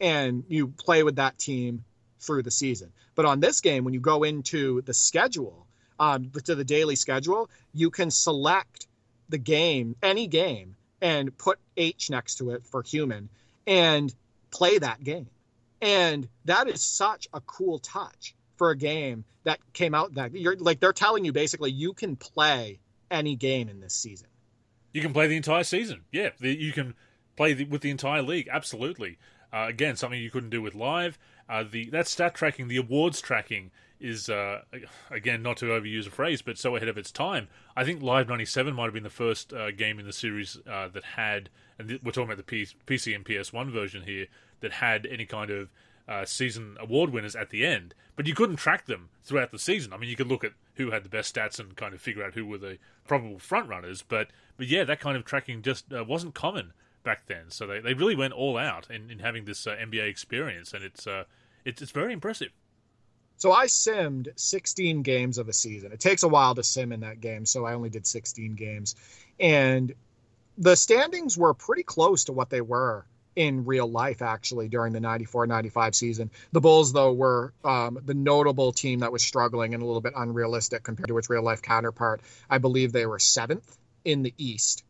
and 0.00 0.44
you 0.48 0.68
play 0.68 1.02
with 1.02 1.16
that 1.16 1.38
team 1.38 1.84
through 2.20 2.42
the 2.42 2.50
season. 2.50 2.92
But 3.14 3.26
on 3.26 3.40
this 3.40 3.60
game, 3.60 3.84
when 3.84 3.94
you 3.94 4.00
go 4.00 4.22
into 4.22 4.82
the 4.82 4.94
schedule, 4.94 5.66
um, 5.98 6.30
to 6.44 6.54
the 6.54 6.64
daily 6.64 6.96
schedule, 6.96 7.48
you 7.72 7.90
can 7.90 8.10
select 8.10 8.86
the 9.28 9.38
game, 9.38 9.96
any 10.02 10.26
game, 10.26 10.76
and 11.00 11.36
put 11.36 11.58
H 11.76 12.10
next 12.10 12.36
to 12.36 12.50
it 12.50 12.64
for 12.66 12.82
human 12.82 13.28
and 13.66 14.14
play 14.50 14.78
that 14.78 15.02
game. 15.02 15.28
And 15.80 16.28
that 16.44 16.68
is 16.68 16.82
such 16.82 17.28
a 17.32 17.40
cool 17.40 17.78
touch 17.78 18.34
for 18.56 18.70
a 18.70 18.76
game 18.76 19.24
that 19.44 19.58
came 19.72 19.94
out 19.94 20.14
that 20.14 20.34
you're 20.34 20.56
like 20.56 20.80
they're 20.80 20.92
telling 20.92 21.24
you 21.24 21.32
basically 21.32 21.70
you 21.70 21.92
can 21.92 22.16
play 22.16 22.78
any 23.10 23.36
game 23.36 23.68
in 23.68 23.80
this 23.80 23.94
season. 23.94 24.28
You 24.92 25.02
can 25.02 25.12
play 25.12 25.26
the 25.26 25.36
entire 25.36 25.64
season. 25.64 26.02
Yeah, 26.12 26.30
you 26.40 26.72
can 26.72 26.94
play 27.36 27.52
the, 27.52 27.64
with 27.64 27.82
the 27.82 27.90
entire 27.90 28.22
league. 28.22 28.48
Absolutely. 28.50 29.18
Uh, 29.52 29.66
again, 29.68 29.96
something 29.96 30.20
you 30.20 30.30
couldn't 30.30 30.50
do 30.50 30.62
with 30.62 30.74
live. 30.74 31.18
Uh, 31.48 31.64
the 31.68 31.90
that 31.90 32.08
stat 32.08 32.34
tracking, 32.34 32.68
the 32.68 32.76
awards 32.76 33.20
tracking 33.20 33.70
is 34.04 34.28
uh, 34.28 34.62
again 35.10 35.42
not 35.42 35.56
to 35.58 35.66
overuse 35.66 36.06
a 36.06 36.10
phrase, 36.10 36.42
but 36.42 36.58
so 36.58 36.76
ahead 36.76 36.88
of 36.88 36.98
its 36.98 37.10
time. 37.10 37.48
I 37.74 37.84
think 37.84 38.02
Live 38.02 38.28
'97 38.28 38.74
might 38.74 38.84
have 38.84 38.92
been 38.92 39.02
the 39.02 39.10
first 39.10 39.52
uh, 39.52 39.70
game 39.70 39.98
in 39.98 40.06
the 40.06 40.12
series 40.12 40.58
uh, 40.70 40.88
that 40.88 41.04
had, 41.16 41.48
and 41.78 41.88
th- 41.88 42.00
we're 42.04 42.12
talking 42.12 42.30
about 42.30 42.36
the 42.36 42.42
P- 42.42 42.68
PC 42.86 43.14
and 43.14 43.24
PS1 43.24 43.72
version 43.72 44.02
here, 44.02 44.26
that 44.60 44.72
had 44.72 45.06
any 45.06 45.24
kind 45.24 45.50
of 45.50 45.70
uh, 46.06 46.24
season 46.24 46.76
award 46.78 47.10
winners 47.10 47.34
at 47.34 47.50
the 47.50 47.64
end. 47.64 47.94
But 48.14 48.26
you 48.26 48.34
couldn't 48.34 48.56
track 48.56 48.86
them 48.86 49.08
throughout 49.24 49.50
the 49.50 49.58
season. 49.58 49.92
I 49.92 49.96
mean, 49.96 50.10
you 50.10 50.16
could 50.16 50.28
look 50.28 50.44
at 50.44 50.52
who 50.74 50.90
had 50.90 51.02
the 51.02 51.08
best 51.08 51.34
stats 51.34 51.58
and 51.58 51.74
kind 51.74 51.94
of 51.94 52.00
figure 52.00 52.22
out 52.22 52.34
who 52.34 52.44
were 52.44 52.58
the 52.58 52.78
probable 53.06 53.38
front 53.38 53.68
runners. 53.68 54.02
But 54.06 54.28
but 54.58 54.66
yeah, 54.66 54.84
that 54.84 55.00
kind 55.00 55.16
of 55.16 55.24
tracking 55.24 55.62
just 55.62 55.92
uh, 55.92 56.04
wasn't 56.04 56.34
common 56.34 56.74
back 57.02 57.26
then. 57.26 57.46
So 57.48 57.66
they, 57.66 57.80
they 57.80 57.94
really 57.94 58.16
went 58.16 58.34
all 58.34 58.58
out 58.58 58.90
in, 58.90 59.10
in 59.10 59.20
having 59.20 59.46
this 59.46 59.66
uh, 59.66 59.76
NBA 59.76 60.08
experience, 60.08 60.74
and 60.74 60.84
it's 60.84 61.08
it's 61.64 61.80
it's 61.80 61.90
very 61.90 62.12
impressive. 62.12 62.50
So 63.36 63.52
I 63.52 63.66
simmed 63.66 64.28
16 64.36 65.02
games 65.02 65.38
of 65.38 65.48
a 65.48 65.52
season. 65.52 65.92
It 65.92 66.00
takes 66.00 66.22
a 66.22 66.28
while 66.28 66.54
to 66.54 66.62
sim 66.62 66.92
in 66.92 67.00
that 67.00 67.20
game, 67.20 67.46
so 67.46 67.64
I 67.64 67.74
only 67.74 67.90
did 67.90 68.06
16 68.06 68.54
games, 68.54 68.94
and 69.38 69.92
the 70.56 70.76
standings 70.76 71.36
were 71.36 71.54
pretty 71.54 71.82
close 71.82 72.24
to 72.24 72.32
what 72.32 72.50
they 72.50 72.60
were 72.60 73.04
in 73.36 73.64
real 73.64 73.90
life 73.90 74.22
actually 74.22 74.68
during 74.68 74.92
the 74.92 75.00
94-95 75.00 75.94
season. 75.94 76.30
The 76.52 76.60
bulls 76.60 76.92
though 76.92 77.12
were 77.12 77.52
um, 77.64 77.98
the 78.04 78.14
notable 78.14 78.72
team 78.72 79.00
that 79.00 79.12
was 79.12 79.22
struggling 79.22 79.74
and 79.74 79.82
a 79.82 79.86
little 79.86 80.00
bit 80.00 80.12
unrealistic 80.16 80.84
compared 80.84 81.08
to 81.08 81.18
its 81.18 81.28
real 81.28 81.42
life 81.42 81.62
counterpart. 81.62 82.20
I 82.48 82.58
believe 82.58 82.92
they 82.92 83.06
were 83.06 83.18
seventh 83.18 83.76
in 84.04 84.22
the 84.22 84.34
east 84.38 84.84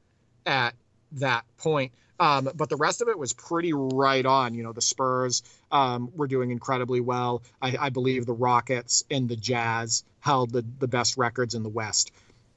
at 0.45 0.75
that 1.13 1.45
point 1.57 1.93
um, 2.21 2.49
but 2.55 2.69
the 2.69 2.77
rest 2.77 3.03
of 3.03 3.09
it 3.09 3.19
was 3.19 3.33
pretty 3.33 3.73
right 3.73 4.25
on. 4.25 4.55
You 4.55 4.63
know, 4.63 4.73
the 4.73 4.83
Spurs 4.83 5.43
um, 5.73 6.11
were 6.15 6.29
doing 6.29 6.51
incredibly 6.51 7.01
well. 7.01 7.43
I, 7.61 7.77
I, 7.79 7.89
believe 7.91 8.27
the 8.27 8.33
Rockets 8.33 9.05
and 9.11 9.29
the 9.29 9.37
Jazz 9.37 10.05
held 10.21 10.51
the, 10.51 10.65
the 10.79 10.89
best 10.89 11.17
records 11.17 11.55
in 11.55 11.63
the 11.63 11.69
West, 11.69 12.13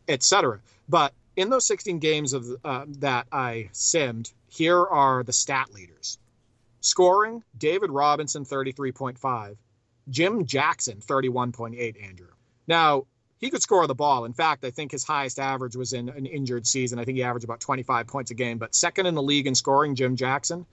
etc. 0.08 0.60
But 0.88 1.14
in 1.36 1.50
those 1.50 1.66
16 1.66 2.00
games 2.00 2.34
of 2.34 2.48
uh, 2.64 2.86
that 3.00 3.28
I 3.32 3.70
simmed, 3.74 4.32
here 4.50 4.84
are 4.86 5.24
the 5.24 5.34
stat 5.34 5.74
leaders. 5.74 6.20
Scoring: 6.82 7.44
David 7.58 7.90
Robinson 7.90 8.46
33.5, 8.46 9.58
Jim 10.10 10.46
Jackson 10.46 11.00
31.8. 11.00 12.04
Andrew. 12.08 12.28
Now 12.68 13.06
he 13.40 13.50
could 13.50 13.62
score 13.62 13.86
the 13.88 13.96
ball. 13.96 14.26
In 14.26 14.34
fact, 14.34 14.66
I 14.66 14.72
think 14.72 14.92
his 14.92 15.04
highest 15.04 15.40
average 15.40 15.76
was 15.76 15.94
in 15.94 16.10
an 16.10 16.26
injured 16.26 16.66
season. 16.66 17.00
I 17.00 17.06
think 17.06 17.18
he 17.18 17.24
averaged 17.24 17.46
about 17.46 17.60
25 17.60 18.08
points 18.08 18.32
a 18.32 18.34
game. 18.34 18.58
But 18.58 18.74
second 18.74 19.06
in 19.06 19.16
the 19.16 19.22
league 19.22 19.48
in 19.48 19.56
scoring, 19.56 19.96
Jim 19.96 20.16
Jackson. 20.16 20.66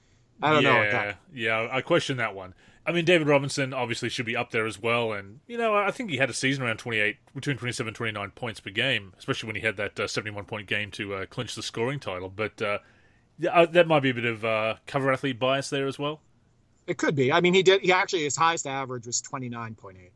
I 0.43 0.53
don't 0.53 0.63
yeah, 0.63 0.73
know. 0.73 0.83
Yeah, 0.83 1.15
yeah, 1.33 1.69
I 1.71 1.81
question 1.81 2.17
that 2.17 2.35
one. 2.35 2.55
I 2.87 2.93
mean, 2.93 3.05
David 3.05 3.29
Robinson 3.29 3.73
obviously 3.73 4.09
should 4.09 4.27
be 4.27 4.37
up 4.37 4.51
there 4.51 4.67
as 4.67 4.81
well. 4.81 5.13
And, 5.13 5.41
you 5.47 5.57
know, 5.57 5.75
I 5.75 5.91
think 5.91 6.11
he 6.11 6.19
had 6.19 6.29
a 6.29 6.35
season 6.35 6.65
around 6.65 6.79
28, 6.79 7.17
between 7.35 7.57
27 7.57 7.89
and 7.89 7.97
29 7.97 8.31
points 8.33 8.61
per 8.61 8.71
game, 8.71 9.15
especially 9.19 9.47
when 9.47 9.57
he 9.57 9.63
had 9.63 9.77
that 9.77 9.99
uh, 9.99 10.07
71 10.07 10.45
point 10.45 10.67
game 10.67 10.91
to 10.93 11.15
uh, 11.15 11.27
clinch 11.27 11.55
the 11.55 11.63
scoring 11.63 11.99
title. 11.99 12.29
But 12.29 12.61
uh, 12.61 12.79
uh, 13.51 13.67
that 13.67 13.87
might 13.87 14.01
be 14.01 14.11
a 14.11 14.15
bit 14.15 14.27
of 14.27 14.45
uh, 14.45 14.75
cover 14.87 15.11
athlete 15.13 15.39
bias 15.39 15.71
there 15.71 15.87
as 15.87 15.99
well. 15.99 16.21
It 16.87 16.99
could 16.99 17.15
be. 17.15 17.33
I 17.33 17.41
mean, 17.41 17.55
he 17.55 17.63
did, 17.63 17.81
he 17.81 17.93
actually, 17.93 18.25
his 18.25 18.37
highest 18.37 18.67
average 18.67 19.07
was 19.07 19.23
29.8. 19.23 20.11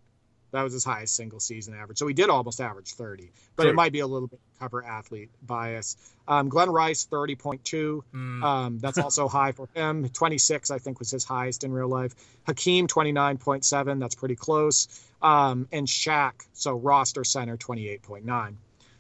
That 0.51 0.63
was 0.63 0.73
his 0.73 0.85
highest 0.85 1.15
single 1.15 1.41
season 1.41 1.75
average. 1.75 1.99
So 1.99 2.07
he 2.07 2.15
did 2.15 2.31
almost 2.31 2.61
average 2.61 2.95
30, 2.95 3.31
but 3.55 3.65
True. 3.65 3.71
it 3.71 3.75
might 3.75 3.93
be 3.93 4.01
a 4.01 4.07
little 4.07 4.29
bit 4.29 4.41
cover 4.59 4.83
athlete 4.83 5.31
bias. 5.43 5.97
Um, 6.27 6.49
Glen 6.49 6.71
Rice, 6.71 7.07
30.2. 7.11 8.03
Mm. 8.15 8.43
Um, 8.43 8.79
that's 8.79 8.99
also 8.99 9.29
high 9.29 9.53
for 9.53 9.69
him. 9.75 10.09
26, 10.09 10.71
I 10.71 10.79
think, 10.79 10.99
was 10.99 11.11
his 11.11 11.25
highest 11.25 11.65
in 11.65 11.73
real 11.73 11.89
life. 11.89 12.15
Hakeem, 12.47 12.87
29.7. 12.87 14.01
That's 14.01 14.15
pretty 14.15 14.37
close. 14.37 14.89
Um, 15.21 15.69
and 15.71 15.87
Shaq, 15.87 16.33
so 16.53 16.75
roster 16.75 17.25
center, 17.25 17.57
28.9. 17.57 18.55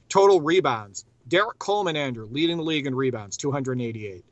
Total 0.08 0.40
rebounds. 0.40 1.04
Derrick 1.26 1.58
Coleman, 1.58 1.96
Andrew, 1.96 2.26
leading 2.30 2.56
the 2.56 2.62
league 2.62 2.86
in 2.86 2.94
rebounds, 2.94 3.36
288. 3.36 4.24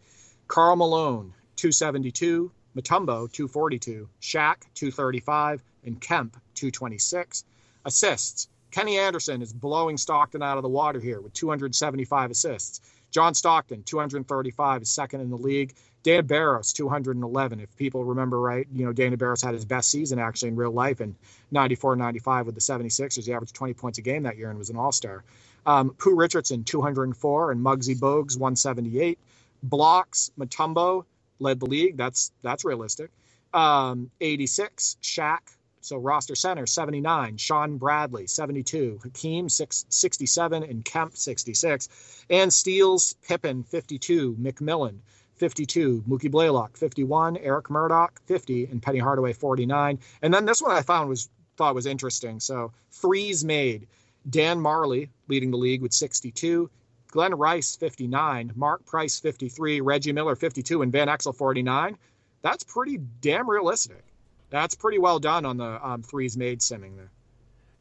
Karl 0.49 0.77
Malone, 0.77 1.33
272. 1.57 2.51
Mutombo, 2.77 3.31
242. 3.33 4.09
Shaq, 4.21 4.57
235 4.75 5.63
and 5.85 6.01
Kemp 6.01 6.37
226. 6.57 7.45
Assists. 7.85 8.49
Kenny 8.73 8.99
Anderson 8.99 9.43
is 9.43 9.53
blowing 9.53 9.97
Stockton 9.97 10.43
out 10.43 10.57
of 10.57 10.63
the 10.63 10.69
water 10.69 11.01
here 11.01 11.21
with 11.21 11.33
275 11.33 12.31
assists. 12.33 12.81
John 13.11 13.33
Stockton, 13.35 13.83
235, 13.85 14.83
is 14.83 14.91
second 14.91 15.21
in 15.21 15.31
the 15.31 15.37
league. 15.37 15.75
Dana 16.03 16.23
Barros, 16.23 16.73
211. 16.73 17.61
If 17.61 17.75
people 17.77 18.05
remember 18.05 18.41
right, 18.41 18.67
you 18.73 18.85
know, 18.85 18.93
Dana 18.93 19.17
Barros 19.17 19.43
had 19.43 19.55
his 19.55 19.65
best 19.65 19.91
season 19.91 20.19
actually 20.19 20.51
in 20.51 20.57
real 20.57 20.71
life 20.71 21.01
in 21.01 21.17
94 21.51 21.97
95 21.97 22.47
with 22.47 22.55
the 22.55 22.61
76ers. 22.61 23.25
He 23.25 23.33
averaged 23.33 23.55
20 23.55 23.75
points 23.75 23.99
a 23.99 24.03
game 24.03 24.25
that 24.25 24.37
year 24.37 24.51
and 24.51 24.59
was 24.59 24.71
an 24.71 24.77
all 24.77 24.93
star. 24.93 25.25
Um, 25.65 25.91
Pooh 25.99 26.15
Richardson, 26.15 26.63
204, 26.63 27.51
and 27.51 27.65
Muggsy 27.65 27.99
Bogues, 27.99 28.39
178. 28.39 29.19
Blocks, 29.63 30.31
Mutombo 30.39 31.05
led 31.41 31.59
the 31.59 31.67
league. 31.67 31.97
That's 31.97 32.31
that's 32.43 32.65
realistic. 32.65 33.11
Um, 33.53 34.11
86, 34.21 34.99
Shaq, 35.03 35.39
so 35.87 35.97
roster 35.99 36.35
center 36.35 36.67
79, 36.67 37.37
Shawn 37.37 37.79
Bradley 37.79 38.27
72, 38.27 38.99
Hakeem 39.05 39.49
6, 39.49 39.87
67, 39.89 40.65
and 40.65 40.85
Kemp 40.85 41.17
66, 41.17 41.89
and 42.29 42.53
steals 42.53 43.15
Pippen 43.29 43.63
52, 43.63 44.35
McMillan 44.35 44.99
52, 45.37 46.03
Mookie 46.09 46.29
Blaylock 46.29 46.77
51, 46.77 47.37
Eric 47.37 47.71
Murdock 47.71 48.21
50, 48.27 48.65
and 48.65 48.83
Penny 48.83 48.99
Hardaway 48.99 49.33
49. 49.33 50.01
And 50.23 50.35
then 50.35 50.45
this 50.45 50.61
one 50.61 50.73
I 50.73 50.83
found 50.83 51.09
was 51.09 51.29
thought 51.57 51.77
was 51.77 51.87
interesting. 51.87 52.41
So 52.41 52.73
threes 52.91 53.45
made. 53.45 53.87
Dan 54.29 54.59
Majerle 54.59 55.09
leading 55.29 55.53
the 55.53 55.57
league 55.57 55.83
with 55.83 55.93
62, 55.93 56.69
Glen 57.13 57.33
Rice 57.37 57.77
59, 57.77 58.53
Mark 58.57 58.85
Price 58.87 59.21
53, 59.21 59.81
Reggie 59.83 60.13
Miller 60.13 60.35
52, 60.35 60.83
and 60.83 60.91
Van 60.91 61.07
Exel 61.07 61.33
49. 61.33 61.97
That's 62.43 62.65
pretty 62.65 62.99
damn 63.21 63.49
realistic 63.49 64.03
that's 64.57 64.75
pretty 64.75 64.99
well 64.99 65.19
done 65.19 65.45
on 65.45 65.57
the 65.57 65.87
um, 65.87 66.03
threes 66.03 66.37
made 66.37 66.61
simming 66.61 66.97
there. 66.97 67.11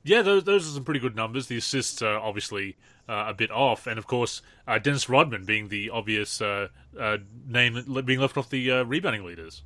Yeah, 0.03 0.21
those 0.21 0.43
those 0.43 0.67
are 0.67 0.73
some 0.73 0.84
pretty 0.84 0.99
good 0.99 1.15
numbers. 1.15 1.47
The 1.47 1.57
assists 1.57 2.01
are 2.01 2.19
obviously 2.19 2.76
uh, 3.09 3.26
a 3.30 3.34
bit 3.34 3.51
off, 3.51 3.88
and 3.88 3.97
of 3.97 4.05
course 4.05 4.41
uh, 4.67 4.78
Dennis 4.78 5.09
Rodman 5.09 5.45
being 5.45 5.69
the 5.69 5.89
obvious 5.89 6.41
uh, 6.41 6.67
uh 6.99 7.17
name 7.47 8.03
being 8.05 8.19
left 8.19 8.38
off 8.38 8.49
the 8.49 8.71
uh, 8.71 8.84
rebounding 8.84 9.23
leaders. 9.23 9.63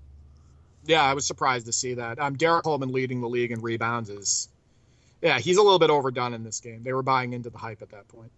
Yeah, 0.85 1.03
I 1.03 1.13
was 1.13 1.27
surprised 1.27 1.65
to 1.65 1.73
see 1.73 1.95
that. 1.95 2.19
Um, 2.19 2.35
Derrick 2.35 2.63
Coleman 2.63 2.91
leading 2.91 3.21
the 3.21 3.27
league 3.27 3.51
in 3.51 3.61
rebounds 3.61 4.09
is, 4.09 4.47
yeah, 5.21 5.37
he's 5.37 5.57
a 5.57 5.61
little 5.61 5.77
bit 5.77 5.89
overdone 5.89 6.33
in 6.33 6.43
this 6.43 6.61
game. 6.61 6.83
They 6.83 6.93
were 6.93 7.03
buying 7.03 7.33
into 7.33 7.49
the 7.49 7.57
hype 7.57 7.81
at 7.81 7.89
that 7.89 8.07
point. 8.07 8.31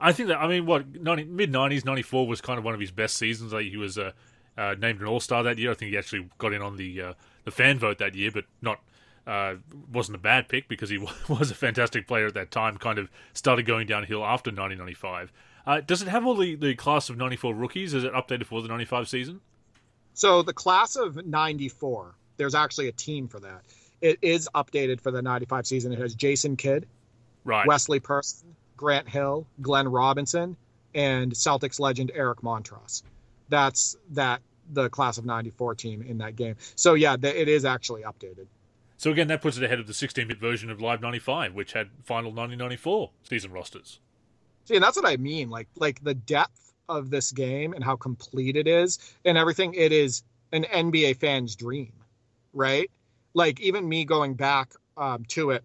I 0.00 0.12
think 0.12 0.28
that 0.28 0.38
I 0.38 0.46
mean, 0.46 0.66
what 0.66 0.86
mid 0.88 1.50
nineties, 1.50 1.84
ninety 1.84 2.02
four 2.02 2.26
was 2.26 2.40
kind 2.40 2.58
of 2.58 2.64
one 2.64 2.74
of 2.74 2.80
his 2.80 2.90
best 2.90 3.16
seasons. 3.16 3.52
Like 3.52 3.66
he 3.66 3.76
was 3.76 3.98
uh, 3.98 4.12
uh, 4.56 4.76
named 4.78 5.00
an 5.00 5.06
All 5.06 5.20
Star 5.20 5.42
that 5.42 5.58
year. 5.58 5.72
I 5.72 5.74
think 5.74 5.90
he 5.90 5.98
actually 5.98 6.28
got 6.38 6.52
in 6.52 6.62
on 6.62 6.76
the 6.76 7.02
uh, 7.02 7.12
the 7.44 7.50
fan 7.50 7.78
vote 7.78 7.98
that 7.98 8.14
year, 8.14 8.30
but 8.30 8.44
not 8.62 8.80
uh, 9.26 9.54
wasn't 9.92 10.16
a 10.16 10.20
bad 10.20 10.48
pick 10.48 10.68
because 10.68 10.90
he 10.90 10.98
was 11.28 11.50
a 11.50 11.54
fantastic 11.54 12.06
player 12.06 12.26
at 12.26 12.34
that 12.34 12.50
time. 12.50 12.76
Kind 12.76 12.98
of 12.98 13.10
started 13.32 13.64
going 13.64 13.86
downhill 13.86 14.24
after 14.24 14.50
nineteen 14.50 14.78
ninety 14.78 14.94
five. 14.94 15.32
Uh, 15.66 15.80
does 15.80 16.02
it 16.02 16.08
have 16.08 16.26
all 16.26 16.34
the, 16.34 16.54
the 16.56 16.74
class 16.74 17.10
of 17.10 17.16
ninety 17.16 17.36
four 17.36 17.54
rookies? 17.54 17.94
Is 17.94 18.04
it 18.04 18.12
updated 18.12 18.44
for 18.44 18.62
the 18.62 18.68
ninety 18.68 18.84
five 18.84 19.08
season? 19.08 19.40
So 20.14 20.42
the 20.42 20.52
class 20.52 20.96
of 20.96 21.24
ninety 21.26 21.68
four, 21.68 22.14
there's 22.36 22.54
actually 22.54 22.88
a 22.88 22.92
team 22.92 23.28
for 23.28 23.40
that. 23.40 23.62
It 24.00 24.18
is 24.22 24.48
updated 24.54 25.00
for 25.00 25.10
the 25.10 25.22
ninety 25.22 25.46
five 25.46 25.66
season. 25.66 25.92
It 25.92 25.98
has 25.98 26.14
Jason 26.14 26.56
Kidd, 26.56 26.86
right, 27.44 27.66
Wesley 27.66 28.00
Person, 28.00 28.54
Grant 28.76 29.08
Hill, 29.08 29.46
Glenn 29.60 29.88
Robinson, 29.88 30.56
and 30.94 31.32
Celtics 31.32 31.78
legend 31.78 32.10
Eric 32.14 32.40
Montross. 32.40 33.02
That's 33.48 33.96
that 34.10 34.40
the 34.72 34.88
class 34.88 35.18
of 35.18 35.24
94 35.24 35.74
team 35.74 36.02
in 36.02 36.18
that 36.18 36.36
game. 36.36 36.56
So 36.74 36.94
yeah, 36.94 37.16
it 37.20 37.48
is 37.48 37.64
actually 37.64 38.02
updated. 38.02 38.46
So 38.96 39.10
again, 39.10 39.28
that 39.28 39.40
puts 39.40 39.56
it 39.56 39.62
ahead 39.62 39.80
of 39.80 39.86
the 39.86 39.94
16-bit 39.94 40.38
version 40.38 40.70
of 40.70 40.80
Live 40.80 41.00
95, 41.00 41.54
which 41.54 41.72
had 41.72 41.88
final 42.04 42.30
1994 42.30 43.10
season 43.22 43.50
rosters. 43.50 43.98
See, 44.66 44.74
and 44.74 44.84
that's 44.84 44.96
what 44.96 45.06
I 45.06 45.16
mean. 45.16 45.50
Like 45.50 45.68
like 45.76 46.02
the 46.04 46.14
depth 46.14 46.72
of 46.88 47.08
this 47.10 47.32
game 47.32 47.72
and 47.72 47.82
how 47.82 47.96
complete 47.96 48.56
it 48.56 48.66
is 48.66 48.98
and 49.24 49.38
everything. 49.38 49.74
It 49.74 49.92
is 49.92 50.22
an 50.52 50.64
NBA 50.64 51.16
fan's 51.16 51.56
dream, 51.56 51.92
right? 52.52 52.90
Like 53.32 53.60
even 53.60 53.88
me 53.88 54.04
going 54.04 54.34
back 54.34 54.74
um, 54.96 55.24
to 55.28 55.50
it 55.50 55.64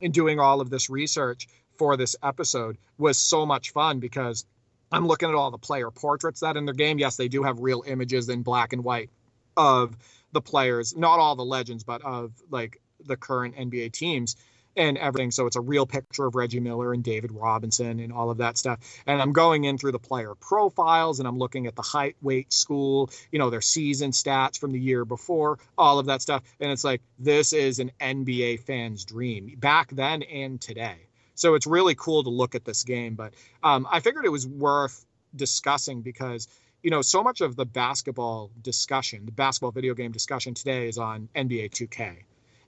and 0.00 0.12
doing 0.12 0.38
all 0.38 0.60
of 0.60 0.70
this 0.70 0.88
research 0.88 1.48
for 1.76 1.96
this 1.96 2.14
episode 2.22 2.76
was 2.98 3.18
so 3.18 3.46
much 3.46 3.70
fun 3.70 3.98
because 3.98 4.44
I'm 4.90 5.06
looking 5.06 5.28
at 5.28 5.34
all 5.34 5.50
the 5.50 5.58
player 5.58 5.90
portraits 5.90 6.40
that 6.40 6.56
in 6.56 6.64
their 6.64 6.74
game. 6.74 6.98
Yes, 6.98 7.16
they 7.16 7.28
do 7.28 7.42
have 7.42 7.60
real 7.60 7.84
images 7.86 8.28
in 8.28 8.42
black 8.42 8.72
and 8.72 8.84
white 8.84 9.10
of 9.56 9.96
the 10.32 10.40
players, 10.40 10.96
not 10.96 11.18
all 11.18 11.36
the 11.36 11.44
legends, 11.44 11.84
but 11.84 12.02
of 12.02 12.32
like 12.50 12.80
the 13.04 13.16
current 13.16 13.56
NBA 13.56 13.92
teams 13.92 14.36
and 14.76 14.96
everything. 14.96 15.30
So 15.30 15.46
it's 15.46 15.56
a 15.56 15.60
real 15.60 15.86
picture 15.86 16.26
of 16.26 16.36
Reggie 16.36 16.60
Miller 16.60 16.92
and 16.92 17.02
David 17.02 17.32
Robinson 17.32 17.98
and 18.00 18.12
all 18.12 18.30
of 18.30 18.38
that 18.38 18.56
stuff. 18.56 18.78
And 19.06 19.20
I'm 19.20 19.32
going 19.32 19.64
in 19.64 19.76
through 19.76 19.92
the 19.92 19.98
player 19.98 20.34
profiles 20.34 21.18
and 21.18 21.26
I'm 21.28 21.38
looking 21.38 21.66
at 21.66 21.74
the 21.74 21.82
height, 21.82 22.16
weight, 22.22 22.52
school, 22.52 23.10
you 23.32 23.38
know, 23.38 23.50
their 23.50 23.60
season 23.60 24.12
stats 24.12 24.58
from 24.58 24.72
the 24.72 24.80
year 24.80 25.04
before, 25.04 25.58
all 25.76 25.98
of 25.98 26.06
that 26.06 26.22
stuff. 26.22 26.42
And 26.60 26.70
it's 26.70 26.84
like, 26.84 27.02
this 27.18 27.52
is 27.52 27.80
an 27.80 27.90
NBA 28.00 28.60
fan's 28.60 29.04
dream 29.04 29.54
back 29.58 29.90
then 29.90 30.22
and 30.22 30.60
today. 30.60 31.07
So 31.38 31.54
it's 31.54 31.66
really 31.66 31.94
cool 31.94 32.24
to 32.24 32.30
look 32.30 32.54
at 32.54 32.64
this 32.64 32.82
game. 32.82 33.14
But 33.14 33.32
um, 33.62 33.86
I 33.90 34.00
figured 34.00 34.24
it 34.24 34.30
was 34.32 34.46
worth 34.46 35.06
discussing 35.34 36.02
because 36.02 36.48
you 36.82 36.90
know 36.90 37.02
so 37.02 37.22
much 37.22 37.40
of 37.40 37.56
the 37.56 37.64
basketball 37.64 38.50
discussion, 38.62 39.24
the 39.24 39.32
basketball 39.32 39.70
video 39.70 39.94
game 39.94 40.12
discussion 40.12 40.54
today 40.54 40.88
is 40.88 40.98
on 40.98 41.28
NBA 41.34 41.70
2K, 41.70 42.16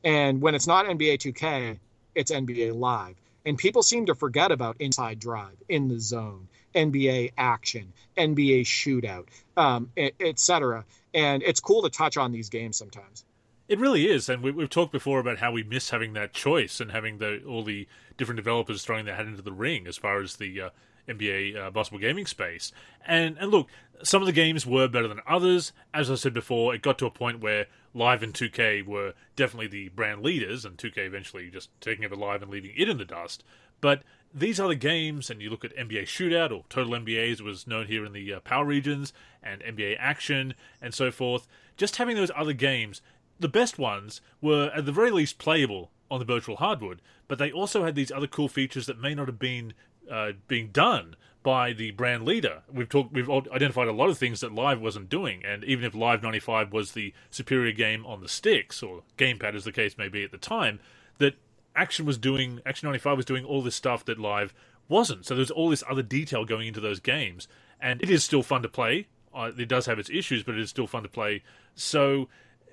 and 0.04 0.40
when 0.40 0.54
it's 0.54 0.66
not 0.66 0.86
NBA 0.86 1.18
2K, 1.18 1.78
it's 2.14 2.30
NBA 2.30 2.74
Live. 2.78 3.16
And 3.46 3.56
people 3.56 3.82
seem 3.82 4.06
to 4.06 4.14
forget 4.14 4.52
about 4.52 4.76
Inside 4.80 5.18
Drive, 5.18 5.56
In 5.68 5.88
the 5.88 5.98
Zone, 5.98 6.46
NBA 6.74 7.32
Action, 7.38 7.92
NBA 8.18 8.62
Shootout, 8.62 9.28
um, 9.56 9.90
etc. 9.96 10.84
And 11.14 11.42
it's 11.42 11.60
cool 11.60 11.82
to 11.82 11.90
touch 11.90 12.18
on 12.18 12.32
these 12.32 12.50
games 12.50 12.76
sometimes. 12.76 13.24
It 13.70 13.78
really 13.78 14.10
is, 14.10 14.28
and 14.28 14.42
we, 14.42 14.50
have 14.60 14.68
talked 14.68 14.90
before 14.90 15.20
about 15.20 15.38
how 15.38 15.52
we 15.52 15.62
miss 15.62 15.90
having 15.90 16.12
that 16.14 16.32
choice 16.32 16.80
and 16.80 16.90
having 16.90 17.18
the 17.18 17.40
all 17.44 17.62
the 17.62 17.86
different 18.16 18.34
developers 18.34 18.82
throwing 18.82 19.04
their 19.04 19.14
hat 19.14 19.26
into 19.26 19.42
the 19.42 19.52
ring 19.52 19.86
as 19.86 19.96
far 19.96 20.20
as 20.20 20.34
the 20.34 20.60
uh, 20.60 20.70
NBA 21.08 21.56
uh, 21.56 21.70
basketball 21.70 22.00
gaming 22.00 22.26
space. 22.26 22.72
And 23.06 23.38
and 23.38 23.52
look, 23.52 23.68
some 24.02 24.22
of 24.22 24.26
the 24.26 24.32
games 24.32 24.66
were 24.66 24.88
better 24.88 25.06
than 25.06 25.20
others. 25.24 25.72
As 25.94 26.10
I 26.10 26.16
said 26.16 26.34
before, 26.34 26.74
it 26.74 26.82
got 26.82 26.98
to 26.98 27.06
a 27.06 27.12
point 27.12 27.42
where 27.42 27.66
Live 27.94 28.24
and 28.24 28.34
2K 28.34 28.84
were 28.84 29.14
definitely 29.36 29.68
the 29.68 29.88
brand 29.90 30.24
leaders, 30.24 30.64
and 30.64 30.76
2K 30.76 31.06
eventually 31.06 31.48
just 31.48 31.70
taking 31.80 32.04
over 32.04 32.16
Live 32.16 32.42
and 32.42 32.50
leaving 32.50 32.72
it 32.76 32.88
in 32.88 32.98
the 32.98 33.04
dust. 33.04 33.44
But 33.80 34.02
these 34.34 34.58
other 34.58 34.74
games, 34.74 35.30
and 35.30 35.40
you 35.40 35.48
look 35.48 35.64
at 35.64 35.76
NBA 35.76 36.06
Shootout 36.06 36.50
or 36.50 36.64
Total 36.68 36.94
NBA, 36.94 37.30
as 37.30 37.40
was 37.40 37.68
known 37.68 37.86
here 37.86 38.04
in 38.04 38.14
the 38.14 38.34
uh, 38.34 38.40
PAL 38.40 38.64
regions, 38.64 39.12
and 39.44 39.60
NBA 39.62 39.96
Action, 40.00 40.54
and 40.82 40.92
so 40.92 41.12
forth. 41.12 41.46
Just 41.76 41.96
having 41.96 42.16
those 42.16 42.32
other 42.34 42.52
games 42.52 43.00
the 43.41 43.49
best 43.49 43.78
ones 43.78 44.20
were 44.41 44.70
at 44.74 44.86
the 44.86 44.93
very 44.93 45.11
least 45.11 45.38
playable 45.38 45.91
on 46.11 46.18
the 46.18 46.24
virtual 46.24 46.57
hardwood, 46.57 47.01
but 47.26 47.38
they 47.38 47.51
also 47.51 47.84
had 47.84 47.95
these 47.95 48.12
other 48.12 48.26
cool 48.26 48.49
features 48.49 48.86
that 48.86 49.01
may 49.01 49.14
not 49.14 49.28
have 49.28 49.38
been 49.38 49.72
uh, 50.11 50.32
being 50.47 50.68
done 50.68 51.16
by 51.43 51.72
the 51.72 51.91
brand 51.93 52.24
leader. 52.24 52.62
We've 52.70 52.88
talked, 52.88 53.12
we've 53.12 53.30
identified 53.30 53.88
a 53.88 53.93
lot 53.93 54.11
of 54.11 54.18
things 54.18 54.41
that 54.41 54.53
Live 54.53 54.80
wasn't 54.80 55.09
doing, 55.09 55.43
and 55.45 55.64
even 55.64 55.84
if 55.84 55.95
Live 55.95 56.22
95 56.22 56.72
was 56.72 56.93
the 56.93 57.14
superior 57.30 57.72
game 57.72 58.05
on 58.05 58.20
the 58.20 58.28
sticks 58.28 58.82
or 58.82 59.03
gamepad, 59.16 59.55
as 59.55 59.64
the 59.64 59.72
case 59.72 59.97
may 59.97 60.09
be 60.09 60.22
at 60.22 60.32
the 60.32 60.38
time, 60.38 60.80
that 61.18 61.34
Action 61.74 62.05
was 62.05 62.18
doing, 62.18 62.61
Action 62.66 62.86
95 62.86 63.16
was 63.16 63.26
doing 63.26 63.45
all 63.45 63.62
this 63.62 63.74
stuff 63.74 64.05
that 64.05 64.18
Live 64.18 64.53
wasn't. 64.88 65.24
So 65.24 65.34
there's 65.34 65.51
all 65.51 65.70
this 65.70 65.84
other 65.88 66.03
detail 66.03 66.45
going 66.45 66.68
into 66.68 66.80
those 66.80 67.01
games, 67.01 67.49
and 67.80 68.03
it 68.03 68.11
is 68.11 68.22
still 68.22 68.43
fun 68.43 68.62
to 68.62 68.68
play. 68.68 69.07
Uh, 69.34 69.53
it 69.57 69.68
does 69.68 69.86
have 69.86 69.99
its 69.99 70.11
issues, 70.11 70.43
but 70.43 70.57
it 70.57 70.61
is 70.61 70.68
still 70.68 70.88
fun 70.88 71.05
to 71.05 71.09
play. 71.09 71.43
So 71.74 72.28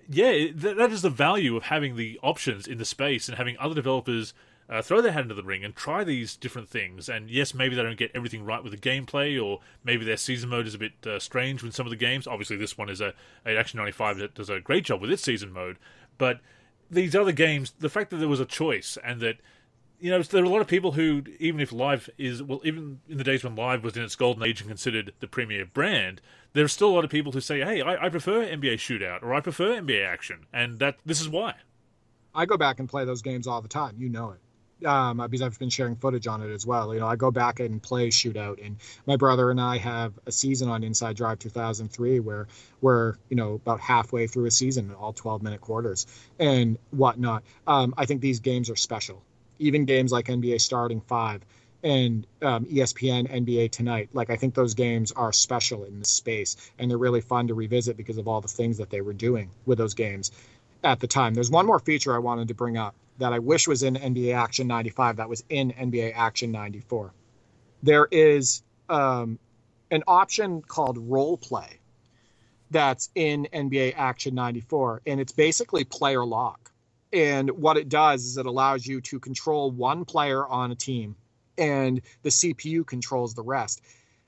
yeah, 0.09 0.31
th- 0.31 0.77
that 0.77 0.91
is 0.91 1.01
the 1.01 1.09
value 1.09 1.55
of 1.55 1.63
having 1.63 1.95
the 1.95 2.19
options 2.23 2.67
in 2.67 2.77
the 2.77 2.85
space 2.85 3.27
and 3.27 3.37
having 3.37 3.57
other 3.59 3.75
developers 3.75 4.33
uh, 4.69 4.81
throw 4.81 5.01
their 5.01 5.13
hat 5.13 5.23
into 5.23 5.35
the 5.35 5.43
ring 5.43 5.63
and 5.63 5.75
try 5.75 6.03
these 6.03 6.35
different 6.35 6.67
things. 6.69 7.07
And 7.07 7.29
yes, 7.29 7.53
maybe 7.53 7.75
they 7.75 7.83
don't 7.83 7.97
get 7.97 8.11
everything 8.13 8.43
right 8.43 8.63
with 8.63 8.73
the 8.73 8.77
gameplay, 8.77 9.41
or 9.41 9.59
maybe 9.83 10.03
their 10.05 10.17
season 10.17 10.49
mode 10.49 10.67
is 10.67 10.75
a 10.75 10.79
bit 10.79 10.93
uh, 11.05 11.19
strange 11.19 11.63
with 11.63 11.73
some 11.73 11.85
of 11.85 11.89
the 11.89 11.95
games. 11.95 12.27
Obviously, 12.27 12.57
this 12.57 12.77
one 12.77 12.89
is 12.89 13.01
a, 13.01 13.13
a 13.45 13.57
Action 13.57 13.77
95 13.77 14.17
that 14.17 14.35
does 14.35 14.49
a 14.49 14.59
great 14.59 14.85
job 14.85 15.01
with 15.01 15.11
its 15.11 15.23
season 15.23 15.51
mode. 15.51 15.77
But 16.17 16.41
these 16.89 17.15
other 17.15 17.31
games, 17.31 17.73
the 17.79 17.89
fact 17.89 18.09
that 18.09 18.17
there 18.17 18.27
was 18.27 18.39
a 18.39 18.45
choice 18.45 18.97
and 19.03 19.21
that 19.21 19.37
you 19.99 20.11
know, 20.11 20.21
there 20.21 20.41
are 20.41 20.45
a 20.45 20.49
lot 20.49 20.61
of 20.61 20.67
people 20.67 20.91
who, 20.91 21.23
even 21.39 21.59
if 21.59 21.71
Live 21.71 22.09
is, 22.17 22.43
well, 22.43 22.61
even 22.63 22.99
in 23.09 23.17
the 23.17 23.23
days 23.23 23.43
when 23.43 23.55
Live 23.55 23.83
was 23.83 23.97
in 23.97 24.03
its 24.03 24.15
golden 24.15 24.43
age 24.43 24.61
and 24.61 24.69
considered 24.69 25.13
the 25.19 25.27
premier 25.27 25.65
brand, 25.65 26.21
there 26.53 26.63
are 26.63 26.69
still 26.69 26.89
a 26.89 26.95
lot 26.95 27.03
of 27.03 27.09
people 27.09 27.31
who 27.31 27.41
say, 27.41 27.59
hey, 27.61 27.81
I, 27.81 28.05
I 28.05 28.09
prefer 28.09 28.45
NBA 28.45 28.75
Shootout 28.75 29.23
or 29.23 29.33
I 29.33 29.41
prefer 29.41 29.81
NBA 29.81 30.05
Action. 30.05 30.45
And 30.53 30.79
that 30.79 30.97
this 31.05 31.19
is 31.19 31.29
why. 31.29 31.55
I 32.35 32.45
go 32.45 32.57
back 32.57 32.79
and 32.79 32.87
play 32.87 33.05
those 33.05 33.23
games 33.23 33.47
all 33.47 33.61
the 33.61 33.67
time. 33.67 33.95
You 33.97 34.09
know 34.09 34.31
it. 34.31 34.39
Um, 34.85 35.17
because 35.17 35.41
I've 35.41 35.57
been 35.57 35.71
sharing 35.71 35.95
footage 35.95 36.27
on 36.27 36.43
it 36.43 36.53
as 36.53 36.63
well. 36.63 36.93
You 36.93 36.99
know, 36.99 37.07
I 37.07 37.15
go 37.15 37.31
back 37.31 37.59
and 37.59 37.81
play 37.81 38.09
Shootout, 38.09 38.63
and 38.63 38.77
my 39.07 39.15
brother 39.15 39.49
and 39.49 39.59
I 39.59 39.79
have 39.79 40.13
a 40.27 40.31
season 40.31 40.69
on 40.69 40.83
Inside 40.83 41.15
Drive 41.15 41.39
2003 41.39 42.19
where 42.19 42.47
we're 42.79 43.15
you 43.27 43.35
know 43.35 43.55
about 43.55 43.79
halfway 43.79 44.27
through 44.27 44.45
a 44.45 44.51
season, 44.51 44.93
all 44.93 45.13
12 45.13 45.41
minute 45.41 45.61
quarters 45.61 46.05
and 46.37 46.77
whatnot. 46.91 47.41
Um, 47.65 47.95
I 47.97 48.05
think 48.05 48.21
these 48.21 48.39
games 48.39 48.69
are 48.69 48.75
special 48.75 49.23
even 49.59 49.85
games 49.85 50.11
like 50.11 50.27
NBA 50.27 50.61
Starting 50.61 51.01
Five 51.01 51.41
and 51.83 52.25
um, 52.41 52.65
ESPN 52.65 53.31
NBA 53.31 53.71
Tonight. 53.71 54.09
Like 54.13 54.29
I 54.29 54.35
think 54.35 54.53
those 54.53 54.73
games 54.73 55.11
are 55.11 55.31
special 55.31 55.83
in 55.85 55.99
this 55.99 56.09
space, 56.09 56.55
and 56.77 56.89
they're 56.89 56.97
really 56.97 57.21
fun 57.21 57.47
to 57.47 57.53
revisit 57.53 57.97
because 57.97 58.17
of 58.17 58.27
all 58.27 58.41
the 58.41 58.47
things 58.47 58.77
that 58.77 58.89
they 58.89 59.01
were 59.01 59.13
doing 59.13 59.51
with 59.65 59.77
those 59.77 59.93
games 59.93 60.31
at 60.83 60.99
the 60.99 61.07
time. 61.07 61.33
There's 61.33 61.51
one 61.51 61.65
more 61.65 61.79
feature 61.79 62.15
I 62.15 62.19
wanted 62.19 62.49
to 62.49 62.53
bring 62.53 62.77
up 62.77 62.95
that 63.19 63.33
I 63.33 63.39
wish 63.39 63.67
was 63.67 63.83
in 63.83 63.95
NBA 63.95 64.35
Action 64.35 64.67
95 64.67 65.17
that 65.17 65.29
was 65.29 65.43
in 65.49 65.71
NBA 65.71 66.13
Action 66.15 66.51
94. 66.51 67.13
There 67.83 68.07
is 68.11 68.63
um, 68.89 69.39
an 69.91 70.03
option 70.07 70.61
called 70.61 70.97
role 70.97 71.37
play 71.37 71.79
that's 72.69 73.09
in 73.15 73.47
NBA 73.53 73.93
Action 73.97 74.35
94, 74.35 75.01
and 75.07 75.19
it's 75.19 75.31
basically 75.31 75.83
player 75.83 76.25
lock. 76.25 76.71
And 77.13 77.49
what 77.51 77.77
it 77.77 77.89
does 77.89 78.25
is 78.25 78.37
it 78.37 78.45
allows 78.45 78.85
you 78.85 79.01
to 79.01 79.19
control 79.19 79.71
one 79.71 80.05
player 80.05 80.45
on 80.45 80.71
a 80.71 80.75
team 80.75 81.15
and 81.57 82.01
the 82.23 82.29
CPU 82.29 82.85
controls 82.85 83.33
the 83.33 83.43
rest. 83.43 83.81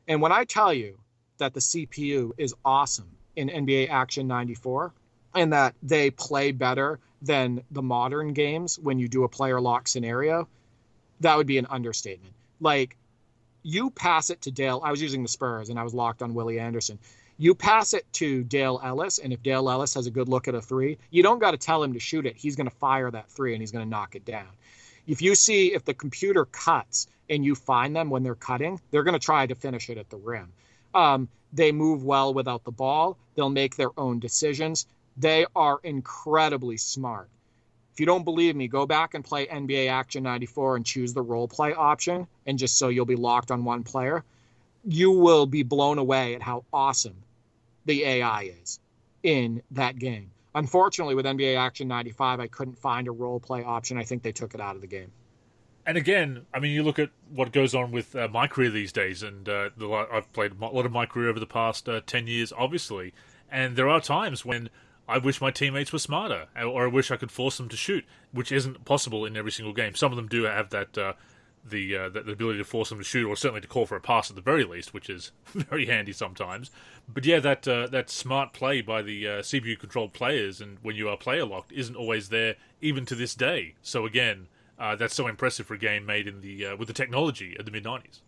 And 0.08 0.22
when 0.22 0.32
I 0.32 0.46
tell 0.46 0.74
you 0.74 0.98
that 1.38 1.54
the 1.54 1.60
CPU 1.60 2.32
is 2.38 2.54
awesome 2.66 3.10
in 3.36 3.50
NBA 3.50 3.90
Action 3.90 4.28
94 4.28 4.94
and 5.36 5.54
that 5.54 5.76
they 5.84 6.10
play 6.10 6.52
better 6.52 7.00
than 7.22 7.62
the 7.72 7.82
modern 7.82 8.34
games 8.34 8.80
when 8.80 8.98
you 8.98 9.08
do 9.08 9.24
a 9.24 9.30
player 9.30 9.60
lock 9.60 9.88
scenario, 9.88 10.48
that 11.20 11.38
would 11.38 11.48
be 11.48 11.58
an 11.58 11.68
understatement. 11.70 12.34
Like 12.60 12.96
you 13.62 13.90
pass 13.92 14.30
it 14.30 14.42
to 14.42 14.52
Dale. 14.52 14.82
I 14.84 14.92
was 14.92 15.02
using 15.02 15.22
the 15.22 15.30
Spurs 15.30 15.70
and 15.70 15.80
I 15.80 15.84
was 15.84 15.94
locked 15.94 16.22
on 16.22 16.34
Willie 16.34 16.60
Anderson. 16.60 16.98
You 17.42 17.56
pass 17.56 17.94
it 17.94 18.06
to 18.16 18.44
Dale 18.44 18.82
Ellis, 18.84 19.18
and 19.18 19.32
if 19.32 19.42
Dale 19.42 19.70
Ellis 19.70 19.94
has 19.94 20.08
a 20.08 20.12
good 20.12 20.28
look 20.28 20.50
at 20.50 20.56
a 20.56 20.62
three, 20.62 20.98
you 21.10 21.24
don't 21.24 21.40
got 21.40 21.52
to 21.52 21.58
tell 21.58 21.82
him 21.82 21.94
to 21.94 22.00
shoot 22.00 22.26
it. 22.26 22.36
He's 22.36 22.58
going 22.58 22.70
to 22.70 22.76
fire 22.76 23.10
that 23.10 23.30
three 23.30 23.54
and 23.54 23.62
he's 23.62 23.72
going 23.72 23.86
to 23.86 23.90
knock 23.90 24.16
it 24.16 24.26
down. 24.26 24.50
If 25.08 25.22
you 25.22 25.36
see 25.36 25.74
if 25.74 25.86
the 25.86 25.94
computer 25.94 26.44
cuts 26.44 27.08
and 27.30 27.46
you 27.46 27.56
find 27.56 27.96
them 27.96 28.10
when 28.10 28.24
they're 28.24 28.36
cutting, 28.36 28.82
they're 28.92 29.04
going 29.04 29.14
to 29.14 29.26
try 29.26 29.48
to 29.48 29.56
finish 29.56 29.90
it 29.90 29.98
at 29.98 30.10
the 30.10 30.18
rim. 30.18 30.52
Um, 30.94 31.30
they 31.54 31.72
move 31.72 32.04
well 32.04 32.34
without 32.34 32.66
the 32.66 32.74
ball. 32.74 33.18
They'll 33.36 33.50
make 33.50 33.78
their 33.78 33.98
own 33.98 34.20
decisions. 34.20 34.86
They 35.16 35.46
are 35.56 35.80
incredibly 35.82 36.76
smart. 36.76 37.30
If 37.94 38.02
you 38.02 38.06
don't 38.06 38.26
believe 38.26 38.58
me, 38.58 38.68
go 38.68 38.86
back 38.86 39.14
and 39.14 39.24
play 39.24 39.48
NBA 39.48 39.90
Action 39.90 40.24
94 40.24 40.76
and 40.76 40.86
choose 40.86 41.14
the 41.14 41.22
role 41.22 41.48
play 41.48 41.74
option, 41.74 42.28
and 42.46 42.60
just 42.60 42.78
so 42.78 42.90
you'll 42.90 43.06
be 43.06 43.16
locked 43.16 43.50
on 43.50 43.64
one 43.64 43.86
player. 43.86 44.26
You 44.84 45.12
will 45.12 45.46
be 45.46 45.64
blown 45.64 46.00
away 46.00 46.36
at 46.36 46.42
how 46.42 46.66
awesome 46.74 47.16
the 47.86 48.04
AI 48.04 48.54
is 48.62 48.80
in 49.24 49.62
that 49.72 49.98
game. 49.98 50.32
Unfortunately, 50.56 51.16
with 51.16 51.26
NBA 51.26 51.58
Action 51.58 51.88
95, 51.88 52.40
I 52.40 52.48
couldn't 52.48 52.78
find 52.78 53.08
a 53.08 53.12
role 53.12 53.40
play 53.40 53.64
option. 53.64 53.98
I 53.98 54.04
think 54.04 54.24
they 54.24 54.32
took 54.32 54.54
it 54.54 54.62
out 54.62 54.76
of 54.76 54.82
the 54.82 54.88
game. 54.88 55.12
And 55.86 55.98
again, 55.98 56.46
I 56.54 56.60
mean, 56.60 56.72
you 56.72 56.84
look 56.84 57.00
at 57.00 57.10
what 57.34 57.52
goes 57.52 57.74
on 57.74 57.92
with 57.92 58.16
uh, 58.16 58.28
MyCAREER 58.28 58.72
these 58.72 58.92
days, 58.92 59.24
and 59.24 59.48
uh, 59.48 59.70
the, 59.78 59.90
I've 59.90 60.32
played 60.34 60.54
a 60.60 60.66
lot 60.66 60.86
of 60.86 60.92
MyCAREER 60.92 61.30
over 61.30 61.40
the 61.40 61.48
past 61.48 61.88
uh, 61.88 62.02
10 62.06 62.28
years, 62.28 62.54
obviously. 62.56 63.14
And 63.52 63.76
there 63.76 63.90
are 63.90 64.02
times 64.02 64.46
when 64.46 64.70
I 65.08 65.18
wish 65.18 65.42
my 65.42 65.50
teammates 65.50 65.92
were 65.92 66.00
smarter, 66.00 66.48
or 66.56 66.84
I 66.84 66.88
wish 66.88 67.10
I 67.10 67.18
could 67.18 67.32
force 67.32 67.58
them 67.58 67.70
to 67.70 67.76
shoot, 67.78 68.06
which 68.32 68.52
isn't 68.52 68.86
possible 68.86 69.26
in 69.26 69.36
every 69.36 69.52
single 69.52 69.74
game. 69.74 69.96
Some 69.96 70.12
of 70.12 70.16
them 70.16 70.28
do 70.28 70.44
have 70.44 70.70
that 70.70 70.98
uh, 70.98 71.14
the, 71.70 71.96
uh, 71.96 72.10
the 72.10 72.32
ability 72.32 72.58
to 72.58 72.64
force 72.64 72.90
them 72.90 72.98
to 72.98 73.04
shoot, 73.04 73.28
or 73.28 73.36
certainly 73.36 73.62
to 73.62 73.68
call 73.68 73.86
for 73.86 73.96
a 73.96 74.02
pass 74.02 74.30
at 74.30 74.36
the 74.36 74.42
very 74.42 74.64
least, 74.64 74.94
which 74.94 75.10
is 75.10 75.32
very 75.48 75.86
handy 75.86 76.12
sometimes. 76.12 76.72
But 77.08 77.26
yeah, 77.26 77.40
that 77.40 77.68
uh, 77.68 77.88
that 77.88 78.10
smart 78.10 78.54
play 78.54 78.82
by 78.82 79.02
the 79.02 79.28
uh, 79.28 79.32
CPU 79.42 79.80
controlled 79.80 80.14
players, 80.14 80.62
and 80.62 80.78
when 80.82 80.96
you 80.96 81.10
are 81.10 81.18
player 81.18 81.46
locked, 81.46 81.72
isn't 81.72 81.96
always 81.96 82.30
there 82.30 82.56
even 82.82 83.06
to 83.06 83.16
this 83.16 83.36
day. 83.36 83.76
So 83.82 84.06
again, 84.06 84.48
uh, 84.78 84.96
that's 84.96 85.16
so 85.16 85.28
impressive 85.28 85.66
for 85.66 85.74
a 85.74 85.80
game 85.80 86.06
made 86.06 86.28
in 86.28 86.42
the 86.42 86.68
uh, 86.68 86.76
with 86.76 86.88
the 86.88 86.94
technology 86.94 87.58
of 87.58 87.66
the 87.66 87.72
mid 87.72 87.84
'90s. 87.84 88.22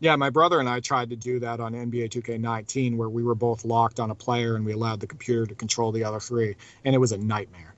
Yeah, 0.00 0.16
my 0.16 0.30
brother 0.30 0.58
and 0.58 0.68
I 0.68 0.80
tried 0.80 1.10
to 1.10 1.16
do 1.16 1.38
that 1.38 1.60
on 1.60 1.74
NBA 1.74 2.08
2K19, 2.08 2.96
where 2.96 3.08
we 3.08 3.22
were 3.22 3.36
both 3.36 3.64
locked 3.64 4.00
on 4.00 4.10
a 4.10 4.16
player 4.16 4.56
and 4.56 4.64
we 4.64 4.72
allowed 4.72 4.98
the 4.98 5.06
computer 5.06 5.46
to 5.46 5.54
control 5.54 5.92
the 5.92 6.02
other 6.02 6.18
three, 6.18 6.56
and 6.84 6.92
it 6.92 6.98
was 6.98 7.12
a 7.12 7.18
nightmare. 7.18 7.71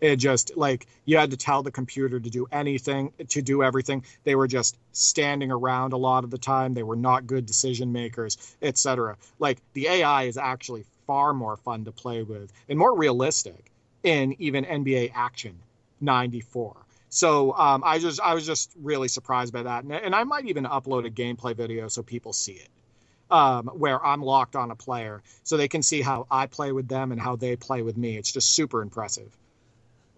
It 0.00 0.16
just 0.16 0.56
like 0.56 0.86
you 1.04 1.16
had 1.16 1.30
to 1.30 1.36
tell 1.36 1.62
the 1.62 1.70
computer 1.70 2.18
to 2.18 2.30
do 2.30 2.46
anything, 2.50 3.12
to 3.28 3.42
do 3.42 3.62
everything. 3.62 4.04
They 4.24 4.34
were 4.34 4.48
just 4.48 4.76
standing 4.92 5.50
around 5.50 5.92
a 5.92 5.98
lot 5.98 6.24
of 6.24 6.30
the 6.30 6.38
time. 6.38 6.74
They 6.74 6.82
were 6.82 6.96
not 6.96 7.26
good 7.26 7.46
decision 7.46 7.92
makers, 7.92 8.56
etc. 8.62 9.16
Like 9.38 9.58
the 9.74 9.88
AI 9.88 10.24
is 10.24 10.36
actually 10.36 10.84
far 11.06 11.34
more 11.34 11.56
fun 11.56 11.84
to 11.84 11.92
play 11.92 12.22
with 12.22 12.52
and 12.68 12.78
more 12.78 12.96
realistic 12.96 13.70
in 14.02 14.34
even 14.38 14.64
NBA 14.64 15.12
Action 15.14 15.58
94 16.00 16.76
so 17.10 17.52
um, 17.54 17.82
I 17.84 17.98
just 17.98 18.20
I 18.20 18.34
was 18.34 18.46
just 18.46 18.70
really 18.80 19.08
surprised 19.08 19.52
by 19.52 19.64
that, 19.64 19.82
and, 19.82 19.92
and, 19.92 20.14
I 20.14 20.22
might 20.22 20.46
even 20.46 20.64
upload 20.64 21.06
a 21.06 21.10
gameplay 21.10 21.56
video 21.56 21.88
so 21.88 22.04
people 22.04 22.32
see 22.32 22.52
it, 22.52 22.68
um, 23.32 23.66
where 23.66 24.04
I'm 24.04 24.22
locked 24.22 24.54
on 24.54 24.70
a 24.70 24.76
player, 24.76 25.20
so 25.42 25.56
they 25.56 25.66
can 25.66 25.82
see 25.82 26.02
how 26.02 26.28
I 26.30 26.46
play 26.46 26.70
with 26.70 26.86
them 26.86 27.10
and 27.10 27.20
how 27.20 27.34
they 27.34 27.56
play 27.56 27.82
with 27.82 27.96
me. 27.96 28.16
It's 28.16 28.32
just 28.32 28.50
super 28.50 28.80
impressive. 28.80 29.36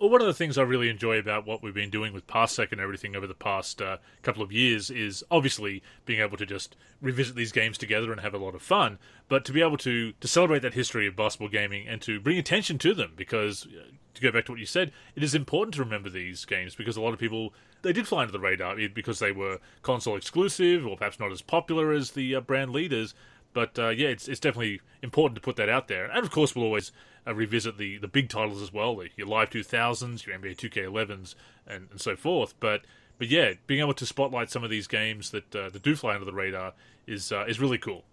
Well, 0.02 0.10
one 0.10 0.20
of 0.20 0.26
the 0.26 0.34
things 0.34 0.58
I 0.58 0.62
really 0.62 0.88
enjoy 0.88 1.20
about 1.20 1.46
what 1.46 1.62
we've 1.62 1.72
been 1.72 1.88
doing 1.88 2.12
with 2.12 2.26
Parsec 2.26 2.72
and 2.72 2.80
everything 2.80 3.14
over 3.14 3.28
the 3.28 3.34
past 3.34 3.80
uh, 3.80 3.98
couple 4.22 4.42
of 4.42 4.50
years 4.50 4.90
is 4.90 5.22
obviously 5.30 5.80
being 6.06 6.18
able 6.18 6.36
to 6.38 6.44
just 6.44 6.74
revisit 7.00 7.36
these 7.36 7.52
games 7.52 7.78
together 7.78 8.10
and 8.10 8.20
have 8.20 8.34
a 8.34 8.38
lot 8.38 8.56
of 8.56 8.62
fun, 8.62 8.98
but 9.28 9.44
to 9.44 9.52
be 9.52 9.62
able 9.62 9.76
to 9.76 10.10
to 10.10 10.26
celebrate 10.26 10.58
that 10.62 10.74
history 10.74 11.06
of 11.06 11.14
basketball 11.14 11.46
gaming 11.46 11.86
and 11.86 12.02
to 12.02 12.18
bring 12.18 12.36
attention 12.36 12.78
to 12.78 12.94
them 12.94 13.12
because 13.14 13.66
uh, 13.66 13.92
to 14.14 14.20
go 14.20 14.32
back 14.32 14.44
to 14.46 14.50
what 14.50 14.58
you 14.58 14.66
said, 14.66 14.90
it 15.14 15.22
is 15.22 15.36
important 15.36 15.72
to 15.74 15.84
remember 15.84 16.10
these 16.10 16.44
games 16.46 16.74
because 16.74 16.96
a 16.96 17.00
lot 17.00 17.12
of 17.12 17.20
people 17.20 17.54
they 17.82 17.92
did 17.92 18.08
fly 18.08 18.22
under 18.22 18.32
the 18.32 18.40
radar 18.40 18.74
because 18.92 19.20
they 19.20 19.30
were 19.30 19.60
console 19.82 20.16
exclusive 20.16 20.84
or 20.84 20.96
perhaps 20.96 21.20
not 21.20 21.30
as 21.30 21.42
popular 21.42 21.92
as 21.92 22.10
the 22.10 22.34
uh, 22.34 22.40
brand 22.40 22.72
leaders. 22.72 23.14
But 23.52 23.78
uh, 23.78 23.90
yeah, 23.90 24.08
it's 24.08 24.26
it's 24.26 24.40
definitely 24.40 24.80
important 25.00 25.36
to 25.36 25.42
put 25.42 25.54
that 25.56 25.68
out 25.68 25.86
there, 25.86 26.06
and 26.06 26.24
of 26.24 26.32
course 26.32 26.56
we'll 26.56 26.64
always 26.64 26.90
uh, 27.26 27.34
revisit 27.34 27.78
the, 27.78 27.98
the 27.98 28.08
big 28.08 28.28
titles 28.28 28.62
as 28.62 28.72
well, 28.72 29.00
your 29.16 29.26
Live 29.26 29.50
2000s, 29.50 30.26
your 30.26 30.38
NBA 30.38 30.56
2K11s, 30.56 31.34
and, 31.66 31.88
and 31.90 32.00
so 32.00 32.16
forth. 32.16 32.54
But 32.60 32.82
but 33.18 33.28
yeah, 33.28 33.52
being 33.66 33.80
able 33.80 33.94
to 33.94 34.06
spotlight 34.06 34.50
some 34.50 34.64
of 34.64 34.70
these 34.70 34.86
games 34.86 35.30
that 35.30 35.54
uh, 35.54 35.70
that 35.70 35.82
do 35.82 35.94
fly 35.94 36.14
under 36.14 36.24
the 36.24 36.32
radar 36.32 36.72
is 37.06 37.30
uh, 37.30 37.44
is 37.46 37.60
really 37.60 37.78
cool. 37.78 38.04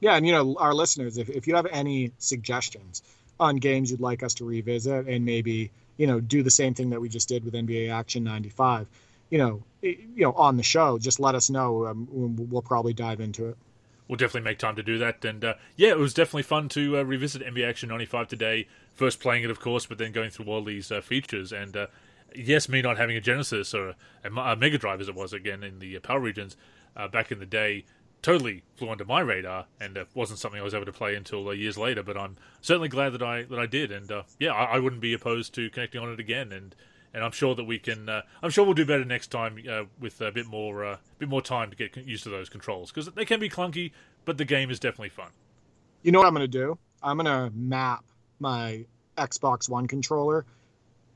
Yeah, 0.00 0.16
and 0.16 0.26
you 0.26 0.32
know, 0.32 0.56
our 0.58 0.74
listeners, 0.74 1.16
if 1.16 1.30
if 1.30 1.46
you 1.46 1.54
have 1.54 1.66
any 1.66 2.12
suggestions 2.18 3.02
on 3.40 3.56
games 3.56 3.90
you'd 3.90 4.00
like 4.00 4.22
us 4.22 4.34
to 4.34 4.44
revisit, 4.44 5.06
and 5.06 5.24
maybe 5.24 5.70
you 5.96 6.06
know 6.06 6.20
do 6.20 6.42
the 6.42 6.50
same 6.50 6.74
thing 6.74 6.90
that 6.90 7.00
we 7.00 7.08
just 7.08 7.28
did 7.28 7.44
with 7.44 7.54
NBA 7.54 7.90
Action 7.90 8.24
'95, 8.24 8.86
you 9.30 9.38
know, 9.38 9.62
you 9.80 9.96
know, 10.16 10.32
on 10.32 10.56
the 10.56 10.62
show, 10.62 10.98
just 10.98 11.20
let 11.20 11.34
us 11.34 11.48
know. 11.48 11.86
Um, 11.86 12.08
we'll 12.10 12.62
probably 12.62 12.92
dive 12.92 13.20
into 13.20 13.48
it 13.48 13.56
we'll 14.12 14.18
definitely 14.18 14.44
make 14.46 14.58
time 14.58 14.76
to 14.76 14.82
do 14.82 14.98
that. 14.98 15.24
And 15.24 15.42
uh, 15.42 15.54
yeah, 15.74 15.88
it 15.88 15.96
was 15.98 16.12
definitely 16.12 16.42
fun 16.42 16.68
to 16.68 16.98
uh, 16.98 17.02
revisit 17.02 17.40
NBA 17.40 17.66
Action 17.66 17.88
95 17.88 18.28
today. 18.28 18.68
First 18.92 19.20
playing 19.20 19.42
it, 19.42 19.50
of 19.50 19.58
course, 19.58 19.86
but 19.86 19.96
then 19.96 20.12
going 20.12 20.28
through 20.28 20.44
all 20.52 20.62
these 20.62 20.92
uh, 20.92 21.00
features. 21.00 21.50
And 21.50 21.74
uh, 21.74 21.86
yes, 22.36 22.68
me 22.68 22.82
not 22.82 22.98
having 22.98 23.16
a 23.16 23.22
Genesis 23.22 23.72
or 23.72 23.94
a, 24.22 24.30
a, 24.30 24.54
Mega 24.54 24.76
Drive 24.76 25.00
as 25.00 25.08
it 25.08 25.14
was 25.14 25.32
again 25.32 25.62
in 25.62 25.78
the 25.78 25.96
uh, 25.96 26.00
PAL 26.00 26.18
regions 26.18 26.58
uh, 26.94 27.08
back 27.08 27.32
in 27.32 27.38
the 27.38 27.46
day 27.46 27.86
totally 28.20 28.62
flew 28.76 28.90
under 28.90 29.06
my 29.06 29.20
radar 29.20 29.64
and 29.80 29.98
wasn't 30.12 30.38
something 30.38 30.60
I 30.60 30.62
was 30.62 30.74
able 30.74 30.84
to 30.84 30.92
play 30.92 31.14
until 31.14 31.54
years 31.54 31.78
later. 31.78 32.02
But 32.02 32.18
I'm 32.18 32.36
certainly 32.60 32.90
glad 32.90 33.14
that 33.14 33.22
I 33.22 33.44
that 33.44 33.58
I 33.58 33.64
did. 33.64 33.90
And 33.90 34.12
yeah, 34.38 34.52
I, 34.52 34.76
I, 34.76 34.78
wouldn't 34.78 35.00
be 35.00 35.14
opposed 35.14 35.54
to 35.54 35.70
connecting 35.70 36.02
on 36.02 36.12
it 36.12 36.20
again. 36.20 36.52
And 36.52 36.74
and 37.14 37.22
I'm 37.24 37.32
sure 37.32 37.54
that 37.54 37.64
we 37.64 37.78
can. 37.78 38.08
Uh, 38.08 38.22
I'm 38.42 38.50
sure 38.50 38.64
we'll 38.64 38.74
do 38.74 38.86
better 38.86 39.04
next 39.04 39.28
time 39.28 39.58
uh, 39.70 39.84
with 40.00 40.20
a 40.20 40.32
bit 40.32 40.46
more, 40.46 40.84
uh, 40.84 40.96
bit 41.18 41.28
more 41.28 41.42
time 41.42 41.70
to 41.70 41.76
get 41.76 41.96
used 41.96 42.24
to 42.24 42.30
those 42.30 42.48
controls 42.48 42.90
because 42.90 43.12
they 43.12 43.24
can 43.24 43.40
be 43.40 43.48
clunky, 43.48 43.92
but 44.24 44.38
the 44.38 44.44
game 44.44 44.70
is 44.70 44.80
definitely 44.80 45.10
fun. 45.10 45.30
You 46.02 46.12
know 46.12 46.18
what 46.18 46.28
I'm 46.28 46.34
going 46.34 46.50
to 46.50 46.58
do? 46.58 46.78
I'm 47.02 47.16
going 47.16 47.26
to 47.26 47.54
map 47.56 48.04
my 48.38 48.84
Xbox 49.16 49.68
One 49.68 49.86
controller 49.86 50.44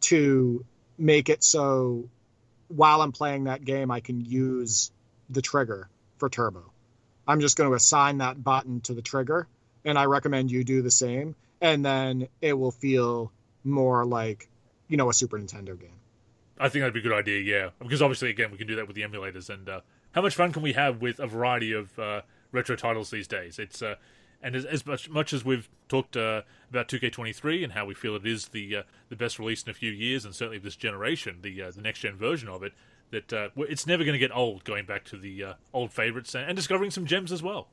to 0.02 0.64
make 0.98 1.28
it 1.28 1.42
so 1.42 2.08
while 2.68 3.00
I'm 3.00 3.12
playing 3.12 3.44
that 3.44 3.64
game, 3.64 3.90
I 3.90 4.00
can 4.00 4.20
use 4.20 4.90
the 5.30 5.42
trigger 5.42 5.88
for 6.18 6.28
turbo. 6.28 6.72
I'm 7.26 7.40
just 7.40 7.56
going 7.56 7.70
to 7.70 7.74
assign 7.74 8.18
that 8.18 8.42
button 8.42 8.80
to 8.82 8.94
the 8.94 9.02
trigger, 9.02 9.48
and 9.84 9.98
I 9.98 10.04
recommend 10.04 10.50
you 10.50 10.64
do 10.64 10.82
the 10.82 10.90
same. 10.90 11.34
And 11.60 11.84
then 11.84 12.28
it 12.40 12.52
will 12.52 12.70
feel 12.70 13.32
more 13.64 14.04
like 14.04 14.48
you 14.88 14.96
know 14.96 15.08
a 15.08 15.14
Super 15.14 15.38
Nintendo 15.38 15.78
game. 15.78 16.00
I 16.58 16.68
think 16.68 16.82
that'd 16.82 16.94
be 16.94 17.00
a 17.00 17.02
good 17.02 17.12
idea, 17.12 17.40
yeah. 17.40 17.70
Because 17.80 18.00
obviously, 18.00 18.30
again, 18.30 18.50
we 18.50 18.58
can 18.58 18.66
do 18.66 18.76
that 18.76 18.86
with 18.86 18.96
the 18.96 19.02
emulators. 19.02 19.50
And 19.50 19.68
uh, 19.68 19.80
how 20.12 20.22
much 20.22 20.34
fun 20.34 20.52
can 20.52 20.62
we 20.62 20.72
have 20.72 21.02
with 21.02 21.18
a 21.18 21.26
variety 21.26 21.72
of 21.72 21.98
uh, 21.98 22.22
retro 22.52 22.76
titles 22.76 23.10
these 23.10 23.28
days? 23.28 23.58
It's 23.58 23.82
uh, 23.82 23.96
and 24.42 24.54
as, 24.54 24.64
as, 24.64 24.86
much 24.86 25.08
much 25.10 25.32
as 25.32 25.44
we've 25.44 25.68
talked 25.88 26.16
uh, 26.16 26.42
about 26.70 26.88
2K23 26.88 27.64
and 27.64 27.72
how 27.72 27.84
we 27.84 27.94
feel 27.94 28.16
it 28.16 28.26
is 28.26 28.48
the 28.48 28.76
uh, 28.76 28.82
the 29.08 29.16
best 29.16 29.38
release 29.38 29.62
in 29.62 29.70
a 29.70 29.74
few 29.74 29.90
years, 29.90 30.24
and 30.24 30.34
certainly 30.34 30.58
this 30.58 30.76
generation, 30.76 31.38
the 31.42 31.62
uh, 31.62 31.70
the 31.70 31.82
next 31.82 32.00
gen 32.00 32.16
version 32.16 32.48
of 32.48 32.62
it, 32.62 32.72
that 33.10 33.52
it's 33.56 33.86
never 33.86 34.04
going 34.04 34.14
to 34.14 34.18
get 34.18 34.34
old. 34.34 34.64
Going 34.64 34.86
back 34.86 35.04
to 35.06 35.16
the 35.16 35.54
old 35.74 35.92
favorites 35.92 36.34
and, 36.34 36.48
and 36.48 36.56
discovering 36.56 36.90
some 36.90 37.06
gems 37.06 37.32
as 37.32 37.42
well. 37.42 37.68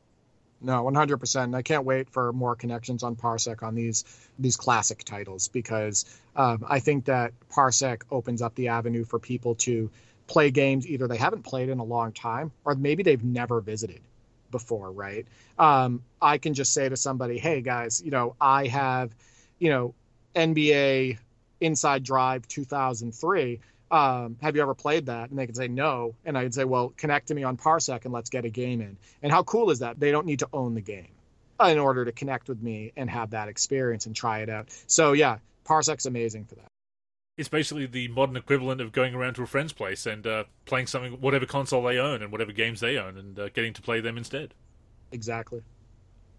No, 0.61 0.84
100%. 0.84 1.55
I 1.55 1.61
can't 1.61 1.84
wait 1.84 2.09
for 2.09 2.31
more 2.31 2.55
connections 2.55 3.03
on 3.03 3.15
Parsec 3.15 3.63
on 3.63 3.75
these 3.75 4.05
these 4.39 4.55
classic 4.55 5.03
titles 5.03 5.49
because 5.49 6.05
um, 6.35 6.65
I 6.67 6.80
think 6.80 7.05
that 7.05 7.34
Parsec 7.51 8.03
opens 8.09 8.41
up 8.41 8.55
the 8.55 8.69
avenue 8.69 9.03
for 9.03 9.19
people 9.19 9.55
to 9.55 9.89
play 10.25 10.51
games 10.51 10.88
either 10.88 11.07
they 11.07 11.17
haven't 11.17 11.43
played 11.43 11.67
in 11.69 11.80
a 11.80 11.84
long 11.84 12.13
time 12.13 12.51
or 12.63 12.75
maybe 12.75 13.03
they've 13.03 13.23
never 13.23 13.59
visited 13.59 13.99
before, 14.51 14.89
right? 14.91 15.27
Um, 15.59 16.01
I 16.21 16.38
can 16.38 16.53
just 16.53 16.73
say 16.73 16.88
to 16.88 16.95
somebody, 16.95 17.38
"Hey 17.38 17.61
guys, 17.61 18.01
you 18.03 18.11
know, 18.11 18.35
I 18.39 18.67
have, 18.67 19.13
you 19.59 19.69
know, 19.69 19.93
NBA 20.35 21.17
Inside 21.59 22.03
Drive 22.03 22.47
2003." 22.47 23.59
Um, 23.94 24.38
have 24.41 24.56
you 24.56 24.61
ever 24.64 24.74
played 24.74 25.06
that? 25.06 25.30
And 25.30 25.38
they 25.38 25.45
could 25.45 25.56
say 25.56 25.68
no. 25.68 26.15
And 26.26 26.36
I'd 26.36 26.53
say, 26.53 26.65
well, 26.65 26.91
connect 26.98 27.28
to 27.28 27.36
me 27.36 27.44
on 27.44 27.57
Parsec 27.57 28.06
and 28.06 28.14
let's 28.14 28.32
get 28.32 28.44
a 28.44 28.49
game 28.49 28.82
in. 28.82 28.98
And 29.22 29.32
how 29.32 29.44
cool 29.44 29.70
is 29.70 29.80
that? 29.80 29.99
They 29.99 30.11
don't 30.11 30.26
need 30.26 30.40
to 30.40 30.49
own 30.52 30.74
the 30.74 30.82
game 30.82 31.10
in 31.64 31.78
order 31.78 32.03
to 32.03 32.11
connect 32.11 32.49
with 32.49 32.61
me 32.61 32.91
and 32.98 33.07
have 33.07 33.30
that 33.30 33.49
experience 33.49 34.07
and 34.07 34.15
try 34.15 34.40
it 34.40 34.49
out. 34.49 34.70
So 34.88 35.14
yeah, 35.14 35.38
Parsec's 35.64 36.07
amazing 36.07 36.45
for 36.45 36.56
that. 36.56 36.68
It's 37.38 37.49
basically 37.49 37.86
the 37.86 38.07
modern 38.07 38.36
equivalent 38.36 38.82
of 38.82 38.91
going 38.91 39.14
around 39.14 39.36
to 39.36 39.44
a 39.44 39.48
friend's 39.48 39.74
place 39.74 40.07
and 40.07 40.26
uh, 40.26 40.44
playing 40.65 40.88
something, 40.88 41.14
whatever 41.14 41.45
console 41.45 41.84
they 41.84 41.99
own 41.99 42.24
and 42.24 42.32
whatever 42.32 42.52
games 42.52 42.80
they 42.80 42.98
own, 42.98 43.18
and 43.18 43.40
uh, 43.40 43.49
getting 43.49 43.74
to 43.74 43.82
play 43.82 44.02
them 44.02 44.18
instead. 44.18 44.56
Exactly. 45.11 45.61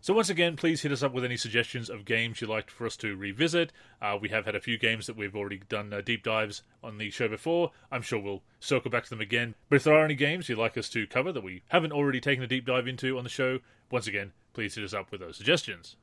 So 0.05 0.13
once 0.13 0.29
again, 0.29 0.57
please 0.57 0.83
hit 0.83 0.93
us 0.93 1.03
up 1.03 1.15
with 1.15 1.25
any 1.25 1.39
suggestions 1.39 1.89
of 1.89 2.05
games 2.05 2.39
you'd 2.39 2.51
like 2.51 2.69
for 2.69 2.85
us 2.85 2.95
to 2.99 3.17
revisit. 3.17 3.73
Uh, 4.03 4.19
we 4.21 4.29
have 4.29 4.45
had 4.45 4.55
a 4.55 4.61
few 4.61 4.77
games 4.77 5.07
that 5.07 5.17
we've 5.17 5.35
already 5.35 5.63
done 5.71 5.95
uh, 5.95 6.03
deep 6.03 6.23
dives 6.23 6.61
on 6.83 6.99
the 6.99 7.09
show 7.09 7.27
before. 7.27 7.71
I'm 7.91 8.03
sure 8.03 8.21
we'll 8.21 8.43
circle 8.61 8.91
back 8.91 9.05
to 9.05 9.09
them 9.09 9.23
again. 9.23 9.55
But 9.71 9.77
if 9.77 9.85
there 9.85 9.95
are 9.95 10.05
any 10.05 10.15
games 10.15 10.47
you'd 10.47 10.59
like 10.59 10.77
us 10.77 10.91
to 10.91 11.07
cover 11.07 11.33
that 11.33 11.43
we 11.43 11.63
haven't 11.69 11.93
already 11.93 12.21
taken 12.21 12.45
a 12.45 12.47
deep 12.47 12.67
dive 12.67 12.87
into 12.87 13.17
on 13.17 13.25
the 13.25 13.31
show, 13.31 13.61
once 13.91 14.07
again, 14.07 14.33
please 14.53 14.75
hit 14.75 14.85
us 14.85 14.93
up 14.93 15.11
with 15.11 15.23
those 15.23 15.39
suggestions. 15.39 15.97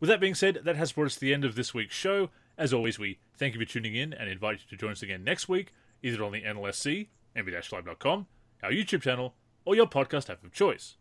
With 0.00 0.08
that 0.08 0.18
being 0.18 0.34
said, 0.34 0.62
that 0.64 0.74
has 0.74 0.90
brought 0.90 1.06
us 1.06 1.14
to 1.14 1.20
the 1.20 1.32
end 1.32 1.44
of 1.44 1.54
this 1.54 1.72
week's 1.72 1.94
show. 1.94 2.30
As 2.58 2.74
always, 2.74 2.98
we 2.98 3.20
thank 3.38 3.54
you 3.54 3.60
for 3.60 3.72
tuning 3.72 3.94
in 3.94 4.12
and 4.12 4.28
invite 4.28 4.62
you 4.62 4.76
to 4.76 4.80
join 4.80 4.90
us 4.90 5.02
again 5.04 5.22
next 5.22 5.48
week, 5.48 5.72
either 6.02 6.24
on 6.24 6.32
the 6.32 6.42
NLSC, 6.42 7.06
nba-live.com, 7.36 8.26
our 8.64 8.72
YouTube 8.72 9.02
channel, 9.02 9.36
or 9.64 9.76
your 9.76 9.86
podcast 9.86 10.28
app 10.28 10.42
of 10.42 10.52
choice. 10.52 10.96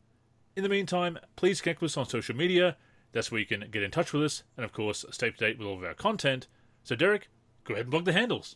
In 0.56 0.62
the 0.62 0.70
meantime, 0.70 1.18
please 1.36 1.62
connect 1.62 1.82
with 1.82 1.92
us 1.92 1.98
on 1.98 2.06
social 2.06 2.36
media. 2.36 2.78
That's 3.12 3.32
where 3.32 3.40
you 3.40 3.46
can 3.46 3.66
get 3.72 3.82
in 3.82 3.90
touch 3.90 4.14
with 4.14 4.24
us 4.24 4.44
and, 4.56 4.64
of 4.64 4.72
course, 4.72 5.04
stay 5.10 5.30
up 5.30 5.36
to 5.38 5.46
date 5.46 5.58
with 5.58 5.68
all 5.68 5.78
of 5.78 5.84
our 5.84 5.96
content. 5.96 6.48
So, 6.84 6.96
Derek, 6.96 7.30
go 7.64 7.74
ahead 7.74 7.86
and 7.86 7.92
plug 7.92 8.06
the 8.06 8.14
handles. 8.14 8.56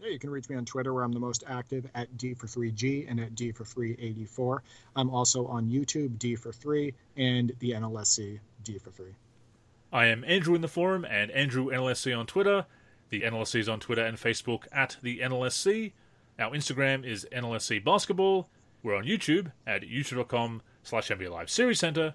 Yeah, 0.00 0.10
you 0.10 0.18
can 0.18 0.30
reach 0.30 0.48
me 0.48 0.56
on 0.56 0.64
Twitter 0.64 0.92
where 0.92 1.02
I'm 1.02 1.12
the 1.12 1.20
most 1.20 1.42
active 1.48 1.88
at 1.94 2.16
D 2.16 2.34
for 2.34 2.46
3G 2.46 3.10
and 3.10 3.18
at 3.18 3.34
D 3.34 3.50
for 3.52 3.64
384. 3.64 4.62
I'm 4.94 5.10
also 5.10 5.46
on 5.46 5.70
YouTube, 5.70 6.18
D 6.18 6.36
for 6.36 6.52
3, 6.52 6.92
and 7.16 7.52
the 7.58 7.72
NLSC, 7.72 8.38
D 8.62 8.78
for 8.78 8.90
3. 8.90 9.06
I 9.92 10.06
am 10.06 10.24
Andrew 10.24 10.54
in 10.54 10.60
the 10.60 10.68
forum 10.68 11.04
and 11.04 11.30
Andrew 11.32 11.66
NLSC 11.66 12.16
on 12.16 12.26
Twitter. 12.26 12.66
The 13.10 13.22
NLSC 13.22 13.60
is 13.60 13.68
on 13.68 13.80
Twitter 13.80 14.04
and 14.04 14.18
Facebook 14.18 14.64
at 14.72 14.98
the 15.02 15.20
NLSC. 15.20 15.92
Our 16.38 16.50
Instagram 16.50 17.04
is 17.04 17.26
NLSC 17.32 17.84
Basketball. 17.84 18.48
We're 18.82 18.96
on 18.96 19.04
YouTube 19.04 19.52
at 19.66 19.82
youtube.com 19.82 20.62
slash 20.84 21.08
NBA 21.08 21.30
Live 21.30 21.50
Series 21.50 21.80
Center. 21.80 22.14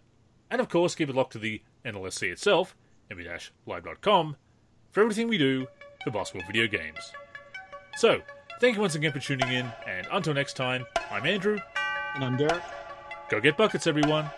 And 0.49 0.61
of 0.61 0.69
course, 0.69 0.95
keep 0.95 1.09
it 1.09 1.15
locked 1.15 1.33
to 1.33 1.39
the 1.39 1.61
NLSC 1.85 2.31
itself, 2.31 2.75
nba-live.com, 3.11 4.35
for 4.91 5.01
everything 5.01 5.27
we 5.27 5.37
do 5.37 5.67
for 6.03 6.11
basketball 6.11 6.47
video 6.47 6.67
games. 6.67 7.11
So, 7.97 8.21
thank 8.61 8.75
you 8.75 8.81
once 8.81 8.95
again 8.95 9.11
for 9.11 9.19
tuning 9.19 9.49
in, 9.49 9.71
and 9.87 10.07
until 10.11 10.33
next 10.33 10.53
time, 10.55 10.85
I'm 11.11 11.25
Andrew. 11.25 11.59
And 12.15 12.23
I'm 12.23 12.37
Derek. 12.37 12.63
Go 13.29 13.39
get 13.39 13.57
buckets, 13.57 13.85
everyone. 13.85 14.29